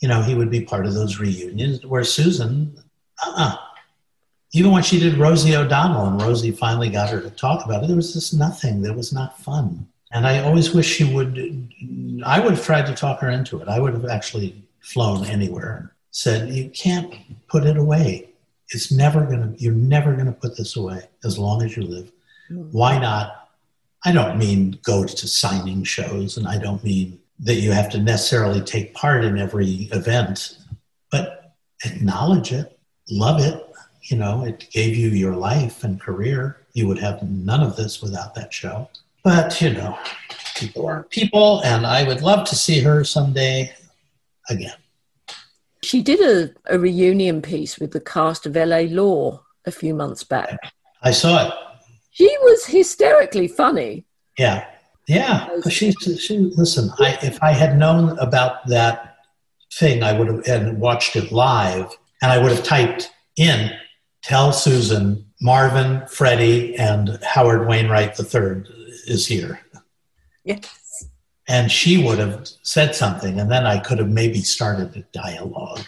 You 0.00 0.08
know, 0.08 0.22
he 0.22 0.34
would 0.34 0.50
be 0.50 0.62
part 0.62 0.86
of 0.86 0.94
those 0.94 1.20
reunions 1.20 1.84
where 1.84 2.02
Susan, 2.02 2.82
uh-uh. 3.22 3.54
even 4.52 4.70
when 4.70 4.82
she 4.82 4.98
did 4.98 5.18
Rosie 5.18 5.56
O'Donnell 5.56 6.06
and 6.06 6.22
Rosie 6.22 6.52
finally 6.52 6.88
got 6.88 7.10
her 7.10 7.20
to 7.20 7.30
talk 7.30 7.66
about 7.66 7.84
it, 7.84 7.88
there 7.88 7.96
was 7.96 8.14
just 8.14 8.32
nothing. 8.32 8.80
There 8.80 8.94
was 8.94 9.12
not 9.12 9.38
fun. 9.38 9.86
And 10.16 10.26
I 10.26 10.38
always 10.38 10.72
wish 10.72 10.86
she 10.86 11.04
would, 11.04 11.36
I 12.24 12.40
would 12.40 12.54
have 12.54 12.64
tried 12.64 12.86
to 12.86 12.94
talk 12.94 13.20
her 13.20 13.28
into 13.28 13.60
it. 13.60 13.68
I 13.68 13.78
would 13.78 13.92
have 13.92 14.06
actually 14.06 14.64
flown 14.80 15.26
anywhere 15.26 15.76
and 15.76 15.90
said, 16.10 16.48
You 16.48 16.70
can't 16.70 17.14
put 17.48 17.66
it 17.66 17.76
away. 17.76 18.30
It's 18.70 18.90
never 18.90 19.26
going 19.26 19.42
to, 19.42 19.62
you're 19.62 19.74
never 19.74 20.14
going 20.14 20.24
to 20.24 20.32
put 20.32 20.56
this 20.56 20.74
away 20.74 21.02
as 21.22 21.38
long 21.38 21.62
as 21.62 21.76
you 21.76 21.82
live. 21.82 22.10
Mm. 22.50 22.72
Why 22.72 22.98
not? 22.98 23.50
I 24.06 24.12
don't 24.12 24.38
mean 24.38 24.78
go 24.82 25.04
to 25.04 25.28
signing 25.28 25.84
shows 25.84 26.38
and 26.38 26.48
I 26.48 26.56
don't 26.56 26.82
mean 26.82 27.20
that 27.40 27.56
you 27.56 27.72
have 27.72 27.90
to 27.90 27.98
necessarily 27.98 28.62
take 28.62 28.94
part 28.94 29.22
in 29.22 29.36
every 29.36 29.90
event, 29.92 30.56
but 31.10 31.52
acknowledge 31.84 32.52
it, 32.52 32.78
love 33.10 33.42
it. 33.42 33.62
You 34.04 34.16
know, 34.16 34.44
it 34.46 34.66
gave 34.70 34.96
you 34.96 35.10
your 35.10 35.36
life 35.36 35.84
and 35.84 36.00
career. 36.00 36.56
You 36.72 36.88
would 36.88 36.98
have 36.98 37.22
none 37.22 37.62
of 37.62 37.76
this 37.76 38.00
without 38.00 38.34
that 38.36 38.54
show. 38.54 38.88
But, 39.26 39.60
you 39.60 39.72
know, 39.72 39.98
people 40.54 40.86
are 40.86 41.02
people, 41.02 41.60
and 41.64 41.84
I 41.84 42.04
would 42.04 42.22
love 42.22 42.46
to 42.48 42.54
see 42.54 42.78
her 42.78 43.02
someday 43.02 43.74
again. 44.48 44.76
She 45.82 46.00
did 46.00 46.20
a, 46.20 46.54
a 46.72 46.78
reunion 46.78 47.42
piece 47.42 47.80
with 47.80 47.90
the 47.90 47.98
cast 47.98 48.46
of 48.46 48.54
LA 48.54 48.82
Law 48.88 49.42
a 49.64 49.72
few 49.72 49.94
months 49.94 50.22
back. 50.22 50.56
I 51.02 51.10
saw 51.10 51.44
it. 51.44 51.52
She 52.12 52.32
was 52.42 52.66
hysterically 52.66 53.48
funny. 53.48 54.04
Yeah. 54.38 54.64
Yeah. 55.08 55.48
She, 55.68 55.90
she, 55.90 56.38
listen, 56.38 56.90
I, 57.00 57.18
if 57.20 57.42
I 57.42 57.50
had 57.50 57.76
known 57.76 58.16
about 58.20 58.64
that 58.68 59.16
thing, 59.74 60.04
I 60.04 60.16
would 60.16 60.28
have 60.28 60.46
and 60.46 60.78
watched 60.78 61.16
it 61.16 61.32
live, 61.32 61.90
and 62.22 62.30
I 62.30 62.38
would 62.38 62.52
have 62.52 62.62
typed 62.62 63.10
in, 63.34 63.72
tell 64.22 64.52
Susan, 64.52 65.26
Marvin, 65.40 66.06
Freddie, 66.06 66.76
and 66.76 67.18
Howard 67.24 67.66
Wainwright 67.66 68.20
III 68.20 68.75
is 69.06 69.26
here. 69.26 69.60
Yes. 70.44 71.08
And 71.48 71.70
she 71.70 72.02
would 72.02 72.18
have 72.18 72.48
said 72.62 72.94
something, 72.94 73.38
and 73.38 73.50
then 73.50 73.66
I 73.66 73.78
could 73.78 73.98
have 73.98 74.08
maybe 74.08 74.40
started 74.40 74.96
a 74.96 75.02
dialogue. 75.16 75.84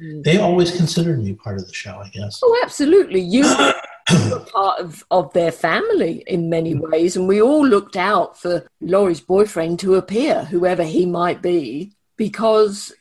Mm. 0.00 0.24
They 0.24 0.38
always 0.38 0.74
considered 0.74 1.22
me 1.22 1.34
part 1.34 1.58
of 1.58 1.66
the 1.66 1.74
show, 1.74 1.96
I 1.96 2.08
guess. 2.08 2.40
Oh, 2.42 2.60
absolutely. 2.62 3.20
You 3.20 3.42
were 4.30 4.40
part 4.40 4.80
of, 4.80 5.04
of 5.10 5.32
their 5.32 5.52
family 5.52 6.24
in 6.26 6.48
many 6.48 6.74
mm. 6.74 6.90
ways, 6.90 7.16
and 7.16 7.28
we 7.28 7.40
all 7.42 7.66
looked 7.66 7.96
out 7.96 8.40
for 8.40 8.66
Laurie's 8.80 9.20
boyfriend 9.20 9.78
to 9.80 9.96
appear, 9.96 10.44
whoever 10.44 10.84
he 10.84 11.06
might 11.06 11.42
be, 11.42 11.92
because 12.16 12.92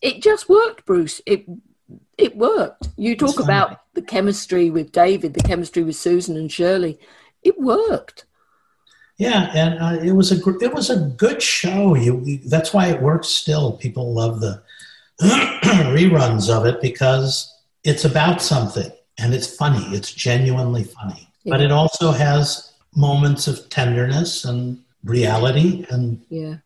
it 0.00 0.22
just 0.22 0.48
worked, 0.48 0.84
Bruce. 0.84 1.20
It 1.26 1.46
it 2.18 2.36
worked. 2.36 2.88
You 2.96 3.16
talk 3.16 3.40
about 3.40 3.80
the 3.94 4.02
chemistry 4.02 4.70
with 4.70 4.92
David, 4.92 5.34
the 5.34 5.42
chemistry 5.42 5.82
with 5.82 5.96
Susan 5.96 6.36
and 6.36 6.50
Shirley. 6.50 6.98
It 7.42 7.58
worked. 7.58 8.26
Yeah, 9.18 9.50
and 9.54 9.78
uh, 9.78 10.02
it 10.02 10.12
was 10.12 10.32
a 10.32 10.36
gr- 10.38 10.62
it 10.62 10.72
was 10.74 10.90
a 10.90 10.96
good 11.16 11.42
show. 11.42 11.94
You, 11.94 12.20
you 12.24 12.38
that's 12.46 12.72
why 12.72 12.88
it 12.88 13.00
works 13.02 13.28
still. 13.28 13.72
People 13.72 14.12
love 14.12 14.40
the 14.40 14.62
reruns 15.20 16.50
of 16.50 16.66
it 16.66 16.80
because 16.80 17.54
it's 17.84 18.04
about 18.04 18.40
something 18.42 18.90
and 19.18 19.34
it's 19.34 19.54
funny. 19.56 19.84
It's 19.94 20.12
genuinely 20.12 20.84
funny, 20.84 21.28
but 21.46 21.60
it 21.60 21.70
also 21.72 22.10
has 22.12 22.72
moments 22.96 23.46
of 23.48 23.68
tenderness 23.68 24.44
and 24.44 24.82
reality. 25.04 25.84
And 25.90 26.20
Yeah. 26.28 26.56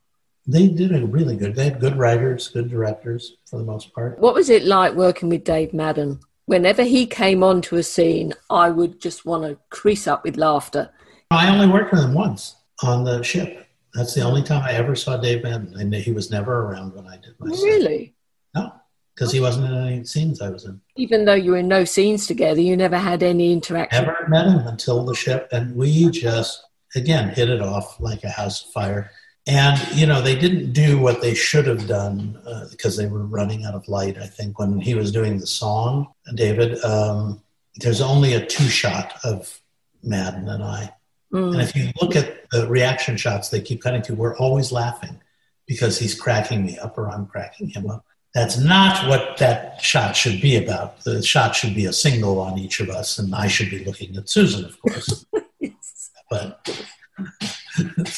they 0.46 0.68
did 0.68 0.94
a 0.94 1.04
really 1.06 1.36
good. 1.36 1.54
They 1.56 1.64
had 1.64 1.80
good 1.80 1.96
writers, 1.96 2.48
good 2.48 2.70
directors 2.70 3.36
for 3.46 3.58
the 3.58 3.64
most 3.64 3.92
part. 3.92 4.18
What 4.18 4.34
was 4.34 4.48
it 4.50 4.64
like 4.64 4.94
working 4.94 5.28
with 5.28 5.44
Dave 5.44 5.74
Madden? 5.74 6.20
Whenever 6.46 6.84
he 6.84 7.06
came 7.06 7.42
onto 7.42 7.74
a 7.76 7.82
scene, 7.82 8.32
I 8.48 8.70
would 8.70 9.00
just 9.00 9.24
want 9.26 9.42
to 9.42 9.58
crease 9.70 10.06
up 10.06 10.22
with 10.22 10.36
laughter. 10.36 10.90
I 11.30 11.52
only 11.52 11.66
worked 11.66 11.92
with 11.92 12.02
him 12.02 12.14
once 12.14 12.56
on 12.82 13.04
the 13.04 13.22
ship. 13.22 13.66
That's 13.94 14.14
the 14.14 14.22
only 14.22 14.42
time 14.42 14.62
I 14.62 14.72
ever 14.72 14.94
saw 14.94 15.16
Dave 15.16 15.42
Madden, 15.42 15.74
and 15.78 15.92
he 15.94 16.12
was 16.12 16.30
never 16.30 16.66
around 16.66 16.94
when 16.94 17.06
I 17.06 17.16
did 17.16 17.34
my 17.38 17.50
set. 17.54 17.64
Really? 17.64 18.14
No, 18.54 18.72
because 19.14 19.32
he 19.32 19.40
wasn't 19.40 19.66
in 19.66 19.74
any 19.74 20.04
scenes 20.04 20.40
I 20.40 20.50
was 20.50 20.66
in. 20.66 20.80
Even 20.96 21.24
though 21.24 21.34
you 21.34 21.52
were 21.52 21.58
in 21.58 21.68
no 21.68 21.84
scenes 21.84 22.26
together, 22.26 22.60
you 22.60 22.76
never 22.76 22.98
had 22.98 23.22
any 23.22 23.52
interaction. 23.52 24.04
Never 24.04 24.28
met 24.28 24.46
him 24.46 24.66
until 24.66 25.04
the 25.04 25.14
ship, 25.14 25.48
and 25.50 25.74
we 25.74 26.10
just 26.10 26.62
again 26.94 27.30
hit 27.30 27.48
it 27.48 27.62
off 27.62 27.98
like 28.00 28.22
a 28.22 28.30
house 28.30 28.64
of 28.64 28.72
fire. 28.72 29.10
And 29.48 29.80
you 29.96 30.06
know 30.06 30.20
they 30.20 30.36
didn't 30.36 30.72
do 30.72 30.98
what 30.98 31.22
they 31.22 31.34
should 31.34 31.66
have 31.66 31.86
done 31.86 32.38
uh, 32.46 32.66
because 32.70 32.96
they 32.96 33.06
were 33.06 33.24
running 33.24 33.64
out 33.64 33.74
of 33.74 33.88
light. 33.88 34.18
I 34.18 34.26
think 34.26 34.58
when 34.58 34.80
he 34.80 34.94
was 34.94 35.10
doing 35.10 35.38
the 35.38 35.46
song, 35.46 36.12
David, 36.34 36.84
um, 36.84 37.42
there's 37.76 38.00
only 38.00 38.34
a 38.34 38.44
two 38.44 38.68
shot 38.68 39.14
of 39.24 39.60
Madden 40.02 40.48
and 40.48 40.62
I. 40.62 40.92
Mm. 41.32 41.52
And 41.52 41.62
if 41.62 41.74
you 41.74 41.90
look 42.00 42.16
at 42.16 42.48
the 42.50 42.68
reaction 42.68 43.16
shots 43.16 43.48
they 43.48 43.60
keep 43.60 43.82
cutting 43.82 44.02
to, 44.02 44.14
we're 44.14 44.36
always 44.36 44.72
laughing 44.72 45.20
because 45.66 45.98
he's 45.98 46.18
cracking 46.18 46.64
me 46.64 46.78
up 46.78 46.96
or 46.96 47.10
I'm 47.10 47.26
cracking 47.26 47.68
him 47.68 47.90
up. 47.90 48.04
That's 48.34 48.58
not 48.58 49.08
what 49.08 49.38
that 49.38 49.80
shot 49.80 50.14
should 50.14 50.40
be 50.42 50.56
about. 50.56 51.02
The 51.04 51.22
shot 51.22 51.56
should 51.56 51.74
be 51.74 51.86
a 51.86 51.92
single 51.92 52.38
on 52.38 52.58
each 52.58 52.80
of 52.80 52.90
us, 52.90 53.18
and 53.18 53.34
I 53.34 53.46
should 53.46 53.70
be 53.70 53.82
looking 53.84 54.14
at 54.16 54.28
Susan, 54.28 54.66
of 54.66 54.80
course. 54.82 55.24
but 56.30 56.68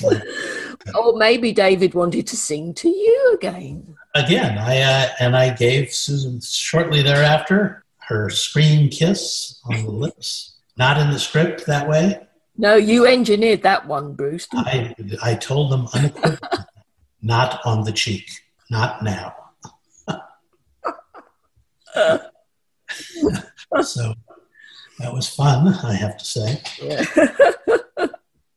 like, 0.02 0.22
Or 0.94 1.16
maybe 1.16 1.52
David 1.52 1.94
wanted 1.94 2.26
to 2.28 2.36
sing 2.36 2.74
to 2.74 2.88
you 2.88 3.34
again. 3.38 3.94
again, 4.14 4.58
I 4.58 4.80
uh, 4.80 5.08
and 5.20 5.36
I 5.36 5.54
gave 5.54 5.92
Susan 5.92 6.40
shortly 6.40 7.02
thereafter 7.02 7.84
her 8.08 8.30
scream 8.30 8.88
kiss 8.88 9.60
on 9.64 9.84
the 9.84 9.90
lips. 9.90 10.56
Not 10.76 10.98
in 10.98 11.10
the 11.10 11.18
script 11.18 11.66
that 11.66 11.88
way. 11.88 12.26
No, 12.60 12.74
you 12.74 13.06
engineered 13.06 13.62
that 13.62 13.86
one, 13.86 14.14
Bruce. 14.14 14.48
I 14.52 14.92
I 15.22 15.34
told 15.36 15.70
them 15.70 15.86
unequivocally, 15.94 16.64
not 17.22 17.60
on 17.64 17.84
the 17.84 17.92
cheek, 17.92 18.28
not 18.68 19.00
now. 19.02 19.32
so 23.82 24.14
that 24.98 25.12
was 25.12 25.28
fun, 25.28 25.68
I 25.84 25.94
have 25.94 26.16
to 26.18 26.24
say. 26.24 26.60
Yeah. 26.82 27.04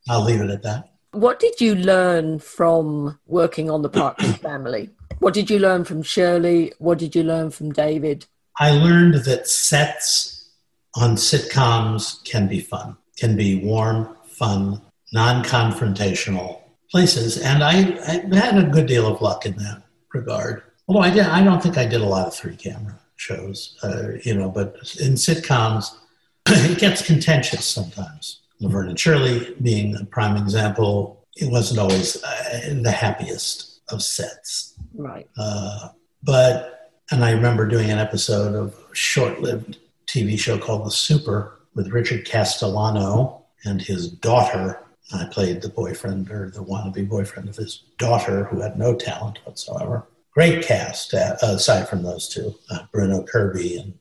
I'll 0.09 0.23
leave 0.23 0.41
it 0.41 0.49
at 0.49 0.63
that. 0.63 0.89
what 1.11 1.39
did 1.39 1.59
you 1.61 1.75
learn 1.75 2.39
from 2.39 3.19
working 3.27 3.69
on 3.69 3.81
the 3.81 3.89
Partridge 3.89 4.37
family? 4.49 4.89
What 5.19 5.33
did 5.33 5.49
you 5.49 5.59
learn 5.59 5.83
from 5.85 6.01
Shirley? 6.01 6.73
What 6.79 6.97
did 6.97 7.15
you 7.15 7.23
learn 7.23 7.51
from 7.51 7.71
David? 7.71 8.25
I 8.59 8.71
learned 8.71 9.15
that 9.25 9.47
sets 9.47 10.49
on 10.95 11.15
sitcoms 11.15 12.23
can 12.25 12.47
be 12.47 12.59
fun, 12.59 12.97
can 13.21 13.35
be 13.35 13.63
warm, 13.63 14.17
fun, 14.25 14.81
non 15.13 15.43
confrontational 15.43 16.59
places. 16.89 17.37
And 17.37 17.63
I, 17.63 17.73
I 18.07 18.35
had 18.35 18.57
a 18.57 18.67
good 18.67 18.87
deal 18.87 19.05
of 19.05 19.21
luck 19.21 19.45
in 19.45 19.55
that 19.57 19.83
regard. 20.11 20.63
Although 20.87 21.01
I, 21.01 21.11
did, 21.11 21.27
I 21.27 21.43
don't 21.43 21.61
think 21.61 21.77
I 21.77 21.85
did 21.85 22.01
a 22.01 22.05
lot 22.05 22.27
of 22.27 22.33
three 22.33 22.55
camera 22.55 22.99
shows, 23.17 23.77
uh, 23.83 24.13
you 24.23 24.33
know, 24.33 24.49
but 24.49 24.75
in 24.99 25.13
sitcoms, 25.13 25.95
it 26.47 26.79
gets 26.79 27.05
contentious 27.05 27.63
sometimes. 27.63 28.41
Laverne 28.59 28.89
and 28.89 28.99
Shirley 28.99 29.55
being 29.61 29.95
a 29.95 30.05
prime 30.05 30.35
example, 30.35 31.23
it 31.37 31.49
wasn't 31.49 31.79
always 31.79 32.21
uh, 32.23 32.73
the 32.81 32.91
happiest 32.91 33.81
of 33.89 34.01
sets. 34.01 34.73
Right. 34.95 35.29
Uh, 35.37 35.89
but, 36.23 36.91
and 37.11 37.23
I 37.23 37.31
remember 37.31 37.67
doing 37.67 37.91
an 37.91 37.99
episode 37.99 38.55
of 38.55 38.75
a 38.91 38.95
short 38.95 39.41
lived 39.41 39.77
TV 40.07 40.39
show 40.39 40.57
called 40.57 40.87
The 40.87 40.91
Super 40.91 41.60
with 41.73 41.91
Richard 41.91 42.25
Castellano 42.25 43.43
and 43.65 43.81
his 43.81 44.09
daughter. 44.09 44.79
I 45.13 45.25
played 45.25 45.61
the 45.61 45.69
boyfriend 45.69 46.31
or 46.31 46.49
the 46.49 46.63
wannabe 46.63 47.07
boyfriend 47.07 47.49
of 47.49 47.55
his 47.57 47.83
daughter 47.97 48.45
who 48.45 48.61
had 48.61 48.77
no 48.77 48.95
talent 48.95 49.39
whatsoever. 49.45 50.07
Great 50.33 50.63
cast, 50.63 51.13
uh, 51.13 51.35
aside 51.41 51.89
from 51.89 52.03
those 52.03 52.29
two 52.29 52.55
uh, 52.69 52.79
Bruno 52.93 53.23
Kirby 53.23 53.77
and 53.77 53.93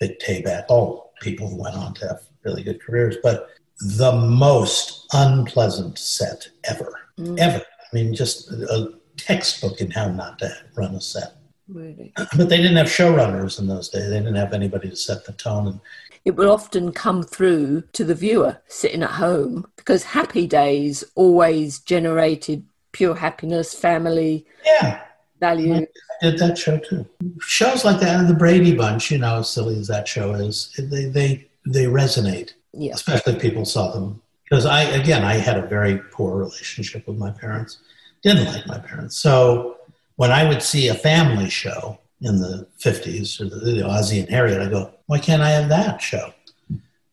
Vic 0.00 0.20
Tayback, 0.20 0.64
all 0.68 1.12
people 1.20 1.48
who 1.48 1.62
went 1.62 1.76
on 1.76 1.94
to 1.94 2.08
have 2.08 2.22
really 2.44 2.64
good 2.64 2.82
careers. 2.82 3.16
But 3.22 3.50
the 3.80 4.12
most 4.12 5.06
unpleasant 5.12 5.98
set 5.98 6.48
ever, 6.64 7.00
Mm, 7.18 7.38
ever. 7.38 7.58
I 7.80 7.94
mean, 7.94 8.14
just 8.14 8.50
a 8.50 8.92
textbook 9.16 9.80
in 9.80 9.90
how 9.90 10.10
not 10.10 10.38
to 10.40 10.54
run 10.74 10.94
a 10.94 11.00
set. 11.00 11.36
Really. 11.68 12.12
But 12.36 12.48
they 12.48 12.58
didn't 12.58 12.76
have 12.76 12.86
showrunners 12.88 13.58
in 13.58 13.66
those 13.66 13.88
days. 13.88 14.10
They 14.10 14.18
didn't 14.18 14.34
have 14.34 14.52
anybody 14.52 14.90
to 14.90 14.96
set 14.96 15.24
the 15.24 15.32
tone. 15.32 15.66
And 15.66 15.80
It 16.26 16.34
will 16.34 16.50
often 16.50 16.90
come 16.90 17.22
through 17.22 17.82
to 17.92 18.02
the 18.04 18.14
viewer 18.16 18.58
sitting 18.66 19.04
at 19.04 19.12
home 19.12 19.64
because 19.76 20.02
happy 20.02 20.48
days 20.48 21.04
always 21.14 21.78
generated 21.78 22.64
pure 22.90 23.14
happiness, 23.14 23.72
family, 23.72 24.44
yeah, 24.64 25.02
value. 25.38 25.74
I 25.74 25.86
did 26.20 26.38
that 26.40 26.58
show 26.58 26.78
too. 26.78 27.06
Shows 27.40 27.84
like 27.84 28.00
that, 28.00 28.18
and 28.18 28.28
the 28.28 28.34
Brady 28.34 28.74
Bunch, 28.74 29.12
you 29.12 29.18
know, 29.18 29.38
as 29.38 29.48
silly 29.50 29.78
as 29.78 29.86
that 29.86 30.08
show 30.08 30.34
is, 30.34 30.72
they 30.76 31.04
they 31.04 31.46
they 31.64 31.84
resonate, 31.84 32.54
Yeah. 32.72 32.94
especially 32.94 33.38
people 33.38 33.64
saw 33.64 33.92
them. 33.92 34.20
Because 34.50 34.66
I, 34.66 34.82
again, 34.82 35.22
I 35.22 35.34
had 35.34 35.56
a 35.56 35.66
very 35.66 35.98
poor 36.10 36.36
relationship 36.38 37.06
with 37.06 37.18
my 37.18 37.30
parents. 37.30 37.78
Didn't 38.22 38.46
like 38.46 38.66
my 38.66 38.78
parents. 38.78 39.16
So 39.16 39.76
when 40.16 40.32
I 40.32 40.48
would 40.48 40.62
see 40.62 40.88
a 40.88 40.94
family 40.94 41.48
show 41.50 42.00
in 42.22 42.40
the 42.40 42.66
50s 42.80 43.40
or 43.40 43.48
the, 43.48 43.56
the 43.56 43.86
Ozzie 43.86 44.20
and 44.20 44.28
Harriet, 44.28 44.60
I 44.60 44.68
go, 44.68 44.92
why 45.06 45.18
can't 45.18 45.42
I 45.42 45.50
have 45.50 45.68
that 45.68 46.00
show? 46.00 46.32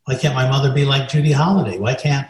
Why 0.06 0.16
can't 0.16 0.36
my 0.36 0.50
mother 0.50 0.74
be 0.74 0.86
like 0.86 1.10
Judy 1.10 1.32
Holliday? 1.32 1.78
Why 1.78 1.94
can't, 1.94 2.28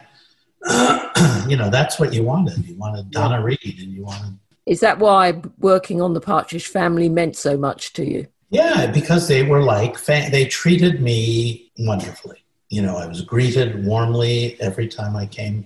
you 1.50 1.58
know, 1.58 1.70
that's 1.70 2.00
what 2.00 2.14
you 2.14 2.24
wanted. 2.24 2.68
You 2.68 2.76
wanted 2.76 3.12
Donna 3.12 3.42
Reed 3.42 3.60
and 3.64 3.92
you 3.92 4.04
wanted. 4.04 4.38
Is 4.66 4.80
that 4.80 5.00
why 5.00 5.42
working 5.60 6.02
on 6.02 6.14
the 6.14 6.22
Partridge 6.22 6.68
family 6.68 7.10
meant 7.10 7.36
so 7.36 7.58
much 7.58 7.94
to 7.94 8.06
you? 8.06 8.28
Yeah, 8.50 8.92
because 8.92 9.28
they 9.28 9.44
were 9.44 9.64
like, 9.64 10.04
they 10.06 10.46
treated 10.46 11.02
me 11.02 11.72
wonderfully. 11.80 12.46
You 12.70 12.84
know, 12.84 12.98
I 12.98 13.08
was 13.08 13.22
greeted 13.22 13.84
warmly 13.86 14.60
every 14.62 14.88
time 14.88 15.16
I 15.16 15.26
came 15.26 15.66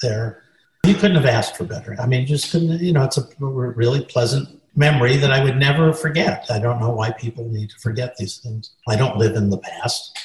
there. 0.00 0.42
You 0.86 0.94
couldn't 0.94 1.16
have 1.16 1.26
asked 1.26 1.56
for 1.56 1.64
better. 1.64 1.94
I 2.00 2.06
mean, 2.06 2.26
just 2.26 2.50
couldn't, 2.50 2.80
you 2.80 2.92
know, 2.92 3.04
it's 3.04 3.18
a 3.18 3.26
really 3.38 4.04
pleasant 4.04 4.61
memory 4.74 5.16
that 5.16 5.32
I 5.32 5.42
would 5.42 5.56
never 5.56 5.92
forget. 5.92 6.46
I 6.50 6.58
don't 6.58 6.80
know 6.80 6.90
why 6.90 7.10
people 7.12 7.48
need 7.48 7.70
to 7.70 7.78
forget 7.78 8.16
these 8.16 8.38
things. 8.38 8.70
I 8.88 8.96
don't 8.96 9.18
live 9.18 9.36
in 9.36 9.50
the 9.50 9.58
past. 9.58 10.16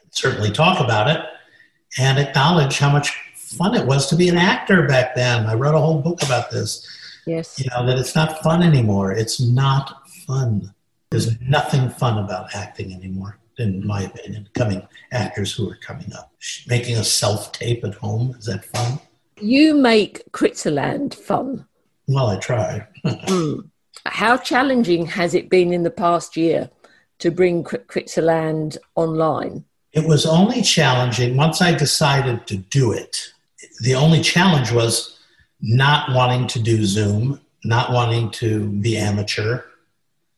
I'd 0.00 0.14
certainly 0.14 0.50
talk 0.50 0.80
about 0.80 1.08
it 1.08 1.24
and 1.98 2.18
acknowledge 2.18 2.78
how 2.78 2.90
much 2.90 3.16
fun 3.34 3.74
it 3.74 3.86
was 3.86 4.08
to 4.08 4.16
be 4.16 4.28
an 4.28 4.36
actor 4.36 4.86
back 4.86 5.14
then. 5.14 5.46
I 5.46 5.54
wrote 5.54 5.74
a 5.74 5.80
whole 5.80 6.00
book 6.00 6.22
about 6.22 6.50
this. 6.50 6.86
Yes. 7.26 7.58
You 7.58 7.70
know, 7.70 7.86
that 7.86 7.98
it's 7.98 8.14
not 8.14 8.42
fun 8.42 8.62
anymore. 8.62 9.12
It's 9.12 9.40
not 9.40 10.08
fun. 10.26 10.74
There's 11.10 11.40
nothing 11.40 11.88
fun 11.90 12.22
about 12.22 12.54
acting 12.54 12.92
anymore, 12.92 13.38
in 13.58 13.86
my 13.86 14.02
opinion. 14.02 14.48
Coming 14.54 14.86
actors 15.12 15.52
who 15.52 15.70
are 15.70 15.76
coming 15.76 16.12
up. 16.12 16.32
Making 16.66 16.96
a 16.96 17.04
self 17.04 17.52
tape 17.52 17.84
at 17.84 17.94
home, 17.94 18.34
is 18.38 18.46
that 18.46 18.64
fun? 18.64 18.98
You 19.40 19.74
make 19.74 20.22
Kritzerland 20.32 21.14
fun. 21.14 21.66
Well, 22.06 22.26
I 22.26 22.36
try. 22.36 22.86
mm. 23.04 23.70
How 24.06 24.36
challenging 24.36 25.06
has 25.06 25.34
it 25.34 25.48
been 25.48 25.72
in 25.72 25.82
the 25.82 25.90
past 25.90 26.36
year 26.36 26.70
to 27.18 27.30
bring 27.30 27.64
Kritzerland 27.64 28.76
online? 28.94 29.64
It 29.92 30.06
was 30.06 30.26
only 30.26 30.60
challenging 30.62 31.36
once 31.36 31.62
I 31.62 31.72
decided 31.72 32.46
to 32.48 32.56
do 32.56 32.92
it. 32.92 33.32
The 33.82 33.94
only 33.94 34.20
challenge 34.20 34.72
was 34.72 35.18
not 35.60 36.14
wanting 36.14 36.46
to 36.48 36.60
do 36.60 36.84
Zoom, 36.84 37.40
not 37.64 37.92
wanting 37.92 38.30
to 38.32 38.68
be 38.68 38.96
amateur, 38.96 39.62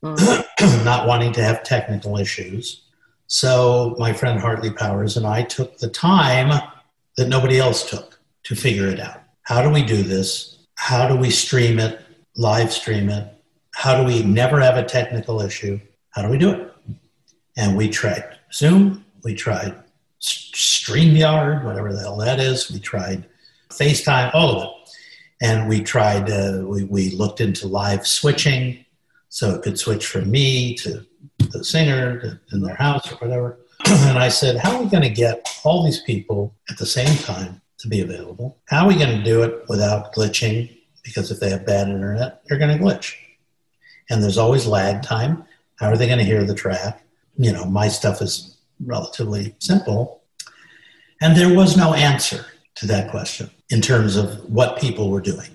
mm. 0.03 0.45
not 0.85 1.07
wanting 1.07 1.33
to 1.33 1.43
have 1.43 1.63
technical 1.63 2.17
issues. 2.17 2.83
So 3.27 3.95
my 3.99 4.13
friend 4.13 4.39
Hartley 4.39 4.71
Powers 4.71 5.17
and 5.17 5.27
I 5.27 5.43
took 5.43 5.77
the 5.77 5.89
time 5.89 6.61
that 7.17 7.27
nobody 7.27 7.59
else 7.59 7.89
took 7.89 8.19
to 8.43 8.55
figure 8.55 8.87
it 8.87 8.99
out. 8.99 9.21
How 9.41 9.61
do 9.61 9.69
we 9.69 9.83
do 9.83 10.03
this? 10.03 10.59
How 10.75 11.07
do 11.07 11.15
we 11.17 11.31
stream 11.31 11.79
it, 11.79 11.99
live 12.35 12.71
stream 12.71 13.09
it? 13.09 13.33
How 13.77 13.95
do 13.95 14.03
we 14.03 14.23
never 14.23 14.59
have 14.59 14.75
a 14.75 14.83
technical 14.83 15.39
issue? 15.39 15.79
How 16.09 16.23
do 16.23 16.29
we 16.29 16.39
do 16.39 16.49
it? 16.49 16.73
And 17.57 17.77
we 17.77 17.89
tried 17.89 18.23
Zoom, 18.51 19.05
we 19.23 19.35
tried 19.35 19.75
StreamYard, 20.19 21.63
whatever 21.63 21.93
the 21.93 21.99
hell 21.99 22.17
that 22.17 22.39
is. 22.39 22.71
We 22.71 22.79
tried 22.79 23.27
FaceTime, 23.69 24.33
all 24.33 24.49
of 24.49 24.63
it. 24.63 24.89
And 25.41 25.69
we 25.69 25.83
tried, 25.83 26.27
uh, 26.27 26.63
we, 26.65 26.85
we 26.85 27.11
looked 27.11 27.39
into 27.39 27.67
live 27.67 28.07
switching 28.07 28.83
so 29.29 29.51
it 29.51 29.61
could 29.61 29.77
switch 29.77 30.07
from 30.07 30.31
me 30.31 30.73
to 30.77 31.05
the 31.51 31.63
singer 31.63 32.19
to, 32.21 32.39
in 32.53 32.63
their 32.63 32.75
house 32.77 33.11
or 33.11 33.17
whatever. 33.17 33.59
and 33.87 34.17
I 34.17 34.29
said, 34.29 34.57
how 34.57 34.75
are 34.75 34.83
we 34.83 34.89
going 34.89 35.03
to 35.03 35.09
get 35.09 35.47
all 35.63 35.85
these 35.85 36.01
people 36.01 36.55
at 36.71 36.79
the 36.79 36.87
same 36.87 37.15
time 37.19 37.61
to 37.77 37.87
be 37.87 38.01
available? 38.01 38.57
How 38.65 38.85
are 38.85 38.87
we 38.87 38.95
going 38.95 39.15
to 39.15 39.23
do 39.23 39.43
it 39.43 39.65
without 39.69 40.15
glitching? 40.15 40.75
Because 41.03 41.29
if 41.29 41.39
they 41.39 41.51
have 41.51 41.67
bad 41.67 41.89
internet, 41.89 42.41
they're 42.47 42.57
going 42.57 42.75
to 42.75 42.83
glitch. 42.83 43.13
And 44.09 44.23
there's 44.23 44.37
always 44.37 44.65
lag 44.65 45.03
time. 45.03 45.43
How 45.75 45.89
are 45.89 45.97
they 45.97 46.07
going 46.07 46.19
to 46.19 46.25
hear 46.25 46.43
the 46.43 46.55
track? 46.55 47.03
You 47.37 47.53
know, 47.53 47.65
my 47.65 47.87
stuff 47.87 48.21
is 48.21 48.57
relatively 48.85 49.55
simple. 49.59 50.21
And 51.21 51.35
there 51.35 51.55
was 51.55 51.77
no 51.77 51.93
answer 51.93 52.45
to 52.75 52.87
that 52.87 53.09
question 53.09 53.49
in 53.69 53.81
terms 53.81 54.15
of 54.15 54.49
what 54.49 54.79
people 54.79 55.09
were 55.09 55.21
doing. 55.21 55.49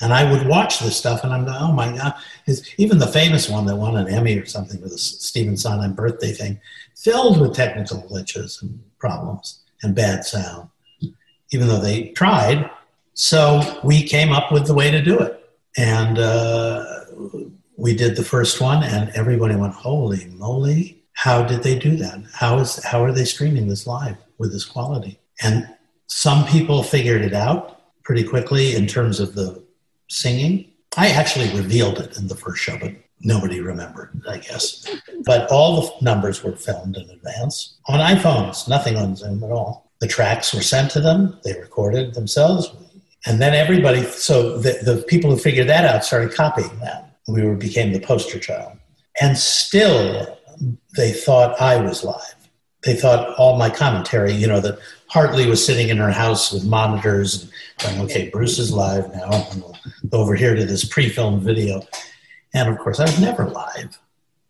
And 0.00 0.12
I 0.12 0.30
would 0.30 0.48
watch 0.48 0.80
this 0.80 0.96
stuff 0.96 1.22
and 1.22 1.32
I'm 1.32 1.46
like, 1.46 1.60
oh 1.60 1.72
my 1.72 1.96
God. 1.96 2.14
It's, 2.46 2.68
even 2.76 2.98
the 2.98 3.06
famous 3.06 3.48
one 3.48 3.66
that 3.66 3.76
won 3.76 3.96
an 3.96 4.12
Emmy 4.12 4.36
or 4.36 4.46
something 4.46 4.80
with 4.80 4.90
the 4.90 4.98
Stephen 4.98 5.56
Sondheim 5.56 5.94
birthday 5.94 6.32
thing, 6.32 6.60
filled 6.96 7.40
with 7.40 7.54
technical 7.54 8.02
glitches 8.02 8.60
and 8.62 8.82
problems 8.98 9.60
and 9.82 9.94
bad 9.94 10.24
sound, 10.24 10.68
even 11.52 11.68
though 11.68 11.78
they 11.78 12.08
tried. 12.08 12.68
So 13.14 13.80
we 13.84 14.02
came 14.02 14.32
up 14.32 14.50
with 14.50 14.66
the 14.66 14.74
way 14.74 14.90
to 14.90 15.00
do 15.00 15.20
it. 15.20 15.38
And 15.76 16.18
uh, 16.18 16.84
we 17.82 17.94
did 17.94 18.16
the 18.16 18.24
first 18.24 18.60
one, 18.60 18.82
and 18.82 19.10
everybody 19.10 19.56
went, 19.56 19.74
holy 19.74 20.26
moly 20.26 21.02
how 21.14 21.42
did 21.42 21.62
they 21.62 21.78
do 21.78 21.96
that? 21.96 22.22
How 22.32 22.58
is 22.58 22.82
how 22.84 23.04
are 23.04 23.12
they 23.12 23.24
streaming 23.24 23.68
this 23.68 23.86
live 23.86 24.16
with 24.38 24.52
this 24.52 24.64
quality? 24.64 25.18
And 25.42 25.68
some 26.06 26.46
people 26.46 26.82
figured 26.82 27.22
it 27.22 27.34
out 27.34 27.80
pretty 28.02 28.24
quickly 28.24 28.74
in 28.74 28.86
terms 28.86 29.20
of 29.20 29.34
the 29.34 29.62
singing. 30.08 30.70
I 30.96 31.08
actually 31.08 31.48
revealed 31.56 31.98
it 31.98 32.16
in 32.18 32.28
the 32.28 32.34
first 32.34 32.62
show, 32.62 32.78
but 32.78 32.92
nobody 33.20 33.60
remembered, 33.60 34.22
I 34.28 34.38
guess. 34.38 34.88
But 35.24 35.50
all 35.50 35.80
the 35.80 36.04
numbers 36.04 36.42
were 36.42 36.56
filmed 36.56 36.96
in 36.96 37.08
advance 37.10 37.78
on 37.86 38.00
iPhones, 38.00 38.68
nothing 38.68 38.96
on 38.96 39.16
Zoom 39.16 39.42
at 39.44 39.50
all. 39.50 39.90
The 40.00 40.08
tracks 40.08 40.52
were 40.52 40.62
sent 40.62 40.90
to 40.92 41.00
them, 41.00 41.38
they 41.44 41.52
recorded 41.52 42.14
themselves. 42.14 42.74
And 43.24 43.40
then 43.40 43.54
everybody, 43.54 44.02
so 44.02 44.58
the, 44.58 44.80
the 44.82 45.04
people 45.06 45.30
who 45.30 45.38
figured 45.38 45.68
that 45.68 45.84
out 45.84 46.04
started 46.04 46.34
copying 46.34 46.76
that. 46.80 47.11
We 47.28 47.42
were, 47.42 47.54
became 47.54 47.92
the 47.92 48.00
poster 48.00 48.38
child. 48.38 48.78
And 49.20 49.36
still, 49.36 50.38
they 50.96 51.12
thought 51.12 51.60
I 51.60 51.76
was 51.76 52.04
live. 52.04 52.34
They 52.82 52.96
thought 52.96 53.36
all 53.38 53.56
my 53.56 53.70
commentary, 53.70 54.32
you 54.32 54.46
know, 54.46 54.60
that 54.60 54.78
Hartley 55.08 55.46
was 55.46 55.64
sitting 55.64 55.88
in 55.88 55.98
her 55.98 56.10
house 56.10 56.52
with 56.52 56.64
monitors 56.64 57.50
and 57.84 57.96
going, 57.96 58.00
okay, 58.10 58.30
Bruce 58.30 58.58
is 58.58 58.72
live 58.72 59.12
now. 59.14 59.48
Over 60.12 60.34
here 60.34 60.54
to 60.54 60.64
this 60.64 60.84
pre 60.84 61.08
filmed 61.08 61.42
video. 61.42 61.86
And 62.54 62.68
of 62.68 62.78
course, 62.78 62.98
I 62.98 63.04
was 63.04 63.20
never 63.20 63.48
live. 63.48 63.98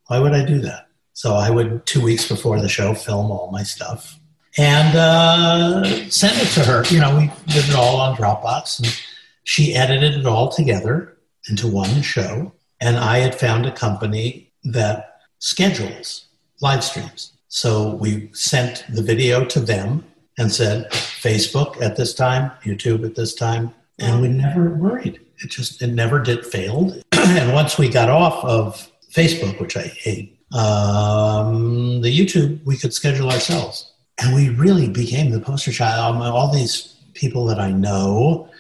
Why 0.07 0.19
would 0.19 0.33
I 0.33 0.45
do 0.45 0.61
that? 0.61 0.89
So 1.13 1.35
I 1.35 1.51
would, 1.51 1.85
two 1.85 2.01
weeks 2.01 2.27
before 2.27 2.61
the 2.61 2.69
show, 2.69 2.95
film 2.95 3.31
all 3.31 3.51
my 3.51 3.63
stuff 3.63 4.19
and 4.59 4.97
uh, 4.97 5.85
send 6.11 6.41
it 6.41 6.51
to 6.53 6.61
her. 6.61 6.85
You 6.87 7.01
know, 7.01 7.17
we 7.17 7.31
did 7.53 7.69
it 7.69 7.75
all 7.75 7.97
on 7.97 8.17
Dropbox, 8.17 8.81
and 8.81 9.03
she 9.45 9.75
edited 9.75 10.15
it 10.19 10.27
all 10.27 10.51
together 10.51 11.17
into 11.49 11.67
one 11.67 12.03
show. 12.03 12.53
And 12.83 12.97
I 12.97 13.19
had 13.19 13.35
found 13.37 13.65
a 13.65 13.71
company 13.71 14.51
that 14.65 15.21
schedules, 15.39 16.27
live 16.61 16.83
streams. 16.83 17.33
So 17.47 17.95
we 17.95 18.29
sent 18.33 18.85
the 18.93 19.03
video 19.03 19.45
to 19.45 19.61
them 19.61 20.05
and 20.37 20.51
said, 20.51 20.91
Facebook 20.91 21.81
at 21.81 21.97
this 21.97 22.13
time, 22.13 22.51
YouTube 22.65 23.07
at 23.07 23.15
this 23.15 23.35
time, 23.35 23.73
and 24.01 24.21
we 24.21 24.27
never 24.27 24.71
worried. 24.71 25.21
It 25.39 25.51
just, 25.51 25.81
it 25.81 25.89
never 25.89 26.19
did 26.19 26.45
failed. 26.45 27.01
and 27.13 27.53
once 27.53 27.79
we 27.79 27.89
got 27.89 28.09
off 28.09 28.45
of 28.45 28.91
Facebook, 29.13 29.61
which 29.61 29.77
I 29.77 29.83
hate, 29.83 30.41
um, 30.53 32.01
the 32.01 32.11
YouTube, 32.11 32.65
we 32.65 32.77
could 32.77 32.93
schedule 32.93 33.31
ourselves. 33.31 33.93
And 34.21 34.35
we 34.35 34.49
really 34.49 34.89
became 34.89 35.31
the 35.31 35.41
poster 35.41 35.71
child. 35.71 36.21
All 36.21 36.53
these 36.53 36.97
people 37.15 37.47
that 37.47 37.61
I 37.61 37.71
know 37.71 38.51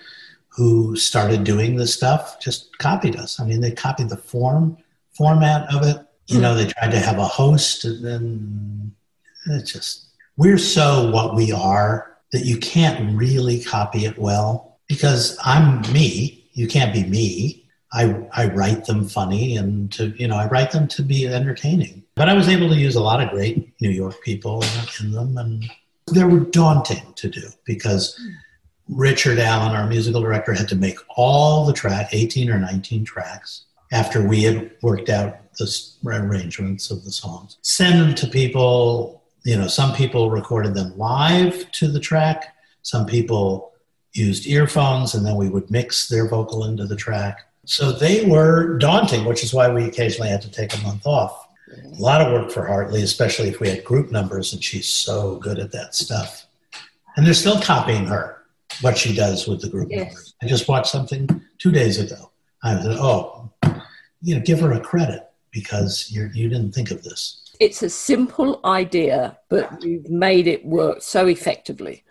who 0.54 0.96
started 0.96 1.44
doing 1.44 1.76
this 1.76 1.94
stuff 1.94 2.40
just 2.40 2.76
copied 2.78 3.16
us. 3.16 3.40
I 3.40 3.44
mean, 3.44 3.60
they 3.60 3.72
copied 3.72 4.10
the 4.10 4.16
form, 4.16 4.76
format 5.16 5.72
of 5.74 5.82
it, 5.84 6.06
you 6.26 6.40
know, 6.40 6.54
they 6.54 6.66
tried 6.66 6.90
to 6.92 6.98
have 6.98 7.18
a 7.18 7.24
host, 7.24 7.84
and 7.84 8.04
then 8.04 8.92
it's 9.46 9.72
just, 9.72 10.06
we're 10.36 10.58
so 10.58 11.10
what 11.10 11.34
we 11.34 11.52
are 11.52 12.16
that 12.32 12.44
you 12.44 12.56
can't 12.58 13.16
really 13.16 13.62
copy 13.62 14.06
it 14.06 14.18
well 14.18 14.78
because 14.88 15.38
I'm 15.44 15.80
me. 15.92 16.48
You 16.52 16.66
can't 16.66 16.92
be 16.92 17.04
me. 17.04 17.68
I, 17.92 18.26
I 18.32 18.46
write 18.46 18.86
them 18.86 19.06
funny 19.06 19.56
and 19.56 19.92
to, 19.92 20.08
you 20.16 20.26
know, 20.26 20.36
I 20.36 20.48
write 20.48 20.70
them 20.70 20.88
to 20.88 21.02
be 21.02 21.26
entertaining. 21.26 22.04
But 22.14 22.28
I 22.28 22.34
was 22.34 22.48
able 22.48 22.68
to 22.68 22.76
use 22.76 22.94
a 22.94 23.02
lot 23.02 23.22
of 23.22 23.30
great 23.30 23.72
New 23.80 23.90
York 23.90 24.22
people 24.22 24.62
in 25.00 25.12
them, 25.12 25.36
and 25.36 25.70
they 26.10 26.24
were 26.24 26.40
daunting 26.40 27.12
to 27.16 27.28
do 27.28 27.42
because 27.64 28.18
Richard 28.88 29.38
Allen, 29.38 29.76
our 29.76 29.86
musical 29.86 30.20
director, 30.20 30.52
had 30.52 30.68
to 30.68 30.76
make 30.76 30.98
all 31.16 31.64
the 31.64 31.72
track, 31.72 32.08
18 32.12 32.50
or 32.50 32.58
19 32.58 33.04
tracks, 33.04 33.64
after 33.92 34.26
we 34.26 34.42
had 34.42 34.70
worked 34.82 35.08
out 35.08 35.38
the 35.58 35.90
arrangements 36.04 36.90
of 36.90 37.04
the 37.04 37.12
songs. 37.12 37.58
Send 37.62 38.00
them 38.00 38.14
to 38.16 38.26
people. 38.26 39.22
You 39.44 39.56
know, 39.56 39.66
some 39.66 39.94
people 39.94 40.30
recorded 40.30 40.74
them 40.74 40.96
live 40.96 41.70
to 41.72 41.88
the 41.88 42.00
track. 42.00 42.54
Some 42.82 43.06
people 43.06 43.72
used 44.12 44.46
earphones, 44.46 45.14
and 45.14 45.24
then 45.24 45.36
we 45.36 45.48
would 45.48 45.70
mix 45.70 46.08
their 46.08 46.28
vocal 46.28 46.64
into 46.64 46.86
the 46.86 46.96
track. 46.96 47.48
So 47.64 47.92
they 47.92 48.24
were 48.24 48.76
daunting, 48.78 49.24
which 49.24 49.44
is 49.44 49.54
why 49.54 49.72
we 49.72 49.84
occasionally 49.84 50.28
had 50.28 50.42
to 50.42 50.50
take 50.50 50.74
a 50.74 50.82
month 50.82 51.06
off. 51.06 51.48
A 51.70 52.02
lot 52.02 52.20
of 52.20 52.32
work 52.32 52.50
for 52.50 52.66
Hartley, 52.66 53.02
especially 53.02 53.48
if 53.48 53.60
we 53.60 53.68
had 53.68 53.84
group 53.84 54.10
numbers, 54.10 54.52
and 54.52 54.62
she's 54.62 54.88
so 54.88 55.36
good 55.36 55.58
at 55.58 55.72
that 55.72 55.94
stuff. 55.94 56.46
And 57.16 57.26
they're 57.26 57.34
still 57.34 57.60
copying 57.60 58.06
her, 58.06 58.41
what 58.80 58.96
she 58.96 59.14
does 59.14 59.46
with 59.46 59.60
the 59.60 59.68
group 59.68 59.88
yes. 59.90 60.06
numbers. 60.06 60.34
I 60.42 60.46
just 60.46 60.68
watched 60.68 60.90
something 60.90 61.28
two 61.58 61.70
days 61.70 61.98
ago. 61.98 62.30
I 62.62 62.80
said, 62.80 62.96
oh, 62.98 63.50
you 64.20 64.34
know, 64.36 64.40
give 64.42 64.60
her 64.60 64.72
a 64.72 64.80
credit 64.80 65.28
because 65.50 66.10
you're, 66.10 66.28
you 66.32 66.48
didn't 66.48 66.72
think 66.72 66.90
of 66.90 67.02
this. 67.02 67.42
it's 67.60 67.82
a 67.82 67.90
simple 67.90 68.60
idea, 68.64 69.38
but 69.48 69.82
you've 69.82 70.10
made 70.10 70.46
it 70.48 70.64
work 70.64 71.00
so 71.00 71.26
effectively. 71.26 72.02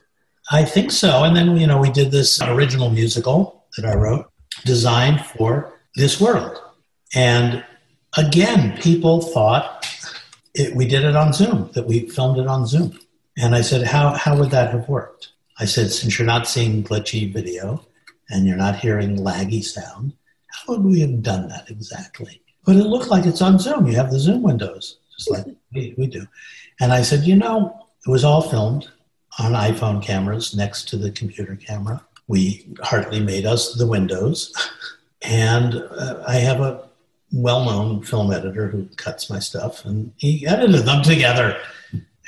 I 0.52 0.64
think 0.64 0.92
so. 0.92 1.24
And 1.24 1.36
then, 1.36 1.58
you 1.58 1.68
know, 1.68 1.80
we 1.80 1.92
did 1.92 2.12
this 2.12 2.42
original 2.42 2.90
musical 2.90 3.66
that 3.76 3.86
I 3.86 3.96
wrote 3.96 4.32
designed 4.66 5.26
for 5.26 5.80
this 5.96 6.22
world. 6.22 6.58
And 7.14 7.66
again, 8.18 8.78
people 8.78 9.22
thought 9.22 9.88
it, 10.54 10.76
we 10.76 10.88
did 10.88 11.04
it 11.04 11.16
on 11.16 11.34
Zoom, 11.34 11.70
that 11.74 11.88
we 11.88 12.08
filmed 12.10 12.38
it 12.40 12.48
on 12.48 12.66
Zoom. 12.66 12.98
And 13.38 13.56
I 13.56 13.62
said, 13.62 13.84
how, 13.88 14.14
how 14.14 14.38
would 14.38 14.52
that 14.52 14.72
have 14.72 14.88
worked? 14.88 15.30
I 15.62 15.66
said, 15.66 15.92
since 15.92 16.18
you're 16.18 16.26
not 16.26 16.48
seeing 16.48 16.84
glitchy 16.84 17.32
video 17.32 17.86
and 18.32 18.48
you're 18.48 18.58
not 18.58 18.78
hearing 18.78 19.18
laggy 19.18 19.64
sound, 19.64 20.14
how 20.48 20.74
would 20.74 20.84
we 20.84 21.00
have 21.02 21.22
done 21.22 21.48
that 21.50 21.70
exactly? 21.70 22.42
But 22.66 22.78
it 22.78 22.86
looked 22.86 23.10
like 23.10 23.28
it's 23.28 23.44
on 23.44 23.60
Zoom. 23.60 23.86
You 23.86 23.96
have 23.96 24.10
the 24.10 24.20
Zoom 24.20 24.42
windows, 24.42 24.98
just 25.16 25.30
like 25.30 25.46
we, 25.72 25.94
we 26.00 26.08
do. 26.08 26.26
And 26.80 26.92
I 26.92 27.04
said, 27.04 27.26
you 27.26 27.36
know, 27.36 27.80
it 28.06 28.10
was 28.10 28.24
all 28.24 28.42
filmed 28.42 28.90
on 29.38 29.54
iPhone 29.54 30.02
cameras 30.02 30.56
next 30.56 30.90
to 30.90 30.98
the 30.98 31.12
computer 31.12 31.56
camera. 31.56 32.04
We 32.28 32.68
hardly 32.82 33.20
made 33.20 33.46
us 33.46 33.76
the 33.76 33.88
windows. 33.88 34.54
And 35.24 35.76
uh, 35.76 36.24
I 36.28 36.38
have 36.38 36.62
a 36.62 36.90
well 37.32 37.64
known 37.64 38.02
film 38.02 38.34
editor 38.34 38.68
who 38.68 38.88
cuts 38.96 39.30
my 39.30 39.38
stuff, 39.38 39.86
and 39.86 40.12
he 40.18 40.48
edited 40.48 40.86
them 40.86 41.04
together. 41.04 41.58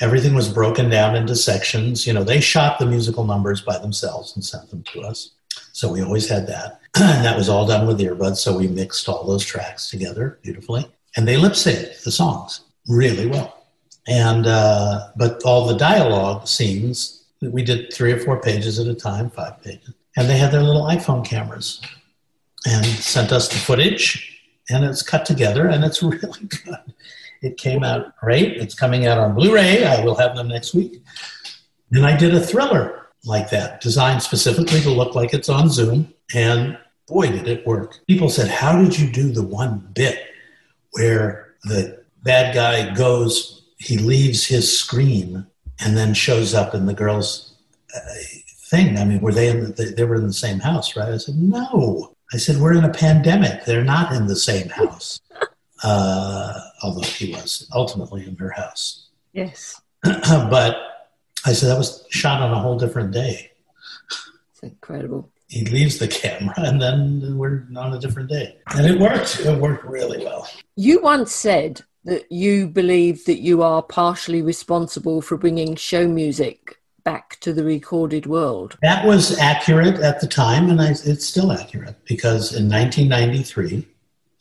Everything 0.01 0.33
was 0.33 0.49
broken 0.51 0.89
down 0.89 1.15
into 1.15 1.35
sections. 1.35 2.07
You 2.07 2.13
know, 2.13 2.23
they 2.23 2.41
shot 2.41 2.79
the 2.79 2.85
musical 2.85 3.23
numbers 3.23 3.61
by 3.61 3.77
themselves 3.77 4.35
and 4.35 4.43
sent 4.43 4.69
them 4.69 4.83
to 4.93 5.01
us. 5.01 5.31
So 5.71 5.91
we 5.91 6.01
always 6.01 6.27
had 6.27 6.47
that. 6.47 6.79
and 6.95 7.25
that 7.25 7.37
was 7.37 7.49
all 7.49 7.67
done 7.67 7.87
with 7.87 7.99
earbuds. 7.99 8.37
So 8.37 8.57
we 8.57 8.67
mixed 8.67 9.07
all 9.09 9.25
those 9.25 9.45
tracks 9.45 9.89
together 9.89 10.39
beautifully. 10.41 10.85
And 11.15 11.27
they 11.27 11.37
lip 11.37 11.53
synced 11.53 12.03
the 12.03 12.11
songs 12.11 12.61
really 12.87 13.27
well. 13.27 13.65
And, 14.07 14.47
uh, 14.47 15.09
but 15.15 15.41
all 15.43 15.65
the 15.65 15.77
dialogue 15.77 16.47
scenes, 16.47 17.25
we 17.41 17.63
did 17.63 17.93
three 17.93 18.11
or 18.11 18.19
four 18.19 18.41
pages 18.41 18.79
at 18.79 18.87
a 18.87 18.95
time, 18.95 19.29
five 19.29 19.61
pages. 19.61 19.93
And 20.17 20.29
they 20.29 20.37
had 20.37 20.51
their 20.51 20.63
little 20.63 20.83
iPhone 20.83 21.25
cameras 21.25 21.81
and 22.65 22.85
sent 22.85 23.31
us 23.31 23.47
the 23.47 23.55
footage. 23.55 24.41
And 24.69 24.85
it's 24.85 25.01
cut 25.01 25.25
together 25.25 25.67
and 25.67 25.83
it's 25.83 26.03
really 26.03 26.47
good. 26.47 26.93
It 27.43 27.57
came 27.57 27.83
out 27.83 28.15
great. 28.17 28.55
It's 28.55 28.73
coming 28.73 29.05
out 29.05 29.17
on 29.17 29.35
Blu 29.35 29.53
ray. 29.53 29.83
I 29.83 30.03
will 30.03 30.15
have 30.15 30.35
them 30.35 30.47
next 30.47 30.73
week. 30.73 31.03
And 31.91 32.05
I 32.05 32.15
did 32.15 32.33
a 32.33 32.39
thriller 32.39 33.09
like 33.25 33.49
that, 33.49 33.81
designed 33.81 34.23
specifically 34.23 34.79
to 34.81 34.89
look 34.89 35.13
like 35.13 35.33
it's 35.33 35.49
on 35.49 35.69
Zoom. 35.69 36.13
And 36.33 36.77
boy, 37.07 37.27
did 37.27 37.47
it 37.49 37.67
work. 37.67 37.99
People 38.07 38.29
said, 38.29 38.49
How 38.49 38.81
did 38.81 38.97
you 38.97 39.11
do 39.11 39.31
the 39.31 39.43
one 39.43 39.89
bit 39.93 40.19
where 40.91 41.53
the 41.65 42.01
bad 42.23 42.55
guy 42.55 42.93
goes, 42.95 43.63
he 43.77 43.97
leaves 43.97 44.45
his 44.45 44.79
screen 44.79 45.45
and 45.79 45.97
then 45.97 46.13
shows 46.13 46.53
up 46.53 46.73
in 46.73 46.85
the 46.85 46.93
girl's 46.93 47.55
uh, 47.93 47.99
thing? 48.69 48.97
I 48.97 49.03
mean, 49.03 49.19
were 49.19 49.33
they 49.33 49.49
in 49.49 49.75
the, 49.75 49.93
they 49.97 50.05
were 50.05 50.15
in 50.15 50.27
the 50.27 50.33
same 50.33 50.59
house, 50.59 50.95
right? 50.95 51.09
I 51.09 51.17
said, 51.17 51.35
No. 51.35 52.15
I 52.31 52.37
said, 52.37 52.57
We're 52.57 52.73
in 52.73 52.85
a 52.85 52.93
pandemic. 52.93 53.65
They're 53.65 53.83
not 53.83 54.13
in 54.13 54.27
the 54.27 54.37
same 54.37 54.69
house. 54.69 55.19
Uh, 55.85 56.57
although 56.83 57.07
he 57.07 57.33
was 57.33 57.69
ultimately 57.73 58.27
in 58.27 58.35
her 58.37 58.51
house. 58.51 59.07
Yes. 59.31 59.81
but 60.03 60.77
I 61.45 61.53
said, 61.53 61.69
That 61.69 61.77
was 61.77 62.05
shot 62.09 62.41
on 62.41 62.51
a 62.51 62.59
whole 62.59 62.77
different 62.77 63.11
day. 63.11 63.51
It's 64.51 64.61
incredible 64.61 65.31
he 65.53 65.65
leaves 65.65 65.99
the 65.99 66.07
camera 66.07 66.55
and 66.57 66.81
then 66.81 67.37
we're 67.37 67.63
on 67.77 67.93
a 67.93 67.99
different 67.99 68.27
day. 68.27 68.57
And 68.75 68.87
it 68.87 68.99
worked. 68.99 69.39
It 69.39 69.61
worked 69.61 69.83
really 69.83 70.25
well. 70.25 70.49
You 70.75 70.99
once 71.01 71.31
said 71.31 71.81
that 72.05 72.31
you 72.31 72.67
believe 72.67 73.25
that 73.25 73.39
you 73.39 73.61
are 73.61 73.83
partially 73.83 74.41
responsible 74.41 75.21
for 75.21 75.37
bringing 75.37 75.75
show 75.75 76.07
music 76.07 76.79
back 77.03 77.37
to 77.41 77.53
the 77.53 77.63
recorded 77.63 78.25
world. 78.25 78.77
That 78.81 79.05
was 79.05 79.37
accurate 79.37 79.99
at 79.99 80.21
the 80.21 80.27
time, 80.27 80.69
and 80.69 80.81
I, 80.81 80.89
it's 80.89 81.25
still 81.25 81.51
accurate 81.51 81.97
because 82.05 82.55
in 82.55 82.67
1993, 82.67 83.87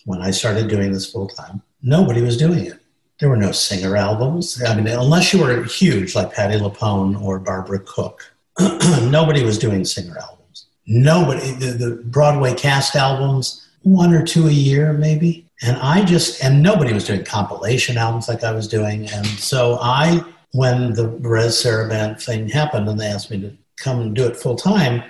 when 0.06 0.22
I 0.22 0.30
started 0.30 0.68
doing 0.68 0.92
this 0.92 1.10
full 1.10 1.28
time, 1.28 1.60
nobody 1.82 2.22
was 2.22 2.36
doing 2.36 2.66
it. 2.66 2.78
There 3.20 3.28
were 3.28 3.36
no 3.36 3.52
singer 3.52 3.96
albums. 3.96 4.60
I 4.62 4.74
mean, 4.74 4.88
unless 4.88 5.32
you 5.32 5.40
were 5.40 5.64
huge 5.64 6.14
like 6.14 6.32
Patti 6.32 6.58
LuPone 6.58 7.20
or 7.22 7.38
Barbara 7.38 7.78
Cook, 7.80 8.32
nobody 8.58 9.44
was 9.44 9.58
doing 9.58 9.84
singer 9.84 10.18
albums 10.18 10.42
nobody, 10.86 11.52
the, 11.52 11.66
the 11.72 12.02
Broadway 12.04 12.54
cast 12.54 12.96
albums, 12.96 13.68
one 13.82 14.12
or 14.12 14.24
two 14.24 14.46
a 14.46 14.52
year 14.52 14.92
maybe. 14.92 15.46
And 15.62 15.76
I 15.76 16.04
just, 16.04 16.42
and 16.42 16.62
nobody 16.62 16.92
was 16.92 17.04
doing 17.04 17.24
compilation 17.24 17.96
albums 17.96 18.28
like 18.28 18.42
I 18.42 18.52
was 18.52 18.66
doing. 18.66 19.08
And 19.10 19.26
so 19.26 19.78
I, 19.80 20.24
when 20.52 20.92
the 20.94 21.08
Varèse 21.08 21.64
Sarabande 21.64 22.22
thing 22.22 22.48
happened 22.48 22.88
and 22.88 22.98
they 22.98 23.06
asked 23.06 23.30
me 23.30 23.40
to 23.40 23.56
come 23.76 24.00
and 24.00 24.14
do 24.14 24.26
it 24.26 24.36
full 24.36 24.56
time, 24.56 25.02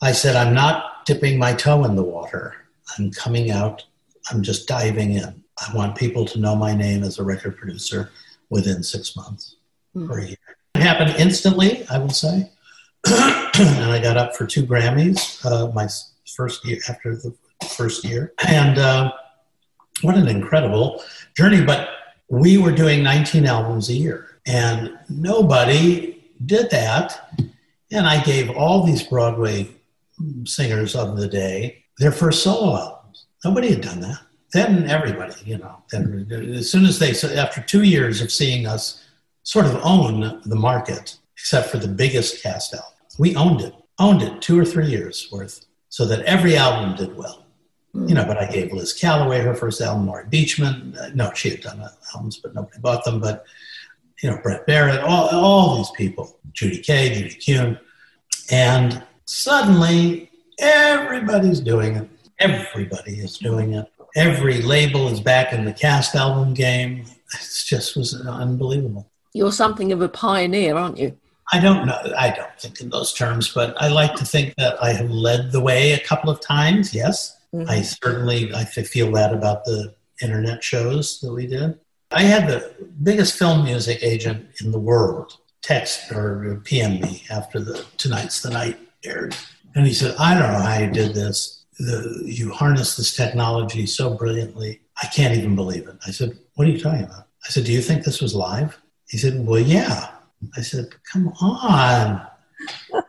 I 0.00 0.12
said, 0.12 0.34
I'm 0.34 0.54
not 0.54 1.04
dipping 1.04 1.38
my 1.38 1.52
toe 1.52 1.84
in 1.84 1.94
the 1.94 2.02
water. 2.02 2.54
I'm 2.98 3.10
coming 3.10 3.50
out, 3.50 3.84
I'm 4.30 4.42
just 4.42 4.66
diving 4.66 5.12
in. 5.12 5.41
I 5.68 5.74
want 5.74 5.96
people 5.96 6.24
to 6.26 6.38
know 6.38 6.56
my 6.56 6.74
name 6.74 7.02
as 7.02 7.18
a 7.18 7.24
record 7.24 7.56
producer 7.56 8.10
within 8.50 8.82
six 8.82 9.16
months 9.16 9.56
mm. 9.96 10.08
or 10.10 10.18
a 10.18 10.26
year. 10.26 10.36
It 10.74 10.82
happened 10.82 11.14
instantly, 11.18 11.86
I 11.90 11.98
would 11.98 12.12
say. 12.12 12.50
and 13.06 13.90
I 13.90 14.00
got 14.02 14.16
up 14.16 14.34
for 14.36 14.46
two 14.46 14.64
Grammys 14.64 15.44
uh, 15.44 15.72
my 15.72 15.88
first 16.36 16.64
year 16.64 16.78
after 16.88 17.16
the 17.16 17.34
first 17.76 18.04
year. 18.04 18.32
And 18.46 18.78
uh, 18.78 19.12
what 20.02 20.16
an 20.16 20.28
incredible 20.28 21.02
journey! 21.36 21.64
But 21.64 21.90
we 22.28 22.58
were 22.58 22.72
doing 22.72 23.02
19 23.02 23.44
albums 23.46 23.88
a 23.88 23.94
year, 23.94 24.38
and 24.46 24.98
nobody 25.08 26.22
did 26.46 26.70
that. 26.70 27.40
And 27.90 28.06
I 28.06 28.22
gave 28.22 28.50
all 28.50 28.84
these 28.84 29.02
Broadway 29.02 29.68
singers 30.44 30.94
of 30.94 31.16
the 31.16 31.28
day 31.28 31.84
their 31.98 32.12
first 32.12 32.42
solo 32.42 32.76
albums. 32.76 33.26
Nobody 33.44 33.70
had 33.70 33.82
done 33.82 34.00
that. 34.00 34.20
Then 34.52 34.88
everybody, 34.88 35.34
you 35.44 35.58
know, 35.58 35.82
then 35.90 36.26
as 36.54 36.70
soon 36.70 36.84
as 36.84 36.98
they, 36.98 37.14
so 37.14 37.28
after 37.28 37.62
two 37.62 37.84
years 37.84 38.20
of 38.20 38.30
seeing 38.30 38.66
us 38.66 39.02
sort 39.44 39.64
of 39.66 39.80
own 39.82 40.42
the 40.44 40.56
market, 40.56 41.16
except 41.36 41.70
for 41.70 41.78
the 41.78 41.88
biggest 41.88 42.42
cast 42.42 42.74
album 42.74 42.92
we 43.18 43.34
owned 43.36 43.60
it, 43.60 43.74
owned 43.98 44.22
it 44.22 44.40
two 44.40 44.58
or 44.58 44.64
three 44.64 44.88
years 44.88 45.28
worth, 45.30 45.66
so 45.88 46.04
that 46.06 46.20
every 46.20 46.56
album 46.56 46.96
did 46.96 47.16
well. 47.16 47.44
Mm. 47.94 48.08
You 48.08 48.14
know, 48.14 48.24
but 48.24 48.38
I 48.38 48.50
gave 48.50 48.72
Liz 48.72 48.92
Callaway 48.92 49.40
her 49.40 49.54
first 49.54 49.80
album, 49.80 50.06
Laurie 50.06 50.24
Beechman. 50.24 50.98
Uh, 50.98 51.10
no, 51.14 51.32
she 51.34 51.50
had 51.50 51.60
done 51.60 51.82
albums, 52.14 52.38
but 52.38 52.54
nobody 52.54 52.78
bought 52.80 53.04
them. 53.04 53.20
But 53.20 53.44
you 54.22 54.30
know, 54.30 54.38
Brent 54.42 54.66
Barrett, 54.66 55.00
all, 55.00 55.28
all 55.28 55.76
these 55.76 55.90
people, 55.90 56.38
Judy 56.52 56.78
Kaye, 56.78 57.12
Judy 57.14 57.34
Kuhn, 57.34 57.78
and 58.50 59.02
suddenly 59.26 60.30
everybody's 60.58 61.60
doing 61.60 61.96
it. 61.96 62.08
Everybody 62.38 63.18
is 63.18 63.38
doing 63.38 63.74
it. 63.74 63.92
Every 64.14 64.60
label 64.60 65.08
is 65.08 65.20
back 65.20 65.52
in 65.52 65.64
the 65.64 65.72
cast 65.72 66.14
album 66.14 66.54
game. 66.54 67.04
It 67.34 67.64
just 67.64 67.96
was 67.96 68.14
unbelievable. 68.26 69.08
You're 69.32 69.52
something 69.52 69.92
of 69.92 70.02
a 70.02 70.08
pioneer, 70.08 70.76
aren't 70.76 70.98
you? 70.98 71.16
I 71.52 71.60
don't 71.60 71.86
know. 71.86 71.98
I 72.16 72.30
don't 72.30 72.58
think 72.58 72.80
in 72.80 72.90
those 72.90 73.12
terms, 73.12 73.52
but 73.52 73.74
I 73.80 73.88
like 73.88 74.14
to 74.16 74.24
think 74.24 74.54
that 74.56 74.82
I 74.82 74.92
have 74.92 75.10
led 75.10 75.52
the 75.52 75.60
way 75.60 75.92
a 75.92 76.00
couple 76.00 76.30
of 76.30 76.40
times. 76.40 76.94
Yes, 76.94 77.38
mm-hmm. 77.54 77.68
I 77.68 77.82
certainly 77.82 78.54
I 78.54 78.64
feel 78.64 79.10
that 79.12 79.34
about 79.34 79.64
the 79.64 79.94
internet 80.22 80.62
shows 80.62 81.20
that 81.20 81.32
we 81.32 81.46
did. 81.46 81.78
I 82.10 82.22
had 82.22 82.48
the 82.48 82.72
biggest 83.02 83.38
film 83.38 83.64
music 83.64 83.98
agent 84.02 84.46
in 84.62 84.72
the 84.72 84.78
world 84.78 85.36
text 85.62 86.10
or 86.12 86.60
PM 86.64 87.00
me 87.00 87.24
after 87.30 87.60
the 87.60 87.84
Tonight's 87.96 88.42
the 88.42 88.50
Night 88.50 88.78
aired, 89.04 89.36
and 89.74 89.86
he 89.86 89.92
said, 89.92 90.14
"I 90.18 90.34
don't 90.34 90.52
know 90.52 90.60
how 90.60 90.78
you 90.78 90.90
did 90.90 91.14
this. 91.14 91.61
The, 91.86 92.22
you 92.24 92.52
harness 92.52 92.96
this 92.96 93.14
technology 93.14 93.86
so 93.86 94.14
brilliantly. 94.14 94.80
I 95.02 95.06
can't 95.06 95.36
even 95.36 95.56
believe 95.56 95.88
it." 95.88 95.96
I 96.06 96.10
said, 96.10 96.38
"What 96.54 96.66
are 96.66 96.70
you 96.70 96.80
talking 96.80 97.04
about?" 97.04 97.26
I 97.44 97.48
said, 97.48 97.64
"Do 97.64 97.72
you 97.72 97.82
think 97.82 98.04
this 98.04 98.20
was 98.20 98.34
live?" 98.34 98.78
He 99.08 99.18
said, 99.18 99.46
"Well, 99.46 99.60
yeah." 99.60 100.12
I 100.56 100.60
said, 100.60 100.88
come 101.10 101.28
on. 101.40 102.26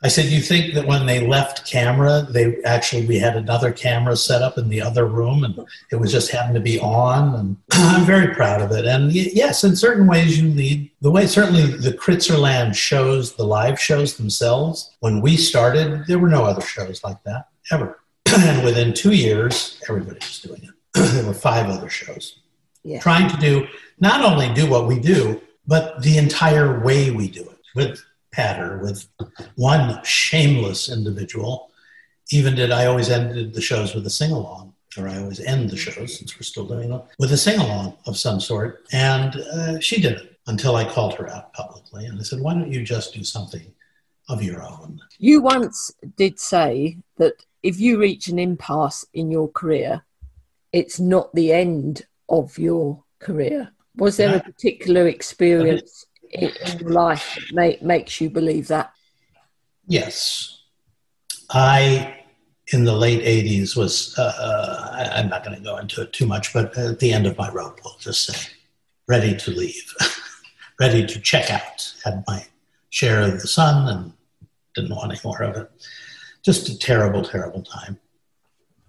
I 0.00 0.06
said, 0.06 0.26
you 0.26 0.40
think 0.40 0.74
that 0.74 0.86
when 0.86 1.06
they 1.06 1.26
left 1.26 1.68
camera, 1.68 2.24
they 2.30 2.62
actually, 2.62 3.04
we 3.06 3.18
had 3.18 3.36
another 3.36 3.72
camera 3.72 4.16
set 4.16 4.42
up 4.42 4.56
in 4.56 4.68
the 4.68 4.80
other 4.80 5.06
room 5.06 5.42
and 5.42 5.58
it 5.90 5.96
was 5.96 6.12
just 6.12 6.30
happened 6.30 6.54
to 6.54 6.60
be 6.60 6.78
on. 6.78 7.34
And 7.34 7.56
I'm 7.72 8.04
very 8.04 8.32
proud 8.32 8.62
of 8.62 8.70
it. 8.70 8.86
And 8.86 9.12
yes, 9.12 9.64
in 9.64 9.74
certain 9.74 10.06
ways 10.06 10.40
you 10.40 10.50
lead 10.50 10.88
the 11.00 11.10
way. 11.10 11.26
Certainly 11.26 11.78
the 11.78 11.92
Kritzerland 11.92 12.76
shows, 12.76 13.34
the 13.34 13.44
live 13.44 13.80
shows 13.80 14.16
themselves, 14.16 14.94
when 15.00 15.20
we 15.20 15.36
started, 15.36 16.06
there 16.06 16.20
were 16.20 16.28
no 16.28 16.44
other 16.44 16.62
shows 16.62 17.02
like 17.02 17.20
that 17.24 17.48
ever. 17.70 18.00
and 18.26 18.64
within 18.64 18.92
two 18.94 19.12
years, 19.12 19.80
everybody 19.88 20.18
was 20.18 20.40
doing 20.40 20.62
it. 20.62 20.70
there 21.12 21.26
were 21.26 21.34
five 21.34 21.68
other 21.68 21.88
shows. 21.88 22.40
Yeah. 22.82 23.00
Trying 23.00 23.28
to 23.30 23.36
do, 23.36 23.66
not 24.00 24.24
only 24.24 24.52
do 24.54 24.68
what 24.68 24.86
we 24.86 24.98
do, 24.98 25.40
but 25.66 26.02
the 26.02 26.16
entire 26.16 26.80
way 26.80 27.10
we 27.10 27.28
do 27.28 27.42
it 27.42 27.60
with 27.74 28.02
patter, 28.32 28.78
with 28.78 29.06
one 29.56 30.02
shameless 30.04 30.88
individual. 30.88 31.70
Even 32.30 32.54
did 32.54 32.70
I 32.70 32.86
always 32.86 33.08
ended 33.10 33.54
the 33.54 33.60
shows 33.60 33.94
with 33.94 34.06
a 34.06 34.10
sing 34.10 34.32
along. 34.32 34.74
or 34.96 35.08
I 35.08 35.18
always 35.18 35.40
end 35.40 35.70
the 35.70 35.76
shows 35.76 36.18
since 36.18 36.36
we're 36.36 36.42
still 36.42 36.66
doing 36.66 36.90
them, 36.90 37.02
with 37.18 37.32
a 37.32 37.36
sing 37.36 37.58
along 37.58 37.96
of 38.06 38.16
some 38.16 38.40
sort. 38.40 38.84
And 38.92 39.36
uh, 39.36 39.80
she 39.80 40.00
did 40.00 40.12
it 40.12 40.38
until 40.46 40.76
I 40.76 40.84
called 40.84 41.14
her 41.14 41.28
out 41.28 41.52
publicly. 41.52 42.06
And 42.06 42.18
I 42.18 42.22
said, 42.22 42.40
why 42.40 42.54
don't 42.54 42.72
you 42.72 42.82
just 42.82 43.14
do 43.14 43.22
something 43.24 43.72
of 44.28 44.42
your 44.42 44.62
own? 44.62 45.00
You 45.18 45.40
once 45.42 45.92
did 46.16 46.38
say 46.38 46.98
that 47.16 47.34
if 47.62 47.80
you 47.80 47.98
reach 47.98 48.28
an 48.28 48.38
impasse 48.38 49.04
in 49.14 49.30
your 49.30 49.48
career, 49.48 50.04
it's 50.72 51.00
not 51.00 51.34
the 51.34 51.52
end 51.52 52.06
of 52.28 52.58
your 52.58 53.02
career. 53.18 53.72
Was 53.96 54.16
there 54.16 54.36
a 54.36 54.40
particular 54.40 55.08
experience 55.08 56.06
in, 56.30 56.50
in 56.50 56.78
your 56.78 56.90
life 56.90 57.34
that 57.36 57.54
make, 57.54 57.82
makes 57.82 58.20
you 58.20 58.30
believe 58.30 58.68
that? 58.68 58.92
Yes. 59.86 60.62
I 61.50 62.18
in 62.72 62.84
the 62.84 62.92
late 62.92 63.22
80s 63.22 63.76
was, 63.76 64.14
uh, 64.18 64.32
uh, 64.38 64.90
I, 64.92 65.20
am 65.20 65.28
not 65.28 65.44
going 65.44 65.56
to 65.56 65.62
go 65.62 65.78
into 65.78 66.02
it 66.02 66.12
too 66.12 66.26
much, 66.26 66.52
but 66.52 66.76
at 66.76 66.98
the 66.98 67.12
end 67.12 67.26
of 67.26 67.38
my 67.38 67.50
rope, 67.50 67.80
we'll 67.82 67.96
just 67.98 68.26
say, 68.26 68.52
ready 69.06 69.34
to 69.36 69.50
leave, 69.50 69.94
ready 70.80 71.06
to 71.06 71.20
check 71.20 71.50
out. 71.50 71.94
Had 72.04 72.22
my 72.26 72.44
share 72.90 73.22
of 73.22 73.40
the 73.40 73.48
sun 73.48 73.88
and 73.88 74.12
didn't 74.74 74.94
want 74.94 75.12
any 75.12 75.20
more 75.24 75.42
of 75.42 75.56
it. 75.56 75.70
Just 76.44 76.68
a 76.68 76.78
terrible, 76.78 77.22
terrible 77.22 77.62
time. 77.62 77.98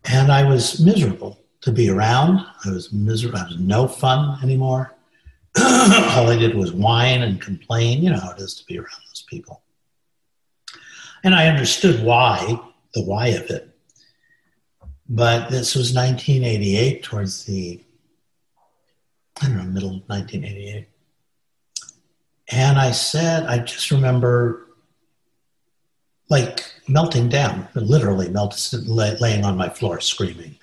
And 0.05 0.31
I 0.31 0.43
was 0.43 0.79
miserable 0.79 1.39
to 1.61 1.71
be 1.71 1.89
around. 1.89 2.45
I 2.65 2.71
was 2.71 2.93
miserable. 2.93 3.39
I 3.39 3.43
was 3.45 3.59
no 3.59 3.87
fun 3.87 4.39
anymore. 4.43 4.95
All 5.57 6.29
I 6.29 6.37
did 6.37 6.55
was 6.55 6.71
whine 6.71 7.21
and 7.21 7.41
complain. 7.41 8.01
You 8.01 8.11
know 8.11 8.19
how 8.19 8.31
it 8.31 8.39
is 8.39 8.55
to 8.55 8.65
be 8.65 8.77
around 8.77 9.01
those 9.07 9.25
people. 9.27 9.61
And 11.23 11.35
I 11.35 11.47
understood 11.47 12.03
why, 12.03 12.59
the 12.93 13.03
why 13.03 13.27
of 13.27 13.49
it. 13.49 13.75
But 15.09 15.49
this 15.49 15.75
was 15.75 15.93
1988, 15.93 17.03
towards 17.03 17.43
the, 17.45 17.83
I 19.41 19.47
don't 19.47 19.57
know, 19.57 19.63
middle 19.63 19.89
of 19.89 20.03
1988. 20.07 20.87
And 22.51 22.79
I 22.79 22.91
said, 22.91 23.45
I 23.47 23.59
just 23.59 23.91
remember 23.91 24.68
like 26.29 26.63
melting 26.87 27.29
down, 27.29 27.67
literally 27.75 28.29
melting, 28.29 28.85
laying 28.85 29.43
on 29.43 29.57
my 29.57 29.69
floor 29.69 29.99
screaming. 29.99 30.55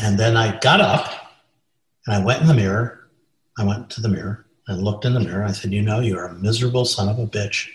And 0.00 0.18
then 0.18 0.36
I 0.36 0.58
got 0.58 0.80
up 0.80 1.12
and 2.06 2.16
I 2.16 2.24
went 2.24 2.42
in 2.42 2.48
the 2.48 2.54
mirror. 2.54 3.08
I 3.58 3.64
went 3.64 3.90
to 3.90 4.00
the 4.00 4.08
mirror 4.08 4.46
and 4.66 4.82
looked 4.82 5.04
in 5.04 5.14
the 5.14 5.20
mirror. 5.20 5.44
I 5.44 5.52
said, 5.52 5.72
You 5.72 5.82
know, 5.82 6.00
you're 6.00 6.26
a 6.26 6.34
miserable 6.34 6.84
son 6.84 7.08
of 7.08 7.18
a 7.18 7.26
bitch. 7.26 7.68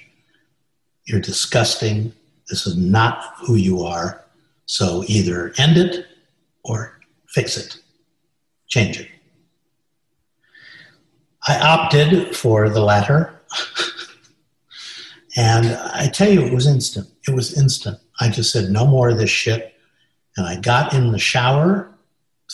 You're 1.05 1.19
disgusting. 1.19 2.13
This 2.49 2.65
is 2.65 2.77
not 2.77 3.33
who 3.37 3.55
you 3.55 3.81
are. 3.83 4.23
So 4.65 5.03
either 5.07 5.53
end 5.57 5.77
it 5.77 6.07
or 6.63 6.99
fix 7.27 7.57
it, 7.57 7.77
change 8.67 8.99
it. 8.99 9.09
I 11.47 11.59
opted 11.59 12.35
for 12.35 12.69
the 12.69 12.81
latter. 12.81 13.41
and 15.35 15.67
I 15.93 16.07
tell 16.07 16.29
you, 16.31 16.41
it 16.41 16.53
was 16.53 16.67
instant. 16.67 17.07
It 17.27 17.33
was 17.33 17.57
instant. 17.57 17.99
I 18.19 18.29
just 18.29 18.51
said, 18.51 18.69
no 18.69 18.85
more 18.85 19.09
of 19.09 19.17
this 19.17 19.29
shit. 19.29 19.73
And 20.37 20.45
I 20.45 20.59
got 20.59 20.93
in 20.93 21.11
the 21.11 21.19
shower, 21.19 21.95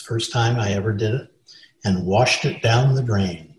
first 0.02 0.32
time 0.32 0.58
I 0.58 0.72
ever 0.72 0.92
did 0.92 1.14
it, 1.14 1.30
and 1.84 2.06
washed 2.06 2.44
it 2.44 2.62
down 2.62 2.94
the 2.94 3.02
drain. 3.02 3.54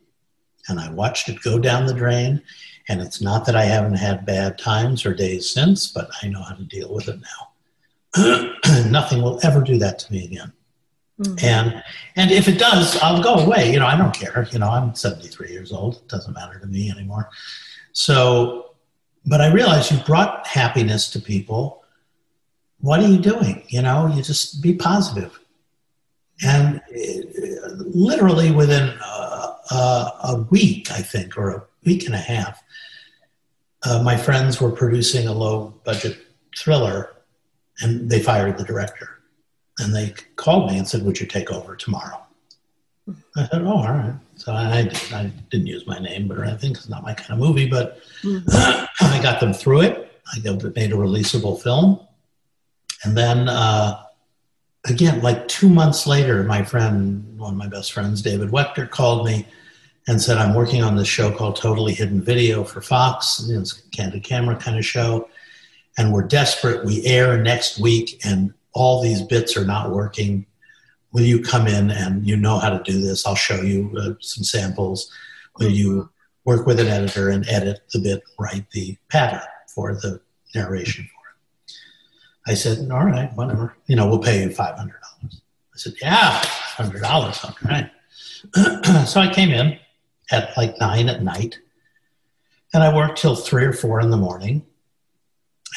And 0.68 0.80
I 0.80 0.92
watched 0.92 1.30
it 1.30 1.42
go 1.44 1.60
down 1.60 1.86
the 1.86 1.94
drain. 1.94 2.42
And 2.90 3.02
it's 3.02 3.22
not 3.22 3.46
that 3.46 3.56
I 3.56 3.64
haven't 3.64 3.96
had 3.96 4.26
bad 4.26 4.58
times 4.58 5.06
or 5.06 5.14
days 5.14 5.50
since, 5.50 5.88
but 5.88 6.10
I 6.22 6.28
know 6.28 6.42
how 6.42 6.56
to 6.56 6.64
deal 6.64 6.94
with 6.94 7.08
it 7.08 7.20
now. 7.20 7.48
nothing 8.90 9.22
will 9.22 9.40
ever 9.44 9.62
do 9.62 9.78
that 9.78 10.00
to 10.00 10.12
me 10.12 10.26
again. 10.26 10.52
Mm-hmm. 11.20 11.46
And 11.46 11.84
and 12.16 12.32
if 12.32 12.48
it 12.48 12.58
does, 12.58 12.98
I'll 12.98 13.22
go 13.22 13.36
away. 13.36 13.72
You 13.72 13.80
know, 13.80 13.86
I 13.86 13.96
don't 13.96 14.14
care. 14.14 14.48
You 14.52 14.60
know, 14.60 14.70
I'm 14.70 14.96
73 14.96 15.50
years 15.50 15.72
old. 15.72 15.96
It 15.96 16.08
doesn't 16.08 16.34
matter 16.34 16.60
to 16.60 16.66
me 16.66 16.90
anymore. 16.90 17.30
So, 17.94 18.71
but 19.26 19.42
I 19.42 19.52
realize 19.52 19.92
you 19.92 19.98
brought 20.00 20.48
happiness 20.48 21.10
to 21.12 21.20
people. 21.20 21.84
What 22.80 23.00
are 23.00 23.08
you 23.08 23.20
doing? 23.20 23.64
You 23.68 23.82
know, 23.82 24.08
you 24.08 24.22
just 24.24 24.62
be 24.62 24.74
positive. 24.74 25.40
And 26.44 26.82
it, 26.90 27.64
uh, 27.64 27.74
literally 27.78 28.52
within 28.52 28.90
a, 28.90 29.56
a, 29.72 30.12
a, 30.24 30.48
week, 30.50 30.92
I 30.92 31.02
think, 31.02 31.38
or 31.38 31.50
a 31.52 31.64
week 31.86 32.06
and 32.08 32.16
a 32.16 32.20
half, 32.20 32.64
uh, 33.84 34.02
my 34.02 34.18
friends 34.18 34.60
were 34.60 34.72
producing 34.72 35.28
a 35.28 35.34
low 35.34 35.74
budget 35.84 36.18
thriller 36.58 37.12
and 37.82 38.10
they 38.10 38.20
fired 38.20 38.58
the 38.58 38.64
director. 38.64 39.22
And 39.78 39.96
they 39.96 40.14
called 40.36 40.72
me 40.72 40.78
and 40.78 40.88
said, 40.88 41.04
Would 41.04 41.20
you 41.20 41.28
take 41.28 41.52
over 41.52 41.76
tomorrow? 41.76 42.26
I 43.36 43.48
said, 43.48 43.62
Oh, 43.64 43.78
all 43.78 43.84
right. 43.84 44.14
So 44.36 44.54
I, 44.54 44.90
I 45.14 45.32
didn't 45.50 45.68
use 45.68 45.86
my 45.86 46.00
name 46.00 46.28
but 46.28 46.40
I 46.40 46.56
think 46.56 46.78
it's 46.78 46.90
not 46.90 47.04
my 47.04 47.14
kind 47.14 47.32
of 47.32 47.40
movie, 47.40 47.68
but 47.68 48.00
mm-hmm. 48.24 48.46
I 49.06 49.22
got 49.22 49.40
them 49.40 49.54
through 49.54 49.82
it. 49.82 50.22
I 50.34 50.40
made 50.40 50.92
a 50.92 50.96
releasable 50.96 51.62
film. 51.62 52.00
And 53.04 53.18
then, 53.18 53.50
uh, 53.50 54.02
again, 54.86 55.22
like 55.22 55.48
two 55.48 55.68
months 55.68 56.08
later, 56.08 56.44
my 56.44 56.64
friend, 56.64 57.38
one 57.38 57.54
of 57.54 57.58
my 57.58 57.68
best 57.68 57.92
friends, 57.92 58.22
David 58.22 58.50
Wechter, 58.50 58.90
called 58.90 59.26
me 59.26 59.46
and 60.08 60.22
said, 60.22 60.38
I'm 60.38 60.56
working 60.56 60.84
on 60.84 60.96
this 60.96 61.08
show 61.08 61.32
called 61.32 61.56
Totally 61.56 61.94
Hidden 61.94 62.22
Video 62.22 62.64
for 62.64 62.82
Fox. 62.82 63.50
It's 63.50 63.80
a 63.80 63.90
candid 63.90 64.24
camera 64.24 64.56
kind 64.56 64.78
of 64.78 64.86
show 64.86 65.28
and 65.98 66.14
we're 66.14 66.24
desperate. 66.24 66.86
We 66.86 67.06
air 67.06 67.38
next 67.38 67.80
week, 67.80 68.22
and 68.26 68.54
all 68.74 69.02
these 69.02 69.22
bits 69.22 69.58
are 69.58 69.66
not 69.66 69.92
working. 69.92 70.46
Will 71.12 71.24
you 71.24 71.42
come 71.42 71.68
in 71.68 71.92
and 71.92 72.26
you 72.26 72.38
know 72.38 72.58
how 72.60 72.70
to 72.70 72.82
do 72.84 73.02
this? 73.02 73.26
I'll 73.26 73.36
show 73.36 73.62
you 73.62 73.94
uh, 74.00 74.14
some 74.22 74.44
samples. 74.44 75.12
Will 75.60 75.70
you 75.70 76.10
work 76.46 76.66
with 76.66 76.80
an 76.80 76.88
editor 76.88 77.30
and 77.30 77.48
edit 77.48 77.82
the 77.94 78.00
bit, 78.00 78.24
write 78.40 78.70
the 78.72 78.98
pattern 79.10 79.42
for 79.74 79.94
the 79.94 80.22
narration 80.56 81.06
for 81.06 81.30
it? 81.30 82.52
I 82.52 82.56
said, 82.56 82.90
all 82.90 83.06
right, 83.06 83.32
whatever. 83.36 83.76
You 83.88 83.96
know, 83.96 84.08
we'll 84.08 84.20
pay 84.20 84.44
you 84.44 84.50
$500. 84.50 84.90
I 84.90 85.38
said, 85.76 85.94
yeah, 86.02 86.42
$100, 86.78 87.46
all 87.46 87.56
right. 87.70 87.92
so 89.08 89.20
I 89.20 89.32
came 89.34 89.52
in 89.52 89.78
at 90.32 90.56
like 90.58 90.80
nine 90.80 91.10
at 91.10 91.24
night 91.24 91.60
and 92.74 92.84
I 92.84 92.96
worked 92.96 93.20
till 93.20 93.36
three 93.36 93.66
or 93.66 93.74
four 93.74 94.00
in 94.00 94.10
the 94.10 94.18
morning 94.18 94.66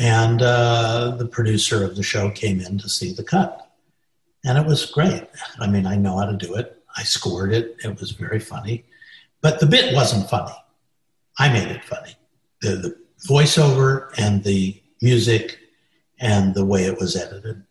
and 0.01 0.43
uh, 0.43 1.15
the 1.17 1.27
producer 1.27 1.85
of 1.85 1.97
the 1.97 2.03
show 2.03 2.31
came 2.31 2.61
in 2.61 2.79
to 2.79 2.89
see 2.89 3.13
the 3.13 3.23
cut. 3.23 3.64
And 4.45 4.59
it 4.59 4.67
was 4.67 4.87
great. 4.87 5.25
I 5.59 5.67
mean, 5.67 5.87
I 5.87 5.97
know 5.97 6.19
how 6.19 6.27
to 6.27 6.37
do 6.37 6.55
it. 6.55 6.83
I 6.97 7.03
scored 7.03 7.53
it. 7.53 7.77
It 7.85 7.99
was 7.99 8.13
very 8.13 8.39
funny. 8.39 8.85
But 9.41 9.61
the 9.61 9.67
bit 9.67 9.95
wasn't 9.95 10.29
funny. 10.29 10.55
I 11.39 11.53
made 11.53 11.69
it 11.69 11.85
funny. 11.85 12.15
The, 12.61 12.77
the 12.77 12.99
voiceover 13.27 14.13
and 14.19 14.45
the 14.45 14.81
music 15.03 15.59
and 16.21 16.55
the 16.55 16.65
way 16.65 16.85
it 16.85 16.99
was 16.99 17.17
edited 17.17 17.63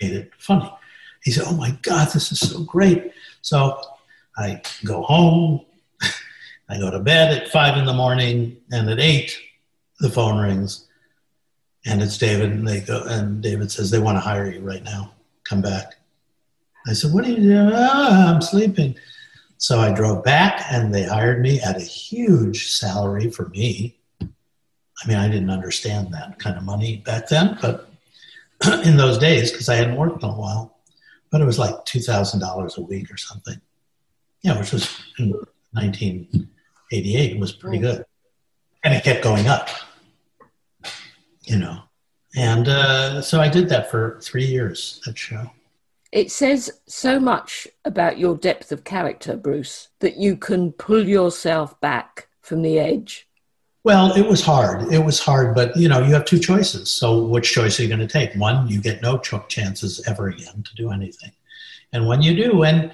made 0.00 0.12
it 0.12 0.30
funny. 0.38 0.72
He 1.22 1.30
said, 1.30 1.44
Oh 1.46 1.56
my 1.56 1.72
God, 1.82 2.08
this 2.12 2.32
is 2.32 2.40
so 2.40 2.62
great. 2.62 3.12
So 3.42 3.80
I 4.36 4.62
go 4.84 5.02
home. 5.02 5.66
I 6.68 6.78
go 6.78 6.90
to 6.90 7.00
bed 7.00 7.36
at 7.36 7.48
five 7.48 7.76
in 7.76 7.84
the 7.84 7.92
morning, 7.92 8.56
and 8.70 8.88
at 8.88 9.00
eight, 9.00 9.36
the 9.98 10.08
phone 10.08 10.38
rings 10.38 10.86
and 11.86 12.02
it's 12.02 12.18
David, 12.18 12.50
and 12.50 12.66
they 12.66 12.80
go, 12.80 13.02
and 13.04 13.42
David 13.42 13.70
says 13.70 13.90
they 13.90 13.98
want 13.98 14.16
to 14.16 14.20
hire 14.20 14.50
you 14.50 14.60
right 14.60 14.82
now. 14.82 15.12
Come 15.44 15.62
back. 15.62 15.96
I 16.86 16.92
said, 16.92 17.12
"What 17.12 17.24
are 17.24 17.30
you 17.30 17.36
doing?" 17.36 17.70
Oh, 17.72 18.32
I'm 18.34 18.40
sleeping. 18.42 18.96
So 19.58 19.78
I 19.78 19.92
drove 19.92 20.24
back, 20.24 20.64
and 20.70 20.94
they 20.94 21.04
hired 21.04 21.42
me 21.42 21.60
at 21.60 21.76
a 21.76 21.84
huge 21.84 22.70
salary 22.70 23.30
for 23.30 23.48
me. 23.50 23.98
I 24.22 25.08
mean, 25.08 25.16
I 25.16 25.28
didn't 25.28 25.50
understand 25.50 26.12
that 26.12 26.38
kind 26.38 26.56
of 26.56 26.64
money 26.64 26.98
back 26.98 27.28
then, 27.28 27.58
but 27.60 27.90
in 28.84 28.96
those 28.96 29.18
days, 29.18 29.50
because 29.50 29.68
I 29.68 29.76
hadn't 29.76 29.96
worked 29.96 30.22
in 30.22 30.28
a 30.28 30.34
while, 30.34 30.78
but 31.30 31.40
it 31.40 31.46
was 31.46 31.58
like 31.58 31.84
two 31.84 32.00
thousand 32.00 32.40
dollars 32.40 32.78
a 32.78 32.82
week 32.82 33.12
or 33.12 33.16
something. 33.16 33.60
Yeah, 34.42 34.58
which 34.58 34.72
was 34.72 34.88
in 35.18 35.32
1988 35.72 37.38
was 37.38 37.52
pretty 37.52 37.78
good, 37.78 38.04
and 38.82 38.94
it 38.94 39.04
kept 39.04 39.22
going 39.22 39.46
up 39.46 39.68
you 41.50 41.58
know. 41.58 41.82
And 42.36 42.68
uh, 42.68 43.20
so 43.22 43.40
I 43.40 43.48
did 43.48 43.68
that 43.70 43.90
for 43.90 44.20
three 44.22 44.44
years, 44.44 45.00
that 45.04 45.18
show. 45.18 45.50
It 46.12 46.32
says 46.32 46.80
so 46.86 47.20
much 47.20 47.68
about 47.84 48.18
your 48.18 48.36
depth 48.36 48.72
of 48.72 48.84
character, 48.84 49.36
Bruce, 49.36 49.88
that 50.00 50.16
you 50.16 50.36
can 50.36 50.72
pull 50.72 51.06
yourself 51.06 51.80
back 51.80 52.28
from 52.40 52.62
the 52.62 52.78
edge. 52.78 53.28
Well, 53.84 54.12
it 54.14 54.28
was 54.28 54.42
hard. 54.42 54.92
It 54.92 54.98
was 54.98 55.20
hard, 55.20 55.54
but 55.54 55.74
you 55.76 55.88
know, 55.88 56.00
you 56.00 56.12
have 56.12 56.24
two 56.24 56.38
choices. 56.38 56.90
So, 56.90 57.24
which 57.24 57.52
choice 57.52 57.78
are 57.78 57.82
you 57.82 57.88
going 57.88 58.00
to 58.00 58.06
take? 58.06 58.34
One, 58.34 58.68
you 58.68 58.80
get 58.80 59.00
no 59.00 59.18
ch- 59.18 59.34
chances 59.48 60.06
ever 60.06 60.28
again 60.28 60.62
to 60.64 60.74
do 60.74 60.90
anything, 60.90 61.32
and 61.92 62.06
when 62.06 62.20
you 62.20 62.34
do, 62.34 62.64
and 62.64 62.92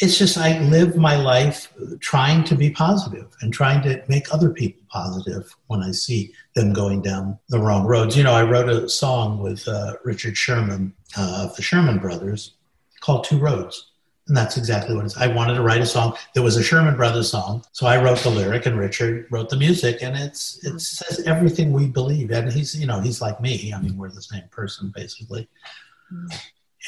it's 0.00 0.18
just 0.18 0.38
I 0.38 0.58
live 0.60 0.96
my 0.96 1.16
life 1.16 1.72
trying 2.00 2.44
to 2.44 2.54
be 2.54 2.70
positive 2.70 3.26
and 3.40 3.52
trying 3.52 3.82
to 3.82 4.02
make 4.08 4.32
other 4.32 4.50
people 4.50 4.82
positive 4.88 5.54
when 5.66 5.82
I 5.82 5.90
see 5.90 6.32
them 6.54 6.72
going 6.72 7.02
down 7.02 7.38
the 7.48 7.58
wrong 7.58 7.84
roads. 7.84 8.16
You 8.16 8.24
know, 8.24 8.32
I 8.32 8.42
wrote 8.42 8.68
a 8.68 8.88
song 8.88 9.40
with 9.40 9.66
uh, 9.68 9.94
Richard 10.04 10.36
Sherman 10.36 10.94
uh, 11.16 11.46
of 11.48 11.56
the 11.56 11.62
Sherman 11.62 11.98
Brothers, 11.98 12.54
called 13.00 13.24
Two 13.24 13.38
Roads. 13.38 13.90
And 14.28 14.36
that's 14.36 14.56
exactly 14.56 14.94
what 14.94 15.02
it 15.02 15.06
is. 15.06 15.16
I 15.16 15.26
wanted 15.26 15.54
to 15.54 15.62
write 15.62 15.80
a 15.80 15.86
song 15.86 16.16
that 16.34 16.42
was 16.42 16.56
a 16.56 16.62
Sherman 16.62 16.96
Brothers 16.96 17.30
song. 17.30 17.64
So 17.72 17.86
I 17.86 18.02
wrote 18.02 18.18
the 18.18 18.30
lyric 18.30 18.66
and 18.66 18.78
Richard 18.78 19.26
wrote 19.30 19.50
the 19.50 19.56
music 19.56 20.00
and 20.00 20.16
it's 20.16 20.64
it 20.64 20.80
says 20.80 21.26
everything 21.26 21.72
we 21.72 21.88
believe. 21.88 22.30
And 22.30 22.50
he's 22.50 22.78
you 22.78 22.86
know, 22.86 23.00
he's 23.00 23.20
like 23.20 23.40
me. 23.40 23.72
I 23.74 23.80
mean, 23.82 23.96
we're 23.96 24.10
the 24.10 24.22
same 24.22 24.44
person 24.50 24.92
basically. 24.94 25.48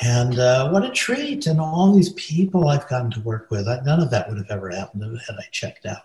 And 0.03 0.39
uh, 0.39 0.71
what 0.71 0.85
a 0.85 0.91
treat. 0.91 1.47
And 1.47 1.61
all 1.61 1.93
these 1.93 2.13
people 2.15 2.69
I've 2.69 2.89
gotten 2.89 3.11
to 3.13 3.21
work 3.21 3.51
with, 3.51 3.69
I, 3.69 3.81
none 3.85 4.01
of 4.01 4.11
that 4.11 4.29
would 4.29 4.39
have 4.39 4.51
ever 4.51 4.71
happened 4.71 5.03
had 5.27 5.37
I 5.37 5.45
checked 5.53 5.87
out. 5.87 6.03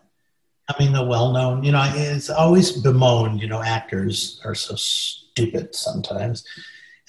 I 0.69 0.75
mean, 0.79 0.93
the 0.93 1.03
well 1.03 1.31
known, 1.31 1.63
you 1.63 1.71
know, 1.71 1.91
it's 1.95 2.29
always 2.29 2.71
bemoaned, 2.71 3.41
you 3.41 3.47
know, 3.47 3.63
actors 3.63 4.39
are 4.45 4.53
so 4.53 4.75
stupid 4.75 5.73
sometimes 5.73 6.45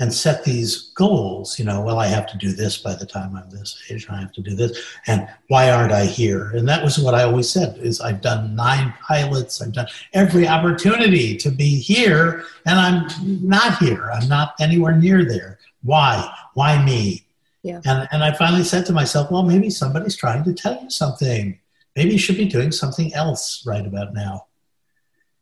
and 0.01 0.13
set 0.13 0.45
these 0.45 0.93
goals, 0.95 1.59
you 1.59 1.65
know, 1.67 1.83
well, 1.83 1.99
I 1.99 2.07
have 2.07 2.27
to 2.29 2.39
do 2.39 2.53
this 2.53 2.79
by 2.79 2.95
the 2.95 3.05
time 3.05 3.37
I'm 3.37 3.51
this 3.51 3.79
age, 3.91 4.07
I 4.09 4.19
have 4.19 4.33
to 4.33 4.41
do 4.41 4.55
this. 4.55 4.83
And 5.07 5.29
why 5.49 5.71
aren't 5.71 5.93
I 5.93 6.07
here? 6.07 6.53
And 6.53 6.67
that 6.71 6.83
was 6.83 6.99
what 6.99 7.15
I 7.15 7.25
always 7.25 7.51
said 7.51 7.77
is 7.77 8.01
I've 8.01 8.23
done 8.23 8.57
nine 8.57 8.95
pilots, 9.07 9.61
I've 9.61 9.73
done 9.73 9.89
every 10.15 10.49
opportunity 10.49 11.37
to 11.37 11.51
be 11.51 11.79
here, 11.79 12.45
and 12.65 12.81
I'm 12.81 13.09
not 13.47 13.77
here. 13.77 14.11
I'm 14.11 14.27
not 14.27 14.55
anywhere 14.59 14.97
near 14.97 15.23
there. 15.23 15.59
Why? 15.83 16.33
Why 16.55 16.83
me? 16.85 17.27
Yeah. 17.63 17.81
And, 17.85 18.09
and 18.11 18.25
I 18.25 18.33
finally 18.33 18.65
said 18.65 18.87
to 18.87 18.93
myself, 18.93 19.31
well, 19.31 19.43
maybe 19.43 19.71
somebody's 19.71 20.17
trying 20.17 20.45
to 20.45 20.55
tell 20.55 20.83
you 20.83 20.91
something. 20.91 21.59
Maybe 21.97 22.13
you 22.13 22.19
should 22.19 22.37
be 22.37 22.47
doing 22.47 22.73
something 22.73 23.13
else 23.15 23.65
right 23.67 23.87
about 23.87 24.15
now. 24.15 24.47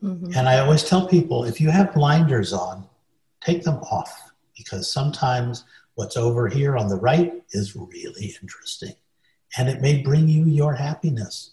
Mhm. 0.02 0.36
And 0.36 0.48
I 0.48 0.58
always 0.58 0.84
tell 0.84 1.08
people 1.08 1.44
if 1.44 1.60
you 1.60 1.70
have 1.70 1.94
blinders 1.94 2.52
on, 2.52 2.86
take 3.40 3.62
them 3.62 3.76
off 3.76 4.32
because 4.56 4.92
sometimes 4.92 5.64
what's 5.94 6.16
over 6.16 6.48
here 6.48 6.76
on 6.76 6.88
the 6.88 6.96
right 6.96 7.42
is 7.50 7.74
really 7.76 8.36
interesting 8.40 8.94
and 9.56 9.68
it 9.68 9.80
may 9.80 10.02
bring 10.02 10.28
you 10.28 10.44
your 10.44 10.74
happiness. 10.74 11.52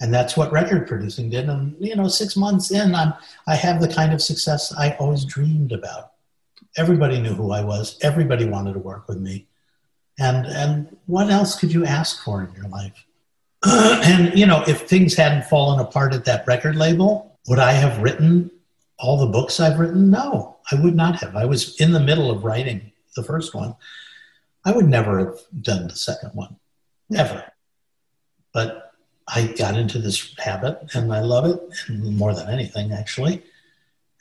And 0.00 0.12
that's 0.12 0.36
what 0.36 0.52
record 0.52 0.86
producing 0.86 1.30
did. 1.30 1.48
And, 1.48 1.74
you 1.80 1.96
know, 1.96 2.08
six 2.08 2.36
months 2.36 2.70
in, 2.70 2.94
I'm, 2.94 3.14
I 3.46 3.56
have 3.56 3.80
the 3.80 3.88
kind 3.88 4.12
of 4.12 4.20
success 4.20 4.74
I 4.76 4.90
always 4.96 5.24
dreamed 5.24 5.72
about. 5.72 6.12
Everybody 6.76 7.20
knew 7.20 7.34
who 7.34 7.52
I 7.52 7.62
was, 7.62 7.98
everybody 8.02 8.44
wanted 8.44 8.74
to 8.74 8.78
work 8.78 9.08
with 9.08 9.18
me. 9.18 9.46
And, 10.18 10.46
and 10.46 10.96
what 11.06 11.30
else 11.30 11.58
could 11.58 11.72
you 11.72 11.84
ask 11.84 12.22
for 12.22 12.42
in 12.42 12.52
your 12.54 12.68
life? 12.68 13.04
and, 13.64 14.38
you 14.38 14.46
know, 14.46 14.62
if 14.66 14.82
things 14.82 15.14
hadn't 15.14 15.44
fallen 15.44 15.80
apart 15.80 16.14
at 16.14 16.24
that 16.24 16.46
record 16.46 16.76
label, 16.76 17.38
would 17.48 17.58
I 17.58 17.72
have 17.72 18.02
written 18.02 18.50
all 18.98 19.18
the 19.18 19.26
books 19.26 19.60
I've 19.60 19.78
written? 19.78 20.10
No, 20.10 20.56
I 20.70 20.76
would 20.76 20.94
not 20.94 21.20
have. 21.20 21.36
I 21.36 21.44
was 21.44 21.80
in 21.80 21.92
the 21.92 22.00
middle 22.00 22.30
of 22.30 22.44
writing 22.44 22.92
the 23.14 23.22
first 23.22 23.54
one. 23.54 23.74
I 24.64 24.72
would 24.72 24.86
never 24.86 25.18
have 25.18 25.38
done 25.62 25.88
the 25.88 25.96
second 25.96 26.30
one, 26.34 26.56
never. 27.08 27.44
But 28.52 28.92
I 29.28 29.46
got 29.46 29.76
into 29.76 29.98
this 29.98 30.34
habit 30.38 30.78
and 30.94 31.12
I 31.12 31.20
love 31.20 31.46
it 31.46 31.60
more 31.90 32.34
than 32.34 32.48
anything, 32.48 32.92
actually. 32.92 33.42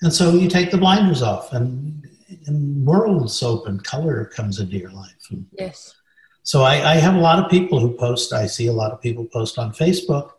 And 0.02 0.12
so 0.14 0.34
you 0.34 0.50
take 0.50 0.72
the 0.72 0.78
blinders 0.78 1.22
off 1.22 1.54
and, 1.54 2.08
and 2.46 2.86
worlds 2.86 3.42
open, 3.44 3.80
color 3.80 4.26
comes 4.26 4.60
into 4.60 4.78
your 4.78 4.92
life. 4.92 5.28
And 5.30 5.46
Yes. 5.58 5.94
so 6.44 6.64
I, 6.64 6.94
I 6.94 6.96
have 6.96 7.16
a 7.16 7.20
lot 7.20 7.44
of 7.44 7.50
people 7.52 7.80
who 7.80 7.92
post, 7.96 8.34
I 8.34 8.48
see 8.48 8.68
a 8.68 8.74
lot 8.74 8.92
of 8.92 9.02
people 9.02 9.26
post 9.26 9.58
on 9.60 9.72
Facebook 9.74 10.32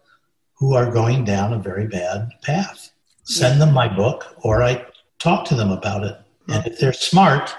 who 0.54 0.74
are 0.74 0.90
going 0.90 1.24
down 1.24 1.52
a 1.52 1.58
very 1.58 1.86
bad 1.86 2.30
path. 2.42 2.90
Send 3.24 3.60
them 3.60 3.72
my 3.74 3.88
book 3.88 4.36
or 4.42 4.62
I 4.62 4.84
talk 5.18 5.44
to 5.48 5.54
them 5.54 5.70
about 5.70 6.04
it. 6.04 6.16
And 6.48 6.66
if 6.66 6.78
they're 6.78 6.92
smart, 6.92 7.54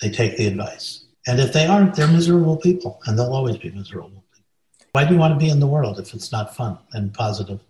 they 0.00 0.10
take 0.10 0.36
the 0.36 0.46
advice. 0.46 1.04
And 1.26 1.40
if 1.40 1.52
they 1.52 1.66
aren't, 1.66 1.94
they're 1.94 2.08
miserable 2.08 2.56
people 2.56 3.00
and 3.06 3.18
they'll 3.18 3.32
always 3.32 3.56
be 3.56 3.70
miserable 3.70 4.10
people. 4.10 4.44
Why 4.92 5.04
do 5.04 5.14
you 5.14 5.20
want 5.20 5.32
to 5.34 5.38
be 5.44 5.50
in 5.50 5.60
the 5.60 5.66
world 5.66 5.98
if 5.98 6.12
it's 6.14 6.30
not 6.32 6.54
fun 6.54 6.78
and 6.92 7.12
positive? 7.14 7.60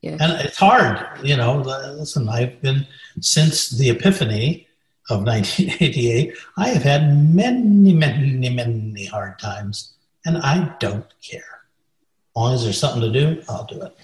Yes. 0.00 0.18
And 0.20 0.32
it's 0.40 0.56
hard, 0.56 1.06
you 1.22 1.36
know. 1.36 1.58
Listen, 1.58 2.28
I've 2.30 2.62
been 2.62 2.86
since 3.20 3.68
the 3.68 3.90
epiphany 3.90 4.66
of 5.10 5.22
1988. 5.24 6.34
I 6.56 6.68
have 6.68 6.82
had 6.82 7.34
many, 7.34 7.92
many, 7.94 8.50
many 8.50 9.04
hard 9.06 9.38
times, 9.38 9.94
and 10.24 10.38
I 10.38 10.74
don't 10.80 11.06
care. 11.22 11.40
As 11.40 12.36
long 12.36 12.54
as 12.54 12.62
there's 12.64 12.78
something 12.78 13.02
to 13.02 13.12
do, 13.12 13.42
I'll 13.48 13.64
do 13.64 13.82
it. 13.82 13.96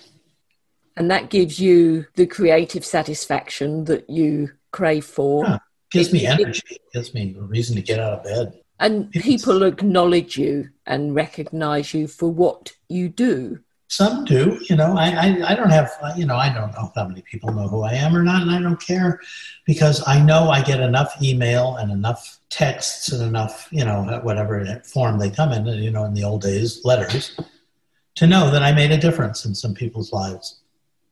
and 0.97 1.11
that 1.11 1.29
gives 1.31 1.59
you 1.61 2.07
the 2.15 2.27
creative 2.27 2.85
satisfaction 2.85 3.85
that 3.85 4.09
you 4.09 4.51
crave 4.73 5.05
for. 5.05 5.45
Yeah. 5.45 5.59
Gives 5.91 6.13
me 6.13 6.27
It- 6.27 6.41
it- 6.41 6.41
energy. 6.41 6.63
Gives 6.93 7.15
me 7.15 7.35
a 7.39 7.43
reason 7.43 7.77
to 7.77 7.83
get 7.83 8.01
out 8.01 8.15
of 8.19 8.25
bed. 8.25 8.61
And 8.81 9.11
people 9.13 9.63
acknowledge 9.63 10.37
you 10.37 10.71
and 10.87 11.15
recognize 11.15 11.95
you 11.95 12.07
for 12.09 12.31
what 12.31 12.73
you 12.89 13.09
do. 13.09 13.61
Some 13.89 14.25
do, 14.25 14.59
you 14.69 14.75
know. 14.75 14.97
I, 14.97 15.11
I, 15.11 15.53
I 15.53 15.55
don't 15.55 15.71
have, 15.71 15.93
uh, 16.03 16.13
you 16.17 16.27
know, 16.27 16.37
I 16.37 16.53
don't 16.53 16.73
know 16.73 16.91
how 16.95 17.07
many 17.07 17.23
people 17.23 17.53
know 17.53 17.69
who 17.69 17.83
I 17.83 17.93
am 17.93 18.17
or 18.17 18.23
not, 18.23 18.43
and 18.43 18.51
I 18.51 18.61
don't 18.61 18.81
care 18.81 19.21
because 19.65 20.03
I 20.09 20.21
know 20.21 20.51
I 20.51 20.61
get 20.61 20.81
enough 20.81 21.15
email 21.23 21.77
and 21.77 21.93
enough 21.93 22.39
texts 22.51 23.13
and 23.13 23.23
enough, 23.23 23.69
you 23.71 23.85
know, 23.85 24.09
uh, 24.09 24.21
whatever 24.23 24.83
form 24.85 25.19
they 25.19 25.31
come 25.31 25.53
in, 25.53 25.67
you 25.67 25.93
know, 25.93 26.05
in 26.05 26.15
the 26.15 26.25
old 26.25 26.43
days, 26.43 26.85
letters, 26.85 27.39
to 28.17 28.27
know 28.27 28.51
that 28.51 28.63
I 28.63 28.73
made 28.73 28.91
a 28.91 28.99
difference 28.99 29.45
in 29.45 29.55
some 29.55 29.75
people's 29.75 30.13
lives. 30.13 30.61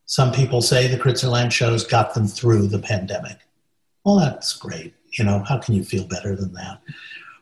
Some 0.07 0.33
people 0.33 0.61
say 0.61 0.89
the 0.89 0.99
Kritzerland 0.99 1.53
shows 1.53 1.87
got 1.87 2.13
them 2.13 2.27
through 2.27 2.67
the 2.67 2.81
pandemic. 2.81 3.39
Well, 4.05 4.17
that's 4.17 4.55
great. 4.55 4.95
You 5.17 5.25
know, 5.25 5.45
how 5.47 5.59
can 5.59 5.75
you 5.75 5.85
feel 5.85 6.05
better 6.05 6.35
than 6.35 6.53
that? 6.55 6.81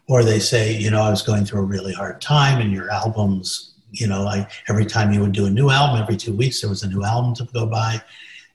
Or 0.09 0.23
they 0.23 0.39
say, 0.39 0.77
you 0.77 0.91
know, 0.91 1.03
I 1.03 1.11
was 1.11 1.23
going 1.23 1.45
through 1.45 1.61
a 1.61 1.65
really 1.65 1.95
hard 1.95 2.21
time 2.21 2.61
and 2.61 2.73
your 2.73 2.91
albums 2.91 3.72
you 3.93 4.07
know, 4.07 4.27
I 4.27 4.49
every 4.69 4.87
time 4.87 5.13
you 5.13 5.21
would 5.21 5.33
do 5.33 5.47
a 5.47 5.51
new 5.51 5.71
album, 5.71 6.03
every 6.03 6.17
two 6.17 6.35
weeks 6.35 6.61
there 6.61 6.71
was 6.71 6.83
a 6.83 6.89
new 6.89 7.05
album 7.05 7.35
to 7.37 7.45
go 7.53 7.67
by, 7.67 8.03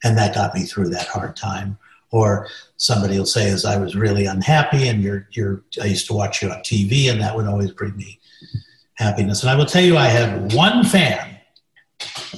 and 0.03 0.18
that 0.18 0.35
got 0.35 0.53
me 0.53 0.64
through 0.64 0.89
that 0.89 1.07
hard 1.07 1.35
time. 1.35 1.77
Or 2.09 2.47
somebody 2.77 3.18
will 3.18 3.26
say, 3.26 3.49
as 3.49 3.65
I 3.65 3.77
was 3.77 3.95
really 3.95 4.26
unhappy, 4.26 4.88
and 4.88 5.01
you're 5.01 5.27
you're 5.31 5.64
I 5.81 5.85
used 5.85 6.07
to 6.07 6.14
watch 6.14 6.41
you 6.41 6.49
on 6.49 6.59
TV, 6.59 7.11
and 7.11 7.22
that 7.22 7.35
would 7.35 7.47
always 7.47 7.72
bring 7.72 7.95
me 7.95 8.19
happiness. 8.95 9.43
And 9.43 9.49
I 9.49 9.55
will 9.55 9.65
tell 9.65 9.84
you, 9.84 9.97
I 9.97 10.07
had 10.07 10.53
one 10.53 10.84
fan, 10.84 11.38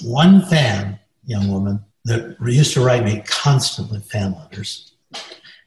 one 0.03 0.41
fan, 0.45 0.99
young 1.25 1.51
woman, 1.51 1.83
that 2.05 2.37
used 2.41 2.73
to 2.73 2.81
write 2.81 3.05
me 3.05 3.23
constantly 3.25 3.99
fan 3.99 4.33
letters. 4.33 4.93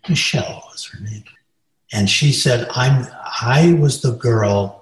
Michelle 0.08 0.68
was 0.70 0.84
her 0.86 1.00
name. 1.00 1.24
And 1.92 2.08
she 2.08 2.32
said, 2.32 2.68
I'm 2.70 3.06
I 3.24 3.74
was 3.74 4.02
the 4.02 4.12
girl 4.12 4.81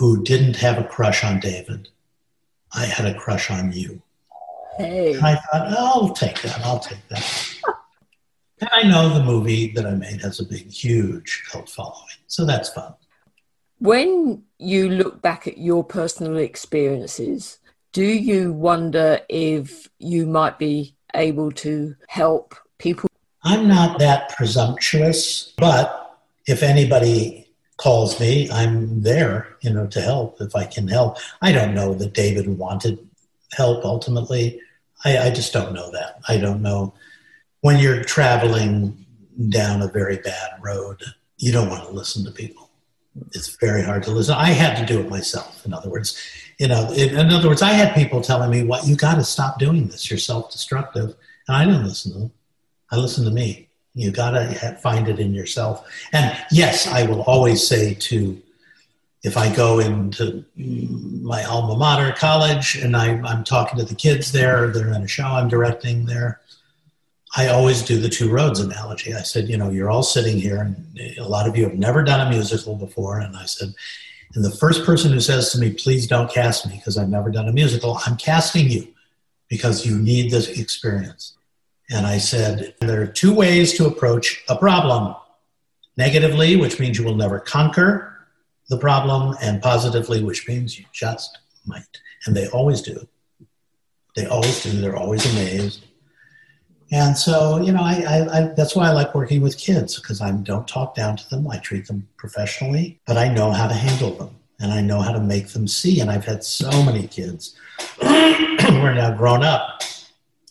who 0.00 0.22
didn't 0.22 0.56
have 0.56 0.78
a 0.78 0.84
crush 0.84 1.22
on 1.22 1.38
David. 1.38 1.86
I 2.72 2.86
had 2.86 3.04
a 3.04 3.12
crush 3.18 3.50
on 3.50 3.70
you. 3.70 4.00
Hey. 4.78 5.12
And 5.12 5.26
I 5.26 5.34
thought, 5.34 5.74
oh, 5.76 6.06
I'll 6.06 6.14
take 6.14 6.40
that. 6.40 6.58
I'll 6.64 6.78
take 6.78 7.06
that. 7.08 7.54
and 8.62 8.70
I 8.72 8.84
know 8.84 9.10
the 9.10 9.22
movie 9.22 9.72
that 9.72 9.84
I 9.84 9.90
made 9.90 10.22
has 10.22 10.40
a 10.40 10.46
big, 10.46 10.70
huge 10.70 11.44
cult 11.50 11.68
following. 11.68 12.16
So 12.28 12.46
that's 12.46 12.70
fun. 12.70 12.94
When 13.78 14.42
you 14.56 14.88
look 14.88 15.20
back 15.20 15.46
at 15.46 15.58
your 15.58 15.84
personal 15.84 16.38
experiences, 16.38 17.58
do 17.92 18.06
you 18.06 18.54
wonder 18.54 19.20
if 19.28 19.86
you 19.98 20.24
might 20.24 20.58
be 20.58 20.94
able 21.14 21.52
to 21.52 21.94
help 22.08 22.54
people? 22.78 23.10
I'm 23.44 23.68
not 23.68 23.98
that 23.98 24.30
presumptuous, 24.30 25.52
but 25.58 26.18
if 26.46 26.62
anybody 26.62 27.49
calls 27.80 28.20
me, 28.20 28.50
I'm 28.50 29.02
there, 29.02 29.56
you 29.62 29.72
know, 29.72 29.86
to 29.86 30.02
help 30.02 30.38
if 30.40 30.54
I 30.54 30.66
can 30.66 30.86
help. 30.86 31.16
I 31.40 31.50
don't 31.50 31.74
know 31.74 31.94
that 31.94 32.12
David 32.12 32.46
wanted 32.58 32.98
help 33.52 33.86
ultimately. 33.86 34.60
I, 35.04 35.18
I 35.18 35.30
just 35.30 35.54
don't 35.54 35.72
know 35.72 35.90
that. 35.92 36.20
I 36.28 36.36
don't 36.36 36.60
know. 36.60 36.92
When 37.62 37.78
you're 37.78 38.04
traveling 38.04 39.06
down 39.48 39.80
a 39.80 39.88
very 39.88 40.18
bad 40.18 40.50
road, 40.60 41.02
you 41.38 41.52
don't 41.52 41.70
want 41.70 41.84
to 41.84 41.90
listen 41.90 42.22
to 42.26 42.30
people. 42.30 42.68
It's 43.32 43.56
very 43.56 43.82
hard 43.82 44.02
to 44.04 44.10
listen. 44.10 44.34
I 44.34 44.50
had 44.50 44.76
to 44.76 44.84
do 44.84 45.00
it 45.00 45.08
myself. 45.08 45.64
In 45.64 45.72
other 45.72 45.88
words, 45.88 46.20
you 46.58 46.68
know, 46.68 46.92
in, 46.92 47.16
in 47.16 47.30
other 47.30 47.48
words, 47.48 47.62
I 47.62 47.72
had 47.72 47.94
people 47.94 48.20
telling 48.20 48.50
me, 48.50 48.62
"What 48.62 48.86
you 48.86 48.94
got 48.94 49.14
to 49.14 49.24
stop 49.24 49.58
doing 49.58 49.88
this. 49.88 50.10
You're 50.10 50.18
self-destructive," 50.18 51.16
and 51.48 51.56
I 51.56 51.64
didn't 51.64 51.84
listen 51.84 52.12
to 52.12 52.18
them. 52.18 52.32
I 52.92 52.96
listened 52.96 53.26
to 53.26 53.32
me. 53.32 53.69
You 54.00 54.10
got 54.10 54.30
to 54.30 54.78
find 54.82 55.08
it 55.08 55.18
in 55.18 55.34
yourself. 55.34 55.86
And 56.12 56.36
yes, 56.50 56.86
I 56.86 57.04
will 57.06 57.22
always 57.22 57.66
say 57.66 57.94
to, 57.94 58.40
if 59.22 59.36
I 59.36 59.54
go 59.54 59.78
into 59.80 60.44
my 60.56 61.44
alma 61.44 61.76
mater 61.76 62.12
college 62.16 62.76
and 62.76 62.96
I, 62.96 63.20
I'm 63.20 63.44
talking 63.44 63.78
to 63.78 63.84
the 63.84 63.94
kids 63.94 64.32
there, 64.32 64.68
they're 64.68 64.94
in 64.94 65.02
a 65.02 65.08
show 65.08 65.26
I'm 65.26 65.48
directing 65.48 66.06
there, 66.06 66.40
I 67.36 67.48
always 67.48 67.82
do 67.82 68.00
the 68.00 68.08
two 68.08 68.30
roads 68.30 68.58
analogy. 68.58 69.14
I 69.14 69.22
said, 69.22 69.48
you 69.48 69.56
know, 69.56 69.70
you're 69.70 69.90
all 69.90 70.02
sitting 70.02 70.38
here, 70.38 70.62
and 70.62 70.98
eh, 70.98 71.14
a 71.20 71.28
lot 71.28 71.48
of 71.48 71.56
you 71.56 71.64
have 71.64 71.78
never 71.78 72.02
done 72.02 72.26
a 72.26 72.30
musical 72.30 72.74
before. 72.74 73.20
And 73.20 73.36
I 73.36 73.44
said, 73.44 73.72
and 74.34 74.44
the 74.44 74.50
first 74.50 74.84
person 74.84 75.12
who 75.12 75.20
says 75.20 75.52
to 75.52 75.58
me, 75.58 75.72
please 75.72 76.06
don't 76.06 76.32
cast 76.32 76.66
me 76.66 76.76
because 76.76 76.98
I've 76.98 77.08
never 77.08 77.30
done 77.30 77.48
a 77.48 77.52
musical, 77.52 78.00
I'm 78.06 78.16
casting 78.16 78.68
you 78.68 78.88
because 79.48 79.86
you 79.86 79.98
need 79.98 80.30
this 80.30 80.48
experience. 80.58 81.36
And 81.90 82.06
I 82.06 82.18
said, 82.18 82.74
there 82.80 83.02
are 83.02 83.06
two 83.06 83.34
ways 83.34 83.74
to 83.74 83.86
approach 83.86 84.44
a 84.48 84.56
problem 84.56 85.16
negatively, 85.96 86.56
which 86.56 86.78
means 86.78 86.98
you 86.98 87.04
will 87.04 87.16
never 87.16 87.40
conquer 87.40 88.26
the 88.68 88.78
problem 88.78 89.36
and 89.42 89.60
positively, 89.60 90.22
which 90.22 90.46
means 90.46 90.78
you 90.78 90.84
just 90.92 91.38
might. 91.66 92.00
And 92.24 92.36
they 92.36 92.46
always 92.48 92.80
do. 92.80 93.08
They 94.14 94.26
always 94.26 94.62
do. 94.62 94.70
They're 94.70 94.96
always 94.96 95.30
amazed. 95.32 95.84
And 96.92 97.16
so, 97.16 97.60
you 97.60 97.72
know, 97.72 97.82
I, 97.82 98.02
I, 98.08 98.38
I 98.38 98.40
that's 98.54 98.74
why 98.74 98.88
I 98.88 98.92
like 98.92 99.14
working 99.14 99.40
with 99.40 99.58
kids 99.58 100.00
because 100.00 100.20
I 100.20 100.30
don't 100.30 100.66
talk 100.66 100.94
down 100.94 101.16
to 101.16 101.28
them. 101.28 101.48
I 101.48 101.58
treat 101.58 101.86
them 101.86 102.08
professionally, 102.16 103.00
but 103.06 103.16
I 103.16 103.28
know 103.32 103.52
how 103.52 103.68
to 103.68 103.74
handle 103.74 104.10
them 104.12 104.34
and 104.58 104.72
I 104.72 104.80
know 104.80 105.00
how 105.00 105.12
to 105.12 105.20
make 105.20 105.48
them 105.48 105.68
see. 105.68 106.00
And 106.00 106.10
I've 106.10 106.24
had 106.24 106.42
so 106.42 106.70
many 106.82 107.06
kids 107.06 107.54
who 108.00 108.06
are 108.06 108.94
now 108.94 109.16
grown 109.16 109.44
up 109.44 109.82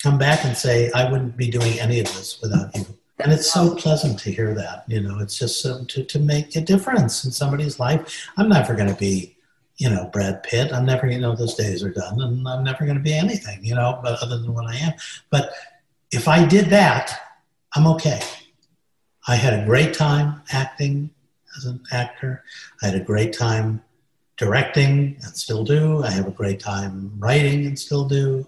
come 0.02 0.18
back 0.18 0.46
and 0.46 0.56
say, 0.56 0.92
I 0.92 1.10
wouldn't 1.10 1.38
be 1.38 1.50
doing 1.50 1.80
any 1.80 2.00
of 2.00 2.06
this 2.08 2.40
without 2.42 2.76
you. 2.76 2.86
And 3.20 3.34
it's 3.34 3.52
so 3.52 3.76
pleasant 3.76 4.18
to 4.20 4.32
hear 4.32 4.54
that. 4.56 4.86
You 4.88 5.02
know, 5.02 5.20
it's 5.20 5.38
just 5.38 5.62
so, 5.62 5.84
to, 5.84 6.04
to 6.04 6.20
make 6.20 6.56
a 6.56 6.62
difference 6.62 7.26
in 7.26 7.32
somebody's 7.32 7.80
life. 7.80 8.30
I'm 8.38 8.48
never 8.48 8.76
going 8.76 8.88
to 8.88 9.00
be, 9.00 9.36
you 9.78 9.90
know, 9.90 10.10
Brad 10.14 10.42
Pitt. 10.44 10.72
I'm 10.72 10.86
never, 10.86 11.08
you 11.08 11.20
know, 11.20 11.36
those 11.36 11.56
days 11.56 11.84
are 11.84 11.92
done 11.92 12.22
and 12.22 12.48
I'm 12.48 12.64
never 12.64 12.86
going 12.86 12.98
to 12.98 13.04
be 13.04 13.14
anything, 13.14 13.64
you 13.64 13.76
know, 13.76 14.00
but 14.02 14.22
other 14.24 14.38
than 14.38 14.54
what 14.54 14.68
I 14.68 14.76
am. 14.78 14.94
But 15.30 15.52
if 16.12 16.28
I 16.28 16.46
did 16.46 16.68
that, 16.68 17.14
I'm 17.76 17.88
okay. 17.88 18.22
I 19.28 19.36
had 19.36 19.54
a 19.54 19.66
great 19.66 19.94
time 19.94 20.42
acting 20.52 21.12
as 21.58 21.66
an 21.66 21.82
actor. 21.92 22.44
I 22.82 22.88
had 22.88 22.96
a 22.96 23.04
great 23.04 23.34
time 23.34 23.84
directing 24.38 25.18
and 25.22 25.36
still 25.36 25.66
do. 25.66 26.04
I 26.04 26.12
have 26.12 26.26
a 26.26 26.32
great 26.32 26.62
time 26.62 27.12
writing 27.20 27.66
and 27.66 27.78
still 27.78 28.08
do, 28.08 28.48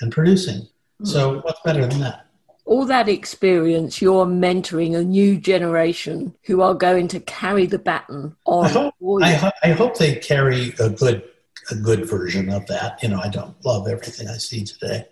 and 0.00 0.10
producing. 0.12 0.66
So, 1.04 1.40
what's 1.40 1.60
better 1.64 1.86
than 1.86 2.00
that? 2.00 2.26
All 2.64 2.84
that 2.86 3.08
experience, 3.08 4.00
you're 4.00 4.26
mentoring 4.26 4.96
a 4.96 5.02
new 5.02 5.38
generation 5.38 6.34
who 6.44 6.60
are 6.60 6.74
going 6.74 7.08
to 7.08 7.20
carry 7.20 7.66
the 7.66 7.78
baton 7.78 8.36
on. 8.44 8.66
I 8.66 8.68
hope, 8.68 8.94
I, 9.22 9.52
I 9.64 9.72
hope 9.72 9.98
they 9.98 10.16
carry 10.16 10.72
a 10.78 10.88
good, 10.90 11.24
a 11.70 11.74
good 11.74 12.08
version 12.08 12.50
of 12.50 12.66
that. 12.66 13.02
You 13.02 13.08
know, 13.08 13.20
I 13.20 13.28
don't 13.28 13.56
love 13.64 13.88
everything 13.88 14.28
I 14.28 14.36
see 14.36 14.64
today. 14.64 15.06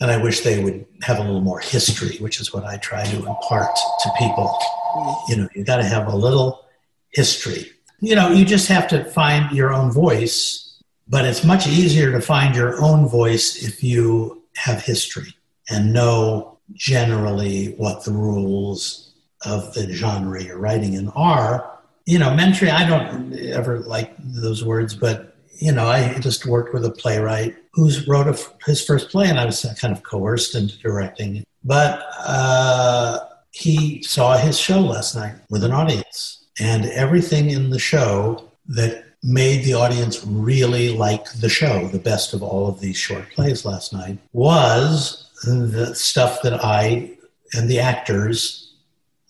And 0.00 0.10
I 0.10 0.16
wish 0.16 0.40
they 0.40 0.62
would 0.62 0.86
have 1.02 1.18
a 1.18 1.22
little 1.22 1.42
more 1.42 1.60
history, 1.60 2.16
which 2.18 2.40
is 2.40 2.52
what 2.52 2.64
I 2.64 2.76
try 2.78 3.04
to 3.04 3.16
impart 3.16 3.76
to 4.00 4.10
people. 4.18 4.58
Mm. 4.96 5.28
You 5.28 5.36
know, 5.36 5.48
you 5.54 5.64
got 5.64 5.76
to 5.76 5.84
have 5.84 6.08
a 6.08 6.16
little 6.16 6.64
history 7.10 7.72
you 8.02 8.16
know, 8.16 8.30
you 8.30 8.44
just 8.44 8.66
have 8.66 8.88
to 8.88 9.04
find 9.04 9.56
your 9.56 9.72
own 9.72 9.92
voice, 9.92 10.82
but 11.08 11.24
it's 11.24 11.44
much 11.44 11.68
easier 11.68 12.10
to 12.10 12.20
find 12.20 12.54
your 12.54 12.82
own 12.82 13.08
voice 13.08 13.62
if 13.62 13.82
you 13.82 14.41
have 14.56 14.82
history 14.82 15.34
and 15.70 15.92
know 15.92 16.58
generally 16.72 17.74
what 17.74 18.04
the 18.04 18.12
rules 18.12 19.14
of 19.44 19.72
the 19.74 19.92
genre 19.92 20.42
you're 20.42 20.58
writing 20.58 20.94
in 20.94 21.08
are. 21.10 21.78
You 22.06 22.18
know, 22.18 22.30
mentoring, 22.30 22.72
I 22.72 22.88
don't 22.88 23.32
ever 23.34 23.80
like 23.80 24.14
those 24.18 24.64
words, 24.64 24.94
but, 24.94 25.36
you 25.58 25.72
know, 25.72 25.86
I 25.86 26.18
just 26.18 26.46
worked 26.46 26.74
with 26.74 26.84
a 26.84 26.90
playwright 26.90 27.56
who's 27.72 28.06
wrote 28.08 28.28
a, 28.28 28.38
his 28.66 28.84
first 28.84 29.10
play 29.10 29.28
and 29.28 29.38
I 29.38 29.46
was 29.46 29.64
kind 29.80 29.94
of 29.94 30.02
coerced 30.02 30.54
into 30.54 30.78
directing. 30.78 31.44
But 31.64 32.04
uh, 32.18 33.20
he 33.52 34.02
saw 34.02 34.36
his 34.36 34.58
show 34.58 34.80
last 34.80 35.14
night 35.14 35.36
with 35.48 35.62
an 35.62 35.72
audience 35.72 36.48
and 36.58 36.86
everything 36.86 37.50
in 37.50 37.70
the 37.70 37.78
show 37.78 38.50
that 38.66 39.04
made 39.22 39.64
the 39.64 39.74
audience 39.74 40.24
really 40.26 40.88
like 40.88 41.30
the 41.34 41.48
show, 41.48 41.86
the 41.88 41.98
best 41.98 42.34
of 42.34 42.42
all 42.42 42.66
of 42.66 42.80
these 42.80 42.96
short 42.96 43.30
plays 43.30 43.64
last 43.64 43.92
night, 43.92 44.18
was 44.32 45.30
the 45.44 45.94
stuff 45.94 46.42
that 46.42 46.64
I 46.64 47.16
and 47.54 47.68
the 47.68 47.78
actors 47.78 48.74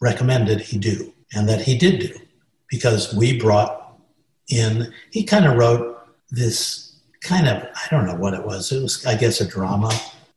recommended 0.00 0.60
he 0.60 0.78
do, 0.78 1.12
and 1.34 1.48
that 1.48 1.60
he 1.60 1.76
did 1.76 2.00
do, 2.00 2.18
because 2.68 3.14
we 3.14 3.38
brought 3.38 3.98
in, 4.48 4.92
he 5.10 5.24
kind 5.24 5.46
of 5.46 5.56
wrote 5.56 5.98
this 6.30 6.96
kind 7.20 7.46
of, 7.46 7.62
I 7.62 7.86
don't 7.90 8.06
know 8.06 8.16
what 8.16 8.34
it 8.34 8.44
was, 8.44 8.72
it 8.72 8.82
was, 8.82 9.04
I 9.06 9.16
guess, 9.16 9.40
a 9.40 9.46
drama 9.46 9.90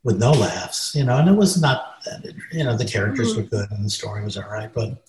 with 0.03 0.19
no 0.19 0.31
laughs, 0.31 0.93
you 0.95 1.03
know, 1.03 1.17
and 1.17 1.27
it 1.27 1.35
was 1.35 1.59
not 1.59 2.03
that, 2.05 2.23
you 2.51 2.63
know, 2.63 2.77
the 2.77 2.85
characters 2.85 3.33
mm-hmm. 3.33 3.41
were 3.41 3.47
good 3.47 3.71
and 3.71 3.85
the 3.85 3.89
story 3.89 4.23
was 4.23 4.37
all 4.37 4.49
right, 4.49 4.71
but 4.71 5.03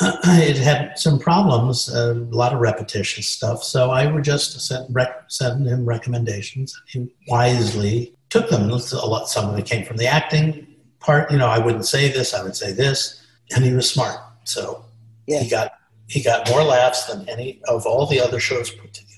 it 0.24 0.56
had 0.56 0.98
some 0.98 1.18
problems, 1.18 1.88
a 1.88 2.14
lot 2.14 2.52
of 2.52 2.60
repetitious 2.60 3.26
stuff. 3.26 3.64
So 3.64 3.90
I 3.90 4.06
would 4.10 4.22
just 4.22 4.60
send, 4.60 4.94
rec- 4.94 5.24
send 5.28 5.66
him 5.66 5.84
recommendations. 5.84 6.80
He 6.86 7.12
wisely 7.26 8.14
took 8.30 8.48
them. 8.48 8.70
A 8.70 8.76
lot, 8.76 9.28
some 9.28 9.50
of 9.50 9.58
it 9.58 9.66
came 9.66 9.84
from 9.84 9.96
the 9.96 10.06
acting 10.06 10.66
part. 11.00 11.30
You 11.32 11.38
know, 11.38 11.48
I 11.48 11.58
wouldn't 11.58 11.86
say 11.86 12.12
this, 12.12 12.32
I 12.32 12.42
would 12.42 12.54
say 12.54 12.72
this, 12.72 13.26
and 13.54 13.64
he 13.64 13.72
was 13.72 13.90
smart. 13.90 14.20
So 14.44 14.84
yeah. 15.26 15.40
he 15.40 15.50
got 15.50 15.72
he 16.06 16.22
got 16.22 16.48
more 16.48 16.62
laughs 16.62 17.04
than 17.04 17.28
any 17.28 17.60
of 17.68 17.84
all 17.84 18.06
the 18.06 18.20
other 18.20 18.40
shows 18.40 18.70
put 18.70 18.94
together. 18.94 19.08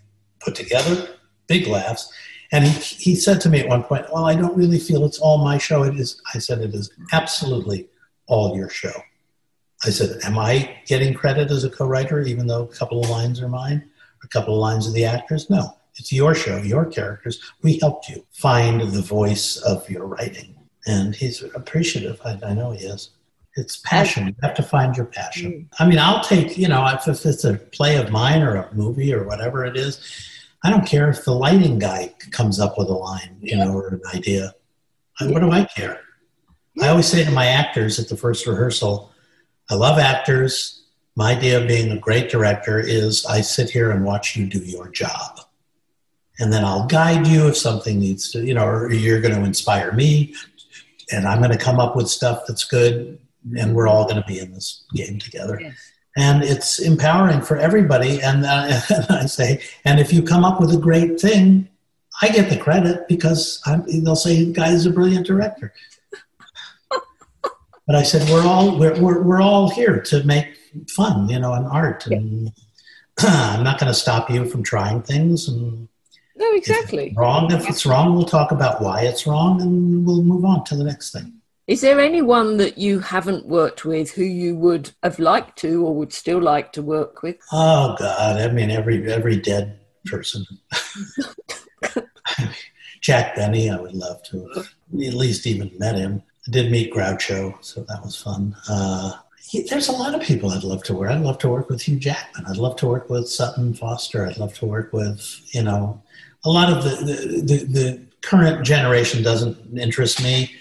Put 0.41 0.55
together, 0.55 1.09
big 1.47 1.67
laughs. 1.67 2.11
And 2.53 2.65
he, 2.65 2.73
he 2.73 3.15
said 3.15 3.41
to 3.43 3.49
me 3.49 3.61
at 3.61 3.69
one 3.69 3.83
point, 3.83 4.07
"Well, 4.13 4.25
I 4.25 4.35
don't 4.35 4.57
really 4.57 4.79
feel 4.79 5.05
it's 5.05 5.19
all 5.19 5.45
my 5.45 5.59
show. 5.59 5.83
It 5.83 5.97
is." 5.97 6.21
I 6.35 6.39
said, 6.39 6.61
"It 6.61 6.75
is 6.75 6.91
absolutely 7.13 7.89
all 8.27 8.57
your 8.57 8.71
show." 8.71 8.93
I 9.85 9.91
said, 9.91 10.21
Am 10.25 10.39
I 10.39 10.77
getting 10.87 11.15
credit 11.15 11.51
as 11.51 11.65
a 11.65 11.71
co 11.71 11.87
writer, 11.87 12.21
even 12.21 12.47
though 12.47 12.63
a 12.63 12.69
couple 12.69 13.03
of 13.03 13.11
lines 13.11 13.41
are 13.41 13.49
mine, 13.49 13.89
a 14.23 14.29
couple 14.29 14.55
of 14.55 14.61
lines 14.61 14.87
of 14.87 14.95
the 14.95 15.05
actors? 15.05 15.49
No, 15.49 15.77
it's 15.97 16.13
your 16.13 16.35
show, 16.35 16.59
your 16.59 16.87
characters. 16.87 17.41
We 17.63 17.79
helped 17.79 18.09
you 18.09 18.25
find 18.33 18.81
the 18.81 19.03
voice 19.03 19.57
of 19.59 19.89
your 19.89 20.07
writing. 20.07 20.57
And 20.87 21.15
he's 21.15 21.43
appreciative. 21.55 22.21
I, 22.25 22.39
I 22.43 22.55
know 22.55 22.73
he 22.73 22.87
is. 22.87 23.11
It's 23.57 23.79
passion. 23.79 24.29
You 24.29 24.35
have 24.43 24.55
to 24.55 24.63
find 24.63 24.97
your 24.97 25.07
passion. 25.07 25.53
Mm. 25.53 25.67
I 25.79 25.87
mean, 25.87 25.99
I'll 25.99 26.23
take, 26.23 26.57
you 26.57 26.69
know, 26.69 26.87
if, 26.87 27.09
if 27.09 27.27
it's 27.27 27.45
a 27.45 27.55
play 27.55 27.97
of 27.97 28.11
mine 28.11 28.43
or 28.43 28.57
a 28.57 28.75
movie 28.75 29.13
or 29.13 29.25
whatever 29.25 29.65
it 29.65 29.77
is, 29.77 30.01
I 30.63 30.71
don't 30.71 30.87
care 30.87 31.09
if 31.09 31.25
the 31.25 31.35
lighting 31.35 31.79
guy 31.79 32.15
comes 32.31 32.61
up 32.61 32.79
with 32.79 32.89
a 32.89 32.95
line, 32.95 33.37
you 33.41 33.57
know, 33.57 33.73
or 33.73 33.89
an 33.89 34.03
idea. 34.15 34.55
What 35.21 35.41
do 35.41 35.51
I 35.51 35.65
care? 35.65 36.01
I 36.81 36.89
always 36.89 37.07
say 37.07 37.25
to 37.25 37.31
my 37.31 37.47
actors 37.47 37.99
at 37.99 38.09
the 38.09 38.17
first 38.17 38.47
rehearsal, 38.47 39.11
I 39.71 39.75
love 39.75 39.99
actors. 39.99 40.83
My 41.17 41.33
idea 41.33 41.61
of 41.61 41.69
being 41.69 41.91
a 41.93 41.99
great 41.99 42.31
director 42.31 42.81
is 42.81 43.25
I 43.27 43.41
sit 43.41 43.71
here 43.71 43.91
and 43.91 44.05
watch 44.05 44.37
you 44.37 44.47
do 44.47 44.59
your 44.59 44.89
job. 44.89 45.41
And 46.39 46.53
then 46.53 46.65
I'll 46.65 46.87
guide 46.87 47.27
you 47.27 47.49
if 47.49 47.57
something 47.57 47.99
needs 48.01 48.33
to, 48.33 48.45
you 48.45 48.55
know, 48.55 48.67
or 48.67 48.93
you're 48.93 49.21
going 49.21 49.35
to 49.35 49.45
inspire 49.45 49.93
me 49.93 50.35
and 51.13 51.27
I'm 51.27 51.39
going 51.39 51.51
to 51.51 51.59
come 51.59 51.79
up 51.79 51.97
with 51.97 52.09
stuff 52.09 52.45
that's 52.47 52.65
good 52.65 53.19
and 53.59 53.75
we're 53.75 53.89
all 53.89 54.05
going 54.05 54.21
to 54.21 54.27
be 54.27 54.39
in 54.39 54.53
this 54.53 54.85
game 54.95 55.19
together. 55.19 55.59
Yes. 55.61 55.75
And 56.17 56.43
it's 56.43 56.79
empowering 56.79 57.43
for 57.43 57.57
everybody. 57.57 58.21
And, 58.21 58.45
uh, 58.45 58.81
and, 58.91 59.07
I 59.11 59.27
say, 59.27 59.63
and 59.85 60.01
if 60.01 60.13
you 60.13 60.23
come 60.23 60.45
up 60.45 60.61
with 60.61 60.73
a 60.75 60.79
great 60.79 61.21
thing, 61.21 61.69
I 62.23 62.29
get 62.29 62.51
the 62.51 62.57
credit 62.57 63.07
because 63.09 63.61
I'm, 63.67 63.85
they'll 64.05 64.17
say 64.17 64.45
the 64.45 64.53
guy 64.53 64.71
is 64.71 64.87
a 64.87 64.91
brilliant 64.91 65.27
director. 65.27 65.73
But 67.91 67.99
I 67.99 68.03
said, 68.05 68.31
we're 68.31 68.47
all 68.47 68.79
we're, 68.79 68.97
we're, 69.01 69.21
we're 69.21 69.43
all 69.43 69.69
here 69.69 70.01
to 70.01 70.23
make 70.23 70.57
fun, 70.91 71.29
you 71.29 71.41
know, 71.41 71.55
and 71.55 71.67
art. 71.67 72.07
And 72.07 72.53
yeah. 73.21 73.27
I'm 73.57 73.65
not 73.65 73.81
going 73.81 73.91
to 73.91 73.99
stop 73.99 74.31
you 74.31 74.45
from 74.45 74.63
trying 74.63 75.03
things. 75.03 75.49
And 75.49 75.89
no, 76.37 76.53
exactly. 76.53 77.09
If 77.09 77.17
wrong. 77.17 77.51
If 77.51 77.69
it's 77.69 77.85
wrong, 77.85 78.15
we'll 78.15 78.27
talk 78.27 78.53
about 78.53 78.81
why 78.81 79.01
it's 79.01 79.27
wrong, 79.27 79.61
and 79.61 80.07
we'll 80.07 80.23
move 80.23 80.45
on 80.45 80.63
to 80.67 80.77
the 80.77 80.85
next 80.85 81.11
thing. 81.11 81.33
Is 81.67 81.81
there 81.81 81.99
anyone 81.99 82.59
that 82.59 82.79
you 82.79 83.01
haven't 83.01 83.47
worked 83.47 83.85
with 83.85 84.13
who 84.13 84.23
you 84.23 84.55
would 84.55 84.93
have 85.03 85.19
liked 85.19 85.59
to 85.59 85.85
or 85.85 85.93
would 85.93 86.13
still 86.13 86.41
like 86.41 86.73
to 86.75 86.83
work 86.83 87.25
with? 87.25 87.39
Oh 87.51 87.97
God, 87.99 88.41
I 88.41 88.53
mean 88.53 88.71
every 88.71 89.13
every 89.13 89.35
dead 89.35 89.81
person. 90.05 90.47
Jack 93.01 93.35
Benny, 93.35 93.69
I 93.69 93.81
would 93.81 93.95
love 93.95 94.23
to 94.31 94.49
have 94.55 94.69
at 95.05 95.15
least 95.15 95.45
even 95.49 95.73
met 95.77 95.97
him. 95.97 96.23
Did 96.49 96.71
meet 96.71 96.93
Groucho, 96.93 97.63
so 97.63 97.83
that 97.83 98.03
was 98.03 98.17
fun. 98.17 98.57
Uh, 98.69 99.13
he, 99.51 99.63
there's 99.63 99.89
a 99.89 99.93
lot 99.93 100.15
of 100.15 100.23
people 100.23 100.51
I'd 100.51 100.65
love 100.65 100.83
to 100.85 100.95
work. 100.95 101.11
I'd 101.11 101.21
love 101.21 101.39
to 101.39 101.49
work 101.49 101.69
with 101.69 101.83
Hugh 101.83 101.99
Jackman. 101.99 102.47
I'd 102.47 102.57
love 102.57 102.77
to 102.77 102.87
work 102.87 103.11
with 103.11 103.29
Sutton 103.29 103.75
Foster. 103.75 104.27
I'd 104.27 104.39
love 104.39 104.55
to 104.59 104.67
work 104.67 104.93
with 104.93 105.23
you 105.53 105.63
know 105.63 106.03
a 106.45 106.51
lot 106.51 106.73
of 106.73 106.85
the 106.85 106.91
the, 107.05 107.41
the, 107.43 107.65
the 107.65 108.01
current 108.23 108.65
generation 108.65 109.23
doesn't 109.23 109.79
interest 109.79 110.23
me, 110.23 110.55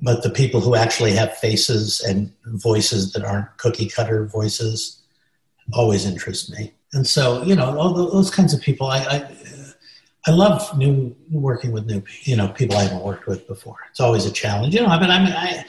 but 0.00 0.22
the 0.22 0.30
people 0.30 0.60
who 0.60 0.74
actually 0.74 1.12
have 1.12 1.36
faces 1.38 2.00
and 2.00 2.32
voices 2.44 3.12
that 3.12 3.24
aren't 3.24 3.56
cookie 3.56 3.88
cutter 3.88 4.26
voices 4.26 5.00
always 5.72 6.04
interest 6.04 6.50
me. 6.50 6.72
And 6.92 7.06
so 7.06 7.42
you 7.44 7.54
know 7.54 7.78
all 7.78 7.94
those 7.94 8.30
kinds 8.30 8.52
of 8.52 8.60
people 8.60 8.88
I, 8.88 8.98
I 8.98 9.18
I 10.26 10.30
love 10.30 10.76
new 10.78 11.16
working 11.30 11.72
with 11.72 11.86
new, 11.86 12.02
you 12.22 12.36
know, 12.36 12.48
people 12.48 12.76
I 12.76 12.84
haven't 12.84 13.02
worked 13.02 13.26
with 13.26 13.46
before. 13.48 13.76
It's 13.90 14.00
always 14.00 14.24
a 14.24 14.32
challenge, 14.32 14.74
you 14.74 14.80
know. 14.80 14.88
Mean, 14.88 15.10
I 15.10 15.18
mean, 15.18 15.32
I, 15.32 15.64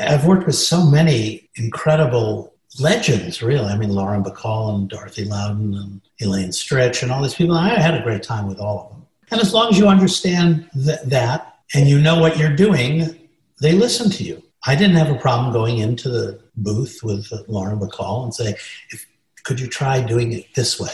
I've 0.00 0.26
worked 0.26 0.46
with 0.46 0.56
so 0.56 0.84
many 0.84 1.48
incredible 1.54 2.54
legends, 2.80 3.42
really. 3.42 3.66
I 3.66 3.76
mean, 3.76 3.90
Lauren 3.90 4.24
Bacall 4.24 4.74
and 4.74 4.88
Dorothy 4.88 5.24
Loudon 5.24 5.74
and 5.74 6.00
Elaine 6.20 6.48
Stritch 6.48 7.02
and 7.02 7.12
all 7.12 7.22
these 7.22 7.34
people. 7.34 7.54
I 7.54 7.68
had 7.68 7.94
a 7.94 8.02
great 8.02 8.22
time 8.22 8.48
with 8.48 8.58
all 8.58 8.80
of 8.80 8.90
them. 8.90 9.06
And 9.30 9.40
as 9.40 9.52
long 9.54 9.70
as 9.70 9.78
you 9.78 9.88
understand 9.88 10.68
th- 10.74 11.00
that 11.04 11.58
and 11.74 11.88
you 11.88 12.00
know 12.00 12.18
what 12.18 12.38
you're 12.38 12.54
doing, 12.54 13.28
they 13.60 13.72
listen 13.72 14.10
to 14.10 14.24
you. 14.24 14.42
I 14.66 14.74
didn't 14.74 14.96
have 14.96 15.10
a 15.10 15.18
problem 15.18 15.52
going 15.52 15.78
into 15.78 16.08
the 16.08 16.40
booth 16.56 17.00
with 17.02 17.30
Lauren 17.46 17.78
Bacall 17.78 18.24
and 18.24 18.34
say, 18.34 18.54
if 18.90 19.06
could 19.44 19.60
you 19.60 19.68
try 19.68 20.02
doing 20.02 20.32
it 20.32 20.46
this 20.56 20.80
way? 20.80 20.90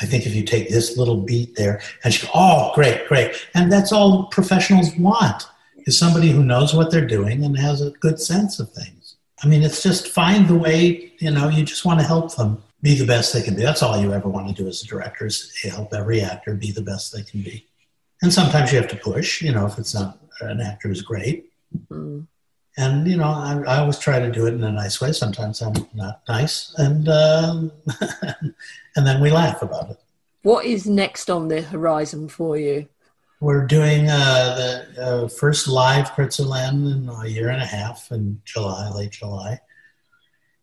I 0.00 0.06
think 0.06 0.26
if 0.26 0.34
you 0.34 0.42
take 0.42 0.68
this 0.68 0.96
little 0.96 1.22
beat 1.22 1.56
there, 1.56 1.80
and 2.04 2.12
she 2.12 2.28
oh, 2.34 2.72
great, 2.74 3.06
great. 3.08 3.46
And 3.54 3.72
that's 3.72 3.92
all 3.92 4.26
professionals 4.26 4.94
want 4.96 5.44
is 5.86 5.98
somebody 5.98 6.30
who 6.30 6.44
knows 6.44 6.74
what 6.74 6.90
they're 6.90 7.06
doing 7.06 7.44
and 7.44 7.56
has 7.56 7.80
a 7.80 7.90
good 7.90 8.20
sense 8.20 8.58
of 8.58 8.70
things. 8.72 9.16
I 9.42 9.48
mean, 9.48 9.62
it's 9.62 9.82
just 9.82 10.08
find 10.08 10.48
the 10.48 10.56
way, 10.56 11.12
you 11.18 11.30
know, 11.30 11.48
you 11.48 11.64
just 11.64 11.84
want 11.84 12.00
to 12.00 12.06
help 12.06 12.34
them 12.34 12.62
be 12.82 12.94
the 12.94 13.06
best 13.06 13.32
they 13.32 13.42
can 13.42 13.54
be. 13.54 13.62
That's 13.62 13.82
all 13.82 14.00
you 14.00 14.12
ever 14.12 14.28
want 14.28 14.48
to 14.48 14.54
do 14.54 14.68
as 14.68 14.82
a 14.82 14.86
director 14.86 15.26
is 15.26 15.52
help 15.62 15.92
every 15.94 16.20
actor 16.20 16.54
be 16.54 16.72
the 16.72 16.82
best 16.82 17.12
they 17.12 17.22
can 17.22 17.42
be. 17.42 17.66
And 18.22 18.32
sometimes 18.32 18.72
you 18.72 18.78
have 18.80 18.90
to 18.90 18.96
push, 18.96 19.42
you 19.42 19.52
know, 19.52 19.66
if 19.66 19.78
it's 19.78 19.94
not 19.94 20.18
an 20.40 20.60
actor 20.60 20.88
who's 20.88 21.02
great. 21.02 21.50
Mm. 21.88 22.26
And, 22.76 23.06
you 23.06 23.16
know, 23.16 23.24
I, 23.24 23.62
I, 23.66 23.78
always 23.78 23.98
try 23.98 24.18
to 24.18 24.30
do 24.30 24.46
it 24.46 24.52
in 24.52 24.62
a 24.62 24.70
nice 24.70 25.00
way. 25.00 25.12
Sometimes 25.12 25.62
I'm 25.62 25.74
not 25.94 26.20
nice. 26.28 26.74
And, 26.76 27.08
uh, 27.08 27.62
and 28.96 29.06
then 29.06 29.20
we 29.20 29.30
laugh 29.30 29.62
about 29.62 29.90
it. 29.90 30.00
What 30.42 30.66
is 30.66 30.86
next 30.86 31.30
on 31.30 31.48
the 31.48 31.62
horizon 31.62 32.28
for 32.28 32.58
you? 32.58 32.86
We're 33.40 33.66
doing 33.66 34.08
uh, 34.08 34.86
the 34.94 35.02
uh, 35.02 35.28
first 35.28 35.68
live 35.68 36.10
Kreutzer 36.12 36.46
in 36.72 37.08
a 37.08 37.26
year 37.26 37.48
and 37.48 37.62
a 37.62 37.66
half 37.66 38.10
in 38.10 38.40
July, 38.44 38.90
late 38.90 39.10
July. 39.10 39.60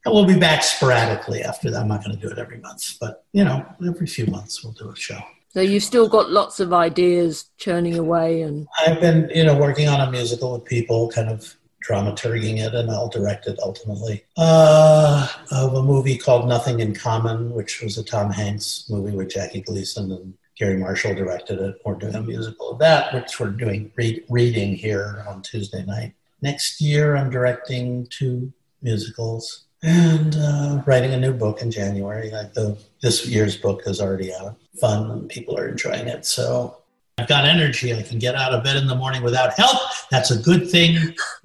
And 0.05 0.13
we'll 0.13 0.25
be 0.25 0.37
back 0.37 0.63
sporadically 0.63 1.43
after 1.43 1.71
that. 1.71 1.81
I'm 1.81 1.87
not 1.87 2.03
going 2.03 2.17
to 2.17 2.21
do 2.21 2.31
it 2.31 2.39
every 2.39 2.59
month, 2.59 2.97
but 2.99 3.25
you 3.31 3.43
know, 3.43 3.65
every 3.87 4.07
few 4.07 4.25
months 4.27 4.63
we'll 4.63 4.73
do 4.73 4.89
a 4.89 4.95
show. 4.95 5.19
So 5.49 5.61
you've 5.61 5.83
still 5.83 6.09
got 6.09 6.31
lots 6.31 6.59
of 6.59 6.73
ideas 6.73 7.51
churning 7.57 7.97
away, 7.97 8.41
and 8.41 8.67
I've 8.79 8.99
been, 8.99 9.29
you 9.33 9.43
know, 9.43 9.55
working 9.55 9.87
on 9.87 10.01
a 10.01 10.11
musical 10.11 10.53
with 10.53 10.65
people, 10.65 11.09
kind 11.09 11.29
of 11.29 11.55
dramaturging 11.87 12.59
it, 12.59 12.73
and 12.73 12.89
I'll 12.89 13.09
direct 13.09 13.47
it 13.47 13.59
ultimately. 13.61 14.23
Uh, 14.37 15.27
of 15.51 15.73
a 15.73 15.83
movie 15.83 16.17
called 16.17 16.47
Nothing 16.47 16.79
in 16.79 16.95
Common, 16.95 17.51
which 17.51 17.81
was 17.81 17.97
a 17.97 18.03
Tom 18.03 18.31
Hanks 18.31 18.85
movie 18.89 19.15
with 19.15 19.29
Jackie 19.29 19.61
Gleason 19.61 20.11
and 20.11 20.33
Garry 20.57 20.77
Marshall 20.77 21.15
directed 21.15 21.59
it. 21.59 21.81
We're 21.83 21.95
doing 21.95 22.15
a 22.15 22.21
musical 22.21 22.71
of 22.71 22.79
that, 22.79 23.13
which 23.13 23.39
we're 23.39 23.49
doing 23.49 23.91
read, 23.95 24.23
reading 24.29 24.75
here 24.75 25.25
on 25.27 25.41
Tuesday 25.41 25.83
night. 25.83 26.13
Next 26.41 26.79
year, 26.81 27.15
I'm 27.15 27.29
directing 27.29 28.07
two 28.07 28.53
musicals 28.81 29.63
and 29.81 30.35
uh, 30.37 30.83
writing 30.85 31.13
a 31.13 31.19
new 31.19 31.33
book 31.33 31.61
in 31.61 31.71
January. 31.71 32.29
The, 32.29 32.77
this 33.01 33.25
year's 33.27 33.57
book 33.57 33.81
is 33.85 33.99
already 33.99 34.33
out. 34.33 34.57
Fun 34.79 35.27
people 35.27 35.57
are 35.57 35.67
enjoying 35.67 36.07
it. 36.07 36.25
So 36.25 36.77
I've 37.17 37.27
got 37.27 37.45
energy. 37.45 37.93
I 37.93 38.01
can 38.01 38.19
get 38.19 38.35
out 38.35 38.53
of 38.53 38.63
bed 38.63 38.75
in 38.75 38.87
the 38.87 38.95
morning 38.95 39.23
without 39.23 39.53
help. 39.53 39.77
That's 40.09 40.31
a 40.31 40.37
good 40.37 40.69
thing 40.69 40.97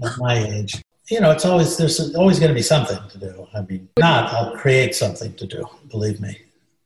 at 0.03 0.19
my 0.19 0.39
age. 0.39 0.83
You 1.11 1.21
know, 1.21 1.31
it's 1.31 1.45
always 1.45 1.77
there's 1.77 2.15
always 2.15 2.39
going 2.39 2.51
to 2.51 2.55
be 2.55 2.63
something 2.63 2.99
to 3.11 3.19
do. 3.19 3.47
I 3.55 3.63
mean, 3.63 3.89
not 3.99 4.33
I'll 4.33 4.57
create 4.57 4.95
something 4.95 5.35
to 5.35 5.47
do. 5.47 5.67
Believe 5.91 6.21
me. 6.21 6.39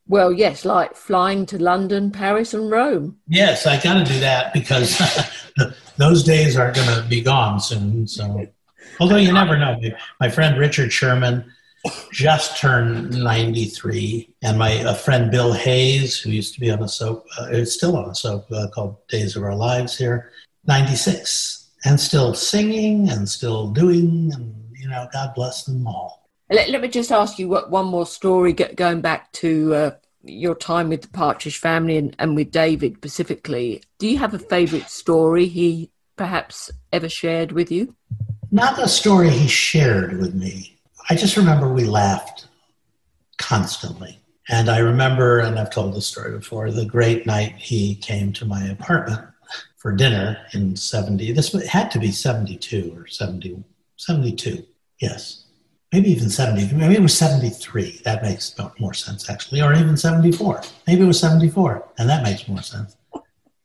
Well, 0.07 0.31
yes, 0.31 0.65
like 0.65 0.95
flying 0.95 1.45
to 1.47 1.57
London, 1.57 2.11
Paris, 2.11 2.53
and 2.53 2.69
Rome. 2.69 3.17
Yes, 3.27 3.65
I 3.65 3.81
got 3.81 4.05
to 4.05 4.13
do 4.13 4.19
that 4.19 4.53
because 4.53 4.99
those 5.97 6.23
days 6.23 6.57
are 6.57 6.71
going 6.71 6.87
to 6.87 7.05
be 7.09 7.21
gone 7.21 7.59
soon. 7.59 8.07
So 8.07 8.47
Although 8.99 9.17
you 9.17 9.31
never 9.31 9.57
know. 9.57 9.79
My 10.19 10.29
friend 10.29 10.57
Richard 10.57 10.91
Sherman 10.91 11.51
just 12.11 12.59
turned 12.59 13.11
93, 13.11 14.35
and 14.41 14.57
my 14.57 14.71
a 14.71 14.93
friend 14.93 15.29
Bill 15.29 15.53
Hayes, 15.53 16.19
who 16.19 16.29
used 16.29 16.53
to 16.53 16.59
be 16.59 16.71
on 16.71 16.81
a 16.81 16.87
soap, 16.87 17.25
uh, 17.39 17.45
is 17.45 17.73
still 17.73 17.97
on 17.97 18.09
a 18.09 18.15
soap 18.15 18.45
uh, 18.51 18.67
called 18.73 19.05
Days 19.07 19.35
of 19.35 19.43
Our 19.43 19.55
Lives 19.55 19.97
here, 19.97 20.31
96, 20.65 21.71
and 21.85 21.99
still 21.99 22.33
singing 22.33 23.09
and 23.09 23.27
still 23.27 23.69
doing, 23.71 24.31
and 24.33 24.55
you 24.77 24.87
know, 24.87 25.07
God 25.11 25.33
bless 25.35 25.63
them 25.63 25.85
all. 25.87 26.29
Let, 26.49 26.69
let 26.69 26.81
me 26.81 26.87
just 26.87 27.11
ask 27.11 27.39
you 27.39 27.47
what, 27.49 27.69
one 27.69 27.85
more 27.85 28.05
story 28.05 28.53
going 28.53 29.01
back 29.01 29.31
to 29.33 29.73
uh, 29.73 29.91
your 30.23 30.55
time 30.55 30.89
with 30.89 31.01
the 31.01 31.07
Partridge 31.09 31.57
family 31.57 31.97
and, 31.97 32.15
and 32.19 32.35
with 32.35 32.51
David 32.51 32.97
specifically. 32.97 33.81
Do 33.97 34.07
you 34.07 34.17
have 34.17 34.33
a 34.33 34.39
favourite 34.39 34.89
story 34.89 35.47
he 35.47 35.89
perhaps 36.15 36.71
ever 36.91 37.09
shared 37.09 37.51
with 37.51 37.71
you? 37.71 37.95
Not 38.51 38.75
the 38.75 38.87
story 38.87 39.29
he 39.29 39.47
shared 39.47 40.17
with 40.19 40.35
me. 40.35 40.72
I 41.09 41.15
just 41.15 41.37
remember 41.37 41.71
we 41.71 41.85
laughed 41.85 42.47
constantly. 43.37 44.19
And 44.49 44.69
I 44.69 44.79
remember, 44.79 45.39
and 45.39 45.57
I've 45.57 45.69
told 45.69 45.95
this 45.95 46.07
story 46.07 46.37
before, 46.37 46.69
the 46.71 46.85
great 46.85 47.25
night 47.25 47.55
he 47.55 47.95
came 47.95 48.33
to 48.33 48.45
my 48.45 48.65
apartment 48.65 49.21
for 49.77 49.91
dinner 49.91 50.37
in 50.53 50.75
70. 50.75 51.31
This 51.31 51.53
had 51.67 51.91
to 51.91 51.99
be 51.99 52.11
72 52.11 52.93
or 52.95 53.07
70, 53.07 53.63
72. 53.97 54.65
Yes. 54.99 55.45
Maybe 55.91 56.09
even 56.09 56.29
70. 56.29 56.75
Maybe 56.75 56.95
it 56.95 57.01
was 57.01 57.17
73. 57.17 58.01
That 58.03 58.23
makes 58.23 58.55
more 58.79 58.93
sense, 58.93 59.29
actually. 59.29 59.61
Or 59.61 59.73
even 59.73 59.95
74. 59.95 60.61
Maybe 60.87 61.03
it 61.03 61.07
was 61.07 61.19
74. 61.19 61.87
And 61.97 62.09
that 62.09 62.23
makes 62.23 62.47
more 62.47 62.61
sense. 62.61 62.97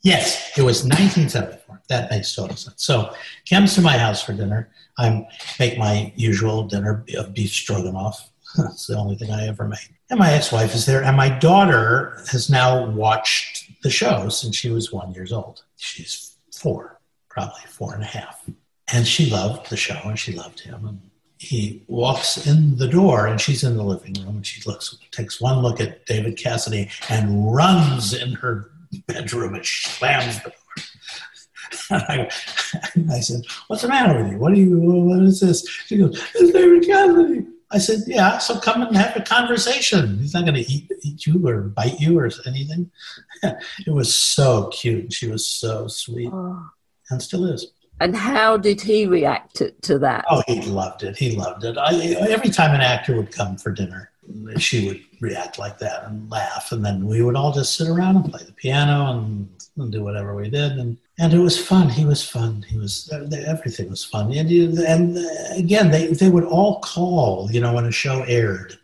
Yes, 0.03 0.53
it 0.57 0.63
was 0.63 0.85
1974. 0.85 1.83
That 1.89 2.11
makes 2.11 2.35
total 2.35 2.57
sense. 2.57 2.85
So 2.85 3.15
comes 3.49 3.75
to 3.75 3.81
my 3.81 3.97
house 3.99 4.23
for 4.23 4.33
dinner. 4.33 4.71
I 4.99 5.27
make 5.59 5.79
my 5.79 6.13
usual 6.17 6.65
dinner 6.65 7.05
of 7.17 7.35
beef 7.35 7.53
stroganoff. 7.53 8.31
That's 8.57 8.87
the 8.87 8.97
only 8.97 9.17
thing 9.17 9.31
I 9.31 9.47
ever 9.47 9.67
make. 9.67 9.95
And 10.11 10.19
my 10.19 10.33
ex-wife 10.33 10.75
is 10.75 10.87
there, 10.87 11.05
and 11.05 11.17
my 11.17 11.29
daughter 11.29 12.23
has 12.31 12.51
now 12.51 12.91
watched 12.91 13.83
the 13.83 13.91
show 13.91 14.29
since 14.29 14.57
she 14.57 14.71
was 14.71 14.93
one 14.93 15.13
years 15.13 15.33
old. 15.33 15.63
She's 15.77 16.37
four, 16.53 17.01
probably 17.29 17.63
four 17.69 17.95
and 17.95 18.03
a 18.03 18.07
half, 18.07 18.45
and 18.93 19.07
she 19.07 19.31
loved 19.31 19.71
the 19.71 19.77
show 19.77 20.01
and 20.05 20.19
she 20.19 20.33
loved 20.33 20.61
him. 20.61 20.87
And 20.87 21.11
he 21.39 21.85
walks 21.87 22.47
in 22.47 22.77
the 22.77 22.89
door, 22.89 23.27
and 23.27 23.41
she's 23.41 23.63
in 23.63 23.77
the 23.77 23.85
living 23.85 24.15
room, 24.15 24.37
and 24.37 24.47
she 24.47 24.69
looks, 24.69 24.97
takes 25.13 25.41
one 25.41 25.61
look 25.61 25.81
at 25.81 26.05
David 26.07 26.37
Cassidy, 26.37 26.91
and 27.09 27.55
runs 27.55 28.13
in 28.13 28.33
her 28.33 28.73
bedroom 29.07 29.55
and 29.55 29.65
slams 29.65 30.43
the 30.43 30.51
door. 30.51 30.68
I, 31.91 32.31
I, 33.11 33.21
said, 33.21 33.43
"What's 33.67 33.83
the 33.83 33.89
matter 33.89 34.23
with 34.23 34.33
you? 34.33 34.39
What 34.39 34.53
are 34.53 34.57
you? 34.57 34.79
What 34.79 35.23
is 35.23 35.41
this?" 35.41 35.69
She 35.69 35.99
goes, 35.99 36.23
"It's 36.35 36.53
David 36.53 36.87
Cassidy." 36.87 37.47
I 37.71 37.79
said, 37.79 38.01
"Yeah, 38.07 38.39
so 38.39 38.59
come 38.59 38.83
and 38.83 38.97
have 38.97 39.17
a 39.17 39.23
conversation. 39.23 40.19
He's 40.19 40.35
not 40.35 40.45
going 40.45 40.55
to 40.55 40.73
eat, 40.73 40.91
eat 41.03 41.27
you 41.27 41.47
or 41.47 41.63
bite 41.63 42.01
you 42.01 42.19
or 42.19 42.31
anything." 42.47 42.91
it 43.43 43.93
was 43.93 44.15
so 44.15 44.69
cute. 44.69 45.13
She 45.13 45.29
was 45.29 45.47
so 45.47 45.89
sweet, 45.89 46.31
oh. 46.33 46.71
and 47.11 47.23
still 47.23 47.45
is. 47.45 47.73
And 48.01 48.17
how 48.17 48.57
did 48.57 48.81
he 48.81 49.07
react 49.07 49.57
to, 49.57 49.73
to 49.83 49.99
that? 49.99 50.25
Oh, 50.31 50.43
he 50.47 50.61
loved 50.63 51.03
it. 51.03 51.17
He 51.17 51.35
loved 51.35 51.65
it. 51.65 51.77
I, 51.77 51.95
every 52.31 52.51
time 52.51 52.73
an 52.75 52.81
actor 52.81 53.17
would 53.17 53.33
come 53.33 53.57
for 53.57 53.73
dinner, 53.73 54.13
she 54.59 54.87
would 54.87 55.01
react 55.21 55.59
like 55.59 55.79
that 55.79 56.05
and 56.05 56.31
laugh, 56.31 56.71
and 56.73 56.85
then 56.85 57.07
we 57.07 57.23
would 57.23 57.37
all 57.37 57.53
just 57.53 57.77
sit 57.77 57.89
around 57.89 58.17
and 58.17 58.31
play 58.31 58.43
the 58.45 58.53
piano 58.53 59.13
and, 59.13 59.49
and 59.81 59.93
do 59.93 60.03
whatever 60.03 60.35
we 60.35 60.49
did, 60.49 60.73
and 60.73 60.97
and 61.19 61.33
it 61.33 61.39
was 61.39 61.59
fun. 61.59 61.89
He 61.89 62.05
was 62.05 62.25
fun. 62.25 62.63
He 62.63 62.79
was 62.79 63.11
everything 63.13 63.91
was 63.91 64.05
fun, 64.05 64.33
and 64.33 64.51
and 64.51 65.19
uh, 65.19 65.55
again 65.57 65.91
they 65.91 66.09
they 66.09 66.29
would 66.31 66.45
all 66.45 66.81
call, 66.81 67.51
you 67.51 67.61
know, 67.61 67.73
when 67.75 67.85
a 67.85 67.93
show 67.93 68.23
aired. 68.23 68.79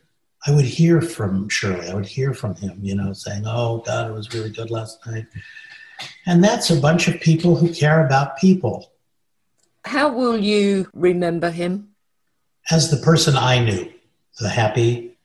I 0.46 0.50
would 0.50 0.66
hear 0.66 1.00
from 1.00 1.48
Shirley. 1.48 1.88
I 1.88 1.94
would 1.94 2.04
hear 2.06 2.34
from 2.34 2.54
him, 2.56 2.78
you 2.82 2.94
know, 2.94 3.12
saying, 3.12 3.44
"Oh 3.46 3.78
God, 3.86 4.10
it 4.10 4.14
was 4.14 4.32
really 4.34 4.50
good 4.50 4.70
last 4.70 5.04
night," 5.06 5.26
and 6.26 6.42
that's 6.42 6.70
a 6.70 6.80
bunch 6.80 7.08
of 7.08 7.20
people 7.20 7.56
who 7.56 7.72
care 7.72 8.04
about 8.04 8.36
people. 8.38 8.92
How 9.84 10.12
will 10.12 10.38
you 10.38 10.88
remember 10.94 11.50
him? 11.50 11.90
As 12.70 12.90
the 12.90 12.96
person 12.96 13.36
I 13.36 13.62
knew, 13.62 13.92
the 14.38 14.48
happy, 14.48 15.16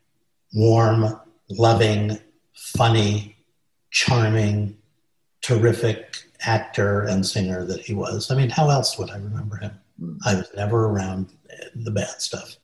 warm, 0.53 1.19
loving, 1.49 2.19
funny, 2.53 3.37
charming, 3.91 4.78
terrific 5.41 6.17
actor 6.41 7.03
and 7.03 7.25
singer 7.25 7.65
that 7.65 7.81
he 7.81 7.93
was. 7.93 8.31
I 8.31 8.35
mean, 8.35 8.49
how 8.49 8.69
else 8.69 8.97
would 8.97 9.09
I 9.09 9.17
remember 9.17 9.57
him? 9.57 9.71
Hmm. 9.99 10.17
I 10.25 10.35
was 10.35 10.49
never 10.55 10.85
around 10.85 11.33
the 11.75 11.91
bad 11.91 12.21
stuff. 12.21 12.55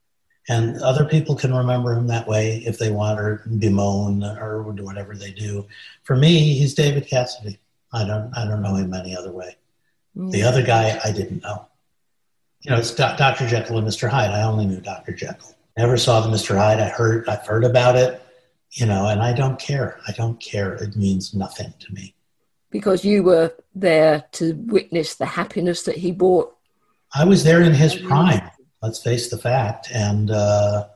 And 0.47 0.79
other 0.81 1.05
people 1.05 1.35
can 1.35 1.53
remember 1.53 1.93
him 1.93 2.07
that 2.07 2.27
way 2.27 2.57
if 2.65 2.77
they 2.77 2.91
want 2.91 3.19
or 3.19 3.41
bemoan 3.57 4.23
or 4.23 4.71
do 4.75 4.83
whatever 4.83 5.15
they 5.15 5.31
do. 5.31 5.65
For 6.03 6.15
me, 6.15 6.53
he's 6.53 6.75
David 6.75 7.07
Cassidy. 7.07 7.59
I 7.91 8.05
don't 8.05 8.31
I 8.37 8.45
don't 8.45 8.61
know 8.61 8.75
him 8.75 8.93
any 8.93 9.15
other 9.15 9.31
way. 9.31 9.57
Mm. 10.15 10.31
The 10.31 10.43
other 10.43 10.63
guy 10.63 10.99
I 11.03 11.11
didn't 11.11 11.41
know. 11.41 11.65
You 12.61 12.71
know, 12.71 12.77
it's 12.77 12.93
Dr. 12.93 13.47
Jekyll 13.47 13.77
and 13.77 13.87
Mr. 13.87 14.09
Hyde. 14.09 14.31
I 14.31 14.43
only 14.43 14.65
knew 14.65 14.81
Dr. 14.81 15.13
Jekyll. 15.13 15.55
Never 15.77 15.97
saw 15.97 16.21
the 16.21 16.29
Mr. 16.29 16.57
Hyde. 16.57 16.79
I 16.79 16.89
heard, 16.89 17.27
I've 17.29 17.45
heard 17.45 17.63
about 17.63 17.95
it, 17.95 18.21
you 18.71 18.85
know, 18.85 19.07
and 19.07 19.21
I 19.21 19.33
don't 19.33 19.59
care. 19.59 19.99
I 20.07 20.13
don't 20.13 20.39
care. 20.39 20.73
It 20.73 20.95
means 20.95 21.35
nothing 21.35 21.73
to 21.79 21.93
me. 21.93 22.15
Because 22.75 23.05
you 23.05 23.23
were 23.23 23.53
there 23.73 24.25
to 24.33 24.53
witness 24.65 25.15
the 25.15 25.25
happiness 25.25 25.83
that 25.83 25.95
he 25.95 26.11
brought. 26.11 26.53
I 27.13 27.23
was 27.23 27.41
there 27.45 27.61
in 27.61 27.73
his 27.73 27.95
prime. 27.95 28.51
Let's 28.81 29.01
face 29.01 29.29
the 29.29 29.37
fact, 29.37 29.87
and 29.93 30.29
uh, 30.29 30.87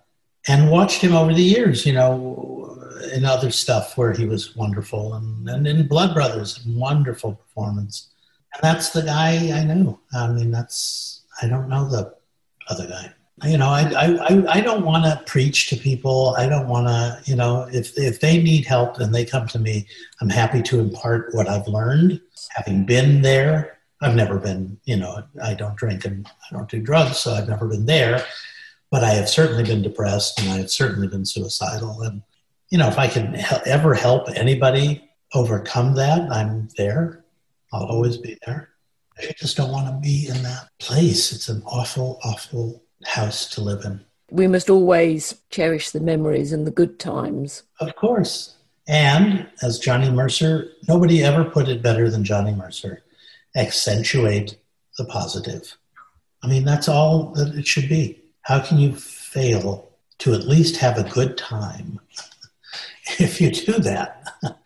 and 0.49 0.69
watched 0.69 0.99
him 1.01 1.13
over 1.15 1.33
the 1.33 1.49
years. 1.55 1.85
You 1.85 1.93
know, 1.93 2.77
in 3.13 3.23
other 3.23 3.49
stuff 3.49 3.97
where 3.97 4.11
he 4.11 4.25
was 4.25 4.57
wonderful, 4.57 5.13
and, 5.13 5.47
and 5.47 5.65
in 5.65 5.87
Blood 5.87 6.13
Brothers, 6.13 6.65
wonderful 6.67 7.35
performance. 7.35 8.09
And 8.53 8.61
that's 8.61 8.89
the 8.89 9.03
guy 9.03 9.31
I 9.57 9.63
knew. 9.63 9.97
I 10.13 10.27
mean, 10.27 10.51
that's 10.51 11.21
I 11.41 11.47
don't 11.47 11.69
know 11.69 11.89
the 11.89 12.13
other 12.67 12.87
guy. 12.87 13.13
You 13.43 13.57
know, 13.57 13.69
I, 13.69 13.83
I, 13.95 14.57
I 14.57 14.61
don't 14.61 14.83
want 14.83 15.05
to 15.05 15.23
preach 15.25 15.69
to 15.69 15.77
people. 15.77 16.35
I 16.37 16.47
don't 16.47 16.67
want 16.67 16.87
to, 16.87 17.21
you 17.25 17.35
know, 17.35 17.67
if, 17.71 17.97
if 17.97 18.19
they 18.19 18.41
need 18.41 18.65
help 18.65 18.97
and 18.99 19.15
they 19.15 19.23
come 19.23 19.47
to 19.47 19.59
me, 19.59 19.87
I'm 20.19 20.29
happy 20.29 20.61
to 20.63 20.79
impart 20.79 21.33
what 21.33 21.47
I've 21.47 21.67
learned. 21.67 22.19
Having 22.51 22.85
been 22.85 23.21
there, 23.21 23.79
I've 24.01 24.15
never 24.15 24.39
been, 24.39 24.77
you 24.83 24.97
know, 24.97 25.23
I 25.41 25.53
don't 25.53 25.75
drink 25.75 26.05
and 26.05 26.27
I 26.27 26.55
don't 26.55 26.69
do 26.69 26.81
drugs, 26.81 27.17
so 27.17 27.33
I've 27.33 27.47
never 27.47 27.67
been 27.67 27.85
there. 27.85 28.25
But 28.91 29.03
I 29.03 29.09
have 29.11 29.29
certainly 29.29 29.63
been 29.63 29.83
depressed 29.83 30.39
and 30.39 30.49
I 30.49 30.57
have 30.57 30.71
certainly 30.71 31.07
been 31.07 31.25
suicidal. 31.25 32.01
And, 32.01 32.21
you 32.69 32.77
know, 32.77 32.87
if 32.87 32.97
I 32.97 33.07
can 33.07 33.35
ever 33.65 33.93
help 33.93 34.29
anybody 34.35 35.09
overcome 35.33 35.95
that, 35.95 36.29
I'm 36.31 36.67
there. 36.77 37.23
I'll 37.71 37.85
always 37.85 38.17
be 38.17 38.37
there. 38.45 38.69
I 39.17 39.33
just 39.37 39.57
don't 39.57 39.71
want 39.71 39.87
to 39.87 39.99
be 40.01 40.27
in 40.27 40.41
that 40.43 40.69
place. 40.79 41.31
It's 41.31 41.49
an 41.49 41.61
awful, 41.65 42.19
awful 42.23 42.83
house 43.05 43.49
to 43.51 43.61
live 43.61 43.85
in. 43.85 44.01
We 44.31 44.47
must 44.47 44.69
always 44.69 45.41
cherish 45.49 45.89
the 45.91 45.99
memories 45.99 46.53
and 46.53 46.67
the 46.67 46.71
good 46.71 46.99
times. 46.99 47.63
Of 47.79 47.95
course. 47.95 48.55
And 48.87 49.47
as 49.61 49.79
Johnny 49.79 50.09
Mercer, 50.09 50.69
nobody 50.87 51.23
ever 51.23 51.45
put 51.45 51.67
it 51.67 51.81
better 51.81 52.09
than 52.09 52.23
Johnny 52.23 52.53
Mercer 52.53 53.03
accentuate 53.55 54.57
the 54.97 55.05
positive. 55.05 55.75
I 56.43 56.47
mean, 56.47 56.65
that's 56.65 56.87
all 56.87 57.31
that 57.33 57.55
it 57.55 57.67
should 57.67 57.89
be. 57.89 58.21
How 58.43 58.59
can 58.59 58.77
you 58.77 58.95
fail 58.95 59.89
to 60.19 60.33
at 60.33 60.47
least 60.47 60.77
have 60.77 60.97
a 60.97 61.09
good 61.09 61.37
time 61.37 61.99
if 63.19 63.41
you 63.41 63.51
do 63.51 63.73
that? 63.73 64.31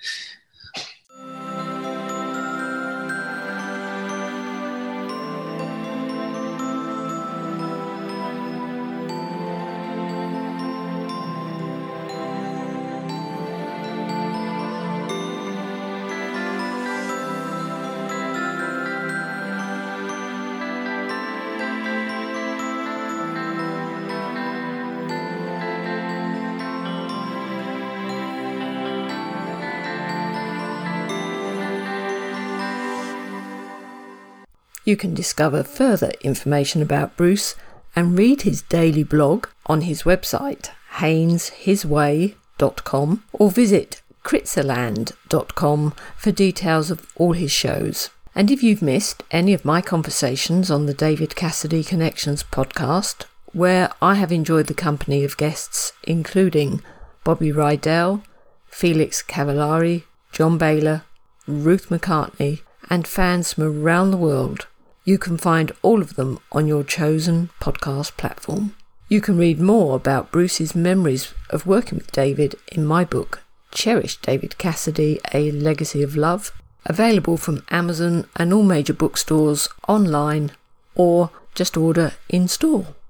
You 34.85 34.97
can 34.97 35.13
discover 35.13 35.63
further 35.63 36.11
information 36.21 36.81
about 36.81 37.15
Bruce 37.15 37.55
and 37.95 38.17
read 38.17 38.41
his 38.41 38.63
daily 38.63 39.03
blog 39.03 39.47
on 39.65 39.81
his 39.81 40.03
website, 40.03 40.69
haineshisway.com, 40.95 43.23
or 43.31 43.51
visit 43.51 44.01
kritzerland.com 44.23 45.93
for 46.17 46.31
details 46.31 46.91
of 46.91 47.11
all 47.15 47.33
his 47.33 47.51
shows. 47.51 48.09
And 48.35 48.49
if 48.49 48.63
you've 48.63 48.81
missed 48.81 49.23
any 49.31 49.53
of 49.53 49.63
my 49.63 49.81
conversations 49.81 50.71
on 50.71 50.85
the 50.85 50.93
David 50.93 51.35
Cassidy 51.35 51.83
Connections 51.83 52.43
podcast, 52.43 53.25
where 53.51 53.91
I 54.01 54.15
have 54.15 54.31
enjoyed 54.31 54.67
the 54.67 54.73
company 54.73 55.23
of 55.23 55.37
guests 55.37 55.93
including 56.03 56.81
Bobby 57.23 57.51
Rydell, 57.51 58.23
Felix 58.65 59.21
Cavaliere, 59.21 60.03
John 60.31 60.57
Baylor, 60.57 61.03
Ruth 61.45 61.89
McCartney, 61.89 62.61
and 62.89 63.07
fans 63.07 63.53
from 63.53 63.83
around 63.83 64.11
the 64.11 64.17
world, 64.17 64.67
you 65.05 65.17
can 65.17 65.37
find 65.37 65.71
all 65.81 66.01
of 66.01 66.15
them 66.15 66.39
on 66.51 66.67
your 66.67 66.83
chosen 66.83 67.49
podcast 67.59 68.15
platform. 68.17 68.75
You 69.09 69.21
can 69.21 69.37
read 69.37 69.59
more 69.59 69.95
about 69.95 70.31
Bruce's 70.31 70.75
memories 70.75 71.33
of 71.49 71.67
working 71.67 71.97
with 71.97 72.11
David 72.11 72.55
in 72.71 72.85
my 72.85 73.03
book, 73.03 73.43
Cherish 73.71 74.17
David 74.17 74.57
Cassidy 74.57 75.19
A 75.33 75.51
Legacy 75.51 76.01
of 76.03 76.15
Love, 76.15 76.51
available 76.85 77.37
from 77.37 77.65
Amazon 77.69 78.27
and 78.35 78.53
all 78.53 78.63
major 78.63 78.93
bookstores 78.93 79.67
online, 79.87 80.51
or 80.95 81.31
just 81.53 81.77
order 81.77 82.13
in 82.29 82.47
store. 82.47 82.95